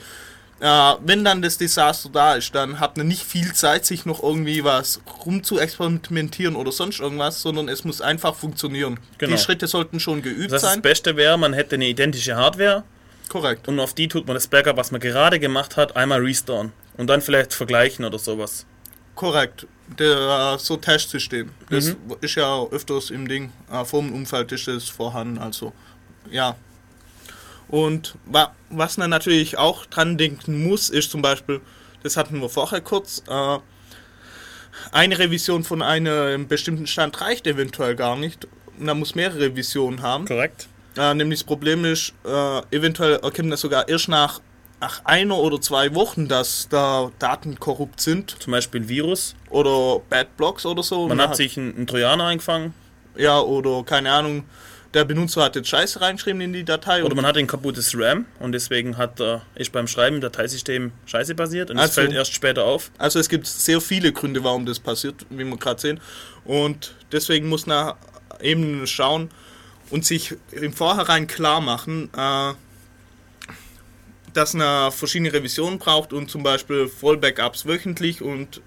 äh, 0.60 0.94
wenn 1.04 1.24
dann 1.24 1.42
das 1.42 1.58
Desaster 1.58 2.10
da 2.10 2.36
ist, 2.36 2.54
dann 2.54 2.80
hat 2.80 2.98
man 2.98 3.08
nicht 3.08 3.24
viel 3.24 3.52
Zeit, 3.54 3.86
sich 3.86 4.06
noch 4.06 4.22
irgendwie 4.22 4.64
was 4.64 5.02
rum 5.26 5.44
zu 5.44 5.58
experimentieren 5.60 6.56
oder 6.56 6.72
sonst 6.72 7.00
irgendwas, 7.00 7.42
sondern 7.42 7.70
es 7.70 7.84
muss 7.84 8.02
einfach 8.02 8.36
funktionieren. 8.36 9.00
Genau. 9.18 9.32
Die 9.36 9.42
Schritte 9.42 9.66
sollten 9.66 10.00
schon 10.00 10.22
geübt 10.22 10.52
Das, 10.52 10.62
heißt, 10.62 10.64
das 10.64 10.74
sein. 10.74 10.82
Beste 10.84 11.16
wäre, 11.16 11.40
man 11.40 11.54
hätte 11.54 11.74
eine 11.74 11.88
identische 11.88 12.36
Hardware 12.36 12.84
Korrekt. 13.32 13.70
und 13.70 13.80
auf 13.80 13.94
die 13.94 14.10
tut 14.10 14.28
man 14.28 14.34
das 14.34 14.48
Backup, 14.48 14.76
was 14.76 14.92
man 14.92 15.00
gerade 15.00 15.40
gemacht 15.40 15.78
hat, 15.78 15.96
einmal 15.96 16.20
restoren. 16.20 16.74
Und 16.98 17.08
dann 17.08 17.22
vielleicht 17.22 17.54
vergleichen 17.54 18.04
oder 18.04 18.20
sowas. 18.20 18.66
Korrekt. 19.16 19.68
Der, 19.98 20.58
so 20.60 20.76
Testsystem. 20.76 21.50
Das 21.70 21.96
ist 22.20 22.36
ja 22.36 22.62
öfters 22.72 23.10
im 23.10 23.30
Ding. 23.30 23.54
Äh, 23.72 23.86
vor 23.86 24.02
dem 24.02 24.14
Umfeld 24.14 24.52
ist 24.52 24.68
das 24.68 24.90
vorhanden. 24.90 25.38
Also, 25.38 25.72
ja. 26.30 26.58
Und 27.70 28.16
wa 28.26 28.54
was 28.70 28.98
man 28.98 29.10
natürlich 29.10 29.58
auch 29.58 29.86
dran 29.86 30.18
denken 30.18 30.68
muss, 30.68 30.90
ist 30.90 31.10
zum 31.10 31.22
Beispiel, 31.22 31.62
das 32.04 32.18
hatten 32.18 32.42
wir 32.42 32.50
vorher 32.50 32.82
kurz, 32.82 33.24
äh, 33.30 33.60
eine 34.92 35.20
Revision 35.20 35.64
von 35.64 35.82
einem 35.82 36.50
bestimmten 36.50 36.86
Stand 36.86 37.22
reicht 37.22 37.48
eventuell 37.48 37.96
gar 37.96 38.18
nicht. 38.18 38.48
Man 38.78 39.00
muss 39.00 39.16
mehrere 39.16 39.40
Revisionen 39.40 40.02
haben. 40.02 40.26
Korrekt? 40.26 40.68
Äh, 40.98 41.14
nämlich 41.14 41.40
das 41.40 41.46
Problem 41.46 41.86
ist, 41.86 42.14
äh, 42.26 42.76
eventuell 42.76 43.16
erkennt 43.24 43.50
man 43.50 43.58
sogar 43.58 43.88
erst 43.88 44.10
nach, 44.10 44.42
nach 44.82 45.06
einer 45.06 45.38
oder 45.38 45.62
zwei 45.62 45.94
Wochen, 45.96 46.28
dass 46.28 46.68
da 46.70 47.12
Daten 47.20 47.60
korrupt 47.60 48.02
sind 48.02 48.36
Zum 48.40 48.52
Beispiel 48.52 48.82
ein 48.82 48.90
Virus. 48.90 49.36
oder 49.50 50.02
Bad 50.10 50.36
Blocks 50.38 50.66
oder 50.66 50.84
so. 50.84 51.08
Man 51.08 51.22
hat 51.22 51.36
sich 51.36 51.58
einen, 51.58 51.76
einen 51.76 51.88
Trojaner 51.88 52.26
eingefangen 52.26 52.74
ja 53.16 53.40
oder 53.40 53.84
keine 53.84 54.12
Ahnung, 54.12 54.46
der 54.94 55.06
Benutzer 55.06 55.44
hat 55.44 55.56
jetzt 55.56 55.70
Scheiße 55.70 56.02
reingeschrieben 56.02 56.42
in 56.42 56.54
die 56.54 56.64
Datei 56.66 57.04
Oder 57.04 57.16
man 57.16 57.26
hat 57.26 57.38
ein 57.38 57.48
kaputtes 57.48 57.94
RAM 57.98 58.26
und 58.40 58.52
deswegen 58.54 58.98
hat, 58.98 59.20
äh, 59.20 59.40
ist 59.56 59.72
beim 59.72 59.88
Schreiben 59.88 60.16
im 60.18 60.22
Dateisystem 60.22 60.92
Scheiße 61.06 61.36
passiert 61.36 61.70
und 61.72 61.78
es 61.78 61.84
Also- 61.84 61.94
fällt 62.02 62.14
erst 62.14 62.34
später 62.34 62.66
auf. 62.66 62.92
also 62.98 63.20
es 63.20 63.30
gibt 63.30 63.48
sehr 63.48 63.80
viele 63.82 64.12
Gründe, 64.12 64.44
warum 64.44 64.66
das 64.66 64.80
passiert, 64.80 65.26
wie 65.30 65.44
wir 65.46 65.58
gerade 65.58 65.80
sehen. 65.80 66.00
Und 66.44 66.96
deswegen 67.12 67.48
muss 67.50 67.66
man 67.66 67.94
eben 68.42 68.86
schauen 68.88 69.30
und 69.92 70.06
sich 70.06 70.36
im 70.52 70.74
Vorhinein 70.74 71.28
klar 71.28 71.62
machen, 71.62 72.10
äh, 72.16 72.54
dass 74.34 74.54
man 74.54 74.92
verschiedene 74.92 75.34
Revisionen 75.34 75.78
braucht 75.78 76.14
und 76.14 76.32
zum 76.32 76.42
Beispiel 76.42 76.88
Vollbackups 76.88 77.66
wöchentlich 77.66 78.22
und 78.22 78.62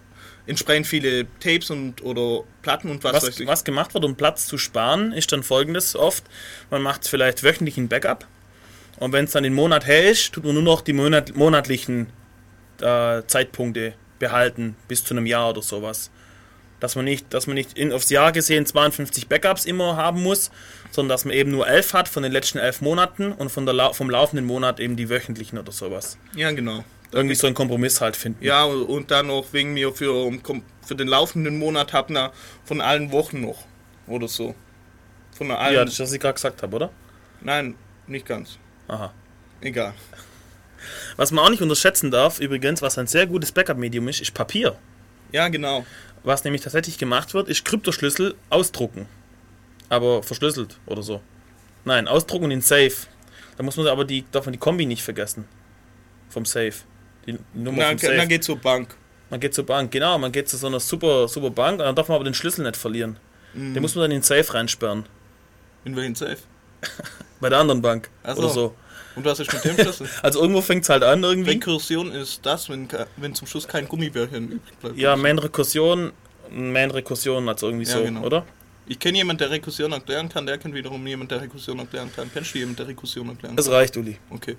entsprechend 0.46 0.86
viele 0.86 1.26
Tapes 1.40 1.70
und 1.70 2.02
oder 2.02 2.44
Platten 2.62 2.90
und 2.90 3.02
was, 3.02 3.14
weiß 3.14 3.22
Was, 3.24 3.40
ich. 3.40 3.46
was 3.46 3.64
gemacht 3.64 3.94
wird, 3.94 4.04
um 4.04 4.14
Platz 4.14 4.46
zu 4.46 4.58
sparen, 4.58 5.12
ist 5.12 5.32
dann 5.32 5.42
folgendes 5.42 5.96
oft. 5.96 6.24
Man 6.70 6.82
macht 6.82 7.08
vielleicht 7.08 7.42
wöchentlich 7.42 7.78
ein 7.78 7.88
Backup 7.88 8.26
und 8.98 9.12
wenn 9.12 9.24
es 9.24 9.32
dann 9.32 9.42
den 9.42 9.54
Monat 9.54 9.86
her 9.86 10.10
ist, 10.10 10.32
tut 10.32 10.44
man 10.44 10.54
nur 10.54 10.62
noch 10.62 10.82
die 10.82 10.92
Monat, 10.92 11.34
monatlichen 11.34 12.08
äh, 12.80 13.22
Zeitpunkte 13.26 13.94
behalten, 14.18 14.76
bis 14.88 15.04
zu 15.04 15.14
einem 15.14 15.26
Jahr 15.26 15.50
oder 15.50 15.62
sowas. 15.62 16.10
Dass 16.84 16.96
man 16.96 17.06
nicht, 17.06 17.32
dass 17.32 17.46
man 17.46 17.54
nicht 17.54 17.78
in, 17.78 17.94
aufs 17.94 18.10
Jahr 18.10 18.30
gesehen 18.30 18.66
52 18.66 19.26
Backups 19.26 19.64
immer 19.64 19.96
haben 19.96 20.22
muss, 20.22 20.50
sondern 20.90 21.14
dass 21.14 21.24
man 21.24 21.32
eben 21.32 21.50
nur 21.50 21.66
11 21.66 21.94
hat 21.94 22.08
von 22.10 22.22
den 22.22 22.30
letzten 22.30 22.58
11 22.58 22.82
Monaten 22.82 23.32
und 23.32 23.48
von 23.48 23.64
der, 23.64 23.94
vom 23.94 24.10
laufenden 24.10 24.44
Monat 24.44 24.80
eben 24.80 24.94
die 24.94 25.08
wöchentlichen 25.08 25.58
oder 25.58 25.72
sowas. 25.72 26.18
Ja, 26.36 26.50
genau. 26.50 26.84
Irgendwie 27.10 27.36
so 27.36 27.46
einen 27.46 27.56
Kompromiss 27.56 28.02
halt 28.02 28.16
finden. 28.16 28.44
Ja, 28.44 28.64
und 28.64 29.10
dann 29.10 29.28
noch 29.28 29.46
wegen 29.52 29.72
mir 29.72 29.94
für, 29.94 30.30
für 30.86 30.94
den 30.94 31.08
laufenden 31.08 31.58
Monat 31.58 31.94
hat 31.94 32.10
man 32.10 32.32
von 32.66 32.82
allen 32.82 33.12
Wochen 33.12 33.40
noch. 33.40 33.64
Oder 34.06 34.28
so. 34.28 34.54
Von 35.32 35.50
allen. 35.52 35.74
ja 35.74 35.84
das 35.86 35.94
ist, 35.94 36.00
was 36.00 36.12
ich 36.12 36.20
gerade 36.20 36.34
gesagt 36.34 36.62
habe, 36.62 36.76
oder? 36.76 36.90
Nein, 37.40 37.76
nicht 38.06 38.26
ganz. 38.26 38.58
Aha. 38.88 39.10
Egal. 39.62 39.94
Was 41.16 41.32
man 41.32 41.46
auch 41.46 41.48
nicht 41.48 41.62
unterschätzen 41.62 42.10
darf, 42.10 42.40
übrigens, 42.40 42.82
was 42.82 42.98
ein 42.98 43.06
sehr 43.06 43.26
gutes 43.26 43.52
Backup-Medium 43.52 44.06
ist, 44.08 44.20
ist 44.20 44.34
Papier. 44.34 44.76
Ja, 45.32 45.48
genau. 45.48 45.86
Was 46.24 46.42
nämlich 46.44 46.62
tatsächlich 46.62 46.98
gemacht 46.98 47.34
wird, 47.34 47.48
ist 47.48 47.64
Kryptoschlüssel 47.64 48.34
ausdrucken. 48.50 49.06
Aber 49.90 50.22
verschlüsselt 50.22 50.78
oder 50.86 51.02
so. 51.02 51.20
Nein, 51.84 52.08
ausdrucken 52.08 52.46
und 52.46 52.50
in 52.50 52.62
Safe. 52.62 52.94
Da 53.56 53.62
muss 53.62 53.76
man 53.76 53.86
aber 53.86 54.04
die, 54.04 54.24
darf 54.32 54.46
man 54.46 54.54
die 54.54 54.58
Kombi 54.58 54.86
nicht 54.86 55.02
vergessen. 55.02 55.44
Vom 56.30 56.46
Safe. 56.46 56.72
Die 57.26 57.38
Nummer 57.52 57.78
Na, 57.78 57.88
vom 57.90 57.98
Safe. 57.98 58.16
dann 58.16 58.28
geht 58.28 58.42
zur 58.42 58.56
Bank. 58.56 58.96
Man 59.30 59.40
geht 59.40 59.54
zur 59.54 59.66
Bank, 59.66 59.90
genau, 59.90 60.18
man 60.18 60.32
geht 60.32 60.48
zu 60.48 60.56
so 60.56 60.66
einer 60.66 60.80
super, 60.80 61.28
super 61.28 61.50
Bank, 61.50 61.80
und 61.80 61.86
dann 61.86 61.94
darf 61.96 62.08
man 62.08 62.16
aber 62.16 62.24
den 62.24 62.34
Schlüssel 62.34 62.62
nicht 62.64 62.76
verlieren. 62.76 63.18
Mhm. 63.52 63.74
Den 63.74 63.80
muss 63.82 63.94
man 63.94 64.02
dann 64.02 64.10
in 64.12 64.18
den 64.18 64.22
Safe 64.22 64.54
reinsperren. 64.54 65.06
In 65.84 65.96
welchen 65.96 66.14
Safe? 66.14 66.38
Bei 67.40 67.48
der 67.48 67.58
anderen 67.58 67.82
Bank. 67.82 68.10
Ach 68.22 68.36
so. 68.36 68.42
Oder 68.42 68.48
so. 68.50 68.74
Und 69.16 69.24
was 69.24 69.38
ist 69.40 69.52
mit 69.52 69.64
dem 69.64 69.74
Schlüssel? 69.78 70.08
Also 70.22 70.40
irgendwo 70.40 70.60
fängt 70.60 70.82
es 70.84 70.88
halt 70.88 71.02
an 71.04 71.22
irgendwie. 71.22 71.52
Rekursion 71.52 72.10
ist 72.12 72.44
das, 72.44 72.68
wenn, 72.68 72.88
wenn 73.16 73.34
zum 73.34 73.46
Schluss 73.46 73.68
kein 73.68 73.86
Gummibärchen 73.86 74.44
übrig 74.52 74.76
bleibt. 74.80 74.96
Ja, 74.98 75.16
Main-Rekursion, 75.16 76.12
Main-Rekursion, 76.50 77.48
also 77.48 77.68
irgendwie 77.68 77.86
Ja, 77.86 77.96
so, 77.98 78.02
genau. 78.02 78.22
oder? 78.22 78.44
Ich 78.86 78.98
kenne 78.98 79.18
jemanden, 79.18 79.38
der 79.38 79.50
Rekursion 79.50 79.92
erklären 79.92 80.28
kann, 80.28 80.44
der 80.46 80.58
kennt 80.58 80.74
wiederum 80.74 81.06
jemanden, 81.06 81.28
der 81.28 81.40
Rekursion 81.42 81.78
erklären 81.78 82.10
kann. 82.14 82.30
Kennst 82.32 82.54
du 82.54 82.58
jemanden, 82.58 82.76
der 82.76 82.88
Rekursion 82.88 83.28
erklären 83.28 83.56
Das 83.56 83.66
kann? 83.66 83.74
reicht, 83.74 83.96
Uli. 83.96 84.18
Okay. 84.30 84.56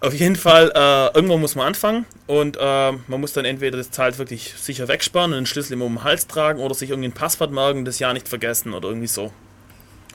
Auf 0.00 0.14
jeden 0.14 0.36
Fall, 0.36 0.70
äh, 0.74 1.16
irgendwo 1.16 1.38
muss 1.38 1.54
man 1.56 1.66
anfangen 1.68 2.06
und 2.28 2.56
äh, 2.56 2.92
man 2.92 3.20
muss 3.20 3.32
dann 3.32 3.44
entweder 3.44 3.78
das 3.78 3.96
halt 3.98 4.18
wirklich 4.18 4.54
sicher 4.56 4.86
wegsperren 4.86 5.32
und 5.32 5.38
den 5.38 5.46
Schlüssel 5.46 5.72
immer 5.72 5.86
um 5.86 5.94
den 5.96 6.04
Hals 6.04 6.26
tragen 6.28 6.60
oder 6.60 6.72
sich 6.74 6.90
irgendwie 6.90 7.08
ein 7.08 7.12
Passwort 7.14 7.50
merken, 7.50 7.84
das 7.84 7.98
ja 7.98 8.12
nicht 8.12 8.28
vergessen 8.28 8.74
oder 8.74 8.88
irgendwie 8.90 9.08
so. 9.08 9.32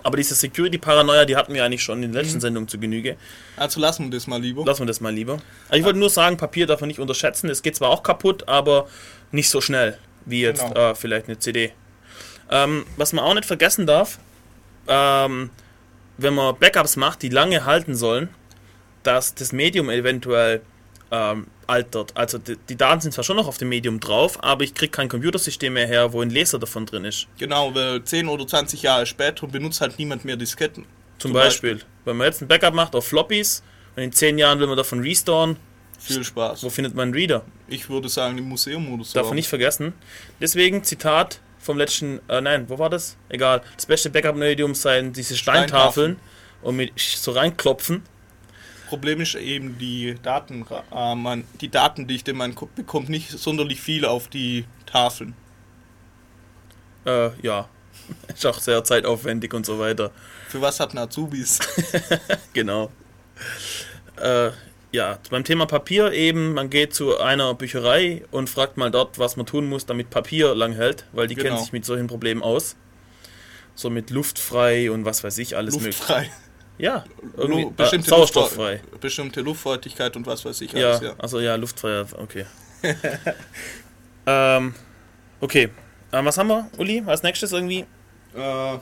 Aber 0.03 0.17
diese 0.17 0.35
Security-Paranoia, 0.35 1.25
die 1.25 1.35
hatten 1.35 1.53
wir 1.53 1.63
eigentlich 1.63 1.81
schon 1.83 2.03
in 2.03 2.11
der 2.11 2.21
letzten 2.23 2.41
Sendung 2.41 2.67
zu 2.67 2.77
Genüge. 2.77 3.15
Also 3.55 3.79
lassen 3.79 4.05
wir 4.05 4.11
das 4.11 4.27
mal 4.27 4.41
lieber. 4.41 4.65
Lassen 4.65 4.81
wir 4.81 4.87
das 4.87 4.99
mal 5.01 5.13
lieber. 5.13 5.39
Aber 5.69 5.77
ich 5.77 5.83
wollte 5.85 5.99
nur 5.99 6.09
sagen, 6.09 6.37
Papier 6.37 6.67
darf 6.67 6.81
man 6.81 6.89
nicht 6.89 6.99
unterschätzen. 6.99 7.49
Es 7.49 7.61
geht 7.61 7.75
zwar 7.75 7.89
auch 7.89 8.03
kaputt, 8.03 8.47
aber 8.47 8.87
nicht 9.31 9.49
so 9.49 9.61
schnell 9.61 9.97
wie 10.25 10.41
jetzt 10.41 10.61
Genau. 10.67 10.91
äh, 10.91 10.95
vielleicht 10.95 11.27
eine 11.27 11.39
CD. 11.39 11.71
Ähm, 12.51 12.85
was 12.97 13.13
man 13.13 13.23
auch 13.23 13.33
nicht 13.33 13.45
vergessen 13.45 13.87
darf, 13.87 14.19
ähm, 14.87 15.49
wenn 16.17 16.33
man 16.33 16.55
Backups 16.57 16.95
macht, 16.97 17.21
die 17.21 17.29
lange 17.29 17.65
halten 17.65 17.95
sollen, 17.95 18.29
dass 19.03 19.33
das 19.33 19.51
Medium 19.53 19.89
eventuell 19.89 20.61
ähm, 21.11 21.47
altert. 21.67 22.15
Also 22.15 22.37
die, 22.37 22.57
die 22.69 22.75
Daten 22.75 23.01
sind 23.01 23.11
zwar 23.13 23.23
schon 23.23 23.35
noch 23.37 23.47
auf 23.47 23.57
dem 23.57 23.69
Medium 23.69 23.99
drauf, 23.99 24.43
aber 24.43 24.63
ich 24.63 24.73
kriege 24.73 24.91
kein 24.91 25.09
Computersystem 25.09 25.73
mehr 25.73 25.87
her, 25.87 26.13
wo 26.13 26.21
ein 26.21 26.29
Leser 26.29 26.59
davon 26.59 26.85
drin 26.85 27.05
ist. 27.05 27.27
Genau, 27.37 27.73
weil 27.75 28.03
10 28.03 28.27
oder 28.27 28.45
20 28.47 28.81
Jahre 28.81 29.05
später 29.05 29.47
benutzt 29.47 29.81
halt 29.81 29.97
niemand 29.99 30.25
mehr 30.25 30.35
Disketten. 30.37 30.85
Zum, 31.19 31.31
Zum 31.31 31.33
Beispiel, 31.33 31.79
wenn 32.05 32.17
man 32.17 32.27
jetzt 32.27 32.41
ein 32.41 32.47
Backup 32.47 32.73
macht 32.73 32.95
auf 32.95 33.07
Floppies 33.07 33.63
und 33.95 34.03
in 34.03 34.11
10 34.11 34.37
Jahren 34.37 34.59
will 34.59 34.67
man 34.67 34.77
davon 34.77 34.99
restoren, 35.01 35.57
Viel 35.99 36.23
Spaß. 36.23 36.63
wo 36.63 36.69
findet 36.69 36.95
man 36.95 37.03
einen 37.03 37.13
Reader? 37.13 37.45
Ich 37.67 37.89
würde 37.89 38.09
sagen, 38.09 38.37
im 38.37 38.49
Museum 38.49 38.93
oder 38.93 39.03
so. 39.03 39.13
Darf 39.13 39.27
man 39.27 39.35
nicht 39.35 39.47
vergessen. 39.47 39.93
Deswegen, 40.41 40.83
Zitat 40.83 41.39
vom 41.59 41.77
letzten, 41.77 42.19
äh, 42.27 42.41
nein, 42.41 42.65
wo 42.67 42.77
war 42.77 42.89
das? 42.89 43.15
Egal. 43.29 43.61
Das 43.75 43.85
beste 43.85 44.09
Backup-Medium 44.09 44.75
seien 44.75 45.13
diese 45.13 45.37
Steintafeln 45.37 46.17
und 46.61 46.75
mit 46.75 46.91
so 46.97 47.31
reinklopfen. 47.31 48.03
Problem 48.93 49.21
ist 49.21 49.33
eben 49.35 49.77
die 49.79 50.15
Daten, 50.21 50.65
äh, 50.93 51.15
man, 51.15 51.45
die 51.61 51.69
Datendichte, 51.69 52.33
man 52.33 52.53
ko- 52.53 52.69
bekommt 52.75 53.09
nicht 53.09 53.29
sonderlich 53.31 53.81
viel 53.81 54.05
auf 54.05 54.27
die 54.27 54.65
Tafeln. 54.85 55.33
Äh, 57.05 57.29
ja. 57.41 57.67
Ist 58.33 58.45
auch 58.45 58.59
sehr 58.59 58.83
zeitaufwendig 58.83 59.53
und 59.53 59.65
so 59.65 59.79
weiter. 59.79 60.11
Für 60.47 60.61
was 60.61 60.79
hat 60.79 60.93
ein 60.93 60.97
Azubis? 60.99 61.59
Genau. 62.53 62.91
Äh, 64.21 64.51
ja, 64.91 65.17
beim 65.31 65.43
Thema 65.43 65.65
Papier 65.65 66.11
eben, 66.11 66.53
man 66.53 66.69
geht 66.69 66.93
zu 66.93 67.17
einer 67.19 67.53
Bücherei 67.55 68.23
und 68.29 68.47
fragt 68.49 68.77
mal 68.77 68.91
dort, 68.91 69.17
was 69.17 69.37
man 69.37 69.45
tun 69.47 69.67
muss, 69.67 69.87
damit 69.87 70.11
Papier 70.11 70.53
lang 70.53 70.73
hält, 70.73 71.05
weil 71.13 71.27
die 71.27 71.33
Genau. 71.33 71.49
kennen 71.49 71.59
sich 71.63 71.73
mit 71.73 71.83
solchen 71.85 72.05
Problemen 72.07 72.43
aus. 72.43 72.75
So 73.73 73.89
mit 73.89 74.11
luftfrei 74.11 74.91
und 74.91 75.03
was 75.03 75.23
weiß 75.23 75.39
ich, 75.39 75.57
alles 75.57 75.75
mögliche. 75.79 76.27
Ja, 76.77 77.03
Lu- 77.21 77.41
irgendwie 77.43 77.61
äh, 77.61 77.69
bestimmte 77.77 78.09
sauerstofffrei. 78.09 78.75
Luftfeu- 78.75 78.99
Bestimmte 78.99 79.41
Luftfeuchtigkeit 79.41 80.15
und 80.15 80.25
was 80.25 80.43
weiß 80.43 80.59
ich 80.61 80.71
Ja, 80.73 80.89
alles, 80.89 81.01
ja. 81.01 81.13
also 81.19 81.39
ja, 81.39 81.55
luftfrei, 81.55 82.03
okay. 82.17 82.45
ähm, 84.25 84.73
okay. 85.39 85.69
Ähm, 86.11 86.25
was 86.25 86.37
haben 86.37 86.47
wir, 86.47 86.69
Uli, 86.77 87.03
als 87.05 87.23
nächstes 87.23 87.51
irgendwie? 87.51 87.85
Äh, 88.35 88.77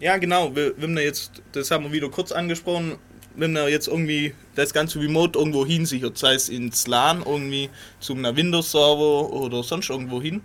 ja, 0.00 0.16
genau. 0.18 0.54
wir- 0.54 0.74
Wenn 0.76 0.94
wir 0.94 1.02
jetzt, 1.04 1.42
das 1.52 1.70
haben 1.70 1.84
wir 1.84 1.92
wieder 1.92 2.08
kurz 2.08 2.32
angesprochen, 2.32 2.98
wenn 3.34 3.52
wir 3.52 3.68
jetzt 3.68 3.88
irgendwie 3.88 4.34
das 4.54 4.72
ganze 4.72 4.98
Remote 4.98 5.38
irgendwo 5.38 5.66
hinsichert, 5.66 6.16
sei 6.16 6.34
es 6.34 6.48
ins 6.48 6.86
LAN 6.86 7.22
irgendwie 7.24 7.68
zu 8.00 8.14
einem 8.14 8.34
Windows-Server 8.36 9.30
oder 9.30 9.62
sonst 9.62 9.90
irgendwo 9.90 10.20
hin 10.22 10.40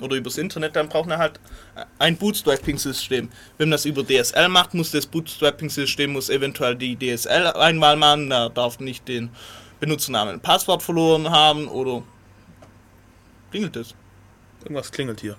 oder 0.00 0.16
übers 0.16 0.36
Internet, 0.38 0.76
dann 0.76 0.88
braucht 0.88 1.08
man 1.08 1.18
halt 1.18 1.40
ein 1.98 2.16
Bootstrapping-System. 2.16 3.28
Wenn 3.58 3.68
man 3.68 3.72
das 3.72 3.84
über 3.84 4.04
DSL 4.06 4.48
macht, 4.48 4.74
muss 4.74 4.90
das 4.90 5.06
Bootstrapping-System 5.06 6.12
muss 6.12 6.28
eventuell 6.28 6.76
die 6.76 6.96
DSL-Einwahl 6.98 7.96
machen, 7.96 8.30
da 8.30 8.48
darf 8.48 8.78
nicht 8.80 9.08
den 9.08 9.30
Benutzernamen 9.80 10.34
und 10.34 10.42
Passwort 10.42 10.82
verloren 10.82 11.30
haben 11.30 11.68
oder 11.68 12.02
klingelt 13.50 13.76
das? 13.76 13.94
Irgendwas 14.62 14.90
klingelt 14.92 15.20
hier. 15.20 15.36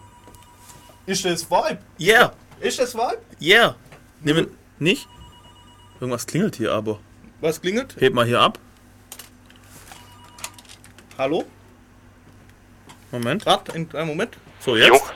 Ist 1.06 1.24
das 1.26 1.50
Vibe? 1.50 1.80
Yeah, 2.00 2.34
Ist 2.60 2.80
das 2.80 2.94
Vibe? 2.96 3.20
yeah. 3.42 3.76
Nehmen, 4.22 4.48
nicht? 4.80 5.08
Irgendwas 6.00 6.26
klingelt 6.26 6.56
hier 6.56 6.74
aber. 6.74 7.00
Was 7.42 7.62
klingelt? 7.62 7.96
Heb 8.00 8.14
mal 8.14 8.26
hier 8.26 8.42
ab. 8.42 8.60
Hallo? 11.18 11.46
Moment. 13.12 13.46
Warte, 13.46 13.74
einen 13.74 14.08
Moment. 14.08 14.38
So, 14.68 14.76
Jo. 14.76 14.96
jetzt. 14.96 15.14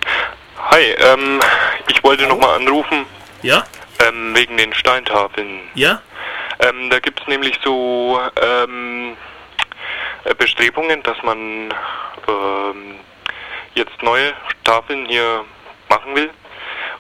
Hi, 0.70 0.82
ähm, 0.98 1.42
ich 1.90 2.02
wollte 2.06 2.26
nochmal 2.26 2.56
anrufen, 2.56 3.06
Ja? 3.42 3.66
ähm, 4.00 4.34
wegen 4.34 4.56
den 4.56 4.74
Steintafeln. 4.74 5.60
Ja? 5.76 6.02
Ähm, 6.60 6.90
da 6.90 7.00
gibt's 7.00 7.28
nämlich 7.28 7.60
so, 7.62 8.18
ähm, 8.42 9.18
äh, 10.24 10.34
Bestrebungen, 10.36 11.04
dass 11.04 11.22
man, 11.24 11.70
ähm, 12.30 12.96
jetzt 13.74 14.02
neue 14.02 14.32
Tafeln 14.64 15.06
hier 15.08 15.44
machen 15.90 16.16
will. 16.16 16.30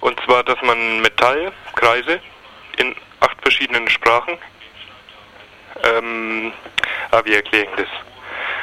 Und 0.01 0.19
zwar, 0.25 0.43
dass 0.43 0.61
man 0.61 0.99
Metallkreise 1.01 2.19
in 2.79 2.93
acht 3.21 3.37
verschiedenen 3.43 3.87
Sprachen, 3.87 4.37
ähm, 5.83 6.51
ah, 7.11 7.21
wie 7.23 7.33
erkläre 7.33 7.63
ich 7.63 7.75
das? 7.77 7.87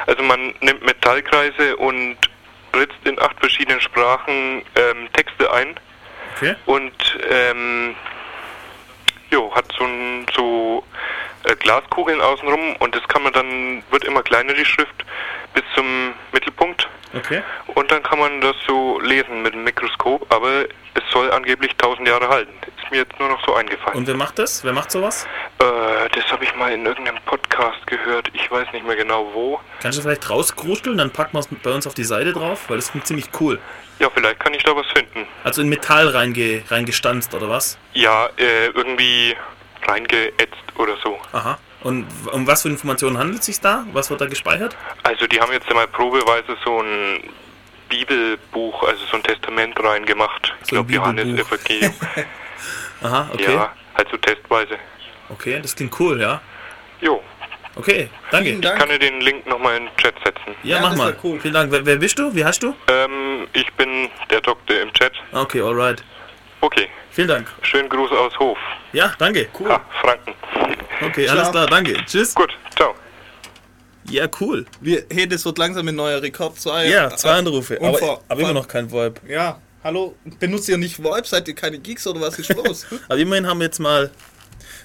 Also 0.08 0.22
man 0.24 0.54
nimmt 0.60 0.84
Metallkreise 0.84 1.74
und 1.78 2.18
ritzt 2.74 2.98
in 3.04 3.20
acht 3.20 3.38
verschiedenen 3.40 3.80
Sprachen 3.80 4.62
ähm, 4.76 5.08
Texte 5.12 5.50
ein 5.52 5.74
Okay. 6.36 6.54
und 6.66 7.18
ähm, 7.30 7.96
jo, 9.30 9.52
hat 9.54 9.64
so, 9.76 9.84
ein, 9.84 10.26
so 10.36 10.84
äh, 11.44 11.56
Glaskugeln 11.56 12.20
außenrum 12.20 12.76
und 12.76 12.94
das 12.94 13.02
kann 13.08 13.22
man 13.24 13.32
dann, 13.32 13.82
wird 13.90 14.04
immer 14.04 14.22
kleiner 14.22 14.54
die 14.54 14.64
Schrift 14.64 15.04
bis 15.60 15.64
zum 15.74 16.14
Mittelpunkt 16.32 16.88
Okay. 17.16 17.42
und 17.74 17.90
dann 17.90 18.02
kann 18.02 18.18
man 18.18 18.40
das 18.40 18.54
so 18.66 19.00
lesen 19.00 19.42
mit 19.42 19.54
dem 19.54 19.64
Mikroskop, 19.64 20.32
aber 20.32 20.64
es 20.94 21.02
soll 21.10 21.30
angeblich 21.32 21.74
tausend 21.76 22.06
Jahre 22.06 22.28
halten. 22.28 22.52
Ist 22.82 22.90
mir 22.92 22.98
jetzt 22.98 23.18
nur 23.18 23.28
noch 23.30 23.44
so 23.46 23.54
eingefallen. 23.54 23.96
Und 23.96 24.06
wer 24.06 24.14
macht 24.14 24.38
das? 24.38 24.62
Wer 24.62 24.72
macht 24.72 24.90
sowas? 24.90 25.26
äh, 25.58 25.64
das 26.14 26.30
habe 26.30 26.44
ich 26.44 26.54
mal 26.54 26.70
in 26.72 26.84
irgendeinem 26.86 27.18
Podcast 27.24 27.84
gehört, 27.86 28.28
ich 28.34 28.48
weiß 28.50 28.68
nicht 28.72 28.86
mehr 28.86 28.94
genau 28.96 29.26
wo. 29.32 29.58
Kannst 29.82 29.98
du 29.98 30.02
vielleicht 30.02 30.28
rauskruscheln, 30.30 30.96
dann 30.98 31.10
packen 31.10 31.32
wir 31.34 31.40
es 31.40 31.48
bei 31.62 31.70
uns 31.72 31.86
auf 31.86 31.94
die 31.94 32.04
Seite 32.04 32.32
drauf, 32.32 32.68
weil 32.68 32.76
das 32.76 32.90
klingt 32.90 33.06
ziemlich 33.06 33.26
cool. 33.40 33.58
Ja, 33.98 34.08
vielleicht 34.14 34.38
kann 34.38 34.54
ich 34.54 34.62
da 34.62 34.76
was 34.76 34.86
finden. 34.88 35.26
Also 35.44 35.62
in 35.62 35.68
Metall 35.68 36.08
reinge 36.08 36.62
reingestanzt, 36.68 37.34
oder 37.34 37.48
was? 37.48 37.78
Ja, 37.94 38.26
äh, 38.36 38.66
irgendwie 38.74 39.34
reingeätzt 39.86 40.54
oder 40.76 40.96
so. 41.02 41.18
Aha. 41.32 41.58
Und 41.82 42.06
w- 42.24 42.30
um 42.30 42.46
was 42.46 42.62
für 42.62 42.68
Informationen 42.68 43.18
handelt 43.18 43.40
es 43.40 43.46
sich 43.46 43.60
da? 43.60 43.84
Was 43.92 44.10
wird 44.10 44.20
da 44.20 44.26
gespeichert? 44.26 44.76
Also 45.04 45.26
die 45.26 45.40
haben 45.40 45.52
jetzt 45.52 45.72
mal 45.72 45.86
probeweise 45.86 46.56
so 46.64 46.80
ein 46.80 47.22
Bibelbuch, 47.88 48.82
also 48.82 49.04
so 49.06 49.16
ein 49.16 49.22
Testament 49.22 49.78
reingemacht. 49.82 50.54
Ich 50.62 50.68
So 50.70 50.76
ein 50.76 50.86
glaube 50.86 50.92
Johannes 50.92 51.24
Bibelbuch. 51.24 51.52
Evangelium. 51.52 51.94
Aha, 53.02 53.30
okay. 53.32 53.54
Ja, 53.54 53.72
halt 53.96 54.08
so 54.10 54.16
testweise. 54.16 54.76
Okay, 55.30 55.60
das 55.62 55.74
klingt 55.76 55.98
cool, 56.00 56.20
ja. 56.20 56.40
Jo, 57.00 57.22
Okay, 57.76 58.08
danke. 58.32 58.56
Dank. 58.56 58.76
kann 58.80 58.90
ich 58.90 58.98
den 58.98 59.20
Link 59.20 59.46
nochmal 59.46 59.76
in 59.76 59.84
den 59.84 59.96
Chat 59.98 60.14
setzen. 60.24 60.56
Ja, 60.64 60.76
Ja, 60.76 60.82
mach 60.82 60.88
das 60.90 60.98
mal. 60.98 61.16
cool. 61.22 61.38
Vielen 61.38 61.54
Dank. 61.54 61.70
Wer, 61.70 61.86
wer 61.86 61.94
bist 61.96 62.18
du? 62.18 62.34
Wie 62.34 62.44
heißt 62.44 62.60
du? 62.60 62.74
Ähm, 62.88 63.46
ich 63.52 63.72
bin 63.74 64.08
der 64.30 64.40
Doktor 64.40 64.80
im 64.80 64.92
Chat. 64.94 65.12
Okay, 65.32 65.60
alright. 65.60 66.02
Okay, 66.60 66.88
Vielen 67.12 67.28
Dank. 67.28 67.46
schönen 67.62 67.88
Gruß 67.88 68.10
aus 68.10 68.36
Hof. 68.40 68.58
Ja, 68.92 69.12
danke. 69.18 69.48
Cool. 69.56 69.70
Ah, 69.70 69.80
Franken. 70.00 70.34
Okay, 71.02 71.28
alles 71.28 71.42
Ciao. 71.44 71.52
klar, 71.52 71.66
danke. 71.66 71.94
Tschüss. 72.06 72.34
Gut, 72.34 72.50
ciao. 72.76 72.94
Ja, 74.10 74.26
cool. 74.40 74.64
Wir, 74.80 75.04
hey, 75.10 75.28
das 75.28 75.44
wird 75.44 75.58
langsam 75.58 75.86
ein 75.88 75.94
neuer 75.94 76.22
Rekord. 76.22 76.58
Zwei, 76.58 76.88
Ja, 76.88 77.14
zwei 77.14 77.32
Anrufe. 77.32 77.78
Aber, 77.80 77.98
vor- 77.98 78.22
aber 78.28 78.40
immer 78.40 78.52
noch 78.54 78.66
kein 78.68 78.90
VoIP. 78.90 79.20
Ja, 79.28 79.60
hallo, 79.84 80.14
benutzt 80.40 80.68
ihr 80.68 80.78
nicht 80.78 81.02
VoIP? 81.02 81.26
Seid 81.26 81.46
ihr 81.48 81.54
keine 81.54 81.78
Geeks 81.78 82.06
oder 82.06 82.20
was 82.20 82.38
ist 82.38 82.48
los? 82.54 82.86
Aber 83.08 83.18
immerhin 83.18 83.46
haben 83.46 83.58
wir 83.60 83.66
jetzt 83.66 83.78
mal 83.80 84.10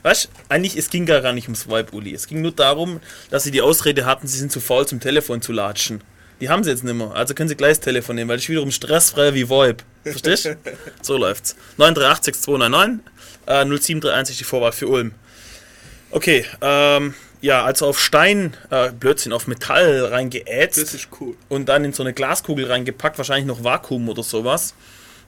Weißt 0.03 0.27
eigentlich, 0.49 0.75
es 0.75 0.89
ging 0.89 1.05
gar 1.05 1.31
nicht 1.31 1.45
ums 1.47 1.67
VoIP, 1.69 1.93
Uli. 1.93 2.13
Es 2.13 2.27
ging 2.27 2.41
nur 2.41 2.51
darum, 2.51 2.99
dass 3.29 3.43
sie 3.43 3.51
die 3.51 3.61
Ausrede 3.61 4.05
hatten, 4.05 4.27
sie 4.27 4.37
sind 4.37 4.51
zu 4.51 4.59
faul 4.59 4.85
zum 4.85 4.99
Telefon 4.99 5.41
zu 5.41 5.53
latschen. 5.53 6.01
Die 6.41 6.49
haben 6.49 6.61
sie 6.65 6.71
jetzt 6.71 6.83
nicht 6.83 6.93
mehr. 6.93 7.11
Also 7.15 7.33
können 7.33 7.47
sie 7.47 7.55
gleich 7.55 7.77
das 7.77 7.79
Telefon 7.79 8.15
nehmen, 8.17 8.29
weil 8.29 8.35
das 8.35 8.43
ist 8.43 8.49
wiederum 8.49 8.69
stressfreier 8.71 9.33
wie 9.33 9.47
VoIP. 9.47 9.81
Verstehst 10.03 10.43
du? 10.45 10.57
so 11.01 11.15
läuft's. 11.17 11.55
9386 11.77 12.41
299 12.41 13.05
äh, 13.45 13.63
0731 13.63 14.33
ist 14.33 14.39
die 14.41 14.43
Vorwahl 14.43 14.73
für 14.73 14.87
Ulm. 14.89 15.13
Okay, 16.13 16.45
ähm, 16.61 17.13
ja, 17.41 17.63
also 17.65 17.87
auf 17.87 17.99
Stein, 17.99 18.55
äh, 18.69 18.91
Blödsinn, 18.91 19.33
auf 19.33 19.47
Metall 19.47 20.05
reingeätzt 20.05 20.81
Das 20.81 20.93
ist 20.93 21.07
cool. 21.19 21.35
und 21.49 21.67
dann 21.67 21.83
in 21.83 21.91
so 21.91 22.03
eine 22.03 22.13
Glaskugel 22.13 22.65
reingepackt, 22.67 23.17
wahrscheinlich 23.17 23.45
noch 23.47 23.63
Vakuum 23.63 24.07
oder 24.09 24.21
sowas. 24.23 24.75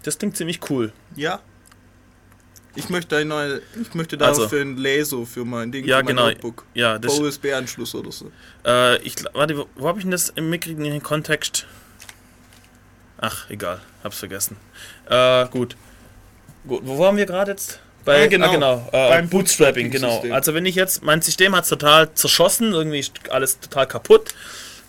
Das 0.03 0.17
klingt 0.19 0.37
ziemlich 0.37 0.59
cool. 0.69 0.93
Ja. 1.15 1.41
Ich 2.75 2.89
möchte 2.89 3.17
ein 3.17 3.29
neue, 3.29 3.61
ich 3.81 3.93
möchte 3.95 4.19
Also. 4.19 4.43
dafür 4.43 4.61
ein 4.61 4.77
Laser 4.77 5.25
für 5.25 5.43
mein 5.45 5.71
Ding, 5.71 5.85
Ja, 5.85 5.97
für 5.99 6.03
mein 6.03 6.15
genau. 6.15 6.27
Notebook. 6.27 6.65
Ja, 6.73 6.99
das, 6.99 7.17
USB-Anschluss 7.19 7.95
oder 7.95 8.11
so. 8.11 8.31
äh, 8.65 9.01
ich, 9.01 9.15
warte, 9.33 9.57
wo, 9.57 9.65
wo 9.75 9.87
habe 9.87 9.97
ich 9.99 10.03
denn 10.03 10.11
das 10.11 10.29
im 10.29 10.51
den 10.51 11.01
Kontext? 11.01 11.65
Ach, 13.17 13.49
egal, 13.49 13.81
hab's 14.03 14.19
vergessen. 14.19 14.57
Äh, 15.09 15.47
gut. 15.47 15.75
gut. 16.67 16.81
Wo 16.83 16.99
waren 16.99 17.17
wir 17.17 17.25
gerade 17.25 17.51
jetzt? 17.51 17.79
Bei, 18.05 18.23
Ah, 18.23 18.27
genau. 18.27 18.45
ah, 18.47 18.51
genau 18.53 18.87
äh, 18.91 19.09
Beim 19.09 19.29
Bootstrapping, 19.29 19.89
genau. 19.91 20.23
Also 20.31 20.53
wenn 20.53 20.65
ich 20.65 20.75
jetzt, 20.75 21.03
mein 21.03 21.21
System 21.21 21.55
hat 21.55 21.67
total 21.67 22.13
zerschossen, 22.13 22.71
irgendwie 22.71 22.99
ist 22.99 23.13
alles 23.31 23.59
total 23.59 23.87
kaputt. 23.87 24.33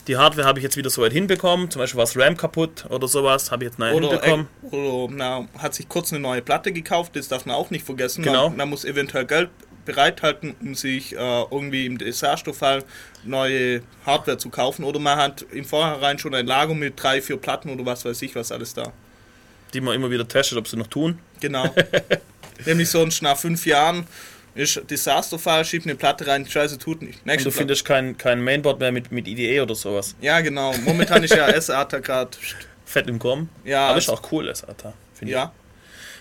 Die 0.07 0.17
Hardware 0.17 0.47
habe 0.47 0.61
ich 0.61 0.63
jetzt 0.63 0.77
wieder 0.77 0.91
so 0.91 1.03
weit 1.03 1.13
hinbekommen. 1.13 1.69
Zum 1.71 1.81
Beispiel 1.81 1.99
war 1.99 2.05
das 2.05 2.17
RAM 2.17 2.37
kaputt 2.37 2.85
oder 2.91 3.09
sowas, 3.09 3.51
habe 3.51 3.65
ich 3.65 3.71
jetzt 3.71 3.79
neu 3.81 3.93
Oder, 3.93 4.11
hinbekommen. 4.11 4.47
äh, 4.71 4.77
oder 4.77 5.13
na, 5.15 5.49
hat 5.59 5.75
sich 5.75 5.89
kurz 5.89 6.13
eine 6.13 6.21
neue 6.21 6.43
Platte 6.43 6.71
gekauft, 6.73 7.17
das 7.17 7.27
darf 7.27 7.45
man 7.47 7.57
auch 7.57 7.71
nicht 7.71 7.85
vergessen. 7.85 8.23
Genau. 8.23 8.51
Man, 8.51 8.59
man 8.59 8.69
muss 8.71 8.85
eventuell 8.85 9.25
Geld 9.25 9.49
bereithalten, 9.85 10.55
um 10.61 10.75
sich 10.75 11.15
äh, 11.15 11.17
irgendwie 11.19 11.87
im 11.87 11.97
Desasterfall 11.99 12.85
neue 13.25 13.83
Hardware 14.05 14.37
zu 14.39 14.51
kaufen. 14.51 14.85
Oder 14.85 14.99
man 15.01 15.17
hat 15.17 15.45
im 15.53 15.65
Vorhinein 15.65 16.19
schon 16.19 16.35
ein 16.35 16.47
Lager 16.47 16.75
mit 16.75 17.03
drei, 17.03 17.21
vier 17.23 17.37
Platten 17.39 17.71
oder 17.71 17.87
was 17.87 18.05
weiß 18.05 18.21
ich 18.23 18.35
was 18.37 18.53
alles 18.53 18.75
da. 18.75 18.93
Die 19.73 19.81
man 19.81 19.95
immer 19.95 20.11
wieder 20.11 20.27
testet, 20.29 20.59
ob 20.59 20.69
sie 20.69 20.77
noch 20.77 20.87
tun. 20.89 21.19
Genau. 21.41 21.73
Nämlich 22.65 22.89
sonst 22.89 23.23
nach 23.23 23.37
fünf 23.37 23.67
Jahren 23.67 24.07
ist 24.55 24.81
Desasterfall, 24.91 25.65
schiebt 25.65 25.85
eine 25.87 25.97
Platte 25.97 26.27
rein, 26.27 26.47
scheiße, 26.49 26.79
tut 26.79 27.03
nicht. 27.03 27.21
Und 27.25 27.29
du 27.31 27.37
Platte. 27.37 27.51
findest 27.53 27.85
kein, 27.85 28.17
kein 28.17 28.43
Mainboard 28.43 28.81
mehr 28.81 28.91
mit, 28.93 29.13
mit 29.13 29.29
IDE 29.29 29.61
oder 29.61 29.75
sowas. 29.75 30.15
Ja, 30.21 30.41
genau. 30.41 30.75
Momentan 30.85 31.23
ist 31.25 31.35
ja 31.35 31.61
SATA 31.61 31.99
gerade. 31.99 32.31
Fett 32.87 33.09
im 33.09 33.19
Kommen. 33.19 33.51
Ja, 33.65 33.89
Aber 33.89 33.99
ist 33.99 34.09
auch 34.09 34.23
cool, 34.33 34.53
SATA. 34.55 34.95
finde 35.15 35.33
ich. 35.33 35.37
Ja, 35.37 35.53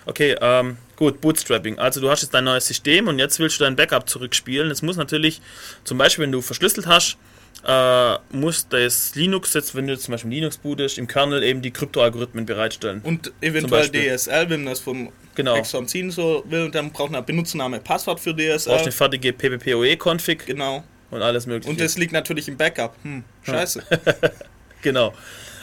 Okay, 0.07 0.36
ähm, 0.39 0.77
gut, 0.95 1.19
Bootstrapping. 1.19 1.79
Also 1.79 1.99
du 1.99 2.09
hast 2.11 2.21
jetzt 2.21 2.31
dein 2.33 2.43
neues 2.43 2.67
System 2.67 3.07
und 3.07 3.17
jetzt 3.17 3.39
willst 3.39 3.59
du 3.59 3.63
dein 3.63 3.75
Backup 3.75 4.07
zurückspielen. 4.07 4.69
Es 4.69 4.83
muss 4.83 4.97
natürlich, 4.97 5.41
zum 5.83 5.97
Beispiel, 5.97 6.23
wenn 6.23 6.31
du 6.31 6.41
verschlüsselt 6.43 6.86
hast, 6.86 7.17
äh, 7.65 8.15
muss 8.29 8.67
das 8.69 9.15
Linux 9.15 9.55
jetzt, 9.55 9.73
wenn 9.73 9.88
du 9.88 9.97
zum 9.97 10.11
Beispiel 10.11 10.29
Linux 10.29 10.57
bootest, 10.57 10.99
im 10.99 11.07
Kernel 11.07 11.41
eben 11.41 11.63
die 11.63 11.71
Kryptoalgorithmen 11.71 12.45
bereitstellen. 12.45 13.01
und 13.01 13.31
eventuell. 13.41 13.89
DSL, 13.89 14.47
wenn 14.51 14.65
das 14.67 14.79
vom 14.81 15.11
Genau. 15.36 15.55
Exxon 15.55 15.88
ziehen 15.88 16.11
so 16.11 16.43
will, 16.47 16.71
dann 16.71 16.91
braucht 16.91 17.11
man 17.11 17.25
Benutzername, 17.25 17.79
Passwort 17.79 18.19
für 18.19 18.33
Du 18.33 18.43
brauchst 18.47 18.67
eine 18.67 18.77
DSL. 18.79 18.91
fertige 18.91 19.33
PPPoE-Config 19.33 20.45
Genau. 20.45 20.83
und 21.11 21.21
alles 21.21 21.45
mögliche. 21.45 21.69
Und 21.69 21.79
das 21.79 21.97
liegt 21.97 22.13
natürlich 22.13 22.47
im 22.47 22.57
Backup. 22.57 22.95
Hm, 23.03 23.23
scheiße. 23.43 23.83
genau. 24.81 25.13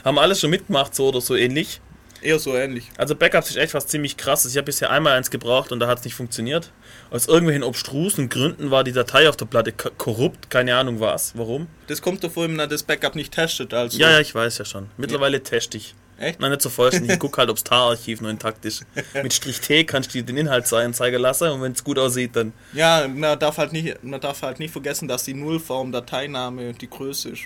Haben 0.04 0.18
alles 0.18 0.40
schon 0.40 0.50
mitgemacht, 0.50 0.94
so 0.94 1.08
oder 1.08 1.20
so 1.20 1.34
ähnlich. 1.36 1.80
Eher 2.20 2.38
so 2.38 2.54
ähnlich. 2.56 2.88
Also 2.96 3.16
Backups 3.16 3.50
ist 3.50 3.56
echt 3.56 3.74
was 3.74 3.88
ziemlich 3.88 4.16
krasses. 4.16 4.52
Ich 4.52 4.56
habe 4.56 4.66
bisher 4.66 4.90
einmal 4.90 5.16
eins 5.16 5.30
gebraucht 5.30 5.72
und 5.72 5.80
da 5.80 5.88
hat 5.88 5.98
es 5.98 6.04
nicht 6.04 6.14
funktioniert. 6.14 6.70
Aus 7.10 7.26
irgendwelchen 7.26 7.64
obstrusen 7.64 8.28
Gründen 8.28 8.70
war 8.70 8.84
die 8.84 8.92
Datei 8.92 9.28
auf 9.28 9.36
der 9.36 9.46
Platte 9.46 9.72
korrupt. 9.72 10.48
Keine 10.48 10.76
Ahnung 10.76 11.00
was. 11.00 11.36
Warum? 11.36 11.66
Das 11.88 12.00
kommt 12.00 12.22
davor, 12.22 12.44
wenn 12.44 12.54
man 12.54 12.68
das 12.68 12.84
Backup 12.84 13.16
nicht 13.16 13.32
testet. 13.34 13.74
Also. 13.74 13.98
Ja, 13.98 14.10
ja, 14.12 14.20
ich 14.20 14.32
weiß 14.34 14.58
ja 14.58 14.64
schon. 14.64 14.88
Mittlerweile 14.96 15.42
teste 15.42 15.78
ich. 15.78 15.96
Echt? 16.22 16.38
Nein, 16.38 16.50
nicht 16.50 16.62
so 16.62 16.70
vollständig. 16.70 17.14
Ich 17.14 17.18
gucke 17.18 17.36
halt, 17.38 17.50
ob 17.50 17.56
das 17.56 17.64
TAR-Archiv 17.64 18.20
noch 18.20 18.30
intakt 18.30 18.64
ist. 18.64 18.86
Mit 19.14 19.32
Strich 19.32 19.60
T 19.60 19.84
kannst 19.84 20.14
du 20.14 20.18
dir 20.18 20.24
den 20.24 20.36
Inhalt 20.36 20.72
anzeigen 20.72 21.20
lassen 21.20 21.48
und 21.48 21.62
wenn 21.62 21.72
es 21.72 21.82
gut 21.82 21.98
aussieht, 21.98 22.36
dann. 22.36 22.52
Ja, 22.72 23.08
man 23.08 23.36
darf 23.38 23.58
halt 23.58 23.72
nicht, 23.72 24.02
man 24.04 24.20
darf 24.20 24.42
halt 24.42 24.60
nicht 24.60 24.70
vergessen, 24.70 25.08
dass 25.08 25.24
die 25.24 25.34
Nullform 25.34 25.90
Dateiname 25.90 26.74
die 26.74 26.88
Größe 26.88 27.30
ist. 27.30 27.42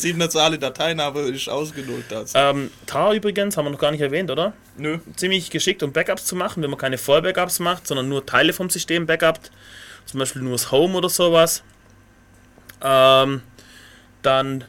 Sieben 0.00 0.30
Zahl 0.30 0.56
Dateiname 0.58 1.20
ist 1.20 1.48
ausgenullt. 1.48 2.10
Also. 2.10 2.38
Ähm, 2.38 2.70
TAR 2.86 3.12
übrigens, 3.12 3.56
haben 3.56 3.66
wir 3.66 3.70
noch 3.70 3.78
gar 3.78 3.90
nicht 3.90 4.00
erwähnt, 4.00 4.30
oder? 4.30 4.54
Nö. 4.78 4.98
Ziemlich 5.16 5.50
geschickt, 5.50 5.82
um 5.82 5.92
Backups 5.92 6.24
zu 6.24 6.34
machen, 6.34 6.62
wenn 6.62 6.70
man 6.70 6.78
keine 6.78 6.98
Vollbackups 6.98 7.60
macht, 7.60 7.86
sondern 7.86 8.08
nur 8.08 8.24
Teile 8.24 8.52
vom 8.52 8.70
System 8.70 9.06
backupt. 9.06 9.50
Zum 10.06 10.18
Beispiel 10.18 10.42
nur 10.42 10.52
das 10.52 10.72
Home 10.72 10.96
oder 10.96 11.10
sowas. 11.10 11.62
Ähm, 12.82 13.42
dann, 14.22 14.64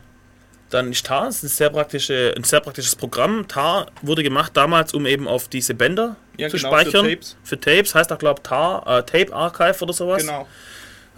dann 0.71 0.91
ist 0.91 1.05
TAR 1.05 1.27
ist 1.29 1.43
ein 1.43 1.47
sehr, 1.49 1.69
praktische, 1.69 2.33
ein 2.35 2.43
sehr 2.43 2.59
praktisches 2.61 2.95
Programm. 2.95 3.47
TAR 3.47 3.87
wurde 4.01 4.23
gemacht 4.23 4.51
damals, 4.55 4.93
um 4.93 5.05
eben 5.05 5.27
auf 5.27 5.47
diese 5.47 5.73
Bänder 5.73 6.15
Ja, 6.37 6.49
zu 6.49 6.57
genau, 6.57 6.69
für 6.71 6.81
speichern. 6.81 7.05
Tapes. 7.09 7.37
Für 7.43 7.59
Tapes 7.59 7.93
heißt 7.95 8.11
auch, 8.11 8.17
glaube 8.17 8.41
TAR, 8.41 8.81
äh, 8.87 9.03
Tape 9.03 9.33
Archive 9.35 9.83
oder 9.83 9.93
sowas. 9.93 10.21
Genau. 10.23 10.47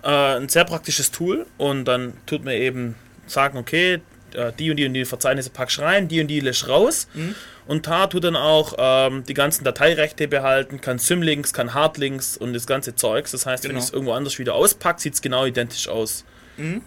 Äh, 0.03 0.07
ein 0.37 0.49
sehr 0.49 0.65
praktisches 0.65 1.11
Tool 1.11 1.45
und 1.57 1.85
dann 1.85 2.13
tut 2.25 2.43
man 2.43 2.53
eben 2.55 2.95
sagen, 3.25 3.57
okay, 3.57 4.01
äh, 4.33 4.51
die 4.59 4.69
und 4.71 4.77
die 4.77 4.85
und 4.85 4.93
die 4.93 5.05
Verzeichnisse 5.05 5.49
packst 5.49 5.79
rein, 5.79 6.07
die 6.09 6.19
und 6.19 6.27
die 6.27 6.39
lässt 6.41 6.67
raus. 6.67 7.07
Und 7.65 7.85
TAR 7.85 8.09
tut 8.09 8.25
dann 8.25 8.35
auch 8.35 8.73
ähm, 8.77 9.23
die 9.23 9.33
ganzen 9.33 9.63
Dateirechte 9.63 10.27
behalten, 10.27 10.81
kann 10.81 10.99
Symlinks, 10.99 11.53
kann 11.53 11.73
Hardlinks 11.73 12.35
und 12.35 12.53
das 12.53 12.67
ganze 12.67 12.95
Zeugs. 12.95 13.31
Das 13.31 13.45
heißt, 13.45 13.63
wenn 13.63 13.69
Genau. 13.69 13.79
ich 13.79 13.85
es 13.85 13.93
irgendwo 13.93 14.11
anders 14.13 14.37
wieder 14.39 14.55
auspacke, 14.55 14.99
sieht 14.99 15.13
es 15.13 15.21
genau 15.21 15.45
identisch 15.45 15.87
aus. 15.87 16.25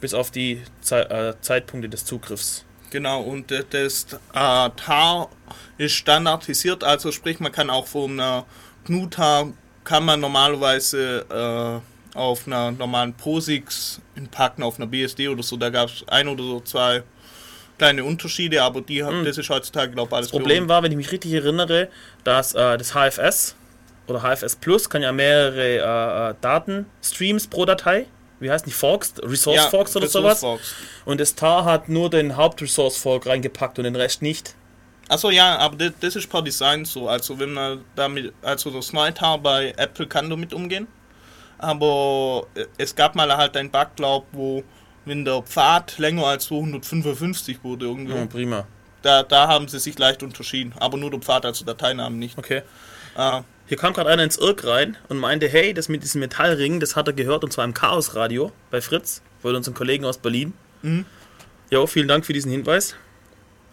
Bis 0.00 0.14
auf 0.14 0.30
die 0.30 0.62
Zei 0.80 1.00
äh, 1.02 1.34
Zeitpunkte 1.40 1.88
des 1.88 2.04
Zugriffs. 2.04 2.64
Genau, 2.90 3.22
und 3.22 3.50
äh, 3.50 3.64
das 3.68 4.06
äh, 4.12 4.18
TAR 4.32 5.28
ist 5.76 5.94
standardisiert, 5.94 6.84
also 6.84 7.12
sprich, 7.12 7.40
man 7.40 7.52
kann 7.52 7.68
auch 7.68 7.86
von 7.86 8.12
einer 8.12 8.46
GNU-TAR, 8.84 9.52
kann 9.84 10.04
man 10.04 10.20
normalerweise 10.20 11.82
äh, 12.14 12.16
auf 12.16 12.46
einer 12.46 12.70
normalen 12.70 13.12
POSIX 13.14 14.00
packen, 14.30 14.62
auf 14.62 14.78
einer 14.78 14.86
BSD 14.86 15.28
oder 15.28 15.42
so, 15.42 15.56
da 15.56 15.70
gab 15.70 15.88
es 15.88 16.04
ein 16.08 16.28
oder 16.28 16.42
so 16.42 16.60
zwei 16.60 17.02
kleine 17.78 18.04
Unterschiede, 18.04 18.62
aber 18.62 18.80
die, 18.80 19.04
haben 19.04 19.24
das 19.24 19.38
ist 19.38 19.50
heutzutage, 19.50 19.92
glaube 19.92 20.08
ich, 20.10 20.16
alles 20.16 20.30
Das 20.30 20.38
Problem 20.38 20.68
war, 20.68 20.82
wenn 20.82 20.92
ich 20.92 20.96
mich 20.96 21.12
richtig 21.12 21.32
erinnere, 21.32 21.88
dass 22.24 22.54
äh, 22.54 22.78
das 22.78 22.94
HFS 22.94 23.54
oder 24.06 24.20
HFS 24.22 24.56
Plus 24.56 24.88
kann 24.88 25.02
ja 25.02 25.12
mehrere 25.12 25.76
äh, 25.76 26.30
äh, 26.30 26.34
Datenstreams 26.40 27.48
pro 27.48 27.64
Datei. 27.64 28.06
Wie 28.38 28.50
heißt 28.50 28.66
die 28.66 28.70
Forks? 28.70 29.14
Resource 29.22 29.56
ja, 29.56 29.68
Forks 29.68 29.96
oder 29.96 30.06
Resource 30.06 30.22
sowas? 30.22 30.40
Forks. 30.40 30.74
Und 31.04 31.20
das 31.20 31.34
TAR 31.34 31.64
hat 31.64 31.88
nur 31.88 32.10
den 32.10 32.36
Hauptresource 32.36 32.96
Fork 32.96 33.26
reingepackt 33.26 33.78
und 33.78 33.84
den 33.84 33.96
Rest 33.96 34.22
nicht. 34.22 34.54
Achso, 35.08 35.30
ja, 35.30 35.56
aber 35.58 35.76
das, 35.76 35.92
das 36.00 36.16
ist 36.16 36.28
per 36.28 36.42
Design 36.42 36.84
so. 36.84 37.08
Also 37.08 37.38
wenn 37.38 37.52
man 37.52 37.84
damit, 37.94 38.32
also 38.42 38.70
das 38.70 38.88
Smart 38.88 39.20
bei 39.42 39.72
Apple 39.76 40.06
kann 40.06 40.28
damit 40.28 40.52
umgehen. 40.52 40.86
Aber 41.58 42.46
äh, 42.54 42.66
es 42.76 42.94
gab 42.94 43.14
mal 43.14 43.34
halt 43.34 43.56
einen 43.56 43.70
Bug, 43.70 43.88
glaub, 43.96 44.26
wo 44.32 44.62
wenn 45.06 45.24
der 45.24 45.40
Pfad 45.42 45.98
länger 45.98 46.26
als 46.26 46.46
255 46.46 47.62
wurde 47.62 47.86
irgendwie, 47.86 48.14
Ja, 48.14 48.26
prima. 48.26 48.66
da, 49.02 49.22
da 49.22 49.46
haben 49.48 49.68
sie 49.68 49.78
sich 49.78 49.96
leicht 49.98 50.22
unterschieden. 50.22 50.74
Aber 50.78 50.98
nur 50.98 51.10
der 51.10 51.20
Pfad, 51.20 51.46
also 51.46 51.64
Dateinamen 51.64 52.18
nicht. 52.18 52.36
Okay. 52.36 52.62
Ah, 53.14 53.42
Hier 53.68 53.76
kam 53.76 53.92
gerade 53.94 54.10
einer 54.10 54.22
ins 54.22 54.38
Irk 54.38 54.64
rein 54.64 54.96
und 55.08 55.18
meinte, 55.18 55.48
hey, 55.48 55.74
das 55.74 55.88
mit 55.88 56.02
diesem 56.02 56.20
Metallring, 56.20 56.78
das 56.78 56.94
hat 56.94 57.08
er 57.08 57.12
gehört 57.12 57.42
und 57.42 57.52
zwar 57.52 57.64
im 57.64 57.74
Chaos-Radio 57.74 58.52
bei 58.70 58.80
Fritz, 58.80 59.22
von 59.42 59.56
unseren 59.56 59.74
Kollegen 59.74 60.04
aus 60.04 60.18
Berlin. 60.18 60.52
Mhm. 60.82 61.04
Jo, 61.70 61.86
vielen 61.88 62.06
Dank 62.06 62.24
für 62.24 62.32
diesen 62.32 62.52
Hinweis. 62.52 62.94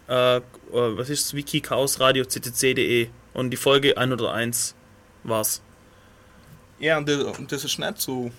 Äh, 0.08 0.36
äh, 0.36 0.42
was 0.72 1.10
ist 1.10 1.26
das? 1.26 1.34
Wiki 1.34 1.60
Chaos 1.60 2.00
Radio 2.00 2.24
ccc.de 2.24 3.08
und 3.34 3.50
die 3.50 3.56
Folge 3.56 3.96
101 3.96 4.74
war's. 5.22 5.62
ja, 6.80 6.98
und 6.98 7.08
das, 7.52 7.64
ist 7.64 7.78
nicht 7.78 8.00
so 8.00 8.32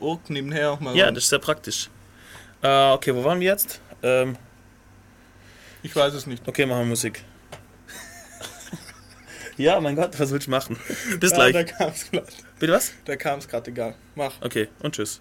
Org 0.00 0.30
nebenher. 0.30 0.78
Mal 0.80 0.96
Ja, 0.96 1.10
das 1.10 1.24
ist 1.24 1.30
sehr 1.30 1.38
praktisch. 1.38 1.90
Äh, 2.62 2.92
okay, 2.92 3.14
wo 3.14 3.22
waren 3.24 3.40
wir 3.40 3.48
jetzt? 3.48 3.80
Ähm, 4.02 4.36
ich 5.82 5.94
weiß 5.94 6.14
es 6.14 6.26
nicht. 6.26 6.48
okay, 6.48 6.64
machen 6.64 6.80
wir 6.80 6.86
Musik. 6.86 7.22
Ja, 9.56 9.80
mein 9.80 9.96
Gott, 9.96 10.18
was 10.18 10.30
willst 10.30 10.46
du 10.46 10.50
machen? 10.50 10.76
Bis 11.20 11.30
Ja, 11.32 11.38
da 11.38 11.50
gleich. 11.50 11.66
kam 11.66 11.90
es 11.90 12.10
gerade. 12.10 12.26
Bitte 12.58 12.72
was? 12.72 12.92
Da 13.04 13.16
kam 13.16 13.38
es 13.38 13.48
gerade 13.48 13.70
egal. 13.70 13.94
Mach. 14.14 14.32
Okay, 14.42 14.68
und 14.80 14.94
tschüss. 14.94 15.20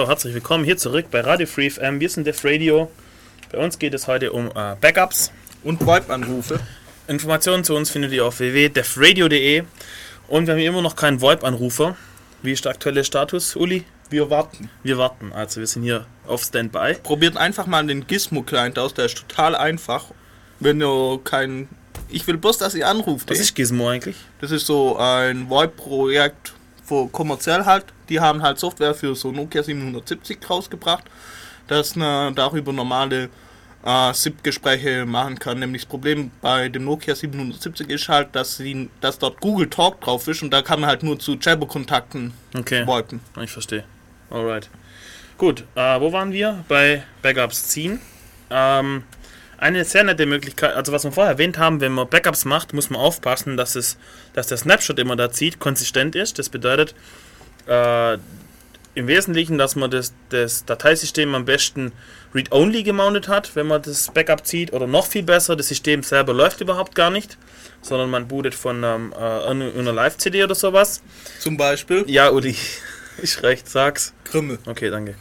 Jo, 0.00 0.08
herzlich 0.08 0.32
willkommen 0.32 0.64
hier 0.64 0.78
zurück 0.78 1.08
bei 1.10 1.20
Radio 1.20 1.46
Free 1.46 1.68
FM. 1.68 2.00
Wir 2.00 2.08
sind 2.08 2.26
Def 2.26 2.42
Radio. 2.42 2.90
Bei 3.52 3.58
uns 3.58 3.78
geht 3.78 3.92
es 3.92 4.06
heute 4.06 4.32
um 4.32 4.46
äh, 4.46 4.74
Backups. 4.80 5.30
Und 5.62 5.84
VoIP-Anrufe. 5.84 6.58
Informationen 7.06 7.64
zu 7.64 7.76
uns 7.76 7.90
findet 7.90 8.10
ihr 8.12 8.24
auf 8.24 8.40
www.defradio.de. 8.40 9.64
Und 10.26 10.46
wir 10.46 10.54
haben 10.54 10.60
immer 10.60 10.80
noch 10.80 10.96
keinen 10.96 11.20
VoIP-Anrufer. 11.20 11.98
Wie 12.40 12.52
ist 12.52 12.64
der 12.64 12.72
aktuelle 12.72 13.04
Status, 13.04 13.54
Uli? 13.56 13.84
Wir 14.08 14.30
warten. 14.30 14.70
Wir 14.82 14.96
warten. 14.96 15.34
Also 15.34 15.60
wir 15.60 15.66
sind 15.66 15.82
hier 15.82 16.06
auf 16.26 16.44
Standby. 16.44 16.94
Probiert 17.02 17.36
einfach 17.36 17.66
mal 17.66 17.86
den 17.86 18.06
Gizmo-Client 18.06 18.78
aus, 18.78 18.94
der 18.94 19.04
ist 19.04 19.18
total 19.18 19.54
einfach. 19.54 20.06
Wenn 20.60 20.80
ihr 20.80 21.20
keinen. 21.24 21.68
Ich 22.08 22.26
will 22.26 22.38
bloß, 22.38 22.56
dass 22.56 22.74
ihr 22.74 22.88
anruft. 22.88 23.28
Was 23.28 23.36
ey. 23.36 23.42
ist 23.42 23.54
Gizmo 23.54 23.90
eigentlich? 23.90 24.16
Das 24.40 24.50
ist 24.50 24.64
so 24.64 24.96
ein 24.96 25.50
VoIP-Projekt 25.50 26.54
für 26.86 27.06
kommerziell 27.08 27.66
halt. 27.66 27.84
Die 28.10 28.20
haben 28.20 28.42
halt 28.42 28.58
Software 28.58 28.94
für 28.94 29.14
so 29.14 29.32
Nokia 29.32 29.62
770 29.62 30.38
rausgebracht, 30.48 31.04
dass 31.68 31.96
man 31.96 32.34
darüber 32.34 32.72
normale 32.72 33.30
äh, 33.84 34.12
SIP-Gespräche 34.12 35.06
machen 35.06 35.38
kann. 35.38 35.60
Nämlich 35.60 35.82
das 35.82 35.88
Problem 35.88 36.30
bei 36.42 36.68
dem 36.68 36.84
Nokia 36.84 37.14
770 37.14 37.88
ist 37.88 38.08
halt, 38.08 38.34
dass, 38.34 38.56
sie, 38.56 38.90
dass 39.00 39.18
dort 39.18 39.40
Google 39.40 39.70
Talk 39.70 40.00
drauf 40.00 40.26
ist 40.28 40.42
und 40.42 40.50
da 40.50 40.62
kann 40.62 40.80
man 40.80 40.90
halt 40.90 41.02
nur 41.02 41.18
zu 41.18 41.36
Jabber-Kontakten 41.40 42.34
Okay. 42.54 42.86
VoIPen. 42.86 43.20
Ich 43.40 43.50
verstehe. 43.50 43.84
Alright. 44.28 44.68
Gut, 45.38 45.64
äh, 45.74 46.00
wo 46.00 46.12
waren 46.12 46.32
wir? 46.32 46.64
Bei 46.68 47.04
Backups 47.22 47.68
ziehen. 47.68 48.00
Ähm, 48.50 49.04
eine 49.56 49.84
sehr 49.84 50.04
nette 50.04 50.26
Möglichkeit, 50.26 50.74
also 50.74 50.92
was 50.92 51.04
wir 51.04 51.12
vorher 51.12 51.32
erwähnt 51.32 51.58
haben, 51.58 51.80
wenn 51.80 51.92
man 51.92 52.08
Backups 52.08 52.44
macht, 52.44 52.72
muss 52.72 52.90
man 52.90 53.00
aufpassen, 53.00 53.56
dass, 53.56 53.76
es, 53.76 53.98
dass 54.32 54.48
der 54.48 54.56
Snapshot 54.56 54.98
immer 54.98 55.16
da 55.16 55.30
zieht, 55.30 55.60
konsistent 55.60 56.16
ist. 56.16 56.38
Das 56.38 56.48
bedeutet 56.48 56.94
äh, 57.66 58.18
im 58.94 59.06
Wesentlichen, 59.06 59.58
dass 59.58 59.76
man 59.76 59.90
das, 59.90 60.12
das 60.30 60.64
Dateisystem 60.64 61.34
am 61.34 61.44
besten 61.44 61.92
read-only 62.34 62.82
gemountet 62.82 63.28
hat, 63.28 63.54
wenn 63.56 63.66
man 63.66 63.82
das 63.82 64.10
Backup 64.12 64.46
zieht. 64.46 64.72
Oder 64.72 64.86
noch 64.86 65.06
viel 65.06 65.22
besser, 65.22 65.56
das 65.56 65.68
System 65.68 66.02
selber 66.02 66.32
läuft 66.32 66.60
überhaupt 66.60 66.94
gar 66.94 67.10
nicht, 67.10 67.38
sondern 67.82 68.10
man 68.10 68.28
bootet 68.28 68.54
von 68.54 68.82
ähm, 68.84 69.12
äh, 69.18 69.18
einer 69.18 69.92
Live-CD 69.92 70.44
oder 70.44 70.54
sowas. 70.54 71.02
Zum 71.38 71.56
Beispiel 71.56 72.04
Ja, 72.06 72.30
Uli, 72.30 72.56
ich 73.22 73.42
recht, 73.42 73.68
sag's. 73.68 74.12
Krimmel. 74.24 74.58
Okay, 74.66 74.90
danke. 74.90 75.14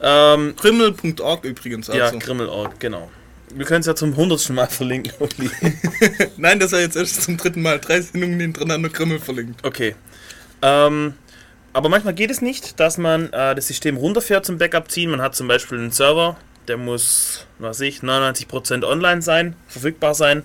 Ähm, 0.00 0.54
Krimmel.org 0.56 1.44
übrigens. 1.44 1.90
Also. 1.90 2.00
Ja, 2.00 2.10
Grimmelort, 2.10 2.78
genau. 2.80 3.10
Wir 3.54 3.64
können 3.64 3.80
es 3.80 3.86
ja 3.86 3.94
zum 3.94 4.14
hundertsten 4.14 4.54
Mal 4.54 4.66
verlinken, 4.66 5.12
Uli. 5.18 5.50
Nein, 6.36 6.60
das 6.60 6.72
er 6.72 6.80
jetzt 6.80 6.96
erst 6.96 7.22
zum 7.22 7.36
dritten 7.36 7.62
Mal 7.62 7.78
drei 7.78 8.00
Sendungen 8.00 8.38
hintereinander 8.38 8.90
Krimmel 8.90 9.18
verlinkt. 9.18 9.64
Okay. 9.64 9.94
Ähm, 10.62 11.14
aber 11.72 11.88
manchmal 11.88 12.14
geht 12.14 12.30
es 12.30 12.40
nicht, 12.40 12.80
dass 12.80 12.98
man 12.98 13.32
äh, 13.32 13.54
das 13.54 13.66
System 13.68 13.96
runterfährt 13.96 14.44
zum 14.46 14.58
Backup 14.58 14.90
ziehen. 14.90 15.10
Man 15.10 15.22
hat 15.22 15.34
zum 15.34 15.48
Beispiel 15.48 15.78
einen 15.78 15.90
Server, 15.90 16.36
der 16.66 16.76
muss, 16.76 17.46
was 17.58 17.80
ich, 17.80 18.00
99% 18.00 18.84
online 18.84 19.22
sein, 19.22 19.56
verfügbar 19.66 20.14
sein. 20.14 20.42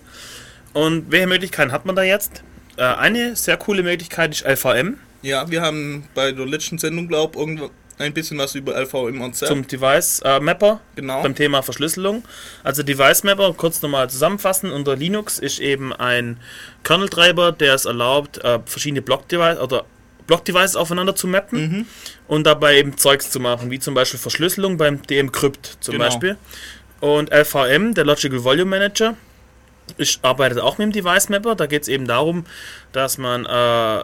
Und 0.74 1.12
welche 1.12 1.28
Möglichkeiten 1.28 1.72
hat 1.72 1.86
man 1.86 1.95
da 1.95 2.04
jetzt? 2.04 2.44
Äh, 2.78 2.84
eine 2.84 3.36
sehr 3.36 3.58
coole 3.58 3.84
Möglichkeit 3.84 4.32
ist 4.32 4.45
LVM 4.45 4.98
Ja, 5.22 5.50
wir 5.50 5.62
haben 5.62 6.08
bei 6.16 6.32
der 6.32 6.45
letzten 6.45 6.78
Sendung, 6.78 7.08
glaube 7.08 7.40
ich, 7.40 7.62
ein 8.00 8.14
bisschen 8.14 8.38
was 8.38 8.56
über 8.56 8.74
LVM 8.80 9.22
erzählt. 9.22 9.50
zum 9.50 9.68
Device 9.68 10.22
äh, 10.26 10.40
Mapper. 10.40 10.82
genau. 10.95 11.22
beim 11.22 11.36
Thema 11.36 11.62
Verschlüsselung. 11.62 12.24
Also 12.64 12.84
Device 12.84 13.24
Mapper, 13.24 13.54
kurz 13.54 13.82
nochmal 13.82 14.10
zusammenfassen, 14.10 14.72
unter 14.72 14.95
Linux 14.95 15.40
ist 15.40 15.60
eben 15.60 15.94
ein 15.94 16.38
Kernel-Treiber, 16.84 17.52
der 17.52 17.76
es 17.76 17.86
erlaubt, 17.86 18.44
äh, 18.44 18.60
verschiedene 18.66 19.02
Block-Devices 19.02 19.62
oder 19.62 19.86
Block-Devices 20.28 20.76
aufeinander 20.76 21.16
zu 21.16 21.28
mappen 21.28 21.88
und 22.28 22.45
dabei 22.45 22.78
eben 22.78 22.98
Zeugs 22.98 23.30
zu 23.32 23.40
machen, 23.40 23.72
wie 23.72 23.80
zum 23.80 23.94
Beispiel 23.94 24.20
Verschlüsselung 24.20 24.78
beim 24.78 25.02
DM-Crypt 25.02 25.78
zum 25.82 25.94
Genau. 25.94 26.06
Beispiel. 26.06 26.38
Und 27.00 27.32
LVM, 27.34 27.94
der 27.94 28.06
Logical 28.06 28.44
Volume 28.44 28.70
Manager, 28.72 29.16
ich 29.98 30.20
arbeitet 30.22 30.60
auch 30.60 30.78
mit 30.78 30.86
dem 30.88 30.91
Device 30.94 31.28
Mapper. 31.30 31.56
Da 31.56 31.66
geht 31.66 31.82
es 31.84 31.88
eben 31.90 32.08
darum, 32.08 32.45
dass 32.94 33.18
man 33.18 33.45
äh, 33.45 34.04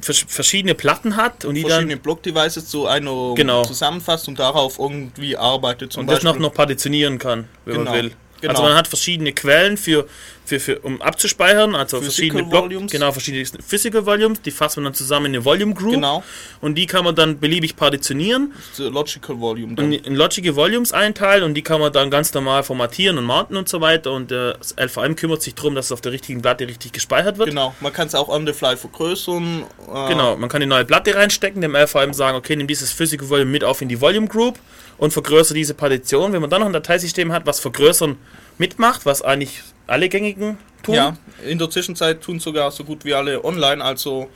vers 0.00 0.24
verschiedene 0.28 0.76
Platten 0.76 1.16
hat 1.16 1.44
und 1.44 1.56
die 1.56 1.62
verschiedene 1.62 1.94
dann 1.94 2.02
Block-Devices 2.02 2.68
zu 2.68 2.86
einer 2.86 3.34
Genau. 3.34 3.64
zusammenfasst 3.64 4.28
und 4.28 4.38
darauf 4.38 4.78
irgendwie 4.78 5.36
arbeitet. 5.36 5.96
Und 5.96 6.06
das 6.06 6.22
noch, 6.22 6.32
Beispiel. 6.34 6.42
noch 6.42 6.54
partitionieren 6.54 7.18
kann, 7.18 7.48
wenn 7.64 7.78
Genau, 7.78 7.90
man 7.90 8.00
will. 8.02 8.12
genau. 8.40 8.52
Also 8.52 8.62
man 8.62 8.74
hat 8.76 8.86
verschiedene 8.86 9.32
Quellen 9.32 9.76
für, 9.76 10.06
für, 10.48 10.58
für 10.60 10.78
um 10.80 11.00
abzuspeichern, 11.02 11.74
also 11.74 11.98
Physical 11.98 12.02
verschiedene 12.02 12.42
Block, 12.44 12.64
Volumes. 12.64 12.90
genau 12.92 13.12
verschiedene 13.12 13.44
Physical 13.66 14.06
Volumes, 14.06 14.40
die 14.42 14.50
fasst 14.50 14.76
man 14.76 14.84
dann 14.84 14.94
zusammen 14.94 15.26
in 15.26 15.34
eine 15.36 15.44
Volume 15.44 15.74
Group 15.74 15.92
Genau, 15.94 16.24
und 16.62 16.74
die 16.76 16.86
kann 16.86 17.04
man 17.04 17.14
dann 17.14 17.38
beliebig 17.38 17.76
partitionieren 17.76 18.52
Logical 18.78 19.38
Volume. 19.38 19.68
und 19.68 19.78
Dann. 19.78 19.92
in 19.92 20.14
Logical 20.14 20.56
Volumes 20.56 20.92
einteilen 20.92 21.44
und 21.44 21.54
die 21.54 21.62
kann 21.62 21.80
man 21.80 21.92
dann 21.92 22.10
ganz 22.10 22.32
normal 22.32 22.62
formatieren 22.62 23.18
und 23.18 23.24
mounten 23.24 23.56
und 23.56 23.68
so 23.68 23.80
weiter 23.80 24.12
und 24.12 24.32
äh, 24.32 24.54
das 24.58 24.74
LVM 24.78 25.14
kümmert 25.16 25.42
sich 25.42 25.54
darum, 25.54 25.74
dass 25.74 25.86
es 25.86 25.92
auf 25.92 26.00
der 26.00 26.12
richtigen 26.12 26.40
Platte 26.40 26.66
richtig 26.66 26.92
gespeichert 26.92 27.36
wird. 27.38 27.50
Genau, 27.50 27.74
man 27.80 27.92
kann 27.92 28.06
es 28.08 28.14
auch 28.14 28.28
on 28.28 28.46
the 28.46 28.52
fly 28.52 28.76
vergrößern. 28.76 29.64
Äh, 29.94 30.08
Genau, 30.08 30.36
man 30.36 30.48
kann 30.48 30.60
die 30.60 30.66
neue 30.66 30.84
Platte 30.84 31.14
reinstecken, 31.14 31.60
dem 31.60 31.74
LVM 31.76 32.12
sagen, 32.14 32.36
okay, 32.38 32.56
nimm 32.56 32.66
dieses 32.66 32.90
Physical 32.92 33.28
Volume 33.28 33.50
mit 33.50 33.64
auf 33.64 33.82
in 33.82 33.88
die 33.88 34.00
Volume 34.00 34.26
Group 34.28 34.58
und 34.96 35.12
vergrößere 35.12 35.54
diese 35.54 35.74
Partition. 35.74 36.32
Wenn 36.32 36.40
man 36.40 36.48
dann 36.50 36.60
noch 36.60 36.66
ein 36.66 36.72
Dateisystem 36.72 37.32
hat, 37.32 37.44
was 37.46 37.60
vergrößern 37.60 38.16
mitmacht, 38.58 39.06
was 39.06 39.22
eigentlich 39.22 39.62
alle 39.86 40.08
gängigen 40.08 40.58
tun. 40.82 40.94
Ja, 40.94 41.16
in 41.44 41.58
der 41.58 41.70
Zwischenzeit 41.70 42.20
tun 42.20 42.40
sogar 42.40 42.70
so 42.70 42.84
gut 42.84 43.04
wie 43.04 43.14
alle 43.14 43.44
online, 43.44 43.82
also 43.82 44.28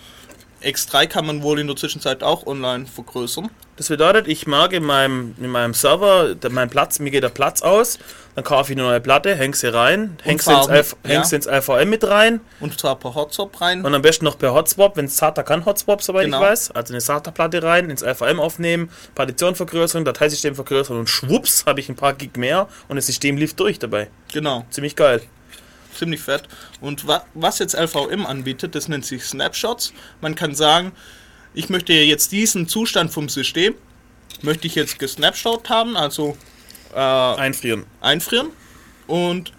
X3 0.62 1.06
kann 1.06 1.26
man 1.26 1.42
wohl 1.42 1.58
in 1.58 1.66
der 1.66 1.76
Zwischenzeit 1.76 2.22
auch 2.22 2.46
online 2.46 2.86
vergrößern. 2.86 3.50
Das 3.82 3.88
bedeutet, 3.88 4.28
ich 4.28 4.46
merke 4.46 4.76
in 4.76 4.84
meinem, 4.84 5.34
in 5.40 5.50
meinem 5.50 5.74
Server, 5.74 6.36
der, 6.36 6.50
mein 6.50 6.70
Platz, 6.70 7.00
mir 7.00 7.10
geht 7.10 7.24
der 7.24 7.30
Platz 7.30 7.62
aus, 7.62 7.98
dann 8.36 8.44
kaufe 8.44 8.70
ich 8.72 8.78
eine 8.78 8.86
neue 8.86 9.00
Platte, 9.00 9.34
häng 9.34 9.54
sie 9.54 9.74
rein, 9.74 10.16
häng 10.22 10.38
sie 10.38 10.52
ins, 10.52 10.94
ja. 11.04 11.20
ins 11.36 11.46
LVM 11.46 11.90
mit 11.90 12.04
rein 12.04 12.38
Und 12.60 12.78
zwar 12.78 12.94
per 12.96 13.12
Hotstop 13.16 13.60
rein. 13.60 13.84
und 13.84 13.92
am 13.92 14.00
besten 14.00 14.24
noch 14.24 14.38
per 14.38 14.54
Hotspot, 14.54 14.96
wenn 14.96 15.06
es 15.06 15.16
SATA 15.16 15.42
kann 15.42 15.64
Hotspot, 15.64 16.00
soweit 16.00 16.26
Genau. 16.26 16.36
ich 16.36 16.42
weiß. 16.44 16.70
Also 16.70 16.92
eine 16.92 17.00
SATA-Platte 17.00 17.60
rein, 17.64 17.90
ins 17.90 18.02
LVM 18.02 18.38
aufnehmen, 18.38 18.88
Partition 19.16 19.56
vergrößern, 19.56 20.04
Dateisystem 20.04 20.54
vergrößern 20.54 20.96
und 20.96 21.08
schwupps 21.08 21.64
habe 21.66 21.80
ich 21.80 21.88
ein 21.88 21.96
paar 21.96 22.12
Gig 22.14 22.36
mehr 22.36 22.68
und 22.86 22.94
das 22.94 23.06
System 23.06 23.36
lief 23.36 23.54
durch 23.54 23.80
dabei. 23.80 24.10
Genau, 24.32 24.64
Ziemlich 24.70 24.94
geil. 24.94 25.22
ziemlich 25.98 26.20
fett. 26.20 26.44
Und 26.80 27.08
wa 27.08 27.24
was 27.34 27.58
jetzt 27.58 27.74
LVM 27.74 28.26
anbietet, 28.26 28.76
das 28.76 28.86
nennt 28.86 29.04
sich 29.04 29.24
Snapshots. 29.24 29.92
Man 30.20 30.36
kann 30.36 30.54
sagen, 30.54 30.92
ich 31.54 31.68
möchte 31.68 31.92
jetzt 31.92 32.32
diesen 32.32 32.68
Zustand 32.68 33.12
vom 33.12 33.28
System, 33.28 33.74
möchte 34.42 34.66
ich 34.66 34.74
jetzt 34.74 34.98
gesnapshot 34.98 35.68
haben, 35.68 35.96
also 35.96 36.36
äh, 36.94 36.98
Einfrieren. 36.98 37.84
einfrieren. 38.00 38.48
Und 39.06 39.52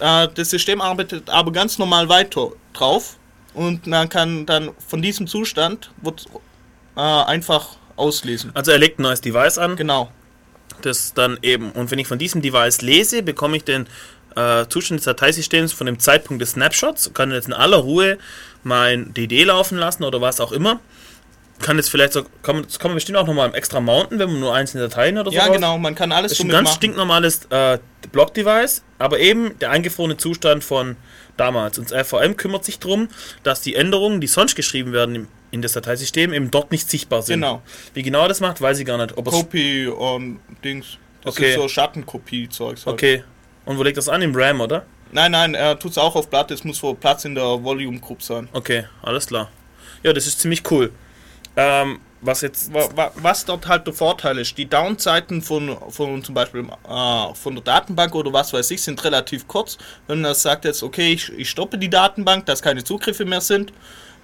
äh, 0.00 0.28
das 0.34 0.50
System 0.50 0.80
arbeitet 0.80 1.30
aber 1.30 1.52
ganz 1.52 1.78
normal 1.78 2.08
weiter 2.08 2.52
drauf. 2.72 3.16
Und 3.54 3.86
man 3.86 4.08
kann 4.08 4.46
dann 4.46 4.70
von 4.86 5.02
diesem 5.02 5.26
Zustand 5.26 5.90
wird, 6.02 6.26
äh, 6.96 7.00
einfach 7.00 7.76
auslesen. 7.96 8.52
Also 8.54 8.70
er 8.70 8.78
legt 8.78 8.98
ein 8.98 9.02
neues 9.02 9.20
Device 9.20 9.58
an, 9.58 9.76
Genau, 9.76 10.10
das 10.82 11.14
dann 11.14 11.38
eben, 11.42 11.72
und 11.72 11.90
wenn 11.90 11.98
ich 11.98 12.06
von 12.06 12.18
diesem 12.18 12.42
Device 12.42 12.82
lese, 12.82 13.22
bekomme 13.22 13.56
ich 13.56 13.64
den 13.64 13.86
äh, 14.36 14.66
Zustand 14.68 15.00
des 15.00 15.06
Dateisystems 15.06 15.72
von 15.72 15.86
dem 15.86 15.98
Zeitpunkt 15.98 16.40
des 16.40 16.52
Snapshots, 16.52 17.12
kann 17.14 17.32
jetzt 17.32 17.48
in 17.48 17.52
aller 17.54 17.78
Ruhe 17.78 18.18
mein 18.62 19.12
DD 19.14 19.44
laufen 19.44 19.78
lassen 19.78 20.04
oder 20.04 20.20
was 20.20 20.40
auch 20.40 20.52
immer. 20.52 20.80
Kann 21.60 21.76
jetzt 21.76 21.90
vielleicht 21.90 22.12
so, 22.12 22.22
kann 22.42 22.56
man, 22.56 22.64
das 22.64 22.78
kann 22.78 22.90
man 22.90 22.94
bestimmt 22.96 23.18
auch 23.18 23.26
nochmal 23.26 23.52
extra 23.54 23.80
mounten, 23.80 24.18
wenn 24.18 24.30
man 24.30 24.40
nur 24.40 24.54
einzelne 24.54 24.88
Dateien 24.88 25.18
oder 25.18 25.30
so 25.30 25.36
ja 25.36 25.44
raus- 25.46 25.52
genau, 25.54 25.76
man 25.78 25.94
kann 25.94 26.12
alles 26.12 26.30
Das 26.32 26.38
ist 26.38 26.44
ein 26.44 26.50
ganz 26.50 26.72
stinknormales 26.74 27.46
äh, 27.50 27.78
Block-Device, 28.12 28.82
aber 28.98 29.18
eben 29.18 29.58
der 29.58 29.70
eingefrorene 29.70 30.16
Zustand 30.16 30.62
von 30.62 30.96
damals. 31.36 31.78
Und 31.78 31.90
das 31.90 32.06
LVM 32.12 32.36
kümmert 32.36 32.64
sich 32.64 32.78
darum, 32.78 33.08
dass 33.42 33.60
die 33.60 33.74
Änderungen, 33.74 34.20
die 34.20 34.26
sonst 34.28 34.54
geschrieben 34.54 34.92
werden 34.92 35.14
im, 35.14 35.28
in 35.50 35.62
das 35.62 35.72
Dateisystem, 35.72 36.32
eben 36.32 36.50
dort 36.50 36.70
nicht 36.70 36.88
sichtbar 36.88 37.22
sind. 37.22 37.40
Genau. 37.40 37.62
Wie 37.94 38.02
genau 38.02 38.28
das 38.28 38.40
macht, 38.40 38.60
weiß 38.60 38.78
ich 38.78 38.86
gar 38.86 38.98
nicht. 38.98 39.16
Ob 39.16 39.24
Copy 39.26 39.88
und 39.88 40.40
Dings. 40.64 40.98
Das 41.24 41.34
Okay. 41.36 41.50
ist 41.50 41.56
so 41.56 41.66
Schattenkopie-Zeugs. 41.68 42.86
Halt. 42.86 42.94
okay. 42.94 43.24
Und 43.64 43.78
wo 43.78 43.82
liegt 43.82 43.96
das 43.98 44.08
an? 44.08 44.22
Im 44.22 44.34
RAM, 44.34 44.60
oder? 44.60 44.84
Nein, 45.10 45.32
nein, 45.32 45.54
er 45.54 45.78
tut 45.78 45.90
es 45.92 45.98
auch 45.98 46.14
auf 46.14 46.30
Platte. 46.30 46.54
Es 46.54 46.64
muss 46.64 46.78
vor 46.78 46.94
Platz 46.96 47.24
in 47.24 47.34
der 47.34 47.62
Volume 47.64 47.98
Group 47.98 48.22
sein. 48.22 48.48
Okay, 48.52 48.84
alles 49.02 49.26
klar. 49.26 49.50
Ja, 50.02 50.12
das 50.12 50.26
ist 50.26 50.40
ziemlich 50.40 50.62
cool. 50.70 50.90
Ähm, 51.58 51.98
was 52.20 52.40
jetzt. 52.40 52.72
Wa- 52.72 52.88
wa- 52.94 53.12
Was 53.16 53.44
dort 53.44 53.66
halt 53.66 53.86
der 53.86 53.94
Vorteil 53.94 54.38
ist, 54.38 54.56
die 54.58 54.68
Downzeiten 54.68 55.42
von, 55.42 55.76
von 55.88 56.22
zum 56.24 56.34
Beispiel 56.34 56.64
äh, 56.88 57.34
von 57.34 57.54
der 57.54 57.64
Datenbank 57.64 58.14
oder 58.14 58.32
was 58.32 58.52
weiß 58.52 58.70
ich 58.70 58.80
sind 58.82 59.02
relativ 59.04 59.46
kurz. 59.48 59.76
Wenn 60.06 60.20
man 60.20 60.34
sagt 60.34 60.64
jetzt, 60.64 60.82
okay, 60.82 61.12
ich, 61.12 61.32
ich 61.32 61.50
stoppe 61.50 61.76
die 61.78 61.90
Datenbank, 61.90 62.46
dass 62.46 62.62
keine 62.62 62.82
Zugriffe 62.84 63.24
mehr 63.24 63.40
sind, 63.40 63.72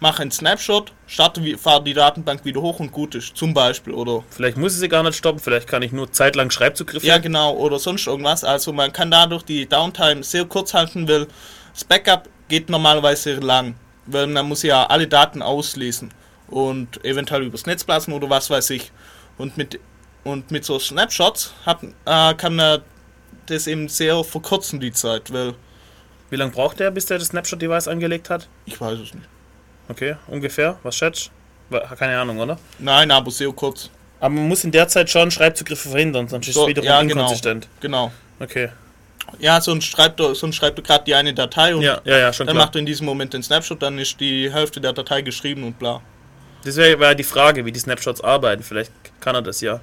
mache 0.01 0.23
einen 0.23 0.31
Snapshot, 0.33 0.93
starte, 1.07 1.41
fahre 1.59 1.83
die 1.85 1.95
Datenbank 1.95 2.45
wieder 2.45 2.61
hoch 2.61 2.79
und 2.81 2.91
gut 2.93 3.15
ist, 3.15 3.37
zum 3.37 3.53
Beispiel. 3.55 3.95
Oder 3.95 4.23
Vielleicht 4.31 4.57
muss 4.57 4.75
ich 4.75 4.81
sie 4.81 4.89
gar 4.89 5.03
nicht 5.03 5.17
stoppen, 5.17 5.39
vielleicht 5.41 5.69
kann 5.69 5.83
ich 5.83 5.93
nur 5.93 6.11
zeitlang 6.13 6.51
Schreibzugriffe. 6.51 7.07
ja 7.07 7.19
genau, 7.19 7.55
oder 7.57 7.79
sonst 7.81 8.07
irgendwas. 8.07 8.43
Also 8.45 8.73
man 8.73 8.93
kann 8.93 9.11
dadurch 9.11 9.43
die 9.45 9.67
Downtime 9.69 10.23
sehr 10.25 10.45
kurz 10.45 10.73
halten, 10.75 11.09
weil 11.09 11.27
das 11.73 11.85
Backup 11.85 12.29
geht 12.49 12.69
normalerweise 12.71 13.35
lang, 13.35 13.75
weil 14.07 14.27
man 14.29 14.47
muss 14.47 14.63
ja 14.63 14.87
alle 14.87 15.07
Daten 15.09 15.43
auslesen 15.43 16.13
und 16.49 17.05
eventuell 17.05 17.43
übers 17.43 17.67
Netz 17.67 17.85
blasen 17.85 18.13
oder 18.13 18.29
was 18.31 18.51
weiß 18.51 18.71
ich. 18.71 18.93
Und 19.39 19.57
mit 19.57 19.81
Und 20.25 20.51
mit 20.51 20.65
so 20.65 20.79
Snapshots 20.79 21.53
hat, 21.67 21.83
äh, 22.07 22.35
kann 22.35 22.59
er 22.59 22.81
das 23.47 23.67
eben 23.67 23.89
sehr 23.91 24.25
verkürzen, 24.25 24.81
die 24.81 24.91
Zeit, 24.93 25.31
weil 25.33 25.55
Wie 26.31 26.37
lange 26.37 26.51
braucht 26.53 26.81
der, 26.81 26.91
bis 26.91 27.05
der 27.07 27.19
das 27.19 27.29
Snapshot-Device 27.29 27.89
angelegt 27.89 28.31
hat? 28.31 28.49
ich 28.65 28.81
weiß 28.81 28.99
es 29.01 29.13
nicht. 29.13 29.29
Okay, 29.91 30.17
ungefähr. 30.29 30.79
Was 30.83 30.97
schätzt? 30.97 31.31
Keine 31.99 32.19
Ahnung, 32.19 32.39
oder? 32.41 32.59
Nein, 32.79 33.11
aber 33.11 33.31
sehr 33.31 33.53
kurz. 33.53 33.91
Aber 34.21 34.35
man 34.35 34.49
muss 34.49 34.65
in 34.65 34.71
der 34.71 34.89
Zeit 34.89 35.11
schon 35.11 35.31
Schreibzugriffe 35.31 35.91
verhindern, 35.91 36.27
sonst 36.29 36.49
ist 36.49 36.55
So, 36.55 36.63
es 36.63 36.69
wiederum 36.69 36.87
ja, 36.89 37.03
genau. 37.03 37.13
inkonsistent. 37.23 37.69
Genau. 37.81 38.11
Okay. 38.41 38.71
Ja, 39.41 39.61
sonst 39.61 39.85
schreibt 39.85 40.21
er, 40.21 40.35
sonst 40.35 40.57
schreibt 40.57 40.79
er 40.79 40.83
gerade 40.83 41.05
die 41.05 41.15
eine 41.15 41.35
Datei 41.35 41.75
und 41.75 41.83
Ja, 41.83 42.01
ja, 42.05 42.17
ja, 42.19 42.31
dann 42.31 42.47
klar. 42.47 42.55
macht 42.55 42.77
er 42.77 42.79
in 42.79 42.87
diesem 42.87 43.05
Moment 43.05 43.35
den 43.35 43.43
Snapshot, 43.43 43.83
dann 43.83 43.99
ist 43.99 44.19
die 44.21 44.51
Hälfte 44.53 44.81
der 44.81 44.93
Datei 44.95 45.21
geschrieben 45.23 45.65
und 45.65 45.79
bla. 45.79 46.01
Das 46.65 46.77
wäre 46.77 46.99
wär 46.99 47.15
die 47.15 47.25
Frage, 47.25 47.65
wie 47.65 47.73
die 47.73 47.81
Snapshots 47.81 48.23
arbeiten. 48.23 48.63
Vielleicht 48.63 48.91
kann 49.21 49.35
er 49.35 49.43
das 49.43 49.61
ja. 49.61 49.81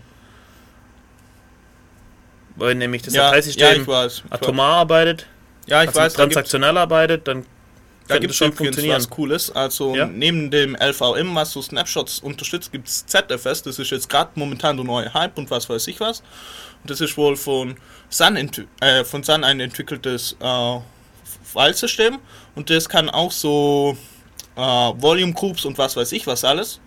Weil 2.56 2.76
nämlich 2.76 3.04
das 3.04 3.14
ja, 3.14 3.24
ja, 3.24 3.30
Dateisystem 3.30 3.82
ich 3.84 3.88
weiß. 3.88 4.24
Ich 4.26 4.32
atomar 4.32 4.78
arbeitet, 4.78 5.28
Ja, 5.68 5.84
ich 5.84 5.90
also 5.90 6.00
weiß, 6.00 6.14
gibt 6.14 6.18
transaktionell 6.18 6.78
arbeitet, 6.78 7.28
dann 7.28 7.46
da 8.08 8.18
gibt's 8.18 8.38
das 8.40 8.48
schon 8.48 8.54
funktionieren. 8.54 8.98
was 8.98 9.10
Cooles. 9.10 9.52
Also 9.56 9.96
Ja? 9.96 10.06
neben 10.06 10.52
dem 10.52 10.76
LVM, 10.76 11.34
was 11.34 11.52
so 11.52 11.62
Snapshots 11.62 12.20
unterstützt, 12.20 12.72
gibt 12.72 12.88
es 12.88 13.06
ZFS. 13.06 13.64
Das 13.64 13.80
ist 13.80 13.90
jetzt 13.92 14.10
gerade 14.10 14.32
momentan 14.36 14.76
der 14.76 14.86
neue 14.86 15.14
Hype 15.14 15.38
und 15.38 15.50
was 15.50 15.70
weiß 15.70 15.88
ich 15.88 16.00
was. 16.00 16.20
Und 16.82 16.90
das 16.90 17.00
ist 17.00 17.16
wohl 17.16 17.38
von 17.38 17.78
Sun, 18.10 18.36
äh, 18.82 19.06
von 19.06 19.24
Sun 19.24 19.44
ein 19.44 19.60
entwickeltes 19.60 20.36
äh, 20.42 20.80
Filesystem. 21.44 22.20
Und 22.56 22.70
das 22.70 22.90
kann 22.90 23.10
auch 23.10 23.32
so 23.32 23.96
äh, 24.56 24.60
Volume 24.62 25.34
Groups 25.34 25.66
und 25.66 25.78
was 25.78 25.96
weiß 25.96 26.12
ich 26.12 26.28
was 26.28 26.44
alles. 26.44 26.80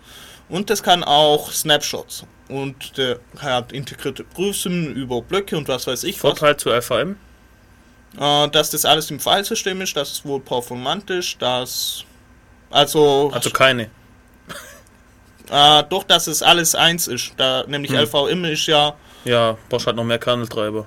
Und 0.49 0.69
das 0.69 0.83
kann 0.83 1.03
auch 1.03 1.51
Snapshots. 1.51 2.25
Und 2.49 2.97
der 2.97 3.19
hat 3.39 3.71
integrierte 3.71 4.23
Prüfsummen 4.23 4.93
über 4.95 5.21
Blöcke 5.21 5.57
und 5.57 5.67
was 5.67 5.87
weiß 5.87 6.03
ich 6.03 6.15
was. 6.15 6.21
Vorteil 6.37 6.57
zu 6.57 6.69
LVM. 6.69 7.15
Äh, 8.19 8.49
dass 8.49 8.69
das 8.69 8.85
alles 8.85 9.09
im 9.09 9.19
Filesystem 9.19 9.81
ist, 9.81 9.95
dass 9.97 10.11
es 10.11 10.25
wohl 10.25 10.39
performant 10.39 11.09
ist, 11.09 11.41
dass. 11.41 12.03
Also, 12.69 13.31
Also 13.33 13.49
keine. 13.49 13.89
äh, 15.49 15.83
doch, 15.89 16.03
dass 16.03 16.27
es 16.27 16.43
alles 16.43 16.75
eins 16.75 17.07
ist. 17.07 17.33
Da, 17.37 17.63
nämlich 17.67 17.91
Hm. 17.91 17.99
LVM 17.99 18.45
ist 18.45 18.67
ja. 18.67 18.95
Ja, 19.25 19.57
brauchst 19.69 19.87
halt 19.87 19.95
noch 19.95 20.03
mehr 20.03 20.19
Kerneltreiber. 20.19 20.85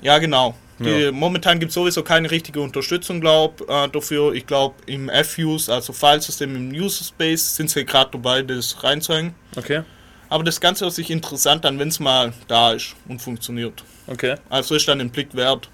Ja, 0.00 0.18
genau. 0.18 0.54
Die. 0.78 1.10
Momentan 1.10 1.58
gibt 1.58 1.70
es 1.70 1.74
sowieso 1.74 2.02
keine 2.02 2.30
richtige 2.30 2.60
Unterstützung, 2.60 3.20
glaube 3.20 3.64
äh, 3.68 3.88
dafür. 3.88 4.34
Ich 4.34 4.46
glaube, 4.46 4.74
im 4.86 5.10
FUse, 5.24 5.72
also 5.72 5.92
Filesystem 5.92 6.54
im 6.54 6.70
User 6.70 7.04
Space, 7.04 7.56
sind 7.56 7.70
sie 7.70 7.84
gerade 7.84 8.10
dabei, 8.12 8.42
das 8.42 8.82
reinzuhängen. 8.82 9.34
Okay, 9.56 9.82
Aber 10.28 10.44
das 10.44 10.60
Ganze 10.60 10.84
hört 10.84 10.94
sich 10.94 11.10
interessant 11.10 11.64
an, 11.64 11.78
wenn 11.78 11.88
es 11.88 11.98
mal 11.98 12.32
da 12.46 12.72
ist 12.72 12.94
und 13.08 13.22
funktioniert. 13.22 13.84
okay. 14.06 14.34
Also 14.50 14.74
ist 14.74 14.86
dann 14.86 14.98
den 14.98 15.10
Blick 15.10 15.34
wert. 15.34 15.70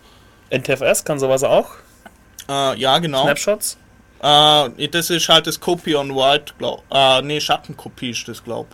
NTFS 0.51 1.05
kann 1.05 1.19
sowas 1.19 1.43
auch. 1.43 1.71
Äh, 2.49 2.79
ja, 2.79 2.99
genau. 2.99 3.25
Snapshots. 3.25 3.79
Äh, 4.21 4.89
das 4.89 5.11
ist 5.11 5.29
halt 5.29 5.47
das 5.47 5.59
Copy 5.59 5.97
on 5.97 6.15
White, 6.15 6.55
glaub. 6.59 6.85
Äh, 6.91 7.23
nee, 7.23 7.41
Schattenkopie 7.41 8.11
ist 8.11 8.29
das, 8.29 8.43
glaub. 8.45 8.69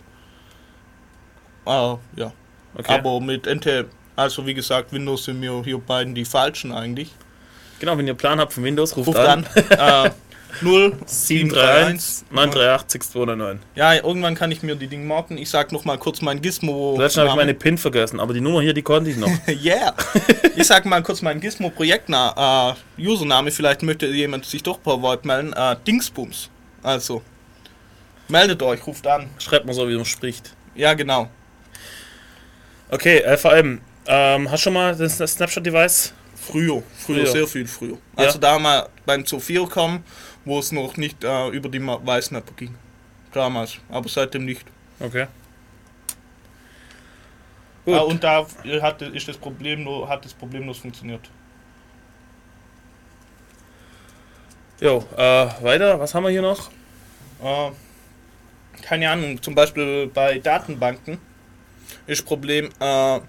Äh, 1.65 1.95
ja. 2.17 2.31
Okay. 2.75 2.93
Aber 2.93 3.19
mit 3.19 3.47
NT, 3.47 3.85
also 4.19 4.45
wie 4.45 4.53
gesagt, 4.53 4.91
Windows 4.91 5.25
sind 5.25 5.39
mir 5.39 5.61
hier 5.63 5.77
beiden 5.79 6.13
die 6.13 6.25
falschen 6.25 6.71
eigentlich. 6.71 7.11
genau, 7.79 7.97
wenn 7.97 8.05
ihr 8.07 8.13
Plan 8.13 8.39
habt 8.39 8.53
von 8.53 8.63
Windows, 8.63 8.95
ruft, 8.97 9.07
Ruft 9.07 9.19
an. 9.19 9.45
an. 9.77 10.05
äh, 10.07 10.11
0 10.61 10.97
731 11.05 12.25
938 12.31 13.01
299. 13.01 13.67
Ja, 13.75 13.93
irgendwann 13.93 14.35
kann 14.35 14.51
ich 14.51 14.63
mir 14.63 14.75
die 14.75 14.87
Dinge 14.87 15.05
merken. 15.05 15.37
Ich 15.37 15.49
sag 15.49 15.71
noch 15.71 15.85
mal 15.85 15.97
kurz 15.97 16.21
mein 16.21 16.41
Gizmo. 16.41 16.95
Letztens 16.97 17.19
habe 17.21 17.29
ich 17.29 17.35
meine 17.35 17.53
PIN 17.53 17.77
vergessen, 17.77 18.19
aber 18.19 18.33
die 18.33 18.41
Nummer 18.41 18.61
hier, 18.61 18.73
die 18.73 18.81
konnte 18.81 19.09
ich 19.11 19.17
noch. 19.17 19.29
Yeah! 19.47 19.93
ich 20.55 20.67
sag 20.67 20.85
mal 20.85 21.01
kurz 21.03 21.21
meinen 21.21 21.39
Gizmo-Projektname, 21.39 22.75
äh, 22.97 23.07
Username, 23.07 23.51
vielleicht 23.51 23.83
möchte 23.83 24.07
jemand 24.07 24.45
sich 24.45 24.63
doch 24.63 24.81
per 24.81 25.01
Wort 25.01 25.23
melden. 25.23 25.53
Äh, 25.53 25.75
Dingsbums. 25.87 26.49
Also. 26.83 27.21
Meldet 28.27 28.61
euch, 28.61 28.85
ruft 28.85 29.07
an. 29.07 29.29
Schreibt 29.39 29.65
mal 29.65 29.73
so, 29.73 29.87
wie 29.87 29.95
man 29.95 30.05
spricht. 30.05 30.55
Ja, 30.75 30.93
genau. 30.93 31.29
Okay, 32.89 33.19
LVM. 33.19 33.81
Ähm, 34.11 34.49
hast 34.49 34.61
du 34.61 34.63
schon 34.63 34.73
mal 34.73 34.95
das 34.95 35.17
Snapshot-Device? 35.17 36.13
Früher, 36.35 36.81
früher, 36.97 37.17
Früher. 37.17 37.27
sehr 37.27 37.47
viel 37.47 37.67
früher. 37.67 37.97
Ja. 38.17 38.25
Also 38.25 38.39
da 38.39 38.57
mal 38.57 38.89
beim 39.05 39.23
4 39.23 39.67
kommen, 39.67 40.03
wo 40.45 40.57
es 40.57 40.71
noch 40.71 40.97
nicht 40.97 41.23
äh, 41.23 41.49
über 41.49 41.69
die 41.69 41.85
Weißnapper 41.85 42.53
ging. 42.55 42.73
Damals, 43.31 43.77
aber 43.87 44.09
seitdem 44.09 44.45
nicht. 44.45 44.65
Okay. 44.99 45.27
Gut. 47.85 47.93
Ah, 47.93 47.99
und 47.99 48.23
da 48.23 48.47
hat, 48.81 49.01
ist 49.03 49.27
das 49.27 49.37
Problem 49.37 49.83
nur, 49.83 50.09
hat 50.09 50.25
das 50.25 50.33
problemlos 50.33 50.79
funktioniert. 50.79 51.29
Jo, 54.81 55.03
äh, 55.17 55.47
weiter. 55.61 55.99
Was 55.99 56.15
haben 56.15 56.23
wir 56.23 56.31
hier 56.31 56.41
noch? 56.41 56.71
Äh, 57.43 57.71
keine 58.81 59.11
Ahnung, 59.11 59.39
zum 59.39 59.53
Beispiel 59.53 60.07
bei 60.07 60.39
Datenbanken 60.39 61.19
ist 62.07 62.25
Problem, 62.25 62.69
äh, 62.79 63.19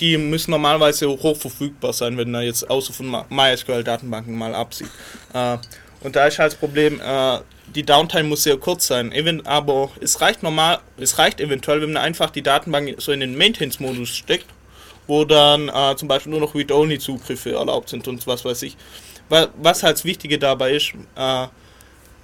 die 0.00 0.18
müssen 0.18 0.50
normalerweise 0.50 1.08
hoch 1.08 1.36
verfügbar 1.36 1.92
sein, 1.92 2.16
wenn 2.16 2.34
er 2.34 2.42
jetzt 2.42 2.68
außer 2.68 2.92
von 2.92 3.14
MySQL-Datenbanken 3.28 4.36
mal 4.36 4.54
absieht. 4.54 4.88
Äh, 5.32 5.58
und 6.00 6.16
da 6.16 6.26
ist 6.26 6.38
halt 6.38 6.52
das 6.52 6.58
Problem, 6.58 7.00
äh, 7.00 7.38
die 7.74 7.84
Downtime 7.84 8.24
muss 8.24 8.42
sehr 8.42 8.56
kurz 8.56 8.86
sein. 8.88 9.12
Aber 9.44 9.90
es 10.00 10.20
reicht 10.20 10.42
normal, 10.42 10.80
es 10.96 11.18
reicht 11.18 11.40
eventuell, 11.40 11.80
wenn 11.82 11.92
man 11.92 12.02
einfach 12.02 12.30
die 12.30 12.42
Datenbank 12.42 12.94
so 12.98 13.12
in 13.12 13.20
den 13.20 13.36
Maintenance-Modus 13.38 14.08
steckt, 14.08 14.46
wo 15.06 15.24
dann 15.24 15.68
äh, 15.68 15.94
zum 15.96 16.08
Beispiel 16.08 16.30
nur 16.32 16.40
noch 16.40 16.54
Read-Only-Zugriffe 16.54 17.52
erlaubt 17.52 17.88
sind 17.88 18.08
und 18.08 18.26
was 18.26 18.44
weiß 18.44 18.62
ich. 18.62 18.76
Wa- 19.28 19.48
Was 19.62 19.82
halt 19.82 19.96
das 19.96 20.04
Wichtige 20.04 20.38
dabei 20.38 20.72
ist, 20.72 20.92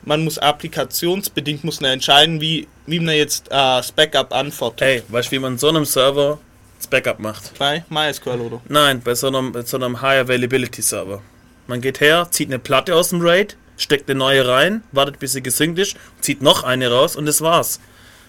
man 0.04 0.24
muss 0.24 0.38
applikationsbedingt 0.38 1.64
muss 1.64 1.80
man 1.80 1.92
entscheiden, 1.92 2.40
wie, 2.40 2.66
wie 2.86 3.00
man 3.00 3.14
jetzt 3.14 3.50
das 3.50 3.92
Backup 3.92 4.32
anfordert. 4.32 4.80
Hey, 4.80 5.02
weißt 5.08 5.28
du, 5.30 5.36
wie 5.36 5.38
man 5.38 5.58
so 5.58 5.68
einem 5.68 5.84
Server 5.84 6.38
das 6.78 6.86
Backup 6.86 7.18
macht? 7.18 7.58
Bei 7.58 7.84
MySQL 7.90 8.40
oder? 8.40 8.60
Nein, 8.68 9.00
bei 9.02 9.14
so 9.14 9.26
einem, 9.28 9.52
bei 9.52 9.62
so 9.62 9.76
einem 9.76 10.00
High 10.00 10.20
Availability 10.22 10.80
Server. 10.82 11.22
Man 11.66 11.80
geht 11.80 12.00
her, 12.00 12.28
zieht 12.30 12.48
eine 12.48 12.58
Platte 12.58 12.94
aus 12.94 13.10
dem 13.10 13.20
RAID, 13.20 13.56
steckt 13.76 14.08
eine 14.08 14.18
neue 14.18 14.46
rein, 14.48 14.82
wartet 14.92 15.18
bis 15.18 15.32
sie 15.32 15.42
gesynkt 15.42 15.78
ist, 15.78 15.96
zieht 16.20 16.40
noch 16.42 16.64
eine 16.64 16.90
raus 16.90 17.14
und 17.16 17.26
das 17.26 17.40
war's. 17.42 17.80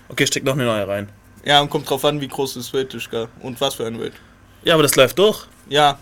Okay, 0.10 0.26
steckt 0.28 0.46
noch 0.46 0.54
eine 0.54 0.66
neue 0.66 0.88
rein. 0.88 1.10
Ja, 1.46 1.62
und 1.62 1.70
kommt 1.70 1.90
drauf 1.90 2.04
an, 2.04 2.20
wie 2.20 2.28
groß 2.28 2.56
das 2.56 2.74
Weight 2.74 2.94
ist, 2.94 3.10
gell? 3.10 3.30
Und 3.42 3.62
was 3.62 3.76
für 3.76 3.86
ein 3.86 4.00
Weight. 4.00 4.14
Ja, 4.64 4.74
aber 4.74 4.84
das 4.84 4.96
läuft 4.96 5.18
durch. 5.20 5.46
Ja, 5.70 5.98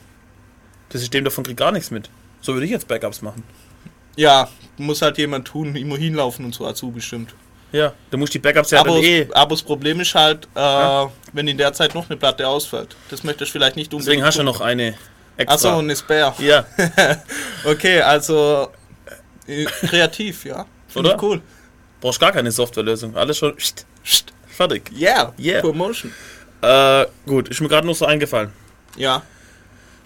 Das 0.89 1.01
System 1.01 1.23
davon 1.25 1.43
kriegt 1.43 1.59
gar 1.59 1.71
nichts 1.71 1.91
mit. 1.91 2.09
So 2.41 2.53
würde 2.53 2.65
ich 2.65 2.71
jetzt 2.71 2.87
Backups 2.87 3.21
machen. 3.21 3.43
ja, 4.15 4.49
muss 4.77 5.01
halt 5.01 5.17
jemand 5.17 5.47
tun, 5.47 5.75
immer 5.75 5.97
hinlaufen 5.97 6.45
und 6.45 6.53
so 6.55 6.63
dazu 6.65 6.91
bestimmt. 6.91 7.33
Ja, 7.71 7.93
du 8.09 8.17
musst 8.17 8.33
die 8.33 8.39
Backups 8.39 8.71
ja 8.71 8.79
aber, 8.79 8.91
dann 8.95 9.03
eh. 9.03 9.27
aber 9.33 9.49
das 9.55 9.61
Problem 9.61 9.99
ist 9.99 10.15
halt, 10.15 10.47
äh, 10.55 11.05
wenn 11.33 11.47
in 11.47 11.57
der 11.57 11.73
Zeit 11.73 11.93
noch 11.93 12.09
eine 12.09 12.15
Platte 12.17 12.47
ausfällt. 12.47 12.95
Das 13.09 13.23
möchtest 13.23 13.49
du 13.49 13.53
vielleicht 13.59 13.75
nicht 13.75 13.93
unbedingt. 13.93 14.07
Deswegen 14.07 14.25
hast 14.25 14.35
du 14.35 14.39
tun. 14.39 14.45
noch 14.45 14.61
eine 14.61 14.95
extra. 15.35 15.53
Achso, 15.69 15.79
eine 15.79 15.95
Spare. 15.95 16.33
Ja, 16.39 16.65
Okay, 17.65 18.01
also 18.01 18.69
äh, 19.47 19.65
kreativ, 19.65 20.45
ja. 20.45 20.65
Finde 20.87 21.09
Oder? 21.09 21.17
ich 21.17 21.21
cool. 21.23 21.41
brauchst 21.99 22.19
gar 22.19 22.31
keine 22.31 22.51
Softwarelösung. 22.51 23.15
Alles 23.17 23.37
schon 23.37 23.53
fertig. 24.47 24.89
Yeah, 24.97 25.33
Yeah. 25.37 25.61
Promotion. 25.61 26.13
Äh, 26.61 27.05
gut, 27.25 27.49
ist 27.49 27.59
mir 27.61 27.67
gerade 27.67 27.85
noch 27.85 27.95
so 27.95 28.05
eingefallen. 28.05 28.51
Ja, 28.95 29.21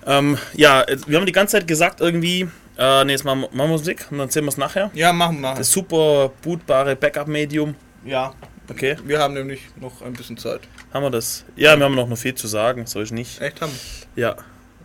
Ähm, 0.06 0.38
ja, 0.56 0.84
jetzt- 0.90 1.08
wir 1.08 1.16
haben 1.20 1.28
die 1.28 1.32
ganze 1.32 1.58
Zeit 1.58 1.68
gesagt 1.68 2.02
irgendwie, 2.02 2.50
äh, 2.82 3.06
nee, 3.06 3.12
jetzt 3.12 3.24
machen 3.24 3.46
wir, 3.52 3.68
Musik 3.68 4.08
und 4.12 4.18
dann 4.18 4.30
sehen 4.30 4.46
wir 4.46 4.50
es 4.50 4.58
nachher. 4.58 4.92
ja, 4.94 5.14
machen 5.14 5.42
wir. 5.42 5.54
Das 5.56 5.72
super 5.72 6.32
bootbare 6.42 6.96
Backup-Medium. 6.96 7.76
Ja, 8.06 8.34
Okay, 8.72 8.96
wir 9.04 9.20
haben 9.20 9.34
nämlich 9.34 9.62
noch 9.80 10.02
ein 10.02 10.14
bisschen 10.14 10.38
Zeit. 10.38 10.62
haben 10.94 11.04
wir 11.04 11.10
das? 11.10 11.44
Ja, 11.56 11.76
wir 11.78 11.86
haben 11.86 11.96
noch, 11.96 12.08
noch 12.08 12.18
viel 12.18 12.36
zu 12.36 12.48
sagen, 12.48 12.86
so 12.86 13.02
ist 13.02 13.12
nicht. 13.12 13.42
Echt 13.42 13.62
haben 13.62 13.72
Ja. 14.16 14.36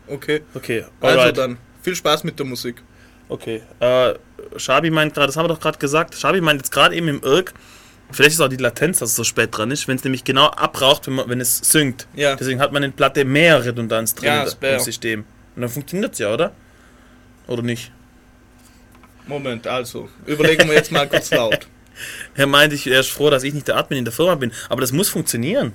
Okay. 0.09 0.43
okay. 0.55 0.85
Also 1.01 1.19
alright. 1.21 1.39
dann, 1.39 1.59
viel 1.83 1.95
Spaß 1.95 2.25
mit 2.25 2.39
der 2.39 2.47
Musik. 2.47 2.83
Okay. 3.29 3.63
Äh, 3.81 4.15
Shabi 4.57 4.91
meint 4.91 5.15
gerade, 5.15 5.27
das 5.27 5.37
haben 5.37 5.45
wir 5.45 5.49
doch 5.49 5.61
gerade 5.61 5.79
gesagt. 5.79 6.17
Shabi 6.17 6.41
meint 6.41 6.61
jetzt 6.61 6.73
gerade 6.73 6.95
eben 6.95 7.09
im 7.09 7.21
Irk, 7.23 7.55
vielleicht 8.11 8.33
ist 8.33 8.41
auch 8.41 8.49
die 8.49 8.57
Latenz, 8.57 8.99
dass 8.99 9.11
es 9.11 9.17
so 9.17 9.25
spät 9.25 9.57
dran 9.57 9.71
ist, 9.71 9.87
wenn 9.87 9.97
es 9.97 10.05
nämlich 10.05 10.25
genau 10.25 10.47
abraucht, 10.47 11.07
wenn, 11.07 11.15
man, 11.15 11.29
wenn 11.29 11.41
es 11.41 11.59
synkt. 11.59 12.09
Ja. 12.15 12.35
Deswegen 12.35 12.61
hat 12.61 12.73
man 12.73 12.83
in 12.83 12.93
Platte 12.93 13.25
mehr 13.25 13.65
Redundanz 13.65 14.15
drin 14.15 14.29
Ja, 14.29 14.75
im 14.75 14.81
System. 14.81 15.25
Und 15.55 15.63
dann 15.63 15.71
funktioniert 15.71 16.13
es 16.13 16.19
ja, 16.19 16.33
oder? 16.33 16.53
Oder 17.47 17.63
nicht? 17.63 17.93
Moment, 19.27 19.67
also, 19.67 20.09
überlegen 20.27 20.69
wir 20.69 20.75
jetzt 20.75 20.93
mal 20.93 21.09
kurz 21.09 21.31
laut. 21.31 21.67
Er 22.35 22.47
meinte, 22.47 22.77
ich, 22.77 22.87
er 22.87 23.01
ist 23.01 23.09
froh, 23.09 23.31
dass 23.31 23.43
ich 23.43 23.55
nicht 23.55 23.69
der 23.69 23.79
Admin 23.79 24.01
in 24.01 24.05
der 24.05 24.13
Firma 24.13 24.35
bin. 24.35 24.53
Aber 24.69 24.83
das 24.83 24.93
muss 24.93 25.09
funktionieren. 25.09 25.73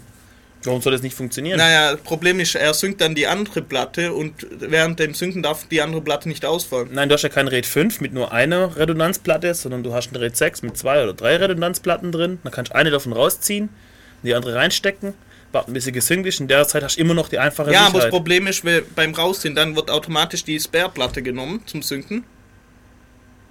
Warum 0.64 0.82
soll 0.82 0.92
das 0.92 1.02
nicht 1.02 1.16
funktionieren? 1.16 1.58
Naja, 1.58 1.94
das 1.94 2.02
Problem 2.02 2.40
ist, 2.40 2.54
er 2.54 2.74
synkt 2.74 3.02
dann 3.02 3.16
die 3.16 3.26
andere 3.26 3.62
Platte 3.62 4.14
und 4.14 4.46
während 4.60 5.00
dem 5.00 5.16
Synken 5.16 5.42
darf 5.42 5.68
die 5.68 5.82
andere 5.82 6.02
Platte 6.02 6.30
nicht 6.30 6.46
ausfallen. 6.46 6.90
Nein, 6.92 7.10
du 7.10 7.14
hast 7.14 7.24
ja 7.24 7.30
kein 7.30 7.48
RAID 7.48 7.66
5 7.66 8.02
mit 8.02 8.14
nur 8.14 8.32
einer 8.32 8.78
Redundanzplatte, 8.78 9.56
sondern 9.56 9.82
du 9.82 9.94
hast 9.94 10.12
ein 10.12 10.16
RAID 10.16 10.38
6 10.38 10.62
mit 10.62 10.78
zwei 10.78 11.02
oder 11.02 11.14
drei 11.14 11.38
Redundanzplatten 11.38 12.12
drin. 12.12 12.40
Dann 12.44 12.54
kannst 12.54 12.72
du 12.72 12.76
eine 12.76 12.92
davon 12.92 13.14
rausziehen, 13.14 13.70
die 14.22 14.36
andere 14.36 14.54
reinstecken. 14.54 15.16
Gesynkt 15.92 16.28
ist. 16.28 16.40
In 16.40 16.48
der 16.48 16.68
Zeit 16.68 16.84
hast 16.84 16.98
du 16.98 17.02
immer 17.02 17.14
noch 17.14 17.30
die 17.30 17.38
einfache 17.40 17.72
Ja, 17.72 17.82
aber 17.82 17.86
das 17.86 17.92
Sicherheit. 17.94 18.12
Problem 18.12 18.48
ist, 18.48 18.64
weil 18.66 18.82
beim 18.96 19.14
Rausziehen, 19.14 19.56
dann 19.56 19.76
wird 19.76 19.90
automatisch 19.92 20.44
die 20.44 20.60
Spare-Platte 20.60 21.22
genommen 21.22 21.62
zum 21.66 21.82
Synken. 21.82 22.24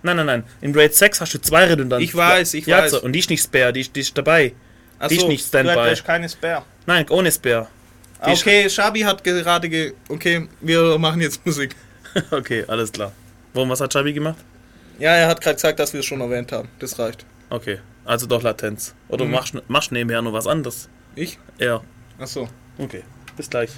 Nein, 0.02 0.16
nein, 0.16 0.26
nein. 0.26 0.44
In 0.62 0.74
RAID 0.74 0.94
6 0.94 1.20
hast 1.20 1.34
du 1.34 1.38
zwei 1.40 1.64
redundante. 1.66 2.02
Ich 2.02 2.14
weiß, 2.14 2.54
ich 2.54 2.66
ja, 2.66 2.78
weiß. 2.78 2.92
So, 2.92 3.02
und 3.02 3.12
die 3.12 3.18
ist 3.18 3.28
nicht 3.28 3.42
Spare, 3.42 3.72
die, 3.72 3.80
ist- 3.82 3.94
die 3.94 4.00
ist 4.00 4.16
dabei. 4.16 4.54
Die 5.10 5.16
ist 5.16 5.28
nicht 5.28 5.46
Standby. 5.46 5.74
Da 5.74 5.86
ist 5.88 6.04
keine 6.04 6.28
Spare. 6.28 6.62
Nein, 6.86 7.06
ohne 7.10 7.30
Spare. 7.30 7.68
Die 8.26 8.32
ist- 8.32 8.40
Okay, 8.42 8.68
Shabi 8.70 9.00
hat 9.00 9.22
gerade 9.22 9.68
ge... 9.68 9.92
Okay, 10.08 10.48
wir 10.60 10.98
machen 10.98 11.20
jetzt 11.20 11.44
Musik. 11.44 11.74
okay, 12.30 12.64
alles 12.66 12.90
klar. 12.92 13.12
Warum, 13.52 13.68
was 13.70 13.80
hat 13.80 13.92
Chabi 13.92 14.12
gemacht? 14.12 14.36
Ja, 14.98 15.10
er 15.16 15.28
hat 15.28 15.40
gerade 15.40 15.54
gesagt, 15.56 15.78
dass 15.78 15.92
wir 15.92 16.00
es 16.00 16.06
schon 16.06 16.20
erwähnt 16.20 16.52
haben. 16.52 16.68
Das 16.78 16.98
reicht. 16.98 17.24
Okay, 17.50 17.78
also 18.04 18.26
doch 18.26 18.42
Latenz. 18.42 18.94
Oder 19.08 19.24
Mhm. 19.24 19.30
machst, 19.32 19.54
machst 19.68 19.92
nebenher 19.92 20.22
noch 20.22 20.32
was 20.32 20.46
anderes? 20.46 20.88
Ich? 21.14 21.38
Ja, 21.58 21.82
Ach 22.18 22.26
so. 22.26 22.48
okay. 22.78 23.02
Bis 23.36 23.48
gleich. 23.50 23.70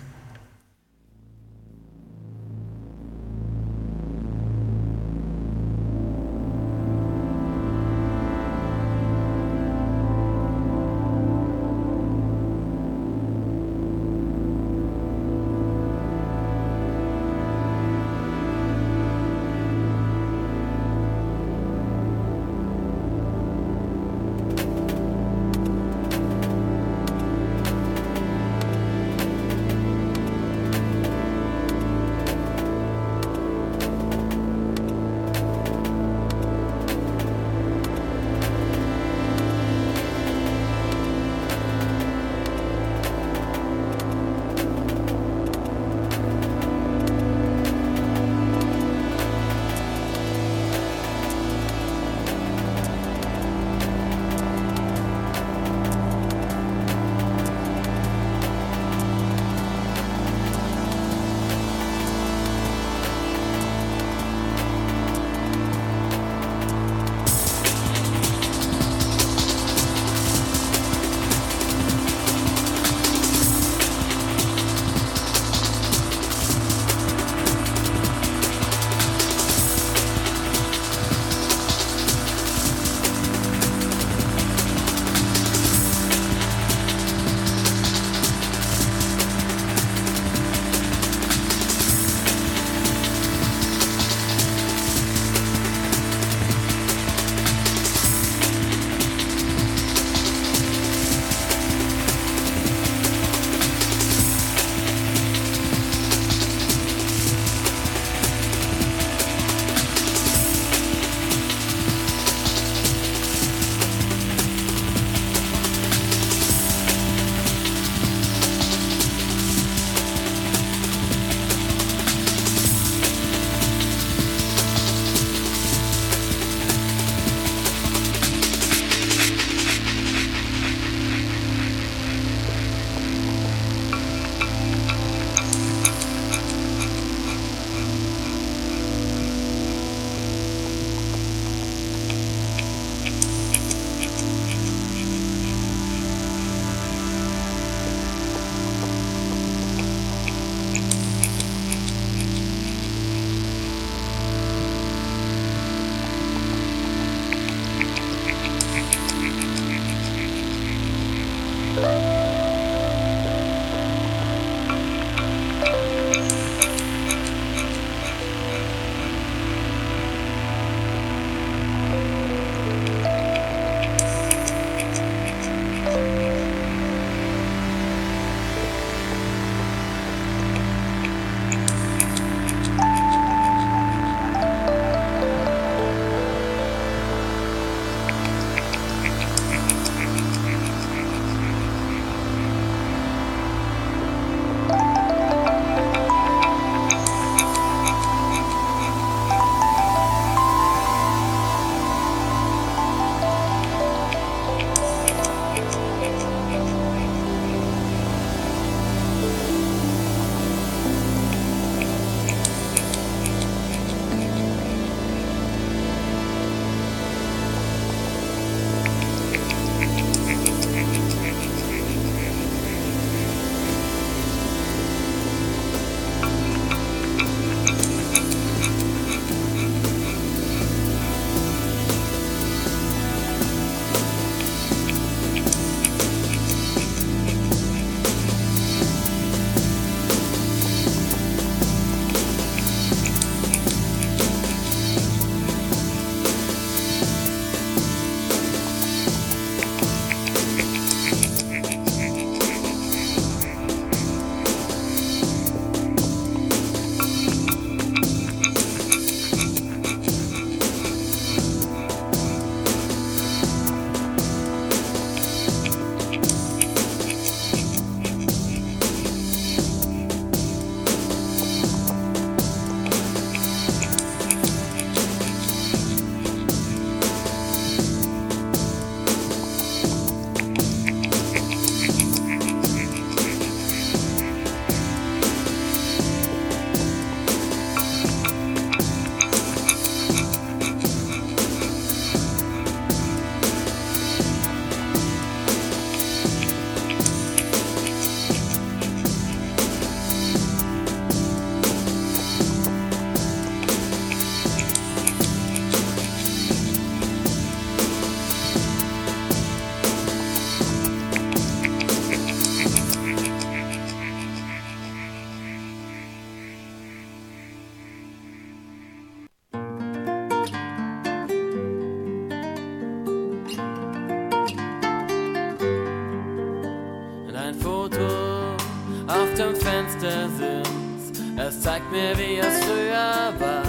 Mir, 331.93 332.17
wie 332.19 332.39
es 332.39 332.65
früher 332.65 333.33
war. 333.39 333.63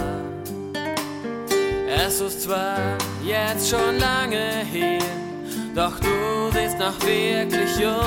Es 2.06 2.20
ist 2.20 2.42
zwar 2.42 2.78
jetzt 3.22 3.68
schon 3.68 3.98
lange 3.98 4.64
her, 4.72 4.98
doch 5.74 6.00
du 6.00 6.50
siehst 6.52 6.78
noch 6.78 6.98
wirklich 7.02 7.76
jung 7.78 8.03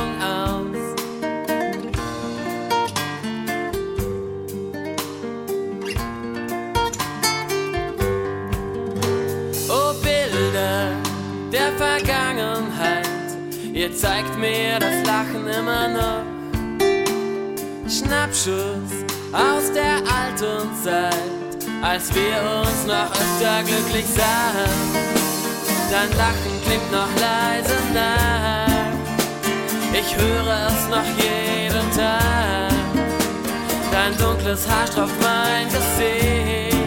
Als 21.97 22.13
wir 22.13 22.61
uns 22.61 22.85
noch 22.85 23.09
öfter 23.09 23.63
glücklich 23.63 24.05
sahen. 24.05 24.69
Dein 25.89 26.15
Lachen 26.15 26.61
klingt 26.63 26.91
noch 26.91 27.09
leise 27.19 27.73
nach, 27.91 28.67
ich 29.91 30.15
höre 30.15 30.67
es 30.67 30.87
noch 30.89 31.07
jeden 31.17 31.91
Tag. 31.97 32.71
Dein 33.91 34.15
dunkles 34.15 34.67
Haar 34.69 34.85
stropft 34.85 35.15
mein 35.23 35.65
Gesicht. 35.69 36.77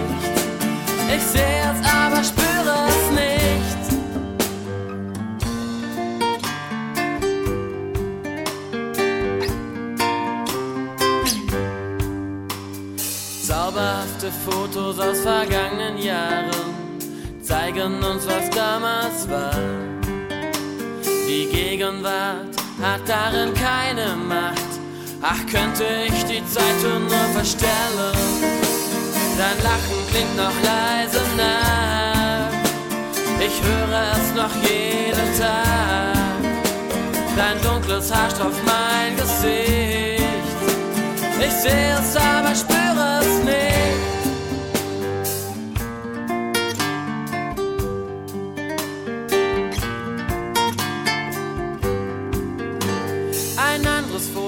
Ich 1.13 1.23
seh 1.25 1.59
es, 1.59 1.93
aber 1.93 2.23
spüre 2.23 2.40
Fotos 14.45 14.99
aus 14.99 15.21
vergangenen 15.21 15.99
Jahren 15.99 16.75
zeigen 17.43 18.03
uns, 18.03 18.27
was 18.27 18.49
damals 18.51 19.29
war. 19.29 19.55
Die 21.29 21.47
Gegenwart 21.53 22.57
hat 22.81 23.01
darin 23.07 23.53
keine 23.55 24.17
Macht. 24.17 24.71
Ach, 25.21 25.41
könnte 25.51 25.85
ich 26.07 26.25
die 26.25 26.45
Zeit 26.47 26.83
nur 26.83 27.35
verstellen. 27.35 28.17
Dein 29.37 29.63
Lachen 29.63 30.01
klingt 30.11 30.37
noch 30.37 30.57
leise 30.63 31.21
nach. 31.37 32.51
Ich 33.41 33.61
höre 33.63 34.13
es 34.13 34.35
noch 34.35 34.55
jeden 34.63 35.39
Tag. 35.39 36.17
Dein 37.37 37.61
dunkles 37.63 38.13
Haar 38.13 38.31
stropft 38.31 38.65
mein 38.65 39.17
Gesicht. 39.17 40.23
Ich 41.41 41.53
sehe 41.53 41.99
es, 41.99 42.17
aber 42.17 42.55
spüre 42.55 42.90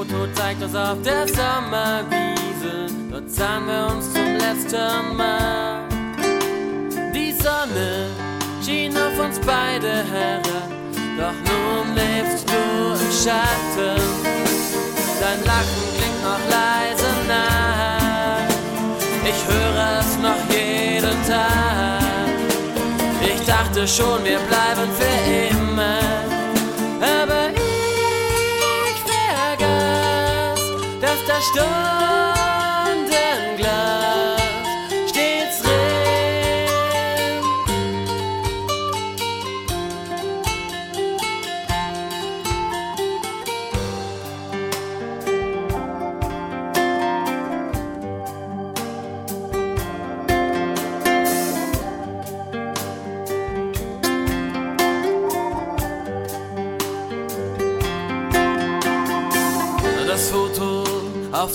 Foto 0.03 0.27
zeigt 0.35 0.61
uns 0.61 0.75
auf 0.75 1.01
der 1.03 1.29
Sommerwiese. 1.29 2.93
Dort 3.09 3.31
sahen 3.31 3.67
wir 3.67 3.95
uns 3.95 4.13
zum 4.13 4.37
letzten 4.37 5.17
Mal. 5.17 5.85
Die 7.15 7.31
Sonne 7.31 8.09
schien 8.65 8.97
auf 8.97 9.25
uns 9.25 9.39
beide 9.39 10.03
herab. 10.13 10.71
Doch 11.17 11.39
nun 11.47 11.95
lebst 11.95 12.49
du 12.49 12.95
im 12.95 13.13
Schatten. 13.13 14.03
Dein 15.21 15.45
Lachen 15.45 15.85
klingt 15.97 16.23
noch 16.25 16.43
leise 16.51 17.11
nach. 17.29 18.49
Ich 19.25 19.41
höre 19.55 20.01
es 20.01 20.19
noch 20.19 20.43
jeden 20.51 21.27
Tag. 21.29 22.29
Ich 23.25 23.47
dachte 23.47 23.87
schon, 23.87 24.25
wir 24.25 24.41
bleiben 24.49 24.91
für 24.99 25.55
immer. 25.55 26.22
Dass 31.43 31.53
das 31.55 32.22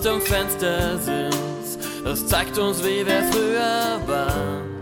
auf 0.08 0.20
dem 0.20 0.22
Fenster 0.22 0.98
sitzt, 1.00 1.80
das 2.04 2.26
zeigt 2.28 2.58
uns, 2.58 2.84
wie 2.84 3.06
wir 3.06 3.24
früher 3.32 4.00
waren. 4.06 4.80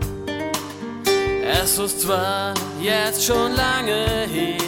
Es 1.62 1.78
ist 1.78 2.02
zwar 2.02 2.54
jetzt 2.80 3.24
schon 3.24 3.54
lange 3.54 4.26
her, 4.30 4.60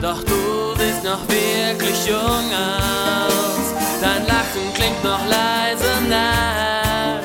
doch 0.00 0.22
du 0.24 0.74
siehst 0.78 1.04
noch 1.04 1.20
wirklich 1.28 2.06
jung 2.06 2.18
aus. 2.18 3.74
Dein 4.00 4.26
Lachen 4.26 4.74
klingt 4.74 5.02
noch 5.04 5.24
leise 5.26 5.90
nach. 6.08 7.20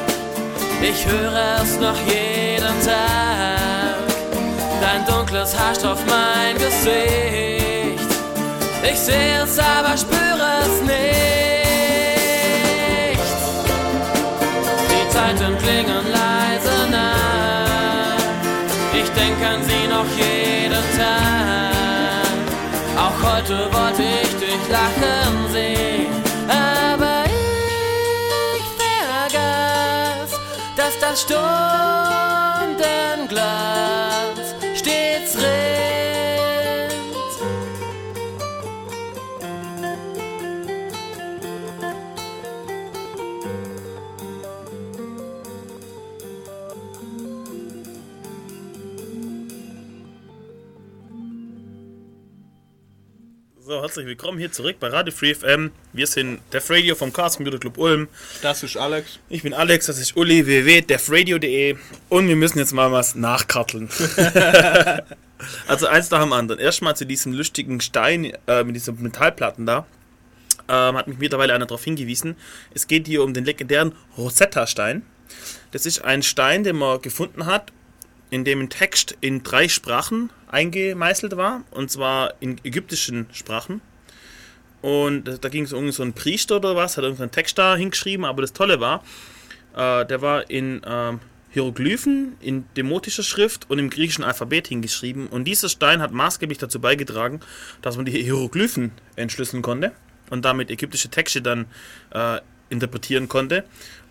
Ich 0.82 1.06
höre 1.06 1.62
es 1.62 1.80
noch 1.80 1.98
jeden 2.06 2.86
Tag. 2.86 3.96
Dein 4.82 5.06
dunkles 5.06 5.58
Haar 5.58 5.76
stropft 5.76 6.06
mein 6.08 6.56
Gesicht. 6.56 8.00
Ich 8.84 9.00
sehe 9.00 9.44
es, 9.44 9.58
aber 9.60 9.98
spüre 9.98 10.60
es 10.62 10.82
nicht. 10.82 11.39
Noch 20.00 20.12
jeden 20.16 20.84
Tag. 20.98 22.36
Auch 22.96 23.18
heute 23.32 23.56
wollte 23.74 24.04
ich 24.24 24.32
dich 24.44 24.64
lachen 24.70 25.34
sehen. 25.52 26.12
Aber 26.48 27.26
ich 28.58 28.68
vergaß, 28.84 30.32
dass 30.78 30.94
das 31.00 31.22
Stundenglas 31.24 31.60
herzlich 53.90 54.06
willkommen 54.06 54.38
hier 54.38 54.52
zurück 54.52 54.76
bei 54.80 54.90
Radio 54.90 55.12
Free 55.12 55.34
FM. 55.34 55.72
Wir 55.94 56.06
sind 56.06 56.42
Def 56.54 56.70
Radio 56.70 56.94
vom 56.94 57.12
Chaos 57.12 57.38
Computer 57.38 57.58
Club 57.58 57.80
Ulm. 57.80 58.08
Das 58.44 58.62
ist 58.62 58.78
Alex. 58.78 59.18
Ich 59.30 59.42
bin 59.42 59.52
Alex, 59.52 59.88
das 59.88 59.98
ist 59.98 60.16
Uli, 60.16 60.46
www.defradio.de 60.46 61.76
und 62.10 62.28
wir 62.28 62.36
müssen 62.36 62.60
jetzt 62.60 62.72
mal 62.72 62.92
was 62.92 63.16
nachkarteln. 63.16 63.90
also 65.68 65.88
eins 65.88 66.12
nach 66.12 66.22
dem 66.22 66.34
anderen. 66.34 66.60
Erstmal 66.62 66.96
zu 66.96 67.08
diesem 67.08 67.34
lustigen 67.34 67.82
Stein 67.82 68.32
äh, 68.46 68.64
mit 68.64 68.76
diesen 68.76 69.02
Metallplatten 69.02 69.66
da. 69.66 69.88
Ähm, 70.68 70.96
hat 70.96 71.08
mich 71.08 71.18
mittlerweile 71.18 71.56
einer 71.56 71.66
darauf 71.66 71.84
hingewiesen. 71.84 72.36
Es 72.76 72.86
geht 72.86 73.08
hier 73.08 73.24
um 73.24 73.34
den 73.34 73.44
legendären 73.44 73.94
Rosetta-Stein. 74.20 75.02
Das 75.72 75.88
ist 75.88 76.06
ein 76.06 76.22
Stein, 76.22 76.64
den 76.64 76.76
man 76.76 77.02
gefunden 77.02 77.48
hat, 77.48 77.74
in 78.30 78.44
dem 78.44 78.62
ein 78.62 78.70
Text 78.70 79.18
in 79.22 79.44
drei 79.44 79.68
Sprachen 79.68 80.30
eingemeißelt 80.48 81.36
war, 81.38 81.64
und 81.72 81.90
zwar 81.90 82.34
in 82.40 82.60
ägyptischen 82.64 83.28
Sprachen. 83.32 83.82
Und 84.82 85.44
da 85.44 85.50
ging 85.50 85.64
es 85.64 85.74
um 85.74 85.92
so 85.92 86.04
einen 86.04 86.14
Priester 86.14 86.58
oder 86.58 86.76
was, 86.76 86.98
hat 86.98 87.04
irgendeinen 87.04 87.32
Text 87.32 87.58
da 87.58 87.76
hingeschrieben, 87.76 88.26
aber 88.26 88.42
das 88.42 88.54
Tolle 88.54 88.80
war, 88.80 89.04
äh, 89.76 90.06
der 90.06 90.22
war 90.22 90.50
in 90.50 90.82
ähm, 90.86 91.20
Hieroglyphen, 91.52 92.38
in 92.40 92.66
demotischer 92.78 93.24
Schrift 93.24 93.70
und 93.70 93.80
im 93.80 93.90
griechischen 93.90 94.24
Alphabet 94.24 94.68
hingeschrieben. 94.68 95.28
Und 95.28 95.46
dieser 95.46 95.68
Stein 95.68 96.02
hat 96.02 96.12
maßgeblich 96.12 96.60
dazu 96.60 96.80
beigetragen, 96.80 97.40
dass 97.82 97.98
man 97.98 98.06
die 98.06 98.12
Hieroglyphen 98.12 98.92
entschlüsseln 99.16 99.64
konnte 99.64 99.92
und 100.30 100.46
damit 100.46 100.70
ägyptische 100.70 101.10
Texte 101.10 101.42
dann 101.42 101.66
äh, 102.12 102.40
interpretieren 102.70 103.28
konnte. 103.28 103.64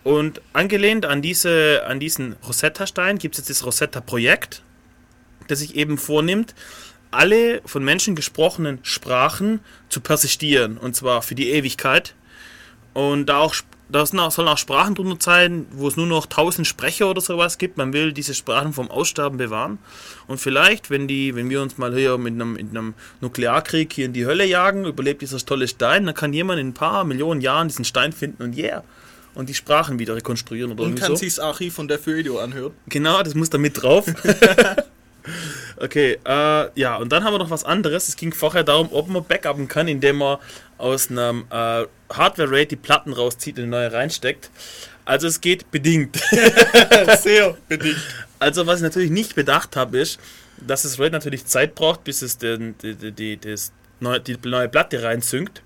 Und 0.03 0.41
angelehnt 0.53 1.05
an, 1.05 1.21
diese, 1.21 1.83
an 1.85 1.99
diesen 1.99 2.33
Rosetta-Stein 2.47 3.17
gibt 3.17 3.35
es 3.35 3.39
jetzt 3.39 3.49
das 3.49 3.65
Rosetta-Projekt, 3.65 4.63
das 5.47 5.59
sich 5.59 5.75
eben 5.75 5.97
vornimmt, 5.97 6.55
alle 7.11 7.61
von 7.65 7.83
Menschen 7.83 8.15
gesprochenen 8.15 8.79
Sprachen 8.83 9.59
zu 9.89 9.99
persistieren, 9.99 10.77
und 10.77 10.95
zwar 10.95 11.21
für 11.21 11.35
die 11.35 11.49
Ewigkeit. 11.49 12.15
Und 12.93 13.27
da 13.27 13.39
auch 13.39 13.55
da 13.91 14.05
sollen 14.05 14.47
auch 14.47 14.57
Sprachen 14.57 14.93
drunter 14.93 15.17
sein, 15.19 15.65
wo 15.71 15.87
es 15.87 15.97
nur 15.97 16.05
noch 16.05 16.25
1000 16.25 16.67
Sprecher 16.67 17.09
oder 17.09 17.21
sowas 17.21 17.57
gibt. 17.57 17.77
Man 17.77 17.91
will 17.91 18.13
diese 18.13 18.35
Sprachen 18.35 18.71
vom 18.71 18.91
Aussterben 18.91 19.37
bewahren. 19.39 19.79
Und 20.27 20.39
vielleicht, 20.39 20.91
wenn 20.91 21.07
die, 21.07 21.35
wenn 21.35 21.49
wir 21.49 21.61
uns 21.61 21.77
mal 21.79 21.93
hier 21.95 22.17
mit 22.19 22.35
einem, 22.35 22.53
mit 22.53 22.69
einem 22.69 22.93
Nuklearkrieg 23.21 23.91
hier 23.91 24.05
in 24.05 24.13
die 24.13 24.27
Hölle 24.27 24.45
jagen, 24.45 24.85
überlebt 24.85 25.23
dieser 25.23 25.39
tolle 25.39 25.67
Stein, 25.67 26.05
dann 26.05 26.13
kann 26.13 26.33
jemand 26.33 26.59
in 26.59 26.67
ein 26.67 26.73
paar 26.73 27.03
Millionen 27.03 27.41
Jahren 27.41 27.67
diesen 27.67 27.85
Stein 27.85 28.13
finden 28.13 28.43
und 28.43 28.55
yeah. 28.55 28.83
Und 29.39 29.47
die 29.47 29.53
Sprachen 29.53 29.99
wieder 29.99 30.17
rekonstruieren 30.17 30.73
oder 30.73 30.83
Und 30.83 30.89
irgendwie 30.89 31.01
kann 31.01 31.11
so. 31.11 31.15
sich 31.15 31.35
das 31.35 31.39
Archiv 31.39 31.73
von 31.73 31.87
der 31.87 32.05
Video 32.05 32.39
anhören. 32.39 32.73
Genau, 32.89 33.23
das 33.23 33.35
muss 33.35 33.49
da 33.49 33.57
mit 33.57 33.81
drauf. 33.81 34.05
okay, 35.77 36.19
äh, 36.25 36.67
ja, 36.77 36.97
und 36.97 37.09
dann 37.13 37.23
haben 37.23 37.35
wir 37.35 37.37
noch 37.37 37.49
was 37.49 37.63
anderes. 37.63 38.09
Es 38.09 38.17
ging 38.17 38.33
vorher 38.33 38.65
darum, 38.65 38.89
ob 38.91 39.07
man 39.07 39.23
backuppen 39.23 39.69
kann, 39.69 39.87
indem 39.87 40.17
man 40.17 40.39
aus 40.77 41.09
einem 41.09 41.45
äh, 41.51 41.85
Hardware-RAID 42.11 42.71
die 42.71 42.75
Platten 42.75 43.13
rauszieht 43.13 43.55
und 43.59 43.63
eine 43.63 43.71
neue 43.71 43.93
reinsteckt. 43.93 44.51
Also 45.05 45.27
es 45.27 45.39
geht 45.39 45.71
bedingt. 45.71 46.17
Sehr 47.21 47.55
bedingt. 47.69 47.95
Also 48.39 48.67
was 48.67 48.79
ich 48.79 48.83
natürlich 48.83 49.09
nicht 49.09 49.35
bedacht 49.35 49.77
habe, 49.77 49.99
ist, 49.99 50.19
dass 50.57 50.81
das 50.81 50.99
RAID 50.99 51.13
natürlich 51.13 51.45
Zeit 51.45 51.75
braucht, 51.75 52.03
bis 52.03 52.23
es 52.23 52.39
den, 52.39 52.77
die, 52.79 52.93
die, 52.93 53.37
die, 53.37 53.37
die 53.37 54.37
neue 54.49 54.67
Platte 54.67 55.01
reinsynkt. 55.01 55.61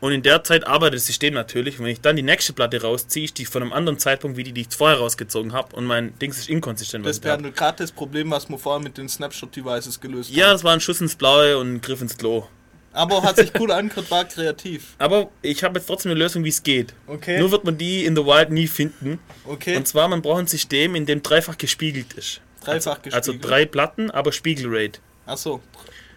Und 0.00 0.12
in 0.12 0.22
der 0.22 0.44
Zeit 0.44 0.66
arbeitet 0.66 0.96
das 0.98 1.06
System 1.06 1.32
natürlich. 1.34 1.78
Und 1.78 1.86
wenn 1.86 1.92
ich 1.92 2.00
dann 2.02 2.16
die 2.16 2.22
nächste 2.22 2.52
Platte 2.52 2.82
rausziehe, 2.82 3.24
ist 3.24 3.38
die 3.38 3.46
von 3.46 3.62
einem 3.62 3.72
anderen 3.72 3.98
Zeitpunkt, 3.98 4.36
wie 4.36 4.44
die, 4.44 4.52
die 4.52 4.62
ich 4.62 4.68
vorher 4.70 4.98
rausgezogen 4.98 5.52
habe. 5.54 5.74
Und 5.74 5.86
mein 5.86 6.18
Dings 6.18 6.38
ist 6.38 6.48
inkonsistent. 6.50 7.06
Das 7.06 7.22
wäre 7.24 7.50
gerade 7.50 7.78
das 7.78 7.92
Problem, 7.92 8.30
was 8.30 8.48
wir 8.50 8.58
vorher 8.58 8.82
mit 8.82 8.98
den 8.98 9.08
Snapshot-Devices 9.08 10.00
gelöst 10.00 10.30
Ja, 10.30 10.46
haben. 10.46 10.52
das 10.52 10.64
war 10.64 10.72
ein 10.74 10.80
Schuss 10.80 11.00
ins 11.00 11.16
Blaue 11.16 11.56
und 11.58 11.74
ein 11.76 11.80
Griff 11.80 12.00
ins 12.02 12.16
Klo. 12.18 12.44
Aber 12.92 13.22
hat 13.22 13.36
sich 13.36 13.50
cool 13.58 13.70
angehört, 13.72 14.10
war 14.10 14.24
kreativ. 14.24 14.94
Aber 14.98 15.28
ich 15.42 15.62
habe 15.64 15.78
jetzt 15.78 15.86
trotzdem 15.86 16.12
eine 16.12 16.20
Lösung, 16.20 16.44
wie 16.44 16.48
es 16.50 16.62
geht. 16.62 16.94
Okay. 17.06 17.38
Nur 17.38 17.50
wird 17.50 17.64
man 17.64 17.76
die 17.76 18.04
in 18.04 18.16
the 18.16 18.24
Wild 18.24 18.50
nie 18.50 18.66
finden. 18.66 19.18
Okay. 19.44 19.76
Und 19.76 19.86
zwar, 19.88 20.08
man 20.08 20.22
braucht 20.22 20.40
ein 20.40 20.46
System, 20.46 20.94
in 20.94 21.04
dem 21.06 21.22
dreifach 21.22 21.58
gespiegelt 21.58 22.12
ist. 22.14 22.40
Dreifach 22.64 23.02
gespiegelt. 23.02 23.14
Also 23.14 23.34
drei 23.38 23.64
Platten, 23.66 24.10
aber 24.10 24.32
Spiegelrate. 24.32 25.00
Achso, 25.26 25.60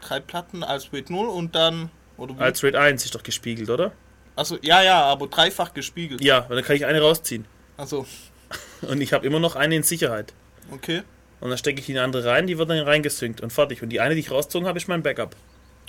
drei 0.02 0.20
Platten 0.20 0.64
als 0.64 0.92
RAID 0.94 1.10
0 1.10 1.28
und 1.28 1.56
dann. 1.56 1.90
Oder 2.20 2.36
wie? 2.38 2.42
Als 2.42 2.64
Rate 2.64 2.80
1 2.80 3.06
ist 3.06 3.16
doch 3.16 3.24
gespiegelt, 3.24 3.70
oder? 3.70 3.92
Achso, 4.36 4.58
ja, 4.62 4.82
ja, 4.82 5.02
aber 5.04 5.28
dreifach 5.28 5.74
gespiegelt. 5.74 6.22
Ja, 6.22 6.40
und 6.40 6.52
dann 6.56 6.64
kann 6.64 6.76
ich 6.76 6.86
eine 6.86 7.02
rausziehen. 7.02 7.46
Achso, 7.78 8.06
Und 8.82 9.02
ich 9.02 9.14
habe 9.14 9.26
immer 9.28 9.40
noch 9.40 9.56
eine 9.56 9.76
in 9.76 9.84
Sicherheit. 9.84 10.34
okay, 10.72 11.04
Und 11.40 11.50
dann 11.50 11.58
stecke 11.58 11.80
ich 11.80 11.86
die 11.86 11.98
andere 12.00 12.26
rein, 12.26 12.48
die 12.48 12.58
wird 12.58 12.70
dann 12.70 12.80
reingesynkt 12.80 13.42
und 13.42 13.52
fertig. 13.52 13.82
Und 13.84 13.90
die 13.90 14.00
eine, 14.00 14.16
die 14.16 14.22
ich 14.22 14.32
rausgezogen 14.32 14.68
habe, 14.68 14.78
ist 14.78 14.88
mein 14.88 15.04
Backup. 15.04 15.36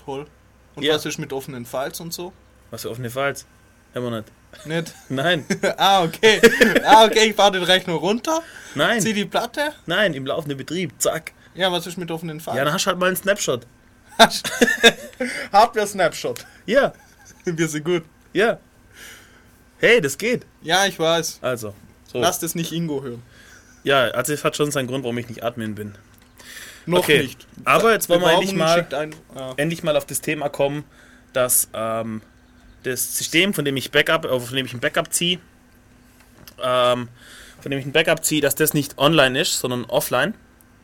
toll. 0.04 0.26
Und 0.76 0.82
Ja. 0.84 0.94
was 0.94 1.04
ist 1.06 1.18
mit 1.18 1.32
offenen 1.32 1.66
Files 1.66 2.00
und 2.00 2.12
so? 2.12 2.32
Was 2.70 2.82
für 2.82 2.90
offene 2.90 3.10
Files? 3.10 3.46
Immer 3.94 4.10
nicht. 4.10 4.32
Nicht. 4.66 4.94
Nein, 5.08 5.44
ah, 5.76 6.02
okay. 6.04 6.40
ah, 6.84 7.04
okay, 7.06 7.30
ich 7.30 7.34
fahre 7.36 7.52
den 7.52 7.62
Rechner 7.64 7.94
runter, 7.94 8.42
zieh 8.72 8.78
nein, 8.78 9.04
die 9.04 9.24
Platte. 9.24 9.72
nein, 9.86 10.14
im 10.14 10.26
laufenden 10.26 10.56
Betrieb, 10.58 10.92
zack. 10.98 11.32
Ja, 11.54 11.70
was 11.72 11.86
ist 11.86 11.96
mit 11.98 12.10
offenen 12.10 12.40
Files? 12.40 12.56
Ja, 12.56 12.64
dann 12.64 12.72
hast 12.72 12.84
du 12.86 12.88
halt 12.90 12.98
mal 12.98 13.06
einen 13.06 13.16
Snapshot. 13.16 13.66
Hardware-Snapshot. 15.52 16.44
Ja, 16.66 16.92
Wir 17.44 17.68
sind 17.68 17.84
gut. 17.84 18.04
ja. 18.32 18.58
Hey, 19.78 20.00
das 20.00 20.18
geht. 20.18 20.44
Ja, 20.60 20.84
ich 20.86 20.98
weiß. 20.98 21.38
Also, 21.40 21.74
so. 22.12 22.18
Lass 22.20 22.38
das 22.38 22.54
nicht 22.54 22.70
Ingo 22.72 23.02
hören. 23.02 23.22
Ja, 23.82 24.08
also 24.08 24.34
es 24.34 24.44
hat 24.44 24.54
schon 24.54 24.70
seinen 24.70 24.88
Grund, 24.88 25.04
warum 25.04 25.16
ich 25.16 25.28
nicht 25.30 25.42
Admin 25.42 25.74
bin. 25.74 25.94
Noch 26.84 26.98
Okay. 26.98 27.22
nicht. 27.22 27.46
Aber 27.64 27.92
jetzt 27.92 28.10
wollen 28.10 28.20
wir 28.20 28.30
endlich 28.32 28.52
Bewerbungen 28.52 28.90
mal, 28.90 28.98
ein, 29.00 29.14
ah, 29.34 29.54
endlich 29.56 29.82
mal 29.82 29.96
auf 29.96 30.04
das 30.04 30.20
Thema 30.20 30.50
kommen, 30.50 30.84
dass 31.32 31.68
ähm, 31.72 32.20
das 32.82 33.16
System, 33.16 33.54
von 33.54 33.64
dem 33.64 33.76
ich 33.78 33.90
Backup, 33.90 34.26
äh, 34.26 34.38
von 34.40 34.54
dem 34.54 34.66
ich 34.66 34.74
ein 34.74 34.80
Backup 34.80 35.10
ziehe, 35.14 35.38
ähm, 36.62 37.08
von 37.62 37.70
dem 37.70 37.78
ich 37.78 37.86
ein 37.86 37.92
Backup 37.92 38.22
ziehe, 38.22 38.42
dass 38.42 38.54
das 38.54 38.74
nicht 38.74 38.98
online 38.98 39.40
ist, 39.40 39.58
sondern 39.60 39.84
offline, 39.86 40.34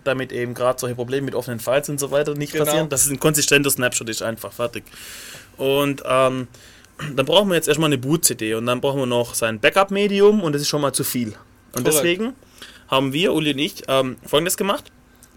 damit 0.07 0.33
eben 0.33 0.55
gerade 0.55 0.79
solche 0.79 0.95
Probleme 0.95 1.25
mit 1.27 1.35
offenen 1.35 1.61
Files 1.61 1.89
und 1.89 1.99
so 2.01 2.11
weiter 2.11 2.35
nicht 2.35 2.53
Genau. 2.53 2.65
passieren. 2.65 2.89
Dass 2.89 3.05
es 3.05 3.11
ein 3.11 3.21
konsistenter 3.21 3.71
Snapshot 3.71 4.09
ist, 4.09 4.23
einfach 4.23 4.53
fertig. 4.53 4.85
Und 5.57 6.03
ähm, 6.07 6.49
dann 7.15 7.27
brauchen 7.27 7.49
wir 7.49 7.57
jetzt 7.57 7.69
erstmal 7.69 7.89
eine 7.89 7.99
Boot-CD 7.99 8.55
und 8.55 8.67
dann 8.67 8.81
brauchen 8.81 9.01
wir 9.01 9.07
noch 9.07 9.35
sein 9.35 9.61
Backup-Medium 9.61 10.43
und 10.43 10.53
das 10.55 10.63
ist 10.63 10.69
schon 10.69 10.81
mal 10.81 10.93
zu 10.93 11.05
viel. 11.05 11.29
Und 11.29 11.85
Korrekt. 11.85 11.87
deswegen 11.89 12.35
haben 12.89 13.13
wir, 13.13 13.33
Uli 13.35 13.53
und 13.53 13.59
ich, 13.59 13.83
ähm, 13.89 14.17
folgendes 14.27 14.57
gemacht. 14.57 14.85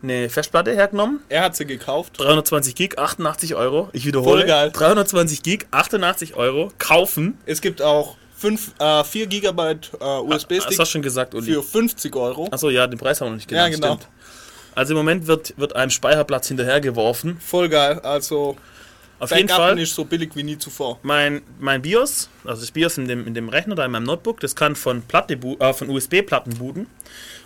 Eine 0.01 0.29
Festplatte 0.29 0.71
hergenommen, 0.73 1.19
er 1.27 1.41
hat 1.43 1.57
sie 1.57 1.65
gekauft. 1.65 2.13
320 2.19 2.73
Gig, 2.73 2.97
88 2.97 3.55
Euro. 3.55 3.89
Ich 3.91 4.05
wiederhole. 4.05 4.39
Voll 4.39 4.47
geil. 4.47 4.71
320 4.71 5.43
Gig, 5.43 5.65
88 5.71 6.35
Euro. 6.35 6.71
Kaufen. 6.77 7.37
Es 7.45 7.59
gibt 7.59 7.81
auch 7.81 8.15
fünf, 8.37 8.71
äh, 8.79 9.03
4 9.03 9.27
GB 9.27 9.61
äh, 9.71 9.75
Das 9.75 9.89
hast 9.99 9.99
du 10.01 10.33
USB-Stick 10.55 10.87
schon 10.87 11.01
gesagt, 11.01 11.35
Uli. 11.35 11.51
für 11.51 11.61
50 11.61 12.15
Euro. 12.15 12.47
Achso, 12.49 12.69
ja, 12.69 12.87
den 12.87 12.97
Preis 12.97 13.19
haben 13.19 13.27
wir 13.27 13.31
noch 13.31 13.35
nicht 13.37 13.51
Ja, 13.51 13.67
genannt. 13.67 13.81
genau. 13.81 13.93
Stimmt. 13.95 14.07
Also 14.79 14.93
im 14.93 14.97
Moment 14.99 15.27
wird, 15.27 15.55
wird 15.57 15.75
einem 15.75 15.91
Speicherplatz 15.91 16.47
hinterhergeworfen. 16.47 17.37
Voll 17.41 17.67
geil. 17.67 17.99
Also, 17.99 18.55
Auf 19.19 19.29
jeden 19.31 19.47
Backuppen 19.47 19.71
Fall. 19.71 19.79
ist 19.79 19.93
so 19.93 20.05
billig 20.05 20.29
wie 20.35 20.43
nie 20.43 20.57
zuvor. 20.57 20.99
Mein, 21.01 21.41
mein 21.59 21.81
BIOS, 21.81 22.29
also 22.45 22.61
das 22.61 22.71
BIOS 22.71 22.97
in 22.97 23.09
dem, 23.09 23.27
in 23.27 23.33
dem 23.33 23.49
Rechner 23.49 23.75
da 23.75 23.83
in 23.83 23.91
meinem 23.91 24.05
Notebook, 24.05 24.39
das 24.39 24.55
kann 24.55 24.77
von, 24.77 25.01
Platte, 25.01 25.33
äh, 25.33 25.73
von 25.73 25.89
USB-Platten 25.89 26.59
booten. 26.59 26.87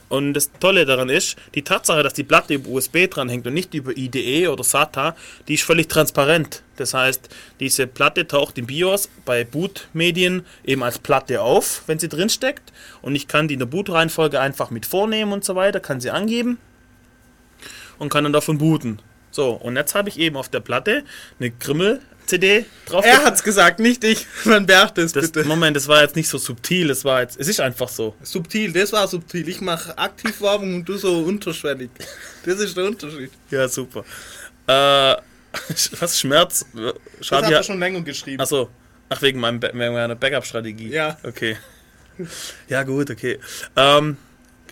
Und 0.09 0.35
das 0.35 0.51
Tolle 0.59 0.85
daran 0.85 1.09
ist, 1.09 1.35
die 1.55 1.63
Tatsache, 1.63 2.03
dass 2.03 2.13
die 2.13 2.23
Platte 2.23 2.53
über 2.53 2.69
USB 2.69 3.07
dranhängt 3.09 3.47
und 3.47 3.55
nicht 3.55 3.73
über 3.73 3.97
IDE 3.97 4.47
oder 4.49 4.63
SATA, 4.63 5.15
die 5.47 5.55
ist 5.55 5.63
völlig 5.63 5.89
transparent. 5.89 6.61
Das 6.75 6.93
heißt, 6.93 7.29
diese 7.59 7.87
Platte 7.87 8.27
taucht 8.27 8.59
im 8.59 8.67
BIOS 8.67 9.09
bei 9.25 9.43
Bootmedien 9.43 10.45
eben 10.63 10.83
als 10.83 10.99
Platte 10.99 11.41
auf, 11.41 11.81
wenn 11.87 11.97
sie 11.97 12.09
drin 12.09 12.29
steckt. 12.29 12.71
Und 13.01 13.15
ich 13.15 13.27
kann 13.27 13.47
die 13.47 13.55
in 13.55 13.59
der 13.59 13.65
Bootreihenfolge 13.65 14.39
einfach 14.39 14.69
mit 14.69 14.85
vornehmen 14.85 15.33
und 15.33 15.43
so 15.43 15.55
weiter, 15.55 15.79
kann 15.79 15.99
sie 15.99 16.11
angeben 16.11 16.59
und 17.99 18.09
kann 18.09 18.23
dann 18.23 18.33
davon 18.33 18.57
booten. 18.57 18.99
So, 19.31 19.51
und 19.51 19.75
jetzt 19.75 19.95
habe 19.95 20.09
ich 20.09 20.19
eben 20.19 20.37
auf 20.37 20.49
der 20.49 20.59
Platte 20.59 21.03
eine 21.39 21.49
Grimmel-CD 21.49 22.65
drauf. 22.85 23.03
Er 23.03 23.23
hat's 23.23 23.43
gesagt, 23.43 23.79
nicht 23.79 24.03
ich. 24.03 24.27
Man 24.45 24.67
beachte 24.67 25.01
es 25.01 25.11
Das, 25.11 25.31
bitte. 25.31 25.47
Moment, 25.47 25.75
das 25.75 25.87
war 25.87 26.01
jetzt 26.01 26.15
nicht 26.15 26.29
so 26.29 26.37
subtil, 26.37 26.87
das 26.87 27.03
war 27.03 27.21
jetzt, 27.21 27.39
es 27.39 27.47
ist 27.47 27.59
einfach 27.59 27.89
so. 27.89 28.15
Subtil, 28.21 28.71
das 28.71 28.93
war 28.93 29.07
subtil. 29.07 29.49
Ich 29.49 29.59
mache 29.59 29.97
aktiv 29.97 30.39
Werbung 30.39 30.75
und 30.75 30.85
du 30.85 30.97
so 30.97 31.23
unterschwellig. 31.23 31.89
Das 32.45 32.59
ist 32.59 32.77
der 32.77 32.85
Unterschied. 32.85 33.31
Ja, 33.49 33.67
super. 33.67 34.05
Äh, 34.67 35.15
was 35.99 36.19
Schmerz? 36.19 36.65
Das 36.73 37.27
Schade, 37.27 37.45
hat 37.45 37.51
ja. 37.51 37.57
er 37.57 37.63
schon 37.63 37.79
länger 37.79 38.01
geschrieben. 38.01 38.39
Achso, 38.39 38.69
ach 39.09 39.21
wegen, 39.23 39.39
meinem 39.39 39.61
wegen 39.61 39.77
meiner 39.77 40.15
Backup-Strategie. 40.15 40.89
Ja. 40.89 41.17
Okay. 41.23 41.57
Ja, 42.67 42.83
gut, 42.83 43.09
okay. 43.09 43.39
Ähm, 43.75 44.17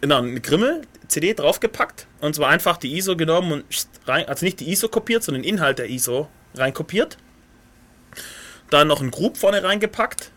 genau, 0.01 0.17
eine 0.17 0.41
Grimmel, 0.41 0.81
CD 1.07 1.33
draufgepackt 1.33 2.07
und 2.19 2.35
zwar 2.35 2.49
einfach 2.49 2.77
die 2.77 2.97
ISO 2.97 3.15
genommen 3.15 3.51
und 3.51 3.65
rein, 4.05 4.27
also 4.27 4.45
nicht 4.45 4.59
die 4.59 4.71
ISO 4.71 4.87
kopiert, 4.87 5.23
sondern 5.23 5.43
den 5.43 5.53
Inhalt 5.55 5.79
der 5.79 5.89
ISO 5.89 6.29
reinkopiert. 6.55 7.17
Dann 8.69 8.87
noch 8.87 9.01
ein 9.01 9.11
Group 9.11 9.37
vorne 9.37 9.63
reingepackt 9.63 10.31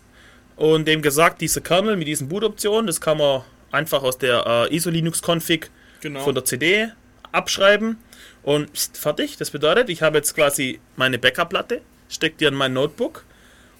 und 0.56 0.86
dem 0.88 1.02
gesagt, 1.02 1.40
diese 1.40 1.60
Kernel 1.60 1.96
mit 1.96 2.08
diesen 2.08 2.28
Boot-Optionen, 2.28 2.86
das 2.86 3.00
kann 3.00 3.18
man 3.18 3.42
einfach 3.70 4.02
aus 4.02 4.18
der 4.18 4.68
äh, 4.70 4.74
ISO 4.76 4.90
Linux 4.90 5.20
Config 5.22 5.70
Genau. 6.00 6.20
von 6.20 6.34
der 6.34 6.44
CD 6.44 6.90
abschreiben 7.32 7.96
und 8.42 8.68
fertig. 8.92 9.38
Das 9.38 9.50
bedeutet, 9.50 9.88
ich 9.88 10.02
habe 10.02 10.18
jetzt 10.18 10.34
quasi 10.34 10.80
meine 10.96 11.18
Backup-Platte, 11.18 11.80
stecke 12.10 12.36
die 12.38 12.46
an 12.46 12.52
mein 12.54 12.74
Notebook, 12.74 13.24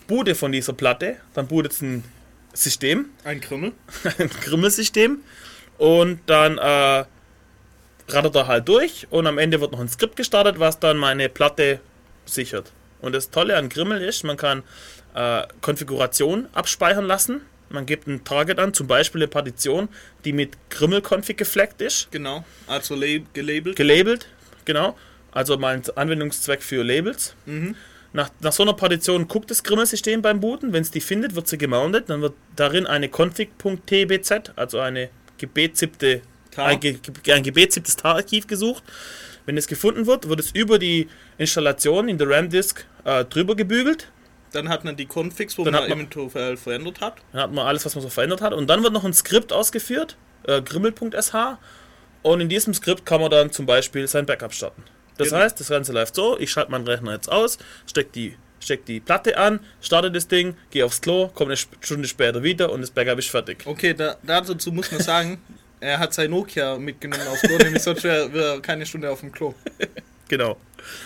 boote 0.07 0.35
von 0.35 0.51
dieser 0.51 0.73
Platte, 0.73 1.17
dann 1.35 1.47
bootet 1.49 1.73
es 1.73 1.83
ein 1.83 2.03
System, 2.55 3.11
Ein 3.25 3.41
Krümmel. 3.43 3.73
ein 4.19 4.31
Grimmelsystem 4.31 5.19
und 5.79 6.21
dann 6.27 6.59
äh, 6.59 7.05
rattert 8.09 8.35
er 8.37 8.47
halt 8.47 8.69
durch 8.69 9.07
und 9.11 9.27
am 9.27 9.39
Ende 9.39 9.61
wird 9.61 9.73
noch 9.73 9.81
ein 9.81 9.89
Skript 9.89 10.17
gestartet, 10.17 10.59
was 10.59 10.79
dann 10.79 10.97
meine 10.97 11.29
Platte 11.29 11.81
sichert. 12.27 12.71
Und 13.01 13.15
das 13.15 13.31
Tolle 13.31 13.57
an 13.57 13.69
Grimmel 13.69 14.01
ist, 14.03 14.25
man 14.25 14.37
kann 14.37 14.63
äh, 15.15 15.43
Konfiguration 15.61 16.49
abspeichern 16.53 17.05
lassen. 17.07 17.41
Man 17.71 17.87
gibt 17.87 18.07
ein 18.07 18.25
Target 18.25 18.59
an, 18.59 18.73
zum 18.73 18.87
Beispiel 18.87 19.21
eine 19.23 19.29
Partition, 19.29 19.89
die 20.25 20.33
mit 20.33 20.53
Grimmel-Config 20.71 21.37
gefleckt 21.37 21.81
ist 21.83 22.11
Genau. 22.11 22.45
Also 22.67 22.95
lab- 22.95 23.33
gelabelt. 23.35 23.77
gelabelt, 23.77 24.27
genau. 24.65 24.97
Also 25.33 25.57
mal 25.59 25.75
ein 25.75 25.83
Anwendungszweck 25.97 26.63
für 26.63 26.83
Labels. 26.85 27.35
Nach, 28.13 28.31
nach 28.41 28.53
so 28.53 28.63
einer 28.63 28.75
Partition 28.75 29.27
guckt 29.27 29.51
das 29.51 29.65
Grimmel-System 29.65 30.23
beim 30.23 30.39
Booten. 30.41 30.73
Wenn 30.73 30.83
es 30.83 30.93
die 30.93 31.01
findet, 31.01 31.35
wird 31.35 31.49
sie 31.49 31.59
gemountet. 31.59 32.09
Dann 32.11 32.21
wird 32.23 32.35
darin 32.55 32.87
eine 32.87 33.09
config.tbz, 33.09 34.53
also 34.55 34.79
eine 34.79 35.09
gebetzippte, 35.39 36.23
Tar. 36.51 36.67
ein, 36.67 36.81
ge, 36.81 36.99
ein 37.31 37.43
gebetzipptes 37.43 37.97
Tar-Archiv 37.97 38.47
gesucht. 38.47 38.83
Wenn 39.47 39.57
es 39.59 39.67
gefunden 39.67 40.07
wird, 40.07 40.29
wird 40.29 40.41
es 40.41 40.51
über 40.53 40.79
die 40.79 41.09
Installation 41.39 42.09
in 42.09 42.17
der 42.19 42.29
RAM-Disk 42.31 42.87
äh, 43.05 43.25
drüber 43.25 43.55
gebügelt. 43.55 44.11
Dann 44.53 44.69
hat 44.69 44.85
man 44.85 44.97
die 44.97 45.07
Configs, 45.07 45.59
wo 45.59 45.65
Dann 45.65 45.75
man, 45.75 45.83
hat 45.83 45.89
man- 45.91 45.99
eventuell 45.99 46.57
verändert 46.57 47.01
hat. 47.01 47.17
Dann 47.33 47.43
hat 47.43 47.53
man 47.53 47.67
alles, 47.67 47.85
was 47.85 47.95
man 47.95 48.03
so 48.03 48.09
verändert 48.09 48.41
hat. 48.41 48.53
Und 48.55 48.69
dann 48.69 48.83
wird 48.83 48.93
noch 48.93 49.05
ein 49.05 49.13
Skript 49.13 49.53
ausgeführt, 49.53 50.17
äh, 50.47 50.63
grimmel.sh. 50.63 51.35
Und 52.23 52.41
in 52.41 52.49
diesem 52.49 52.73
Skript 52.73 53.05
kann 53.05 53.21
man 53.21 53.31
dann 53.31 53.51
zum 53.53 53.67
Beispiel 53.67 54.07
sein 54.09 54.25
Backup 54.25 54.55
starten. 54.55 54.83
Das 55.19 55.29
Genau. 55.29 55.41
heißt, 55.43 55.61
das 55.61 55.69
Ganze 55.69 55.93
läuft 55.93 56.15
so, 56.15 56.39
ich 56.39 56.51
schalte 56.51 56.71
meinen 56.71 56.87
Rechner 56.89 57.13
jetzt 57.13 57.31
aus, 57.31 57.59
stecke 57.87 58.11
die 58.15 58.37
steck 58.61 58.85
die 58.87 59.01
Platte 59.01 59.37
an, 59.37 59.61
starte 59.81 60.11
das 60.11 60.27
Ding, 60.29 60.57
geh 60.71 60.83
aufs 60.83 61.01
Klo, 61.01 61.31
komm 61.35 61.49
eine 61.49 61.57
Stunde 61.57 62.09
später 62.09 62.43
wieder 62.43 62.73
und 62.73 62.81
das 62.81 62.91
Backup 62.91 63.19
ist 63.19 63.29
fertig. 63.31 63.59
Okay, 63.67 63.95
da, 63.95 64.17
dazu 64.23 64.73
muss 64.73 64.91
man 64.91 65.01
sagen, 65.03 65.39
er 65.81 65.99
hat 65.99 66.15
sein 66.15 66.31
Nokia 66.31 66.79
mitgenommen 66.79 67.27
aufs 67.29 67.43
Klo, 67.43 67.59
nämlich 67.59 67.83
sonst 67.83 68.05
wäre 68.05 68.33
wär 68.33 68.61
keine 68.61 68.87
Stunde 68.87 69.11
auf 69.11 69.21
dem 69.21 69.33
Klo. 69.33 69.55
Genau. 70.27 70.57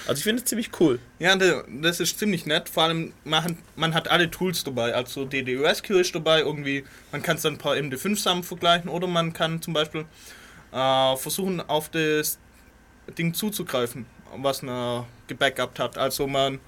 Also 0.06 0.18
ich 0.20 0.22
finde 0.22 0.40
es 0.40 0.48
ziemlich 0.48 0.70
cool. 0.78 1.00
Ja, 1.18 1.34
da- 1.34 1.64
das 1.82 1.98
ist 1.98 2.20
ziemlich 2.20 2.46
nett. 2.46 2.68
Vor 2.68 2.84
allem, 2.84 3.12
man, 3.24 3.58
man 3.74 3.92
hat 3.92 4.06
alle 4.08 4.30
Tools 4.30 4.62
dabei. 4.62 4.94
Also 4.94 5.24
DDoS-Q 5.24 5.94
ist 5.98 6.14
dabei, 6.14 6.42
irgendwie, 6.42 6.84
man 7.10 7.20
kann 7.20 7.34
es 7.34 7.42
dann 7.42 7.54
ein 7.54 7.58
paar 7.58 7.74
MD5-Samen 7.74 8.44
vergleichen 8.44 8.88
oder 8.88 9.08
man 9.08 9.32
kann 9.32 9.60
zum 9.60 9.74
Beispiel 9.74 10.04
äh, 10.72 11.16
versuchen, 11.16 11.60
auf 11.60 11.88
das 11.88 12.38
Ding 13.18 13.34
zuzugreifen, 13.34 14.06
was 14.36 14.62
man 14.62 15.04
gebackupt 15.26 15.80
hat. 15.80 15.98
Also 15.98 16.28
man, 16.28 16.60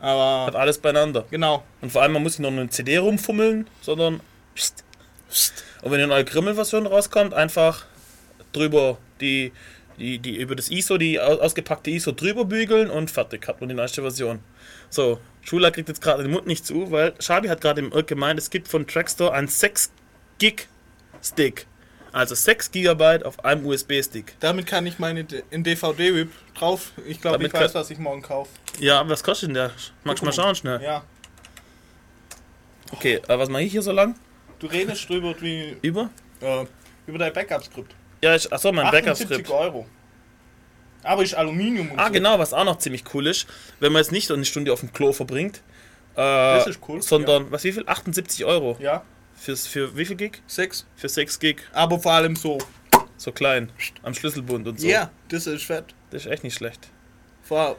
äh, 0.00 0.04
Hat 0.04 0.54
alles 0.56 0.78
beieinander. 0.78 1.24
genau, 1.30 1.64
Und 1.80 1.90
vor 1.92 2.02
allem, 2.02 2.12
man 2.12 2.22
muss 2.22 2.38
nicht 2.38 2.50
nur 2.50 2.58
eine 2.60 2.68
CD 2.70 2.98
rumfummeln, 2.98 3.66
sondern. 3.80 4.20
Psst, 4.54 4.84
psst. 5.30 5.64
Und 5.82 5.90
wenn 5.92 5.98
eine 6.00 6.08
neue 6.08 6.24
Grimmel-Version 6.24 6.86
rauskommt, 6.86 7.34
einfach 7.34 7.84
drüber 8.52 8.98
die, 9.20 9.52
die, 9.98 10.18
die 10.18 10.36
über 10.36 10.56
das 10.56 10.70
ISO, 10.70 10.96
die 10.98 11.20
au- 11.20 11.38
ausgepackte 11.40 11.90
ISO 11.90 12.12
drüber 12.12 12.44
bügeln 12.44 12.90
und 12.90 13.10
fertig 13.10 13.46
hat 13.46 13.60
man 13.60 13.68
die 13.68 13.74
neueste 13.74 14.02
Version. 14.02 14.40
So, 14.88 15.18
Schula 15.42 15.70
kriegt 15.70 15.88
jetzt 15.88 16.00
gerade 16.00 16.22
den 16.22 16.32
Mund 16.32 16.46
nicht 16.46 16.64
zu, 16.66 16.90
weil 16.90 17.14
Schabi 17.18 17.48
hat 17.48 17.60
gerade 17.60 17.80
im 17.80 17.92
Irk 17.92 18.06
gemeint, 18.08 18.38
es 18.38 18.50
gibt 18.50 18.68
von 18.68 18.86
Trackstore 18.86 19.32
einen 19.32 19.48
6 19.48 19.90
Gig 20.38 20.68
Stick. 21.22 21.66
Also 22.16 22.34
6 22.34 22.70
GB 22.70 23.22
auf 23.24 23.44
einem 23.44 23.66
USB-Stick. 23.66 24.36
damit 24.40 24.66
kann 24.66 24.86
ich 24.86 24.98
meine 24.98 25.24
D- 25.24 25.42
in 25.50 25.62
DVD-Whip 25.62 26.30
drauf. 26.54 26.92
Ich 27.06 27.20
glaube, 27.20 27.44
ich 27.46 27.52
weiß, 27.52 27.74
was 27.74 27.90
ich 27.90 27.98
morgen 27.98 28.22
kaufe. 28.22 28.48
Ja, 28.80 29.06
was 29.08 29.22
kostet 29.22 29.48
denn 29.48 29.54
der? 29.54 29.70
Magst 30.02 30.22
du 30.22 30.26
mal 30.26 30.32
schauen 30.32 30.54
schnell? 30.54 30.80
Ja, 30.82 31.02
Okay, 32.92 33.20
äh, 33.28 33.38
was 33.38 33.48
mache 33.48 33.62
ich 33.62 33.72
hier 33.72 33.82
so 33.82 33.92
lang? 33.92 34.14
du 34.58 34.66
redest 34.68 35.08
drüber 35.08 35.34
wie 35.40 35.76
Über? 35.82 36.08
äh, 36.40 36.64
über 37.06 37.18
dein 37.18 37.32
Backup-Skript. 37.32 37.94
Ja, 38.22 38.34
ich, 38.34 38.50
achso, 38.50 38.72
mein 38.72 38.86
78 38.86 39.28
Backup-Skript. 39.28 39.50
Euro. 39.50 39.86
Aber 41.02 41.22
ist 41.22 41.34
Aluminium 41.34 41.90
und 41.92 41.98
Ah, 41.98 42.06
so. 42.06 42.12
genau, 42.14 42.38
was 42.38 42.52
auch 42.54 42.64
noch 42.64 42.78
ziemlich 42.78 43.04
cool 43.12 43.26
ist, 43.26 43.46
wenn 43.80 43.92
man 43.92 44.00
jetzt 44.00 44.12
nicht 44.12 44.30
eine 44.30 44.44
Stunde 44.46 44.72
auf 44.72 44.80
dem 44.80 44.92
Klo 44.92 45.12
verbringt, 45.12 45.58
äh, 46.14 46.16
Das 46.16 46.66
ist 46.66 46.80
cool, 46.88 47.02
sondern, 47.02 47.50
was, 47.52 47.62
wie 47.64 47.72
viel? 47.72 47.84
78 47.86 48.44
Euro. 48.46 48.76
Ja, 48.80 49.02
Fürs, 49.46 49.64
für 49.68 49.96
wie 49.96 50.04
viel 50.04 50.16
Gig? 50.16 50.42
6. 50.48 50.86
Für 50.96 51.08
6 51.08 51.38
Gig. 51.38 51.58
Aber 51.72 52.00
vor 52.00 52.10
allem 52.10 52.34
so. 52.34 52.58
So 53.16 53.30
klein. 53.30 53.70
Am 54.02 54.12
Schlüsselbund 54.12 54.66
und 54.66 54.80
so. 54.80 54.88
Ja, 54.88 55.12
das 55.28 55.46
ist 55.46 55.62
fett. 55.62 55.94
Das 56.10 56.26
ist 56.26 56.32
echt 56.32 56.42
nicht 56.42 56.56
schlecht. 56.56 56.88
Vor 57.44 57.76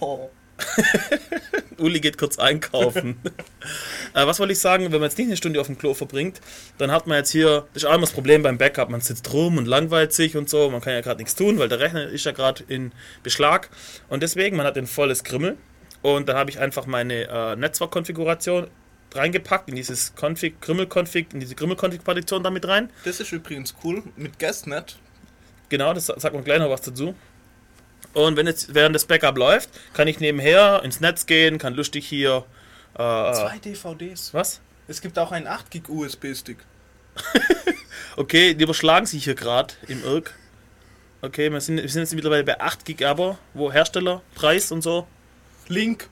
oh. 0.00 0.28
Uli 1.78 2.00
geht 2.00 2.18
kurz 2.18 2.38
einkaufen. 2.38 3.18
äh, 4.14 4.26
was 4.26 4.40
wollte 4.40 4.52
ich 4.52 4.58
sagen, 4.58 4.84
wenn 4.84 5.00
man 5.00 5.04
jetzt 5.04 5.16
nicht 5.16 5.28
eine 5.28 5.38
Stunde 5.38 5.58
auf 5.58 5.68
dem 5.68 5.78
Klo 5.78 5.94
verbringt, 5.94 6.42
dann 6.76 6.92
hat 6.92 7.06
man 7.06 7.16
jetzt 7.16 7.30
hier, 7.30 7.66
das 7.72 7.84
ist 7.84 7.88
auch 7.88 7.94
immer 7.94 8.02
das 8.02 8.12
Problem 8.12 8.42
beim 8.42 8.58
Backup, 8.58 8.90
man 8.90 9.00
sitzt 9.00 9.32
rum 9.32 9.56
und 9.56 9.66
langweilt 9.66 10.12
sich 10.12 10.36
und 10.36 10.50
so, 10.50 10.68
man 10.68 10.82
kann 10.82 10.92
ja 10.92 11.00
gerade 11.00 11.18
nichts 11.18 11.34
tun, 11.34 11.58
weil 11.58 11.70
der 11.70 11.80
Rechner 11.80 12.08
ist 12.08 12.26
ja 12.26 12.32
gerade 12.32 12.62
in 12.68 12.92
Beschlag 13.22 13.70
und 14.08 14.22
deswegen, 14.22 14.58
man 14.58 14.66
hat 14.66 14.76
ein 14.76 14.88
volles 14.88 15.24
Grimmel 15.24 15.56
und 16.02 16.28
dann 16.28 16.36
habe 16.36 16.50
ich 16.50 16.58
einfach 16.58 16.86
meine 16.86 17.28
äh, 17.28 17.56
Netzwerkkonfiguration 17.56 18.68
reingepackt 19.14 19.68
in 19.68 19.76
dieses 19.76 20.12
Config, 20.14 20.60
Grimmel-Config, 20.60 21.32
in 21.32 21.40
diese 21.40 21.54
Grimmel-Config-Partition 21.54 22.42
damit 22.42 22.66
rein. 22.68 22.90
Das 23.04 23.20
ist 23.20 23.32
übrigens 23.32 23.74
cool. 23.84 24.02
Mit 24.16 24.38
Guestnet. 24.38 24.96
Genau, 25.68 25.92
das 25.92 26.06
sagt 26.06 26.34
man 26.34 26.44
gleich 26.44 26.58
noch 26.58 26.70
was 26.70 26.82
dazu. 26.82 27.14
Und 28.14 28.36
wenn 28.36 28.46
jetzt 28.46 28.74
während 28.74 28.94
das 28.94 29.04
Backup 29.04 29.36
läuft, 29.36 29.70
kann 29.92 30.08
ich 30.08 30.18
nebenher 30.20 30.82
ins 30.82 31.00
Netz 31.00 31.26
gehen, 31.26 31.58
kann 31.58 31.74
lustig 31.74 32.06
hier. 32.06 32.44
Äh, 32.94 32.98
Zwei 32.98 33.58
DVDs. 33.62 34.32
was? 34.32 34.60
Es 34.86 35.00
gibt 35.00 35.18
auch 35.18 35.30
einen 35.32 35.46
8 35.46 35.70
Gig 35.70 35.88
USB-Stick. 35.88 36.58
Okay, 38.16 38.54
die 38.54 38.64
überschlagen 38.64 39.06
sich 39.06 39.22
hier 39.22 39.36
gerade 39.36 39.74
im 39.86 40.02
Irk. 40.02 40.34
Okay, 41.22 41.52
wir 41.52 41.60
sind, 41.60 41.76
wir 41.80 41.88
sind 41.88 42.00
jetzt 42.02 42.14
mittlerweile 42.14 42.42
bei 42.42 42.60
8 42.60 42.84
Gig, 42.84 43.06
aber 43.06 43.38
wo 43.54 43.72
Hersteller, 43.72 44.22
Preis 44.34 44.72
und 44.72 44.82
so. 44.82 45.06
Link. 45.68 46.08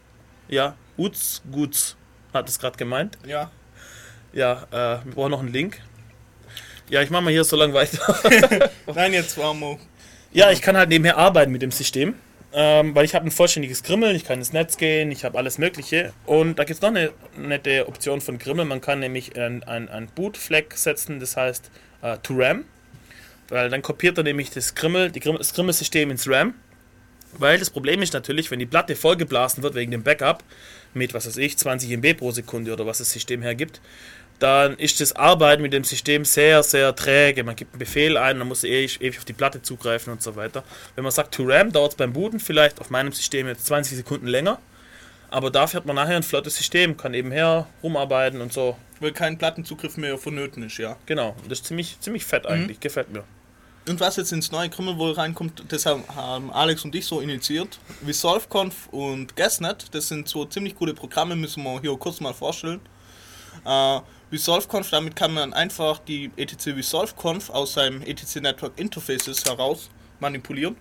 Ja, 0.46 0.76
Uts, 0.96 1.42
Guts 1.50 1.96
hat 2.36 2.48
es 2.48 2.58
gerade 2.58 2.76
gemeint. 2.76 3.18
Ja. 3.26 3.50
Ja, 4.32 4.66
äh, 4.70 5.04
wir 5.04 5.14
brauchen 5.14 5.30
noch 5.30 5.40
einen 5.40 5.52
Link. 5.52 5.80
Ja, 6.88 7.02
ich 7.02 7.10
mache 7.10 7.22
mal 7.22 7.32
hier 7.32 7.42
so 7.42 7.56
lange 7.56 7.74
weiter. 7.74 8.70
Nein, 8.94 9.12
jetzt 9.12 9.36
wir. 9.36 9.78
Ja, 10.32 10.50
ich 10.50 10.62
kann 10.62 10.76
halt 10.76 10.88
nebenher 10.88 11.16
arbeiten 11.16 11.50
mit 11.50 11.62
dem 11.62 11.72
System, 11.72 12.14
ähm, 12.52 12.94
weil 12.94 13.04
ich 13.04 13.14
habe 13.14 13.26
ein 13.26 13.30
vollständiges 13.30 13.82
Grimmel, 13.82 14.14
ich 14.14 14.24
kann 14.24 14.38
ins 14.38 14.52
Netz 14.52 14.76
gehen, 14.76 15.10
ich 15.10 15.24
habe 15.24 15.38
alles 15.38 15.58
Mögliche. 15.58 16.12
Und 16.26 16.58
da 16.58 16.64
gibt 16.64 16.76
es 16.76 16.82
noch 16.82 16.90
eine 16.90 17.12
nette 17.36 17.88
Option 17.88 18.20
von 18.20 18.38
Grimmel. 18.38 18.66
Man 18.66 18.80
kann 18.80 19.00
nämlich 19.00 19.36
ein, 19.36 19.64
ein, 19.64 19.88
ein 19.88 20.08
Boot-Flag 20.14 20.64
setzen, 20.74 21.18
das 21.18 21.36
heißt 21.36 21.70
äh, 22.02 22.18
to 22.18 22.34
RAM. 22.36 22.66
Weil 23.48 23.70
dann 23.70 23.82
kopiert 23.82 24.18
er 24.18 24.24
nämlich 24.24 24.50
das 24.50 24.74
Grimmel, 24.74 25.10
die 25.10 25.20
Grimmel, 25.20 25.38
das 25.38 25.54
Grimmel-System 25.54 26.10
ins 26.10 26.28
RAM. 26.28 26.54
Weil 27.38 27.58
das 27.58 27.70
Problem 27.70 28.02
ist 28.02 28.12
natürlich, 28.12 28.50
wenn 28.50 28.58
die 28.58 28.66
Platte 28.66 28.94
vollgeblasen 28.96 29.62
wird 29.62 29.74
wegen 29.74 29.90
dem 29.90 30.02
Backup 30.02 30.42
mit, 30.96 31.14
was 31.14 31.26
weiß 31.26 31.36
ich, 31.36 31.56
20 31.56 31.90
MB 31.92 32.18
pro 32.18 32.32
Sekunde 32.32 32.72
oder 32.72 32.86
was 32.86 32.98
das 32.98 33.12
System 33.12 33.42
hergibt, 33.42 33.80
dann 34.38 34.76
ist 34.76 35.00
das 35.00 35.14
Arbeiten 35.14 35.62
mit 35.62 35.72
dem 35.72 35.84
System 35.84 36.24
sehr, 36.24 36.62
sehr 36.62 36.94
träge. 36.94 37.42
Man 37.44 37.56
gibt 37.56 37.72
einen 37.72 37.78
Befehl 37.78 38.16
ein, 38.16 38.38
dann 38.38 38.48
muss 38.48 38.64
ewig, 38.64 39.00
ewig 39.00 39.18
auf 39.18 39.24
die 39.24 39.32
Platte 39.32 39.62
zugreifen 39.62 40.12
und 40.12 40.22
so 40.22 40.36
weiter. 40.36 40.62
Wenn 40.94 41.04
man 41.04 41.12
sagt 41.12 41.34
to 41.34 41.44
RAM, 41.46 41.72
dauert 41.72 41.92
es 41.92 41.96
beim 41.96 42.12
Booten 42.12 42.40
vielleicht 42.40 42.80
auf 42.80 42.90
meinem 42.90 43.12
System 43.12 43.46
jetzt 43.46 43.66
20 43.66 43.96
Sekunden 43.96 44.26
länger. 44.26 44.58
Aber 45.30 45.50
dafür 45.50 45.80
hat 45.80 45.86
man 45.86 45.96
nachher 45.96 46.16
ein 46.16 46.22
flottes 46.22 46.56
System, 46.56 46.96
kann 46.96 47.14
eben 47.14 47.32
her 47.32 47.66
rumarbeiten 47.82 48.40
und 48.40 48.52
so. 48.52 48.76
Weil 49.00 49.12
kein 49.12 49.38
Plattenzugriff 49.38 49.96
mehr 49.96 50.16
vonnöten 50.18 50.62
ist, 50.62 50.78
ja. 50.78 50.96
Genau, 51.06 51.34
und 51.42 51.50
das 51.50 51.60
ist 51.60 51.66
ziemlich, 51.66 51.98
ziemlich 52.00 52.24
fett 52.24 52.46
eigentlich, 52.46 52.80
gefällt 52.80 53.12
mir. 53.12 53.24
Und 53.88 54.00
was 54.00 54.16
jetzt 54.16 54.32
ins 54.32 54.50
neue 54.50 54.68
Krümmel 54.68 54.98
wohl 54.98 55.12
reinkommt, 55.12 55.62
das 55.68 55.86
haben, 55.86 56.02
haben 56.14 56.52
Alex 56.52 56.84
und 56.84 56.94
ich 56.94 57.06
so 57.06 57.20
initiiert. 57.20 57.78
ResolveConf 58.04 58.88
und 58.90 59.36
Guessnet, 59.36 59.94
das 59.94 60.08
sind 60.08 60.28
so 60.28 60.44
ziemlich 60.44 60.74
coole 60.74 60.92
Programme, 60.92 61.36
müssen 61.36 61.62
wir 61.62 61.80
hier 61.80 61.96
kurz 61.96 62.20
mal 62.20 62.34
vorstellen. 62.34 62.80
Äh, 63.64 64.00
ResolveConf, 64.32 64.90
damit 64.90 65.14
kann 65.14 65.32
man 65.32 65.52
einfach 65.52 66.00
die 66.00 66.32
etc 66.36 66.68
ResolveConf 66.68 67.50
aus 67.50 67.74
seinem 67.74 68.02
etc 68.02 68.36
Network 68.36 68.72
Interfaces 68.76 69.44
heraus 69.44 69.88
manipulieren. 70.18 70.76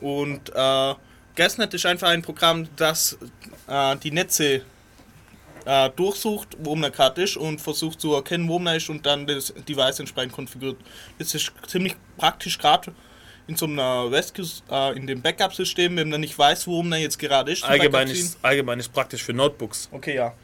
Und 0.00 0.50
äh, 0.54 0.94
Guessnet 1.36 1.72
ist 1.72 1.86
einfach 1.86 2.08
ein 2.08 2.22
Programm, 2.22 2.68
das 2.74 3.16
äh, 3.68 3.96
die 3.96 4.10
Netze 4.10 4.62
äh, 5.64 5.90
durchsucht, 5.90 6.56
wo 6.58 6.74
man 6.74 6.92
gerade 6.92 7.22
ist 7.22 7.36
und 7.36 7.60
versucht 7.60 8.00
zu 8.00 8.14
erkennen, 8.14 8.48
wo 8.48 8.58
man 8.58 8.76
ist 8.76 8.88
und 8.88 9.04
dann 9.06 9.26
das 9.26 9.52
Device 9.68 10.00
entsprechend 10.00 10.32
konfiguriert. 10.32 10.78
Das 11.18 11.34
ist 11.34 11.52
ziemlich 11.66 11.94
praktisch 12.16 12.58
gerade 12.58 12.92
in 13.46 13.56
so 13.56 13.66
einer 13.66 14.10
Rescue, 14.10 14.46
äh, 14.70 14.96
in 14.96 15.06
dem 15.06 15.20
Backup-System, 15.20 15.96
wenn 15.96 16.08
man 16.08 16.20
nicht 16.20 16.38
weiß, 16.38 16.66
wo 16.66 16.82
man 16.82 17.00
jetzt 17.00 17.18
gerade 17.18 17.52
ist. 17.52 17.64
Allgemein 17.64 18.08
ist, 18.08 18.38
allgemein 18.42 18.78
ist 18.78 18.92
praktisch 18.92 19.22
für 19.22 19.32
Notebooks. 19.32 19.88
Okay, 19.92 20.16
ja. 20.16 20.34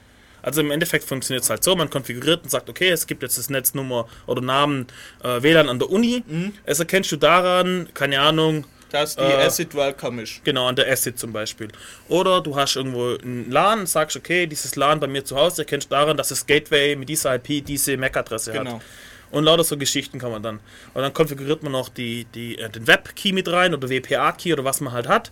Also 0.43 0.61
im 0.61 0.71
Endeffekt 0.71 1.05
funktioniert 1.05 1.43
es 1.43 1.51
halt 1.51 1.65
so, 1.65 1.75
man 1.75 1.91
konfiguriert 1.91 2.45
und 2.45 2.51
sagt, 2.51 2.69
okay, 2.71 2.91
es 2.91 3.07
gibt 3.07 3.23
jetzt 3.23 3.39
das 3.39 3.51
Netznummer 3.51 4.07
oder 4.27 4.41
Namen 4.41 4.87
äh, 5.23 5.43
WLAN 5.43 5.69
an 5.69 5.79
der 5.79 5.91
Uni. 5.91 6.23
Es 6.65 6.79
erkennst 6.79 7.11
du 7.11 7.17
daran, 7.17 7.89
keine 7.93 8.21
Ahnung, 8.21 8.65
Dass 8.91 9.17
die 9.17 9.23
Äh, 9.23 9.45
Acid 9.47 9.75
Welcome 9.75 10.23
ist. 10.23 10.43
genau, 10.45 10.67
an 10.67 10.77
der 10.77 10.91
Acid 10.91 11.19
zum 11.19 11.33
Beispiel. 11.33 11.69
Oder 12.09 12.41
du 12.41 12.57
hast 12.57 12.77
irgendwo 12.77 13.17
ein 13.17 13.51
LAN 13.51 13.81
und 13.81 13.89
sagst, 13.89 14.17
okay, 14.17 14.47
dieses 14.47 14.77
LAN 14.77 14.99
bei 15.01 15.07
mir 15.07 15.25
zu 15.25 15.37
Hause 15.37 15.63
erkennst 15.63 15.91
du 15.91 15.95
daran, 15.95 16.17
dass 16.17 16.29
das 16.29 16.47
Gateway 16.47 16.97
mit 16.97 17.09
dieser 17.09 17.35
IP 17.35 17.65
diese 17.65 17.97
MAC-Adresse 17.99 18.53
Genau. 18.53 18.75
hat. 18.77 18.83
Und 19.31 19.45
lauter 19.45 19.63
so 19.63 19.77
Geschichten 19.77 20.19
kann 20.19 20.31
man 20.31 20.43
dann. 20.43 20.61
Und 20.95 21.03
dann 21.03 21.13
konfiguriert 21.13 21.63
man 21.63 21.73
noch 21.73 21.91
die, 21.91 22.25
die, 22.35 22.57
äh, 22.59 22.71
den 22.71 22.87
Web-Key 22.87 23.33
mit 23.33 23.47
rein 23.49 23.75
oder 23.75 23.91
WPA-Key 23.91 24.55
oder 24.55 24.65
was 24.65 24.81
man 24.81 24.95
halt 24.95 25.07
hat. 25.07 25.31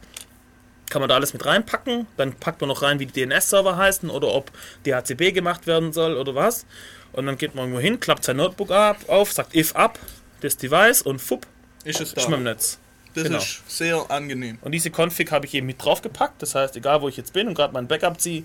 Kann 0.90 1.00
man 1.00 1.08
da 1.08 1.14
alles 1.14 1.32
mit 1.32 1.46
reinpacken. 1.46 2.06
Dann 2.18 2.34
packt 2.34 2.60
man 2.60 2.68
noch 2.68 2.82
rein, 2.82 3.00
wie 3.00 3.06
die 3.06 3.24
DNS-Server 3.24 3.76
heißen 3.78 4.10
oder 4.10 4.28
ob 4.28 4.50
DHCP 4.84 5.32
gemacht 5.32 5.66
werden 5.66 5.94
soll 5.94 6.16
oder 6.18 6.34
was. 6.34 6.66
Und 7.12 7.24
dann 7.24 7.38
geht 7.38 7.54
man 7.54 7.64
irgendwo 7.64 7.80
hin, 7.80 7.98
klappt 7.98 8.24
sein 8.24 8.36
Notebook 8.36 8.70
ab, 8.70 8.98
auf, 9.08 9.32
sagt 9.32 9.54
if 9.56 9.74
up, 9.74 9.98
das 10.42 10.58
Device 10.58 11.00
und 11.00 11.18
fupp, 11.18 11.46
Ist 11.84 12.02
es 12.02 12.12
ist 12.12 12.28
man 12.28 12.40
im 12.40 12.44
da. 12.44 12.50
Netz. 12.52 12.78
Das 13.16 13.24
genau. 13.24 13.38
ist 13.38 13.62
sehr 13.70 14.10
angenehm. 14.10 14.58
Und 14.60 14.72
diese 14.72 14.90
Config 14.90 15.30
habe 15.32 15.46
ich 15.46 15.54
eben 15.54 15.66
mit 15.66 15.82
draufgepackt. 15.82 16.42
Das 16.42 16.54
heißt, 16.54 16.76
egal 16.76 17.00
wo 17.00 17.08
ich 17.08 17.16
jetzt 17.16 17.32
bin 17.32 17.48
und 17.48 17.54
gerade 17.54 17.72
mein 17.72 17.88
Backup 17.88 18.20
ziehe, 18.20 18.44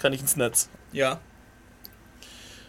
kann 0.00 0.12
ich 0.14 0.20
ins 0.22 0.36
Netz. 0.36 0.70
Ja. 0.92 1.20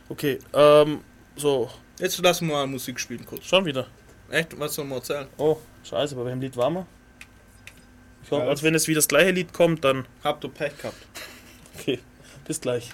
Okay, 0.09 0.39
ähm, 0.53 1.01
so, 1.37 1.69
Jetzt 1.99 2.17
lassen 2.21 2.47
wir 2.47 2.55
mal 2.55 2.67
Musik 2.67 2.99
spielen 2.99 3.25
kurz. 3.25 3.45
schon 3.45 3.65
wieder. 3.65 3.87
Echt? 4.29 4.59
Was 4.59 4.75
sollen 4.75 4.89
wir 4.89 4.95
erzählen? 4.95 5.27
Oh, 5.37 5.57
scheiße, 5.83 6.15
bei 6.15 6.25
welchem 6.25 6.41
Lied 6.41 6.57
waren 6.57 6.73
wir? 6.73 6.87
Ich 8.23 8.31
hoffe, 8.31 8.43
Ja, 8.43 8.49
als 8.49 8.61
wenn 8.61 8.75
es 8.75 8.87
wieder 8.89 8.97
das 8.97 9.07
gleiche 9.07 9.31
Lied 9.31 9.53
kommt, 9.53 9.85
dann. 9.85 10.05
Habt 10.23 10.43
ihr 10.43 10.49
Pech 10.49 10.77
gehabt? 10.77 10.97
Okay, 11.79 11.99
bis 12.45 12.59
gleich. 12.59 12.91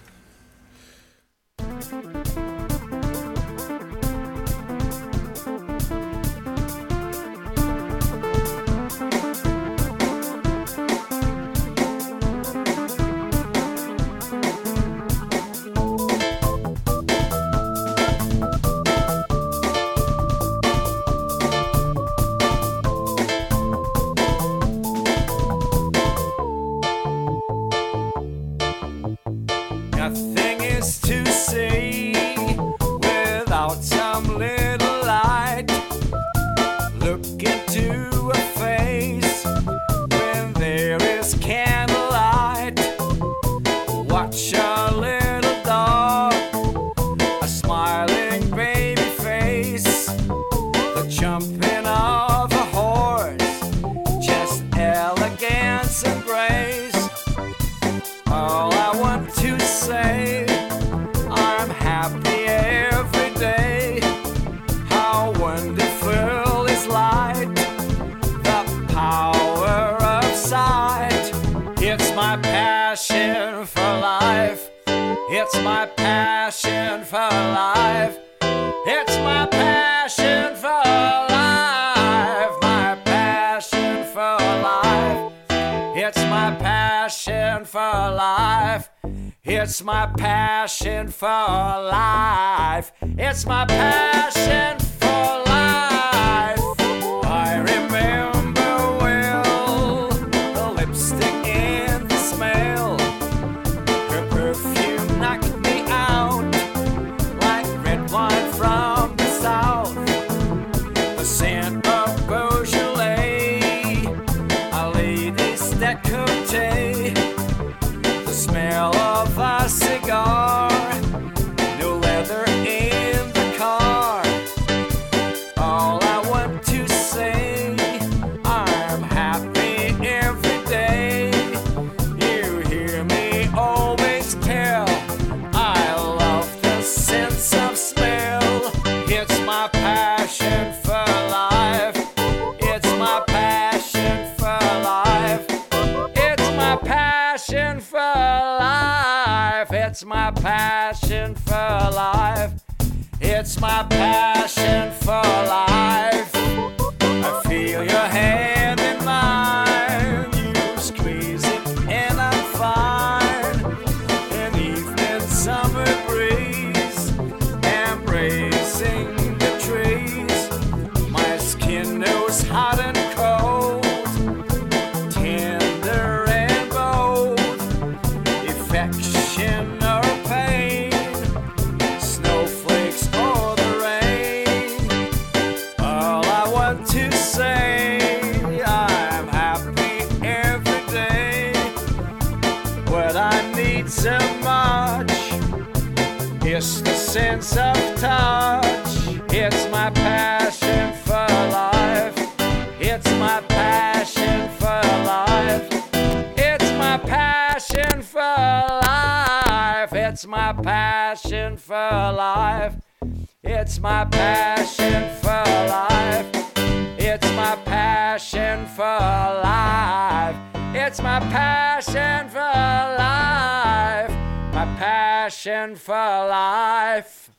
Passion 225.63 225.75
for 225.75 225.93
life. 225.93 227.31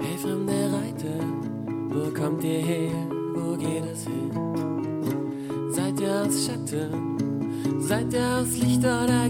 Hey 0.00 0.18
fremde 0.18 0.72
Reiter, 0.72 1.18
wo 1.88 2.10
kommt 2.12 2.44
ihr 2.44 2.60
her? 2.60 2.90
Wo 3.34 3.56
geht 3.56 3.84
es 3.84 4.04
hin? 4.04 4.30
Seid 5.70 6.00
ihr 6.00 6.22
aus 6.22 6.46
Schatten? 6.46 7.80
Seid 7.80 8.12
ihr 8.12 8.38
aus 8.40 8.56
Licht 8.56 8.80
oder 8.80 9.23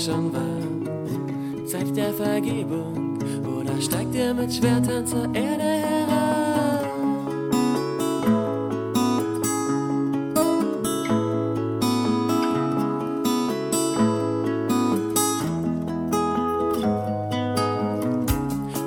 schon 0.00 0.32
war? 0.32 1.66
Zeit 1.66 1.94
der 1.94 2.12
Vergebung 2.14 3.18
oder 3.44 3.78
steigt 3.80 4.14
ihr 4.14 4.32
mit 4.32 4.52
Schwertern 4.52 5.06
zur 5.06 5.24
Erde 5.34 5.62
herab? 5.62 6.86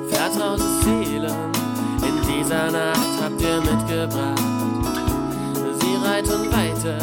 Vertraute 0.08 0.64
Seelen 0.82 1.32
in 2.02 2.16
dieser 2.26 2.72
Nacht 2.72 2.98
habt 3.22 3.40
ihr 3.40 3.60
mitgebracht. 3.60 4.42
Sie 5.80 5.94
reiten 6.04 6.50
weiter 6.50 6.98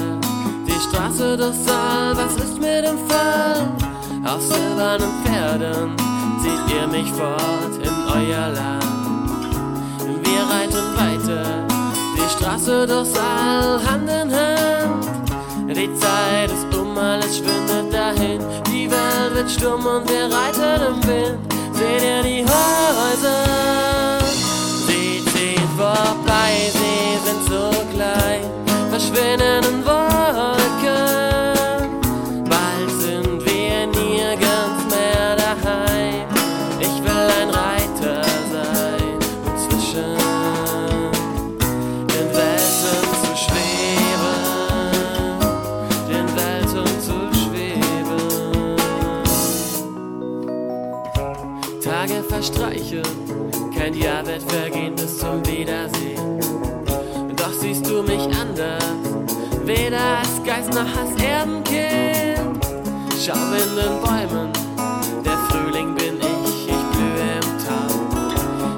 die 0.68 0.80
Straße 0.90 1.38
durch 1.38 1.56
Saal. 1.56 2.18
Was 2.18 2.36
ist 2.36 2.60
mit 2.60 2.86
dem 2.86 2.98
Fall? 3.08 3.71
Auf 4.34 4.42
silbernen 4.42 5.12
Pferden 5.26 5.98
zieht 6.42 6.74
ihr 6.74 6.88
mich 6.88 7.12
fort 7.12 7.76
in 7.84 7.92
euer 8.14 8.48
Land. 8.48 8.86
Wir 10.24 10.40
reiten 10.50 10.96
weiter 10.96 11.68
die 12.16 12.30
Straße 12.38 12.88
durch 12.88 13.10
Saal, 13.10 13.82
Hand 13.86 14.10
in 14.10 14.32
Hand. 14.34 15.06
Die 15.68 15.94
Zeit 15.96 16.50
ist 16.50 16.74
um, 16.78 16.98
alles 16.98 17.40
schwindet 17.40 17.94
dahin. 17.94 18.40
Die 18.68 18.90
Welt 18.90 19.36
wird 19.36 19.52
stumm 19.52 19.86
und 19.86 20.10
wir 20.10 20.34
reiten 20.34 20.82
im 20.88 21.08
Wind. 21.10 21.54
Seht 21.74 22.02
ihr 22.02 22.24
die 22.24 22.46
Häuser? 22.46 24.18
Sie 24.88 25.26
ziehen 25.26 25.70
vorbei, 25.76 26.72
sie 26.72 27.18
sind 27.26 27.44
so 27.50 27.70
klein, 27.94 28.50
verschwinden 28.90 29.66
in 29.66 29.86
Wolken. 29.86 30.11
Kein 53.92 54.02
Jahr 54.02 54.26
wird 54.26 54.44
vergehen 54.44 54.96
bis 54.96 55.18
zum 55.18 55.46
Wiedersehen. 55.46 56.40
Doch 57.36 57.54
siehst 57.60 57.86
du 57.88 58.04
mich 58.04 58.24
anders, 58.36 58.84
weder 59.64 60.18
als 60.20 60.44
Geist 60.44 60.74
noch 60.74 60.82
als 60.82 61.22
Erdenkind. 61.22 62.66
Schau 63.24 63.34
in 63.34 63.76
den 63.76 64.02
Bäumen, 64.02 64.52
der 65.24 65.38
Frühling 65.50 65.96
bin 65.96 66.20
ich, 66.20 66.68
ich 66.68 66.86
blühe 66.92 67.32
im 67.36 67.50
Tau. 67.66 67.90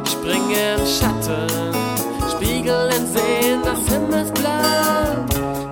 Springe 0.05 0.75
im 0.75 0.85
Schatten, 0.85 1.47
Spiegel 2.31 2.89
in 2.97 3.05
Seen, 3.07 3.61
das 3.63 3.93
Himmelsblau. 3.93 5.25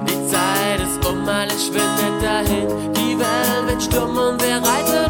Die 0.08 0.28
Zeit 0.30 0.82
ist 0.82 1.06
um, 1.06 1.28
alles 1.28 1.66
schwindet 1.66 2.22
dahin. 2.22 2.68
Die 2.94 3.18
Welt 3.18 3.68
wird 3.68 3.84
stumm 3.84 4.18
und 4.18 4.42
wir 4.42 4.58
reiten 4.58 5.01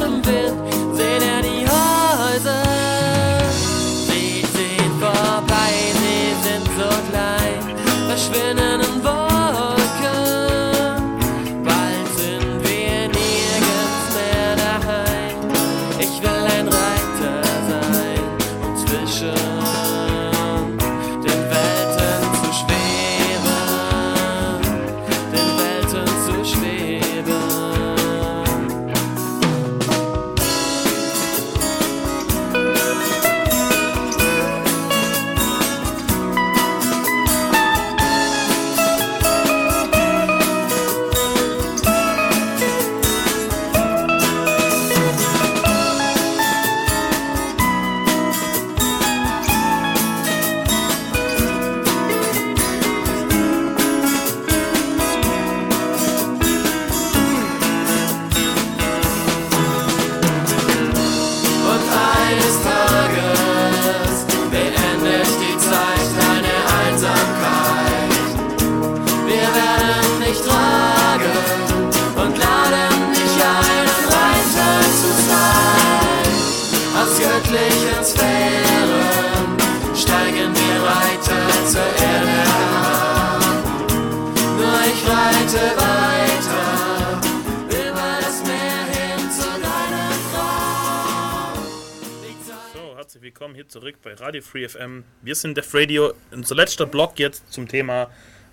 FM. 94.60 95.03
Wir 95.22 95.36
sind 95.36 95.57
Def 95.57 95.73
Radio, 95.73 96.14
unser 96.32 96.56
letzter 96.56 96.86
Blog 96.86 97.18
jetzt 97.19 97.52
zum 97.52 97.68
Thema 97.68 98.10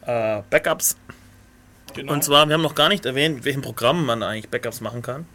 äh, 0.06 0.42
Backups. 0.48 0.96
Genau. 1.94 2.12
Und 2.12 2.24
zwar, 2.24 2.46
wir 2.46 2.54
haben 2.54 2.62
noch 2.62 2.74
gar 2.74 2.88
nicht 2.88 3.04
erwähnt, 3.06 3.36
mit 3.36 3.44
welchen 3.44 3.62
Programmen 3.62 4.06
man 4.06 4.22
eigentlich 4.22 4.48
Backups 4.48 4.80
machen 4.80 5.02
kann. 5.02 5.26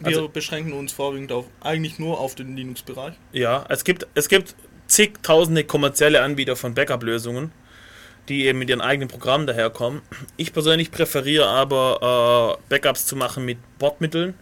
wir 0.00 0.08
also- 0.08 0.28
beschränken 0.28 0.72
uns 0.72 0.92
vorwiegend 0.92 1.32
auf, 1.32 1.46
eigentlich 1.60 1.98
nur 1.98 2.18
auf 2.18 2.34
den 2.34 2.56
Linux-Bereich. 2.56 3.14
Ja, 3.32 3.64
es 3.68 3.84
gibt, 3.84 4.06
es 4.14 4.28
gibt 4.28 4.54
zigtausende 4.86 5.64
kommerzielle 5.64 6.22
Anbieter 6.22 6.56
von 6.56 6.74
Backup-Lösungen, 6.74 7.52
die 8.28 8.46
eben 8.46 8.58
mit 8.58 8.70
ihren 8.70 8.80
eigenen 8.80 9.08
Programmen 9.08 9.46
daherkommen. 9.46 10.02
Ich 10.36 10.52
persönlich 10.52 10.90
präferiere 10.90 11.46
aber 11.46 12.58
äh, 12.58 12.68
Backups 12.68 13.06
zu 13.06 13.16
machen 13.16 13.44
mit 13.44 13.58
Bordmitteln, 13.78 14.34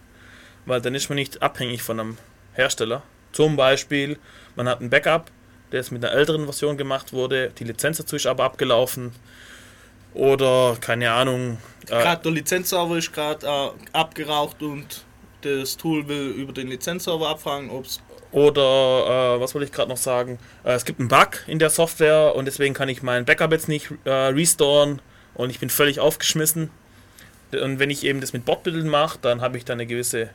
weil 0.65 0.81
dann 0.81 0.95
ist 0.95 1.09
man 1.09 1.17
nicht 1.17 1.41
abhängig 1.41 1.83
von 1.83 1.99
einem 1.99 2.17
Hersteller. 2.53 3.03
Zum 3.33 3.55
Beispiel, 3.55 4.17
man 4.55 4.67
hat 4.67 4.81
ein 4.81 4.89
Backup, 4.89 5.29
der 5.71 5.81
ist 5.81 5.91
mit 5.91 6.03
einer 6.03 6.13
älteren 6.13 6.45
Version 6.45 6.77
gemacht 6.77 7.13
wurde, 7.13 7.51
die 7.57 7.63
Lizenz 7.63 7.97
dazu 7.97 8.15
ist 8.15 8.25
aber 8.25 8.43
abgelaufen. 8.43 9.11
Oder, 10.13 10.77
keine 10.79 11.11
Ahnung, 11.11 11.57
äh, 11.89 12.01
Gerade 12.01 12.23
der 12.23 12.31
Lizenzserver 12.31 12.97
ist 12.97 13.13
gerade 13.13 13.45
äh, 13.45 13.69
abgeraucht 13.93 14.61
und 14.61 15.03
das 15.41 15.77
Tool 15.77 16.07
will 16.07 16.31
über 16.31 16.51
den 16.51 16.67
Lizenzserver 16.67 17.29
abfragen, 17.29 17.69
ob 17.69 17.85
es 17.85 18.01
Oder, 18.31 19.35
äh, 19.35 19.39
was 19.39 19.53
wollte 19.53 19.65
ich 19.65 19.71
gerade 19.71 19.89
noch 19.89 19.97
sagen? 19.97 20.39
Äh, 20.63 20.73
es 20.73 20.85
gibt 20.85 20.99
einen 20.99 21.07
Bug 21.07 21.43
in 21.47 21.59
der 21.59 21.69
Software 21.69 22.35
und 22.35 22.45
deswegen 22.45 22.73
kann 22.73 22.89
ich 22.89 23.03
mein 23.03 23.25
Backup 23.25 23.51
jetzt 23.51 23.69
nicht 23.69 23.89
äh, 24.03 24.09
restoren 24.09 25.01
und 25.33 25.49
ich 25.49 25.59
bin 25.59 25.69
völlig 25.69 25.99
aufgeschmissen. 25.99 26.71
Und 27.51 27.79
wenn 27.79 27.89
ich 27.89 28.03
eben 28.03 28.19
das 28.19 28.33
mit 28.33 28.43
Bordmitteln 28.43 28.89
mache, 28.89 29.19
dann 29.21 29.39
habe 29.39 29.57
ich 29.57 29.63
da 29.63 29.73
eine 29.73 29.85
gewisse, 29.85 30.29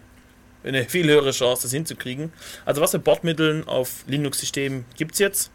eine 0.65 0.85
viel 0.85 1.09
höhere 1.09 1.31
Chance, 1.33 1.63
das 1.63 1.73
hinzukriegen. 1.73 2.33
Also 2.65 2.81
was 2.81 2.93
für 2.93 2.99
Bordmitteln 2.99 3.67
auf 3.67 4.05
Linux-Systemen 4.07 4.85
gibt 4.97 5.13
es 5.15 5.19
jetzt? 5.19 5.51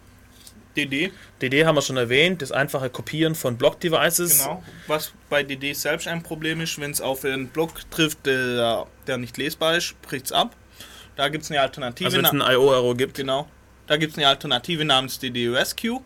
DD. 0.75 1.11
DD 1.41 1.65
haben 1.65 1.75
wir 1.75 1.81
schon 1.81 1.97
erwähnt, 1.97 2.41
das 2.41 2.51
einfache 2.51 2.89
Kopieren 2.89 3.33
von 3.35 3.57
Block-Devices. 3.57 4.43
Genau. 4.43 4.63
Was 4.85 5.11
bei 5.29 5.41
DD 5.43 5.73
selbst 5.73 6.07
ein 6.07 6.21
Problem 6.21 6.61
ist, 6.61 6.79
wenn 6.79 6.91
es 6.91 7.01
auf 7.01 7.25
einen 7.25 7.47
Block 7.47 7.89
trifft, 7.89 8.25
der, 8.25 8.85
der 9.07 9.17
nicht 9.17 9.37
lesbar 9.37 9.75
ist, 9.75 9.99
bricht 10.03 10.25
es 10.27 10.31
ab. 10.31 10.55
Da 11.15 11.29
gibt 11.29 11.43
es 11.45 11.51
eine 11.51 11.61
Alternative. 11.61 12.05
Also 12.05 12.17
wenn 12.17 12.25
es 12.25 12.31
einen 12.31 12.41
IO-Error 12.41 12.95
gibt. 12.95 13.15
Genau. 13.15 13.47
Da 13.87 13.97
gibt 13.97 14.11
es 14.11 14.17
eine 14.19 14.27
Alternative 14.27 14.85
namens 14.85 15.17
DD 15.17 15.49
Rescue, 15.49 16.01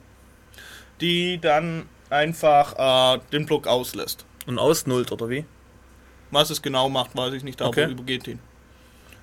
die 1.01 1.37
dann 1.39 1.89
einfach 2.09 3.17
äh, 3.17 3.19
den 3.33 3.45
Block 3.45 3.67
auslässt. 3.67 4.25
Und 4.45 4.57
ausnullt, 4.57 5.11
oder 5.11 5.29
wie? 5.29 5.45
Was 6.29 6.49
es 6.49 6.61
genau 6.61 6.87
macht, 6.87 7.15
weiß 7.15 7.33
ich 7.33 7.43
nicht, 7.43 7.61
aber 7.61 7.69
Okay. 7.69 7.91
übergeht 7.91 8.27
ihn. 8.27 8.39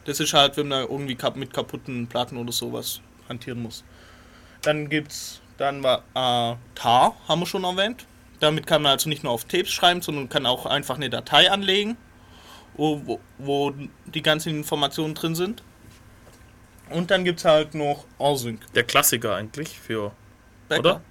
Das 0.08 0.20
ist 0.20 0.32
halt, 0.32 0.56
wenn 0.56 0.68
man 0.68 0.88
irgendwie 0.88 1.18
mit 1.34 1.52
kaputten 1.52 2.06
Platten 2.06 2.38
oder 2.38 2.50
sowas 2.50 3.02
hantieren 3.28 3.62
muss. 3.62 3.84
Dann 4.62 4.88
gibt's, 4.88 5.42
dann 5.58 5.82
war 5.82 5.98
äh, 6.14 6.56
TAR, 6.74 7.14
haben 7.28 7.40
wir 7.40 7.46
schon 7.46 7.64
erwähnt. 7.64 8.06
Damit 8.40 8.66
kann 8.66 8.80
man 8.80 8.92
also 8.92 9.10
nicht 9.10 9.22
nur 9.22 9.34
auf 9.34 9.44
Tapes 9.44 9.68
schreiben, 9.68 10.00
sondern 10.00 10.30
kann 10.30 10.46
auch 10.46 10.64
einfach 10.64 10.96
eine 10.96 11.10
Datei 11.10 11.50
anlegen, 11.50 11.98
wo, 12.74 13.20
wo, 13.36 13.74
die 14.06 14.22
ganzen 14.22 14.48
Informationen 14.56 15.14
drin 15.14 15.34
sind. 15.34 15.62
Und 16.88 17.10
dann 17.10 17.22
gibt's 17.24 17.44
halt 17.44 17.74
noch 17.74 18.06
Async. 18.18 18.62
Der 18.72 18.84
Klassiker 18.84 19.34
eigentlich 19.34 19.78
für. 19.78 20.12
Backup. 20.70 21.02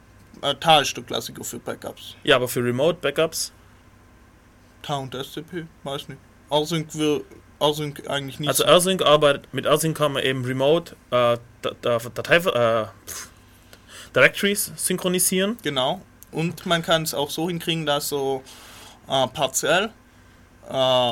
Äh, 0.41 0.55
TAR 0.55 0.81
ist 0.81 0.97
der 0.97 1.03
Klassiker 1.03 1.43
für 1.43 1.59
Backups. 1.59 2.15
Ja, 2.23 2.37
aber 2.37 2.47
für 2.47 2.63
Remote-Backups. 2.63 3.53
TAR 4.81 5.01
und 5.01 5.13
SCP, 5.13 5.67
weiß 5.83 6.09
nicht. 6.09 6.19
Will 6.49 7.23
Async 7.59 8.07
eigentlich 8.09 8.39
nicht 8.39 8.49
Also 8.49 8.63
so. 8.63 8.69
AirSync 8.69 9.01
arbeitet, 9.01 9.53
mit 9.53 9.65
AirSync 9.65 9.97
kann 9.97 10.11
man 10.13 10.23
eben 10.23 10.45
remote 10.45 10.93
äh, 11.11 11.37
Da- 11.61 11.71
Da- 11.81 11.97
Datei, 11.97 12.35
äh, 12.37 12.85
Directories 14.15 14.71
synchronisieren. 14.75 15.57
Genau. 15.63 16.01
Und 16.31 16.65
man 16.65 16.81
kann 16.81 17.03
es 17.03 17.13
auch 17.13 17.29
so 17.29 17.47
hinkriegen, 17.49 17.85
dass 17.85 18.09
so 18.09 18.43
äh, 19.07 19.27
partiell 19.27 19.91
äh, 20.69 21.11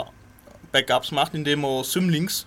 Backups 0.71 1.11
macht, 1.11 1.33
indem 1.33 1.61
man 1.61 1.83
Symlinks 1.83 2.45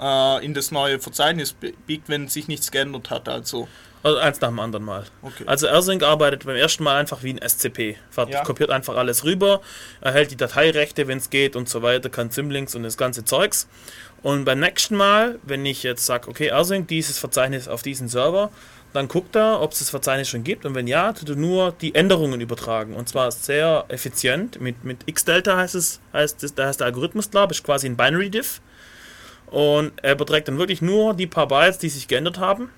äh, 0.00 0.44
in 0.44 0.54
das 0.54 0.70
neue 0.70 0.98
Verzeichnis 0.98 1.52
bi- 1.52 1.74
biegt, 1.86 2.08
wenn 2.08 2.28
sich 2.28 2.48
nichts 2.48 2.70
geändert 2.70 3.10
hat. 3.10 3.28
Also, 3.28 3.68
Also 4.04 4.18
eins 4.18 4.40
nach 4.40 4.50
dem 4.50 4.60
anderen 4.60 4.84
Mal. 4.84 5.04
okay. 5.22 5.44
Also 5.46 5.66
AirSync 5.66 6.02
arbeitet 6.02 6.44
beim 6.44 6.56
ersten 6.56 6.84
Mal 6.84 6.96
einfach 7.00 7.22
wie 7.22 7.30
ein 7.32 7.38
SCP. 7.38 7.96
Fertig, 8.10 8.34
Ja. 8.34 8.42
kopiert 8.44 8.70
einfach 8.70 8.96
alles 8.96 9.24
rüber, 9.24 9.62
erhält 10.02 10.30
die 10.30 10.36
Dateirechte, 10.36 11.08
wenn 11.08 11.18
es 11.18 11.30
geht 11.30 11.56
und 11.56 11.68
so 11.70 11.80
weiter, 11.82 12.10
kann 12.10 12.30
Symlinks 12.30 12.74
und 12.74 12.82
das 12.82 12.96
ganze 12.98 13.24
Zeugs. 13.24 13.66
Und 14.22 14.44
beim 14.44 14.60
nächsten 14.60 14.94
Mal, 14.96 15.38
wenn 15.42 15.64
ich 15.66 15.82
jetzt 15.82 16.04
sage, 16.06 16.28
okay, 16.28 16.48
AirSync, 16.48 16.86
dieses 16.86 17.18
Verzeichnis 17.18 17.66
auf 17.66 17.82
diesen 17.82 18.08
Server, 18.08 18.50
dann 18.92 19.08
guckt 19.08 19.34
er, 19.36 19.60
ob 19.60 19.72
es 19.72 19.80
das 19.80 19.90
Verzeichnis 19.90 20.28
schon 20.28 20.44
gibt 20.44 20.64
und 20.66 20.74
wenn 20.74 20.86
ja, 20.86 21.12
tut 21.14 21.30
er 21.30 21.36
nur 21.36 21.72
die 21.72 21.94
Änderungen 21.94 22.40
übertragen. 22.42 22.94
Und 22.94 23.08
zwar 23.08 23.32
sehr 23.32 23.86
effizient. 23.88 24.60
Mit, 24.60 24.84
mit 24.84 25.06
Xdelta 25.12 25.56
heißt 25.56 25.74
es, 25.74 26.00
heißt 26.12 26.44
es, 26.44 26.54
da 26.54 26.66
heißt 26.66 26.78
der 26.80 26.86
Algorithmus 26.88 27.30
klar, 27.30 27.50
ist 27.50 27.64
quasi 27.64 27.86
ein 27.88 27.96
Binary 27.96 28.28
Diff. 28.30 28.60
Und 29.46 29.92
er 30.02 30.12
überträgt 30.12 30.48
dann 30.48 30.58
wirklich 30.58 30.80
nur 30.82 31.14
die 31.14 31.26
paar 31.26 31.48
Bytes, 31.48 31.78
die 31.78 31.88
sich 31.88 32.06
geändert 32.06 32.38
haben. 32.38 32.70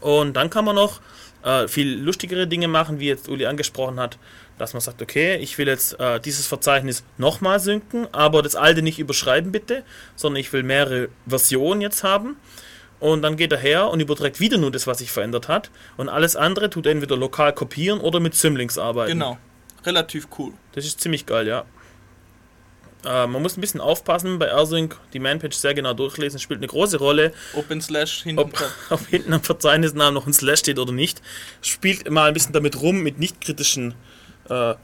Und 0.00 0.34
dann 0.34 0.50
kann 0.50 0.64
man 0.64 0.76
noch 0.76 1.00
äh, 1.42 1.68
viel 1.68 1.98
lustigere 1.98 2.46
Dinge 2.46 2.68
machen, 2.68 3.00
wie 3.00 3.06
jetzt 3.06 3.28
Uli 3.28 3.46
angesprochen 3.46 3.98
hat, 3.98 4.18
dass 4.58 4.72
man 4.72 4.80
sagt, 4.80 5.00
okay, 5.00 5.36
ich 5.36 5.56
will 5.58 5.68
jetzt 5.68 5.98
äh, 5.98 6.20
dieses 6.20 6.46
Verzeichnis 6.46 7.02
nochmal 7.18 7.60
synken, 7.60 8.06
aber 8.12 8.42
das 8.42 8.56
alte 8.56 8.82
nicht 8.82 8.98
überschreiben 8.98 9.52
bitte, 9.52 9.84
sondern 10.16 10.40
ich 10.40 10.52
will 10.52 10.62
mehrere 10.62 11.08
Versionen 11.26 11.80
jetzt 11.80 12.04
haben. 12.04 12.36
Und 12.98 13.22
dann 13.22 13.36
geht 13.36 13.50
er 13.50 13.58
her 13.58 13.88
und 13.88 14.00
überträgt 14.00 14.40
wieder 14.40 14.58
nur 14.58 14.70
das, 14.70 14.86
was 14.86 14.98
sich 14.98 15.10
verändert 15.10 15.48
hat. 15.48 15.70
Und 15.96 16.10
alles 16.10 16.36
andere 16.36 16.68
tut 16.68 16.84
er 16.84 16.92
entweder 16.92 17.16
lokal 17.16 17.54
kopieren 17.54 17.98
oder 17.98 18.20
mit 18.20 18.34
Symlinks 18.34 18.76
arbeiten. 18.76 19.12
genau. 19.12 19.38
Relativ 19.86 20.28
cool. 20.38 20.52
Das 20.72 20.84
ist 20.84 21.00
ziemlich 21.00 21.24
geil, 21.24 21.46
ja. 21.46 21.64
Äh, 23.04 23.26
man 23.26 23.40
muss 23.42 23.56
ein 23.56 23.60
bisschen 23.60 23.80
aufpassen 23.80 24.38
bei 24.38 24.46
AirSync, 24.48 24.96
die 25.12 25.18
Manpage 25.20 25.54
sehr 25.54 25.72
genau 25.74 25.94
durchlesen, 25.94 26.38
spielt 26.38 26.60
eine 26.60 26.66
große 26.66 26.98
Rolle, 26.98 27.32
Open 27.54 27.80
Slash 27.80 28.22
hinten 28.24 28.40
ob 28.40 28.52
auf 28.90 29.06
hinten 29.10 29.32
am 29.32 29.42
Verzeichnisnamen 29.42 30.14
noch 30.14 30.26
ein 30.26 30.32
Slash 30.34 30.60
steht 30.60 30.78
oder 30.78 30.92
nicht. 30.92 31.22
Spielt 31.62 32.10
mal 32.10 32.28
ein 32.28 32.34
bisschen 32.34 32.52
damit 32.52 32.80
rum, 32.80 33.00
mit 33.02 33.18
nicht 33.18 33.40
kritischen 33.40 33.94
äh, 34.48 34.74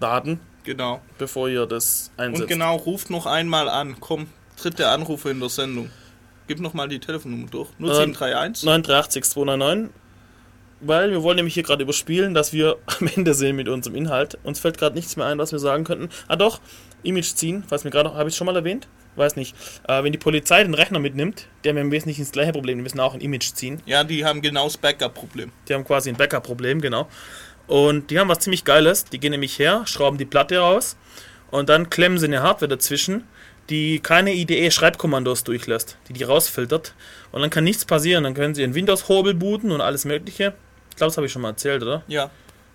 Daten, 0.00 0.40
Genau. 0.64 1.02
bevor 1.18 1.48
ihr 1.48 1.66
das 1.66 2.10
einsetzt. 2.16 2.42
Und 2.42 2.48
genau, 2.48 2.76
ruft 2.76 3.10
noch 3.10 3.26
einmal 3.26 3.68
an. 3.68 3.96
Komm, 4.00 4.28
dritte 4.60 4.88
Anrufe 4.88 5.30
in 5.30 5.40
der 5.40 5.48
Sendung. 5.48 5.90
Gib 6.48 6.60
noch 6.60 6.72
mal 6.74 6.88
die 6.88 6.98
Telefonnummer 7.00 7.48
durch. 7.50 7.68
0731. 7.78 8.64
983 8.64 9.24
299. 9.24 9.90
Weil 10.84 11.12
wir 11.12 11.22
wollen 11.22 11.36
nämlich 11.36 11.54
hier 11.54 11.62
gerade 11.62 11.82
überspielen, 11.84 12.34
dass 12.34 12.52
wir 12.52 12.76
am 13.00 13.06
Ende 13.06 13.34
sind 13.34 13.54
mit 13.56 13.68
unserem 13.68 13.94
Inhalt. 13.96 14.38
Uns 14.42 14.58
fällt 14.58 14.78
gerade 14.78 14.96
nichts 14.96 15.16
mehr 15.16 15.26
ein, 15.26 15.38
was 15.38 15.52
wir 15.52 15.58
sagen 15.60 15.84
könnten. 15.84 16.08
Ah 16.26 16.34
doch, 16.36 16.60
Image 17.02 17.34
ziehen, 17.34 17.64
was 17.68 17.84
mir 17.84 17.90
gerade, 17.90 18.14
habe 18.14 18.28
ich 18.28 18.36
schon 18.36 18.46
mal 18.46 18.56
erwähnt? 18.56 18.88
Weiß 19.16 19.36
nicht. 19.36 19.54
Äh, 19.86 20.02
wenn 20.02 20.12
die 20.12 20.18
Polizei 20.18 20.62
den 20.62 20.74
Rechner 20.74 20.98
mitnimmt, 20.98 21.46
die 21.64 21.68
haben 21.68 21.76
ja 21.76 21.82
im 21.82 21.90
Wesentlichen 21.90 22.22
das 22.22 22.32
gleiche 22.32 22.52
Problem, 22.52 22.78
die 22.78 22.82
müssen 22.82 23.00
auch 23.00 23.12
ein 23.14 23.20
Image 23.20 23.52
ziehen. 23.52 23.82
Ja, 23.84 24.04
die 24.04 24.24
haben 24.24 24.40
genau 24.40 24.64
das 24.64 24.78
Backup-Problem. 24.78 25.52
Die 25.68 25.74
haben 25.74 25.84
quasi 25.84 26.08
ein 26.08 26.16
Backup-Problem, 26.16 26.80
genau. 26.80 27.08
Und 27.66 28.10
die 28.10 28.18
haben 28.18 28.28
was 28.28 28.38
ziemlich 28.40 28.64
Geiles. 28.64 29.04
Die 29.04 29.18
gehen 29.20 29.32
nämlich 29.32 29.58
her, 29.58 29.82
schrauben 29.86 30.16
die 30.18 30.24
Platte 30.24 30.58
raus 30.58 30.96
und 31.50 31.68
dann 31.68 31.90
klemmen 31.90 32.18
sie 32.18 32.26
eine 32.26 32.42
Hardware 32.42 32.68
dazwischen, 32.68 33.24
die 33.68 34.00
keine 34.00 34.32
IDE-Schreibkommandos 34.34 35.44
durchlässt, 35.44 35.98
die 36.08 36.14
die 36.14 36.24
rausfiltert. 36.24 36.94
Und 37.30 37.42
dann 37.42 37.50
kann 37.50 37.64
nichts 37.64 37.84
passieren. 37.84 38.24
Dann 38.24 38.34
können 38.34 38.54
sie 38.54 38.62
in 38.62 38.74
Windows-Hobel 38.74 39.34
booten 39.34 39.70
und 39.70 39.80
alles 39.80 40.04
Mögliche. 40.04 40.54
Ich 40.90 40.96
glaube, 40.96 41.10
das 41.10 41.16
habe 41.16 41.26
ich 41.26 41.32
schon 41.32 41.42
mal 41.42 41.50
erzählt, 41.50 41.82
oder? 41.82 42.02
Ja, 42.08 42.30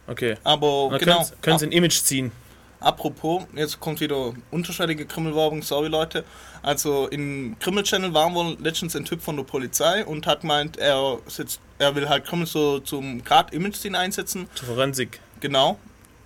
Okay. 0.07 0.35
aber 0.43 0.87
dann 0.91 0.99
genau. 0.99 1.17
können, 1.17 1.41
können 1.41 1.59
sie 1.59 1.65
ein 1.67 1.71
Image 1.73 1.99
ziehen. 2.01 2.31
Apropos, 2.79 3.43
jetzt 3.55 3.79
kommt 3.79 4.01
wieder 4.01 4.33
unterschwellige 4.51 5.05
Krimmelwerbung, 5.05 5.63
sorry 5.63 5.87
Leute. 5.87 6.23
Also 6.61 7.07
im 7.07 7.55
Krimmel-Channel 7.59 8.13
war 8.13 8.33
wohl 8.33 8.55
letztens 8.61 8.95
ein 8.95 9.05
Typ 9.05 9.21
von 9.21 9.35
der 9.35 9.43
Polizei 9.43 10.05
und 10.05 10.27
hat 10.27 10.43
meint, 10.43 10.77
er 10.77 11.17
sitzt, 11.25 11.59
er 11.79 11.95
will 11.95 12.07
halt 12.07 12.25
Krimmel 12.25 12.45
so 12.45 12.79
zum 12.79 13.23
grad 13.23 13.53
Image-Scene 13.53 13.97
einsetzen. 13.97 14.47
Zur 14.53 14.67
Forensik. 14.67 15.19
Genau, 15.39 15.79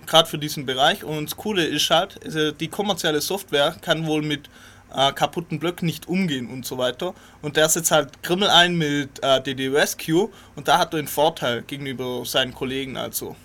gerade 0.05 0.27
für 0.27 0.37
diesen 0.37 0.65
Bereich. 0.65 1.03
Und 1.03 1.31
das 1.31 1.37
Coole 1.37 1.63
ist 1.63 1.89
halt, 1.89 2.19
also 2.23 2.51
die 2.51 2.67
kommerzielle 2.67 3.21
Software 3.21 3.75
kann 3.81 4.05
wohl 4.05 4.21
mit 4.21 4.49
äh, 4.93 5.13
kaputten 5.13 5.57
Blöcken 5.57 5.85
nicht 5.85 6.09
umgehen 6.09 6.49
und 6.49 6.65
so 6.65 6.77
weiter. 6.77 7.13
Und 7.41 7.55
der 7.55 7.69
setzt 7.69 7.91
halt 7.91 8.23
Krimmel 8.23 8.49
ein 8.49 8.75
mit 8.77 9.23
äh, 9.23 9.41
DD 9.41 9.69
Rescue 9.69 10.29
und 10.55 10.67
da 10.67 10.79
hat 10.79 10.93
er 10.93 10.99
einen 10.99 11.07
Vorteil 11.07 11.61
gegenüber 11.61 12.25
seinen 12.25 12.53
Kollegen. 12.53 12.97
Also, 12.97 13.35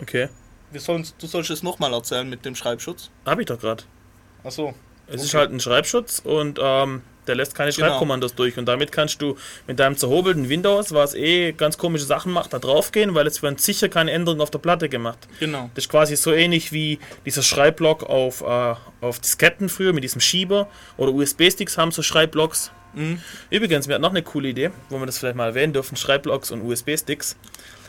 Okay. 0.00 0.28
Sollen, 0.74 1.06
du 1.18 1.26
sollst 1.26 1.50
es 1.50 1.62
nochmal 1.62 1.92
erzählen 1.92 2.28
mit 2.28 2.44
dem 2.44 2.54
Schreibschutz. 2.54 3.10
Habe 3.26 3.42
ich 3.42 3.46
doch 3.46 3.58
gerade. 3.58 3.84
Achso. 4.44 4.74
Es 5.06 5.22
ist 5.24 5.32
halt 5.34 5.50
ein 5.50 5.58
Schreibschutz 5.60 6.20
und 6.22 6.58
ähm, 6.62 7.00
Der 7.26 7.34
lässt 7.34 7.54
keine 7.54 7.72
Genau. 7.72 7.86
Schreibkommandos 7.88 8.34
durch. 8.34 8.58
Und 8.58 8.66
damit 8.66 8.92
kannst 8.92 9.20
du 9.22 9.36
mit 9.66 9.78
deinem 9.78 9.96
zerhobelten 9.96 10.48
Windows, 10.50 10.92
was 10.92 11.14
eh 11.14 11.52
ganz 11.52 11.76
komische 11.78 12.04
Sachen 12.04 12.32
macht, 12.32 12.52
da 12.52 12.58
drauf 12.58 12.92
gehen, 12.92 13.14
weil 13.14 13.26
es 13.26 13.42
werden 13.42 13.56
sicher 13.58 13.88
keine 13.88 14.10
Änderungen 14.12 14.40
auf 14.42 14.50
der 14.50 14.58
Platte 14.58 14.88
gemacht. 14.90 15.26
Genau. 15.40 15.70
Das 15.74 15.84
ist 15.84 15.90
quasi 15.90 16.16
so 16.16 16.32
ähnlich 16.32 16.72
wie 16.72 16.98
dieser 17.24 17.42
Schreibblock 17.42 18.02
auf, 18.04 18.42
äh, 18.42 18.74
auf 19.02 19.18
Disketten 19.20 19.68
früher 19.70 19.92
mit 19.94 20.04
diesem 20.04 20.20
Schieber 20.20 20.68
oder 20.98 21.12
USB-Sticks 21.12 21.76
haben 21.78 21.90
so 21.90 22.02
Schreibblocks. 22.02 22.70
Übrigens, 23.50 23.86
wir 23.86 23.94
hatten 23.94 24.02
noch 24.02 24.10
eine 24.10 24.22
coole 24.22 24.48
Idee, 24.48 24.70
wo 24.88 24.98
wir 24.98 25.06
das 25.06 25.18
vielleicht 25.18 25.36
mal 25.36 25.48
erwähnen 25.48 25.72
dürfen: 25.72 25.96
Schreibblocks 25.96 26.50
und 26.50 26.62
USB-Sticks. 26.62 27.36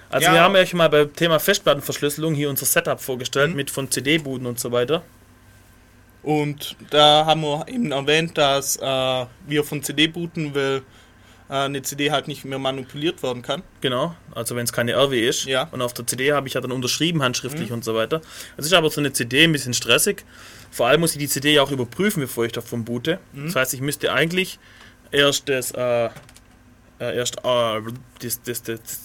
Also, 0.09 0.27
Ja. 0.27 0.33
wir 0.33 0.41
haben 0.41 0.55
euch 0.55 0.73
mal 0.73 0.89
beim 0.89 1.13
Thema 1.13 1.39
Festplattenverschlüsselung 1.39 2.33
hier 2.33 2.49
unser 2.49 2.65
Setup 2.65 2.99
vorgestellt 2.99 3.55
mit 3.55 3.69
von 3.69 3.91
CD-Buden 3.91 4.47
und 4.47 4.59
so 4.59 4.71
weiter. 4.71 5.03
Und 6.23 6.75
da 6.89 7.25
haben 7.25 7.41
wir 7.41 7.65
eben 7.69 7.91
erwähnt, 7.91 8.37
dass 8.37 8.75
äh, 8.77 9.25
wir 9.47 9.63
von 9.63 9.81
CD 9.83 10.07
booten, 10.07 10.53
weil 10.53 10.81
äh, 11.49 11.53
eine 11.53 11.81
CD 11.81 12.11
halt 12.11 12.27
nicht 12.27 12.43
mehr 12.43 12.59
manipuliert 12.59 13.23
werden 13.23 13.41
kann. 13.41 13.63
Genau, 13.81 14.15
also 14.35 14.55
wenn 14.55 14.65
es 14.65 14.73
keine 14.73 14.93
RW 14.93 15.27
ist. 15.27 15.45
Ja. 15.45 15.65
Mhm. 15.65 15.73
Und 15.73 15.81
auf 15.81 15.93
der 15.93 16.05
CD 16.05 16.33
habe 16.33 16.47
ich 16.47 16.55
ja 16.55 16.61
dann 16.61 16.71
unterschrieben, 16.71 17.23
handschriftlich 17.23 17.71
und 17.71 17.85
so 17.85 17.95
weiter. 17.95 18.21
Es 18.57 18.65
ist 18.65 18.73
aber 18.73 18.89
so 18.89 18.99
eine 18.99 19.13
CD 19.13 19.45
ein 19.45 19.51
bisschen 19.51 19.73
stressig. 19.73 20.25
Vor 20.71 20.87
allem 20.87 20.99
muss 21.01 21.13
ich 21.13 21.19
die 21.19 21.27
CD 21.29 21.53
ja 21.53 21.61
auch 21.63 21.71
überprüfen, 21.71 22.19
bevor 22.21 22.45
ich 22.45 22.51
davon 22.51 22.83
boote. 22.83 23.19
Mhm. 23.33 23.45
Das 23.45 23.55
heißt, 23.55 23.73
ich 23.73 23.81
müsste 23.81 24.11
eigentlich 24.11 24.59
erst 25.11 25.47
das, 25.47 25.71
äh, 25.71 26.05
äh, 26.05 26.09
erst 26.99 27.37
äh, 27.45 27.81
das, 28.21 28.41
das, 28.43 28.63
das, 28.63 28.99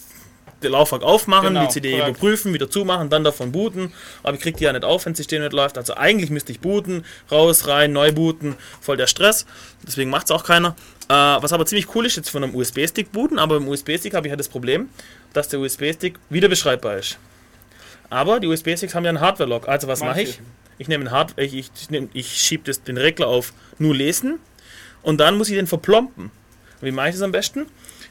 den 0.65 0.73
Laufwerk 0.73 1.03
aufmachen, 1.03 1.49
Genau, 1.49 1.65
die 1.65 1.69
CD 1.71 1.91
korrekt. 1.91 2.09
überprüfen, 2.09 2.53
wieder 2.53 2.69
zumachen, 2.69 3.09
dann 3.09 3.23
davon 3.23 3.51
booten. 3.51 3.93
Aber 4.23 4.35
ich 4.35 4.41
kriege 4.41 4.57
die 4.57 4.63
ja 4.65 4.73
nicht 4.73 4.83
auf, 4.83 5.05
wenn 5.05 5.13
das 5.13 5.17
System 5.17 5.41
nicht 5.41 5.53
läuft. 5.53 5.77
Also 5.77 5.95
eigentlich 5.95 6.29
müsste 6.29 6.51
ich 6.51 6.59
booten, 6.59 7.05
raus, 7.31 7.67
rein, 7.67 7.93
neu 7.93 8.11
booten, 8.11 8.55
voll 8.81 8.97
der 8.97 9.07
Stress. 9.07 9.45
Deswegen 9.85 10.09
macht 10.09 10.25
es 10.25 10.31
auch 10.31 10.43
keiner. 10.43 10.75
Äh, 11.07 11.13
was 11.13 11.53
aber 11.53 11.65
ziemlich 11.65 11.93
cool 11.95 12.05
ist, 12.05 12.15
jetzt 12.17 12.29
von 12.29 12.43
einem 12.43 12.55
USB-Stick 12.55 13.11
booten, 13.11 13.37
aber 13.39 13.59
beim 13.59 13.67
USB-Stick 13.67 14.13
habe 14.13 14.27
ich 14.27 14.31
ja 14.31 14.37
das 14.37 14.49
Problem, 14.49 14.89
dass 15.33 15.47
der 15.49 15.59
USB-Stick 15.59 16.15
wieder 16.29 16.47
beschreibbar 16.49 16.97
ist. 16.97 17.17
Aber 18.09 18.39
die 18.39 18.47
USB-Sticks 18.47 18.93
haben 18.95 19.03
ja 19.03 19.09
einen 19.09 19.21
Hardware-Lock. 19.21 19.67
Also 19.67 19.87
was 19.87 19.99
mache 20.01 20.21
ich? 20.21 20.39
Ich 20.77 20.87
nehme 20.87 21.09
Hard 21.09 21.33
ich, 21.37 21.53
ich, 21.55 21.69
ich, 21.89 22.09
ich 22.13 22.33
schiebe 22.41 22.63
das- 22.65 22.83
den 22.83 22.97
Regler 22.97 23.27
auf 23.27 23.53
nur 23.79 23.95
lesen 23.95 24.39
und 25.03 25.19
dann 25.19 25.37
muss 25.37 25.49
ich 25.49 25.55
den 25.55 25.67
verplompen. 25.67 26.31
Wie 26.81 26.91
mache 26.91 27.09
ich 27.09 27.15
das 27.15 27.21
am 27.21 27.31
besten? 27.31 27.65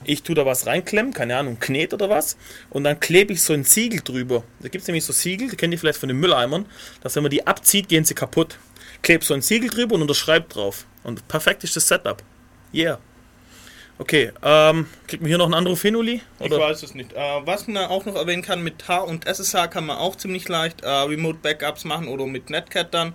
Ich 0.04 0.22
tue 0.22 0.34
da 0.34 0.44
was 0.44 0.66
reinklemmen, 0.66 1.12
keine 1.12 1.36
Ahnung, 1.36 1.58
Knet 1.60 1.94
oder 1.94 2.08
was, 2.08 2.36
und 2.70 2.84
dann 2.84 2.98
klebe 3.00 3.32
ich 3.32 3.42
so 3.42 3.52
ein 3.52 3.64
Siegel 3.64 4.00
drüber. 4.00 4.44
Da 4.60 4.68
gibt 4.68 4.82
es 4.82 4.88
nämlich 4.88 5.04
so 5.04 5.12
Siegel, 5.12 5.48
die 5.50 5.56
kennt 5.56 5.72
ihr 5.72 5.78
vielleicht 5.78 5.98
von 5.98 6.08
den 6.08 6.18
Mülleimern, 6.18 6.66
dass 7.02 7.16
wenn 7.16 7.22
man 7.22 7.30
die 7.30 7.46
abzieht, 7.46 7.88
gehen 7.88 8.04
sie 8.04 8.14
kaputt. 8.14 8.58
Kleb 9.02 9.24
so 9.24 9.34
ein 9.34 9.42
Siegel 9.42 9.70
drüber 9.70 9.94
und 9.94 10.02
unterschreibt 10.02 10.54
drauf. 10.54 10.86
Und 11.02 11.28
perfekt 11.28 11.64
ist 11.64 11.76
das 11.76 11.86
Setup. 11.86 12.22
Yeah. 12.72 12.98
Okay, 13.96 14.32
ähm, 14.42 14.88
kriegt 15.06 15.22
man 15.22 15.28
hier 15.28 15.38
noch 15.38 15.44
einen 15.44 15.54
Anruf 15.54 15.82
hin, 15.82 15.94
Uli? 15.94 16.20
Ich 16.40 16.46
Oder? 16.46 16.58
weiß 16.58 16.82
es 16.82 16.94
nicht. 16.94 17.12
Äh, 17.12 17.46
was 17.46 17.68
man 17.68 17.84
auch 17.84 18.04
noch 18.04 18.16
erwähnen 18.16 18.42
kann, 18.42 18.62
mit 18.62 18.88
H 18.88 18.98
und 18.98 19.26
SSH 19.26 19.68
kann 19.68 19.86
man 19.86 19.98
auch 19.98 20.16
ziemlich 20.16 20.48
leicht 20.48 20.82
äh, 20.82 20.88
Remote 20.88 21.38
Backups 21.40 21.84
machen 21.84 22.08
oder 22.08 22.26
mit 22.26 22.50
Netcat 22.50 22.92
dann, 22.92 23.14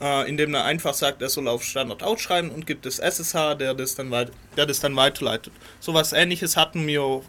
äh, 0.00 0.28
indem 0.28 0.52
man 0.52 0.62
einfach 0.62 0.94
sagt, 0.94 1.22
er 1.22 1.28
soll 1.28 1.48
auf 1.48 1.62
Standard 1.62 2.02
ausschreiben 2.02 2.50
und 2.50 2.66
gibt 2.66 2.86
es 2.86 2.98
SSH, 2.98 3.54
der 3.58 3.74
das 3.74 3.94
dann, 3.94 4.10
weit 4.10 4.30
der 4.56 4.66
das 4.66 4.80
dann 4.80 4.96
weiterleitet. 4.96 5.52
Sowas 5.80 6.12
ähnliches 6.12 6.56
hatten 6.56 6.86
wir, 6.86 7.22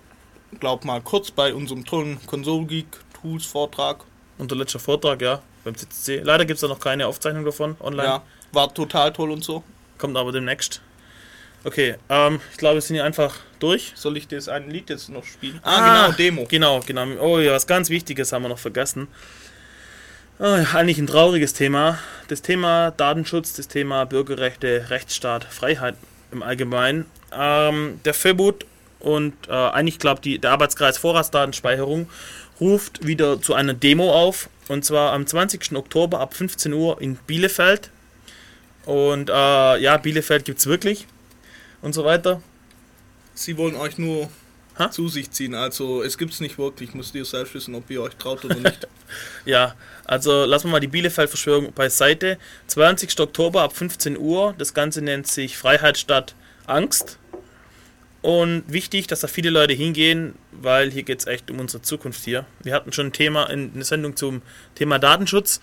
glaub 0.59 0.85
mal, 0.85 1.01
kurz 1.01 1.31
bei 1.31 1.53
unserem 1.53 1.85
tollen 1.85 2.19
Console 2.25 2.65
Geek 2.65 2.87
Tools 3.21 3.45
Vortrag. 3.45 4.03
Unser 4.37 4.55
letzter 4.55 4.79
Vortrag, 4.79 5.21
ja, 5.21 5.41
beim 5.63 5.75
CCC. 5.75 6.21
Leider 6.23 6.45
gibt 6.45 6.55
es 6.55 6.61
da 6.61 6.67
noch 6.67 6.79
keine 6.79 7.07
Aufzeichnung 7.07 7.45
davon 7.45 7.75
online. 7.79 8.07
Ja, 8.07 8.23
war 8.51 8.73
total 8.73 9.13
toll 9.13 9.31
und 9.31 9.43
so. 9.43 9.63
Kommt 9.97 10.17
aber 10.17 10.31
demnächst. 10.31 10.81
Okay, 11.63 11.95
ähm, 12.09 12.39
ich 12.51 12.57
glaube, 12.57 12.75
wir 12.75 12.81
sind 12.81 12.95
hier 12.95 13.03
einfach 13.03 13.37
durch. 13.57 13.93
Soll 13.95 14.17
ich 14.17 14.27
das 14.27 14.47
ein 14.47 14.69
Lied 14.69 14.91
jetzt 14.91 15.09
noch 15.09 15.23
spielen? 15.23 15.59
Ah, 15.63 16.05
genau, 16.05 16.15
Demo. 16.15 16.45
Genau, 16.47 16.79
genau. 16.85 17.07
Oh 17.19 17.39
ja, 17.39 17.53
was 17.53 17.65
ganz 17.65 17.89
Wichtiges 17.89 18.31
haben 18.31 18.43
wir 18.43 18.49
noch 18.49 18.59
vergessen. 18.59 19.07
Ah, 20.37 20.65
eigentlich 20.73 20.97
ein 20.97 21.07
trauriges 21.07 21.53
Thema. 21.53 21.97
Das 22.27 22.41
Thema 22.41 22.91
Datenschutz, 22.91 23.53
das 23.53 23.69
Thema 23.69 24.03
Bürgerrechte, 24.03 24.87
Rechtsstaat, 24.89 25.45
Freiheit 25.45 25.95
im 26.33 26.43
Allgemeinen. 26.43 27.05
Ähm, 27.31 28.01
der 28.03 28.13
FÖBUT 28.13 28.65
und 28.99 29.33
äh, 29.47 29.53
eigentlich 29.53 29.97
glaube 29.97 30.19
ich 30.25 30.41
der 30.41 30.51
Arbeitskreis 30.51 30.97
Vorratsdatenspeicherung 30.97 32.09
ruft 32.59 33.07
wieder 33.07 33.41
zu 33.41 33.53
einer 33.53 33.73
Demo 33.73 34.11
auf. 34.11 34.49
Und 34.67 34.83
zwar 34.83 35.13
am 35.13 35.25
20. 35.25 35.73
Oktober 35.73 36.19
ab 36.19 36.33
15 36.33 36.73
Uhr 36.73 37.01
in 37.01 37.15
Bielefeld. 37.15 37.89
Und 38.85 39.29
äh, 39.29 39.33
ja, 39.77 39.95
Bielefeld 39.95 40.43
gibt 40.43 40.59
es 40.59 40.67
wirklich. 40.67 41.07
Und 41.81 41.93
so 41.93 42.03
weiter. 42.03 42.41
Sie 43.35 43.57
wollen 43.57 43.77
euch 43.77 43.97
nur 43.97 44.29
Ha? 44.77 44.91
zu 44.91 45.07
sich 45.07 45.31
ziehen. 45.31 45.55
Also 45.55 46.03
es 46.03 46.17
gibt's 46.17 46.39
nicht 46.41 46.57
wirklich. 46.57 46.93
Müsst 46.93 47.15
ihr 47.15 47.23
selbst 47.25 47.53
wissen, 47.53 47.75
ob 47.75 47.89
ihr 47.89 48.01
euch 48.01 48.15
traut 48.15 48.43
oder 48.45 48.55
nicht. 48.55 48.87
Ja, 49.45 49.75
also 50.05 50.45
lassen 50.45 50.67
wir 50.67 50.71
mal 50.71 50.79
die 50.79 50.87
Bielefeld-Verschwörung 50.87 51.71
beiseite. 51.73 52.39
20. 52.67 53.19
Oktober 53.19 53.61
ab 53.61 53.77
15 53.77 54.17
Uhr. 54.17 54.55
Das 54.57 54.73
Ganze 54.73 55.01
nennt 55.03 55.27
sich 55.27 55.57
Freiheit 55.57 55.97
statt 55.99 56.33
Angst. 56.65 57.19
Und 58.23 58.63
wichtig, 58.67 59.05
dass 59.05 59.19
da 59.19 59.27
viele 59.27 59.51
Leute 59.51 59.73
hingehen, 59.73 60.33
weil 60.51 60.89
hier 60.91 61.03
geht 61.03 61.19
es 61.19 61.27
echt 61.27 61.51
um 61.51 61.59
unsere 61.59 61.83
Zukunft 61.83 62.23
hier. 62.25 62.45
Wir 62.63 62.73
hatten 62.73 62.91
schon 62.91 63.07
ein 63.07 63.13
Thema, 63.13 63.45
in- 63.51 63.71
eine 63.75 63.83
Sendung 63.83 64.15
zum 64.15 64.41
Thema 64.73 64.97
Datenschutz. 64.97 65.61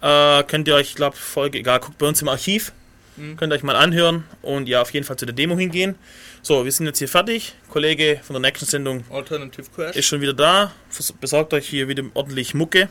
Äh, 0.00 0.44
könnt 0.44 0.68
ihr 0.68 0.76
euch, 0.76 0.90
ich 0.90 0.94
glaube, 0.94 1.16
Folge, 1.16 1.58
egal, 1.58 1.80
guckt 1.80 1.98
bei 1.98 2.06
uns 2.06 2.22
im 2.22 2.28
Archiv. 2.28 2.72
Könnt 3.16 3.52
ihr 3.52 3.56
euch 3.56 3.62
mal 3.62 3.76
anhören 3.76 4.24
und 4.42 4.68
ja, 4.68 4.82
auf 4.82 4.90
jeden 4.92 5.06
Fall 5.06 5.16
zu 5.16 5.24
der 5.26 5.34
Demo 5.34 5.56
hingehen. 5.56 5.94
So, 6.42 6.64
wir 6.64 6.72
sind 6.72 6.86
jetzt 6.86 6.98
hier 6.98 7.08
fertig. 7.08 7.54
Kollege 7.70 8.20
von 8.24 8.34
der 8.34 8.40
nächsten 8.40 8.66
Sendung 8.66 9.04
Alternative 9.10 9.66
Crash. 9.74 9.94
ist 9.96 10.06
schon 10.06 10.20
wieder 10.20 10.32
da. 10.34 10.72
Vers- 10.90 11.12
Besorgt 11.12 11.54
euch 11.54 11.68
hier 11.68 11.86
wieder 11.88 12.02
ordentlich 12.14 12.54
Mucke. 12.54 12.88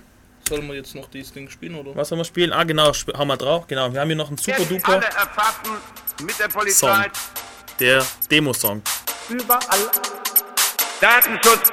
Sollen 0.47 0.65
wir 0.67 0.75
jetzt 0.75 0.95
noch 0.95 1.09
dieses 1.09 1.33
Ding 1.33 1.49
spielen 1.49 1.75
oder? 1.75 1.95
Was 1.95 2.09
sollen 2.09 2.19
wir 2.19 2.25
spielen? 2.25 2.51
Ah, 2.53 2.63
genau, 2.63 2.91
sp 2.95 3.11
hau 3.17 3.25
mal 3.25 3.37
drauf. 3.37 3.67
Genau, 3.67 3.91
wir 3.93 3.99
haben 3.99 4.07
hier 4.07 4.15
noch 4.15 4.29
einen 4.29 4.37
super 4.37 4.59
Werden 4.59 4.69
duper 4.69 4.93
alle 4.93 5.05
erfassen 5.05 5.71
mit 6.21 6.39
der 6.39 6.49
Song. 6.49 6.59
Polizei. 6.61 7.11
Der 7.79 8.05
Demo-Song. 8.31 8.81
Überall. 9.29 9.89
Datenschutz. 11.01 11.71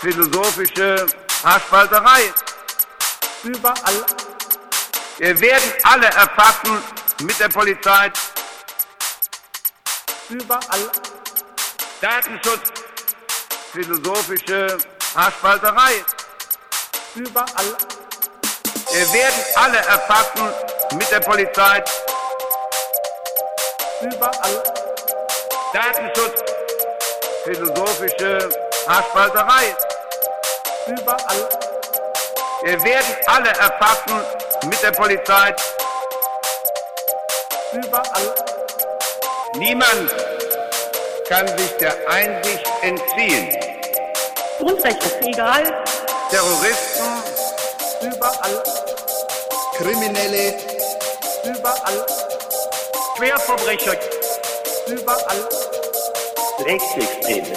Philosophische 0.00 1.06
Haarspalterei. 1.44 2.22
Überall. 3.44 4.04
Wir 5.18 5.40
werden 5.40 5.70
alle 5.84 6.06
erfassen 6.06 6.78
mit 7.22 7.38
der 7.38 7.48
Polizei. 7.48 8.10
Überall. 10.28 10.90
Datenschutz. 12.00 12.72
Philosophische 13.72 14.78
Haarspalterei. 15.14 16.04
Überall. 17.14 17.76
Wir 18.90 19.12
werden 19.12 19.44
alle 19.54 19.78
erfassen 19.78 20.52
mit 20.94 21.10
der 21.10 21.20
Polizei. 21.20 21.84
Überall. 24.02 24.62
Datenschutz. 25.72 26.42
Philosophische 27.44 28.48
Haarspalterei. 28.86 29.76
Überall. 30.88 31.48
Wir 32.64 32.82
werden 32.84 33.16
alle 33.26 33.48
erfassen 33.48 34.20
mit 34.64 34.82
der 34.82 34.92
Polizei. 34.92 35.54
Überall. 37.72 38.34
Niemand 39.56 40.14
kann 41.26 41.46
sich 41.56 41.70
der 41.78 41.96
Einsicht 42.06 42.70
entziehen. 42.82 43.48
Grundrechte 44.58 45.06
ist 45.06 45.26
egal. 45.26 45.84
Terroristen. 46.30 47.04
Überall. 48.02 48.62
Kriminelle, 49.76 50.54
Überall. 51.44 52.06
Schwerverbrecher. 53.16 53.96
Überall. 54.88 55.48
Rechtsextreme, 56.66 57.56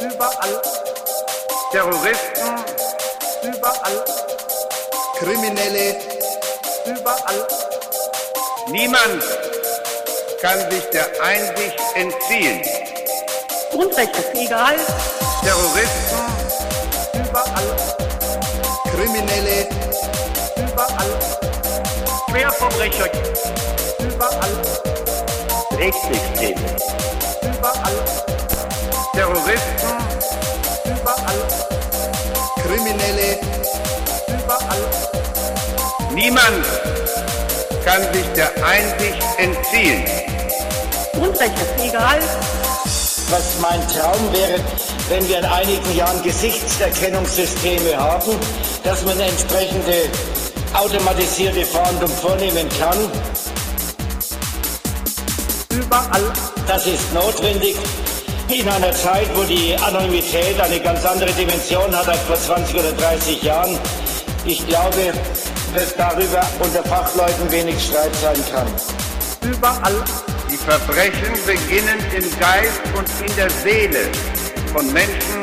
Überall. 0.00 0.62
Terroristen. 1.72 2.64
Überall. 3.42 4.04
Kriminelle, 5.18 5.96
Überall. 6.86 7.71
Niemand 8.70 9.22
kann 10.40 10.58
sich 10.70 10.84
der 10.92 11.06
Einsicht 11.22 11.78
entziehen. 11.94 12.62
Grundrechte 13.70 14.18
ist 14.20 14.34
egal. 14.34 14.76
Terroristen. 15.42 16.18
Überall. 17.14 17.76
Kriminelle, 18.94 19.68
Überall. 20.56 21.18
Schwerverbrecher. 22.30 23.08
Überall. 23.98 24.50
Rechtsextreme, 25.76 26.76
Überall. 27.42 28.04
Terroristen. 29.12 29.90
Überall. 30.84 31.42
Kriminelle, 32.62 33.38
Überall. 34.28 34.84
Niemand 36.14 36.64
kann 37.84 38.02
sich 38.12 38.26
der 38.36 38.50
Einsicht 38.64 39.22
entziehen. 39.38 40.04
Grundrechte? 41.12 41.60
Egal. 41.82 42.20
Was 43.30 43.58
mein 43.60 43.80
Traum 43.88 44.32
wäre, 44.32 44.60
wenn 45.08 45.26
wir 45.28 45.38
in 45.38 45.44
einigen 45.44 45.96
Jahren 45.96 46.22
Gesichtserkennungssysteme 46.22 47.96
haben, 47.96 48.32
dass 48.84 49.04
man 49.04 49.18
entsprechende 49.18 50.08
automatisierte 50.74 51.64
Fahndung 51.64 52.08
vornehmen 52.08 52.68
kann. 52.78 52.98
Überall. 55.70 56.32
Das 56.66 56.86
ist 56.86 57.12
notwendig 57.12 57.76
in 58.48 58.68
einer 58.68 58.92
Zeit, 58.92 59.28
wo 59.34 59.42
die 59.44 59.74
Anonymität 59.76 60.60
eine 60.60 60.80
ganz 60.80 61.04
andere 61.04 61.32
Dimension 61.32 61.94
hat 61.94 62.08
als 62.08 62.20
vor 62.20 62.36
20 62.36 62.74
oder 62.74 62.92
30 62.92 63.42
Jahren. 63.42 63.78
Ich 64.44 64.66
glaube, 64.66 65.12
dass 65.74 65.94
darüber 65.96 66.42
unter 66.60 66.82
Fachleuten 66.84 67.50
wenig 67.50 67.82
Streit 67.82 68.14
sein 68.16 68.38
kann. 68.52 68.66
Überall. 69.50 70.04
Die 70.50 70.56
Verbrechen 70.56 71.32
beginnen 71.46 71.98
im 72.14 72.38
Geist 72.38 72.80
und 72.96 73.08
in 73.26 73.36
der 73.36 73.48
Seele 73.50 74.10
von 74.72 74.92
Menschen, 74.92 75.40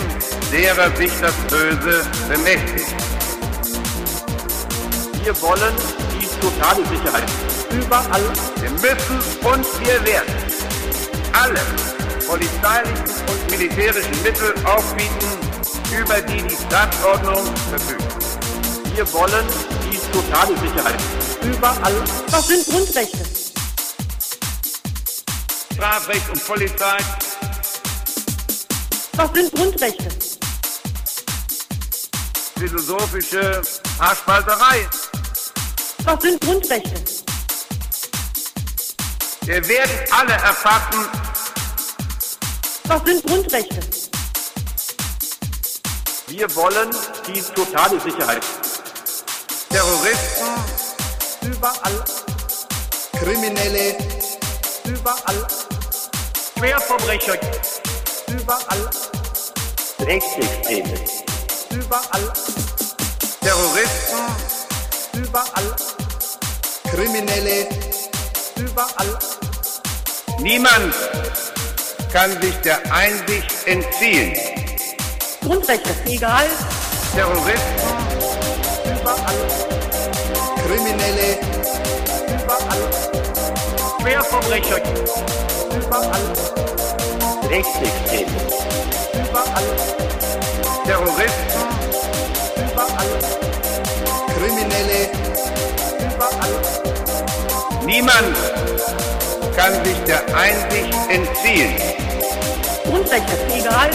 derer 0.52 0.96
sich 0.96 1.12
das 1.20 1.34
Böse 1.50 2.06
bemächtigt. 2.28 2.96
Wir 5.24 5.42
wollen 5.42 5.76
die 6.20 6.28
totale 6.40 6.86
Sicherheit. 6.88 7.30
Überall. 7.72 8.22
Wir 8.62 8.70
müssen 8.70 9.20
und 9.44 9.66
wir 9.82 10.06
werden 10.06 10.34
alle 11.34 11.62
polizeilichen 12.28 13.06
und 13.28 13.52
militärischen 13.52 14.24
Mittel 14.24 14.54
aufbieten, 14.66 15.28
über 16.00 16.22
die 16.22 16.44
die 16.44 16.56
Staatsordnung 16.68 17.44
verfügt. 17.70 18.20
Wir 18.96 19.14
wollen 19.14 19.46
die 19.89 19.89
totale 20.12 20.58
Sicherheit. 20.58 21.00
Überall. 21.44 22.04
Was 22.30 22.48
sind 22.48 22.66
Grundrechte? 22.68 23.20
Strafrecht 25.74 26.30
und 26.30 26.46
Polizei, 26.46 26.98
Was 29.14 29.32
sind 29.34 29.54
Grundrechte? 29.56 30.10
philosophische 32.58 33.62
Haarspalterei. 34.00 34.86
Was 36.04 36.22
sind 36.22 36.42
Grundrechte? 36.42 36.94
Wir 39.46 39.66
werden 39.68 39.92
alle 40.12 40.34
erfassen, 40.34 41.08
Was 42.84 43.02
sind 43.06 43.26
Grundrechte? 43.26 43.80
Wir 46.28 46.54
wollen 46.56 46.90
die 47.28 47.42
totale 47.56 48.00
Sicherheit. 48.02 48.44
Terroristen, 49.70 50.48
Überall. 51.42 52.04
Kriminelle, 53.14 53.96
Überall. 54.86 55.48
Schwerverbrecher. 56.58 57.36
Überall. 58.28 58.90
Rechtsextreme, 60.00 60.94
Überall. 61.72 62.34
Terroristen, 63.42 64.20
Überall. 65.14 65.76
Kriminelle, 66.92 67.68
Überall. 68.58 69.20
niemand 70.40 70.96
kann 72.12 72.42
sich 72.42 72.56
der 72.62 72.80
Einsicht 72.92 73.54
entziehen. 73.66 74.36
Grundrechte? 75.42 75.92
Egal. 76.06 76.48
Terroristen, 77.14 78.09
Überall. 79.10 79.42
Kriminelle, 80.68 81.40
Überall. 82.28 82.84
Schwerverbrecher. 84.00 84.78
Überall. 85.76 86.28
Rechtsextreme, 87.50 88.38
Überall. 89.14 89.70
Terroristen, 90.86 91.64
Überall. 92.56 93.12
Kriminelle, 94.38 95.10
Überall. 96.14 96.56
niemand 97.86 98.38
kann 99.56 99.74
sich 99.86 99.98
der 100.06 100.22
Einsicht 100.38 100.96
entziehen. 101.10 101.74
Grundrechte? 102.86 103.34
Egal. 103.58 103.90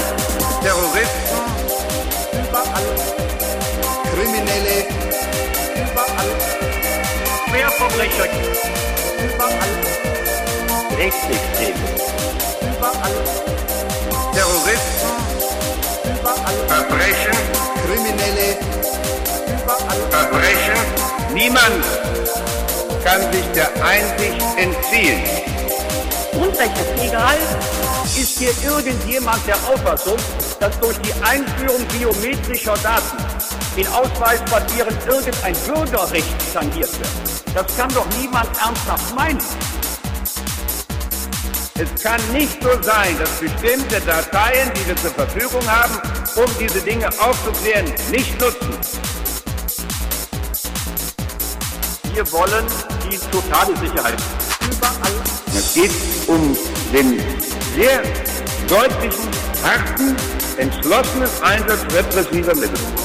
Terroristen, 0.61 1.39
Überall. 2.33 3.15
Kriminelle, 4.15 5.04
Überall. 6.05 6.27
Schwerverbrecher. 7.49 8.29
Überall. 9.25 9.75
Rechtsextreme, 10.99 11.85
Überall. 12.61 13.13
Terroristen, 14.35 15.13
Überall. 16.05 16.59
Verbrechen, 16.69 17.37
Kriminelle, 17.87 18.59
Überall. 19.63 20.03
Verbrechen, 20.11 20.81
niemand 21.33 21.85
kann 23.05 23.21
sich 23.33 23.45
der 23.55 23.71
Einsicht 23.85 24.43
entziehen. 24.57 25.23
Grundrechte? 26.33 26.85
Egal. 27.03 27.39
Ist 28.17 28.39
hier 28.39 28.53
irgendjemand 28.65 29.45
der 29.47 29.57
Auffassung, 29.57 30.17
dass 30.61 30.79
durch 30.79 30.97
die 30.99 31.13
Einführung 31.25 31.85
biometrischer 31.89 32.75
Daten 32.75 33.17
in 33.77 33.87
Ausweispapieren 33.89 34.97
irgendein 35.07 35.55
Bürgerrecht 35.67 36.35
tangiert 36.53 36.91
wird? 36.99 37.55
Das 37.55 37.77
kann 37.77 37.89
doch 37.95 38.07
niemand 38.21 38.49
ernsthaft 38.63 39.15
meinen. 39.15 39.41
Es 41.77 42.03
kann 42.03 42.21
nicht 42.33 42.63
so 42.63 42.71
sein, 42.83 43.19
dass 43.19 43.31
bestimmte 43.41 44.01
Dateien, 44.01 44.71
die 44.75 44.87
wir 44.87 44.97
zur 44.97 45.11
Verfügung 45.11 45.67
haben, 45.69 45.95
um 46.37 46.47
diese 46.61 46.81
Dinge 46.81 47.09
aufzuklären, 47.19 47.93
nicht 48.13 48.41
nutzen. 48.41 48.71
Wir 52.13 52.31
wollen 52.31 52.67
die 53.11 53.19
totale 53.33 53.77
Sicherheit. 53.77 54.23
Überall. 54.71 55.13
Es 55.57 55.75
geht 55.75 55.91
um 56.29 56.57
den 56.93 57.21
sehr 57.75 58.03
deutlichen, 58.69 59.29
harten, 59.65 60.17
entschlossenen 60.59 61.29
Einsatz 61.43 61.81
repressiver 61.93 62.55
Mittel. 62.55 63.04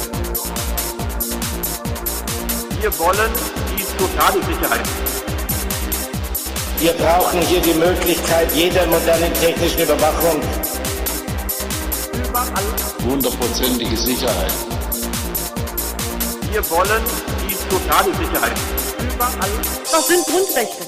Wir 2.81 2.97
wollen 2.97 3.31
die 3.77 3.83
totale 3.97 4.41
Sicherheit. 4.45 4.87
Wir 6.77 6.93
brauchen 6.93 7.41
hier 7.41 7.61
die 7.61 7.73
Möglichkeit 7.73 8.49
jeder 8.53 8.85
modernen 8.87 9.33
technischen 9.33 9.81
Überwachung. 9.81 10.41
Überall. 12.13 12.63
hundertprozentige 13.03 13.97
Sicherheit. 13.97 14.53
Wir 16.51 16.69
wollen 16.69 17.03
die 17.49 17.55
totale 17.69 18.15
Sicherheit. 18.15 18.57
Überall. 19.13 19.49
Was 19.91 20.07
sind 20.07 20.25
Grundrechte? 20.25 20.85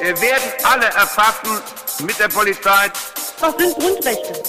Wir 0.00 0.20
werden 0.20 0.52
alle 0.64 0.86
erfassen 0.86 1.62
mit 2.00 2.18
der 2.18 2.28
Polizei, 2.28 2.90
Was 3.38 3.54
sind 3.56 3.76
Grundrechte? 3.76 4.42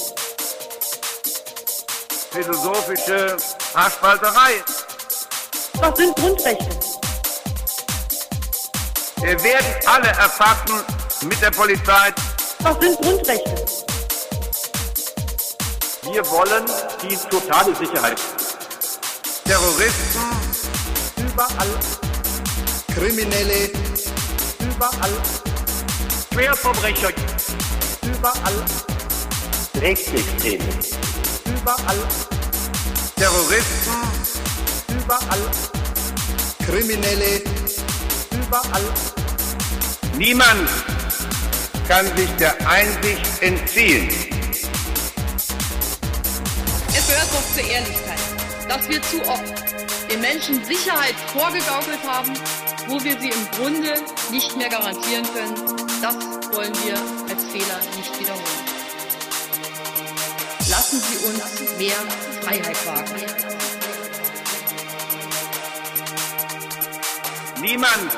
Philosophische 2.31 3.37
Haarspalterei. 3.73 4.63
Was 5.75 5.97
sind 5.97 6.15
Grundrechte? 6.15 6.69
Wir 9.21 9.43
werden 9.43 9.73
alle 9.85 10.07
erfassen 10.09 10.83
mit 11.23 11.41
der 11.41 11.51
Polizei, 11.51 12.13
Was 12.59 12.77
sind 12.79 12.97
Grundrechte? 13.01 13.65
Wir 16.11 16.25
wollen 16.29 16.65
die 17.03 17.15
totale 17.29 17.75
Sicherheit. 17.75 18.17
Terroristen, 19.43 20.21
Überall. 21.17 21.67
Kriminelle, 22.93 23.69
Überall. 24.59 25.11
Schwerverbrecher. 26.33 27.09
Überall. 28.03 28.65
Rechtsextreme, 29.81 30.63
Überall. 31.67 31.97
Terroristen, 33.17 33.91
Überall. 34.87 35.51
Kriminelle, 36.65 37.41
Überall. 38.31 38.83
niemand 40.15 40.69
kann 41.89 42.05
sich 42.15 42.29
der 42.39 42.55
Einsicht 42.69 43.41
entziehen. 43.41 44.07
Es 46.95 47.05
gehört 47.05 47.33
doch 47.33 47.53
zur 47.53 47.69
Ehrlichkeit, 47.69 48.19
dass 48.69 48.87
wir 48.87 49.01
zu 49.01 49.21
oft 49.29 49.53
den 50.09 50.21
Menschen 50.21 50.63
Sicherheit 50.63 51.15
vorgegaukelt 51.33 52.01
haben, 52.07 52.33
wo 52.87 53.03
wir 53.03 53.19
sie 53.19 53.27
im 53.27 53.51
Grunde 53.57 53.95
nicht 54.31 54.55
mehr 54.55 54.69
garantieren 54.69 55.25
können. 55.33 55.55
Das 56.01 56.15
wollen 56.55 56.73
wir 56.85 56.95
als 57.29 57.43
Fehler 57.51 57.81
nicht 57.97 58.17
wiederholen. 58.17 58.56
Lassen 60.69 61.01
Sie 61.01 61.17
uns 61.25 61.77
mehr 61.77 61.95
Freiheit 62.41 62.85
wagen. 62.85 63.21
Niemand, 67.61 68.11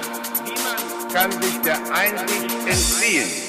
niemand 0.44 1.14
kann 1.14 1.32
sich 1.32 1.58
der 1.64 1.80
Einsicht 1.94 2.52
entziehen, 2.66 3.49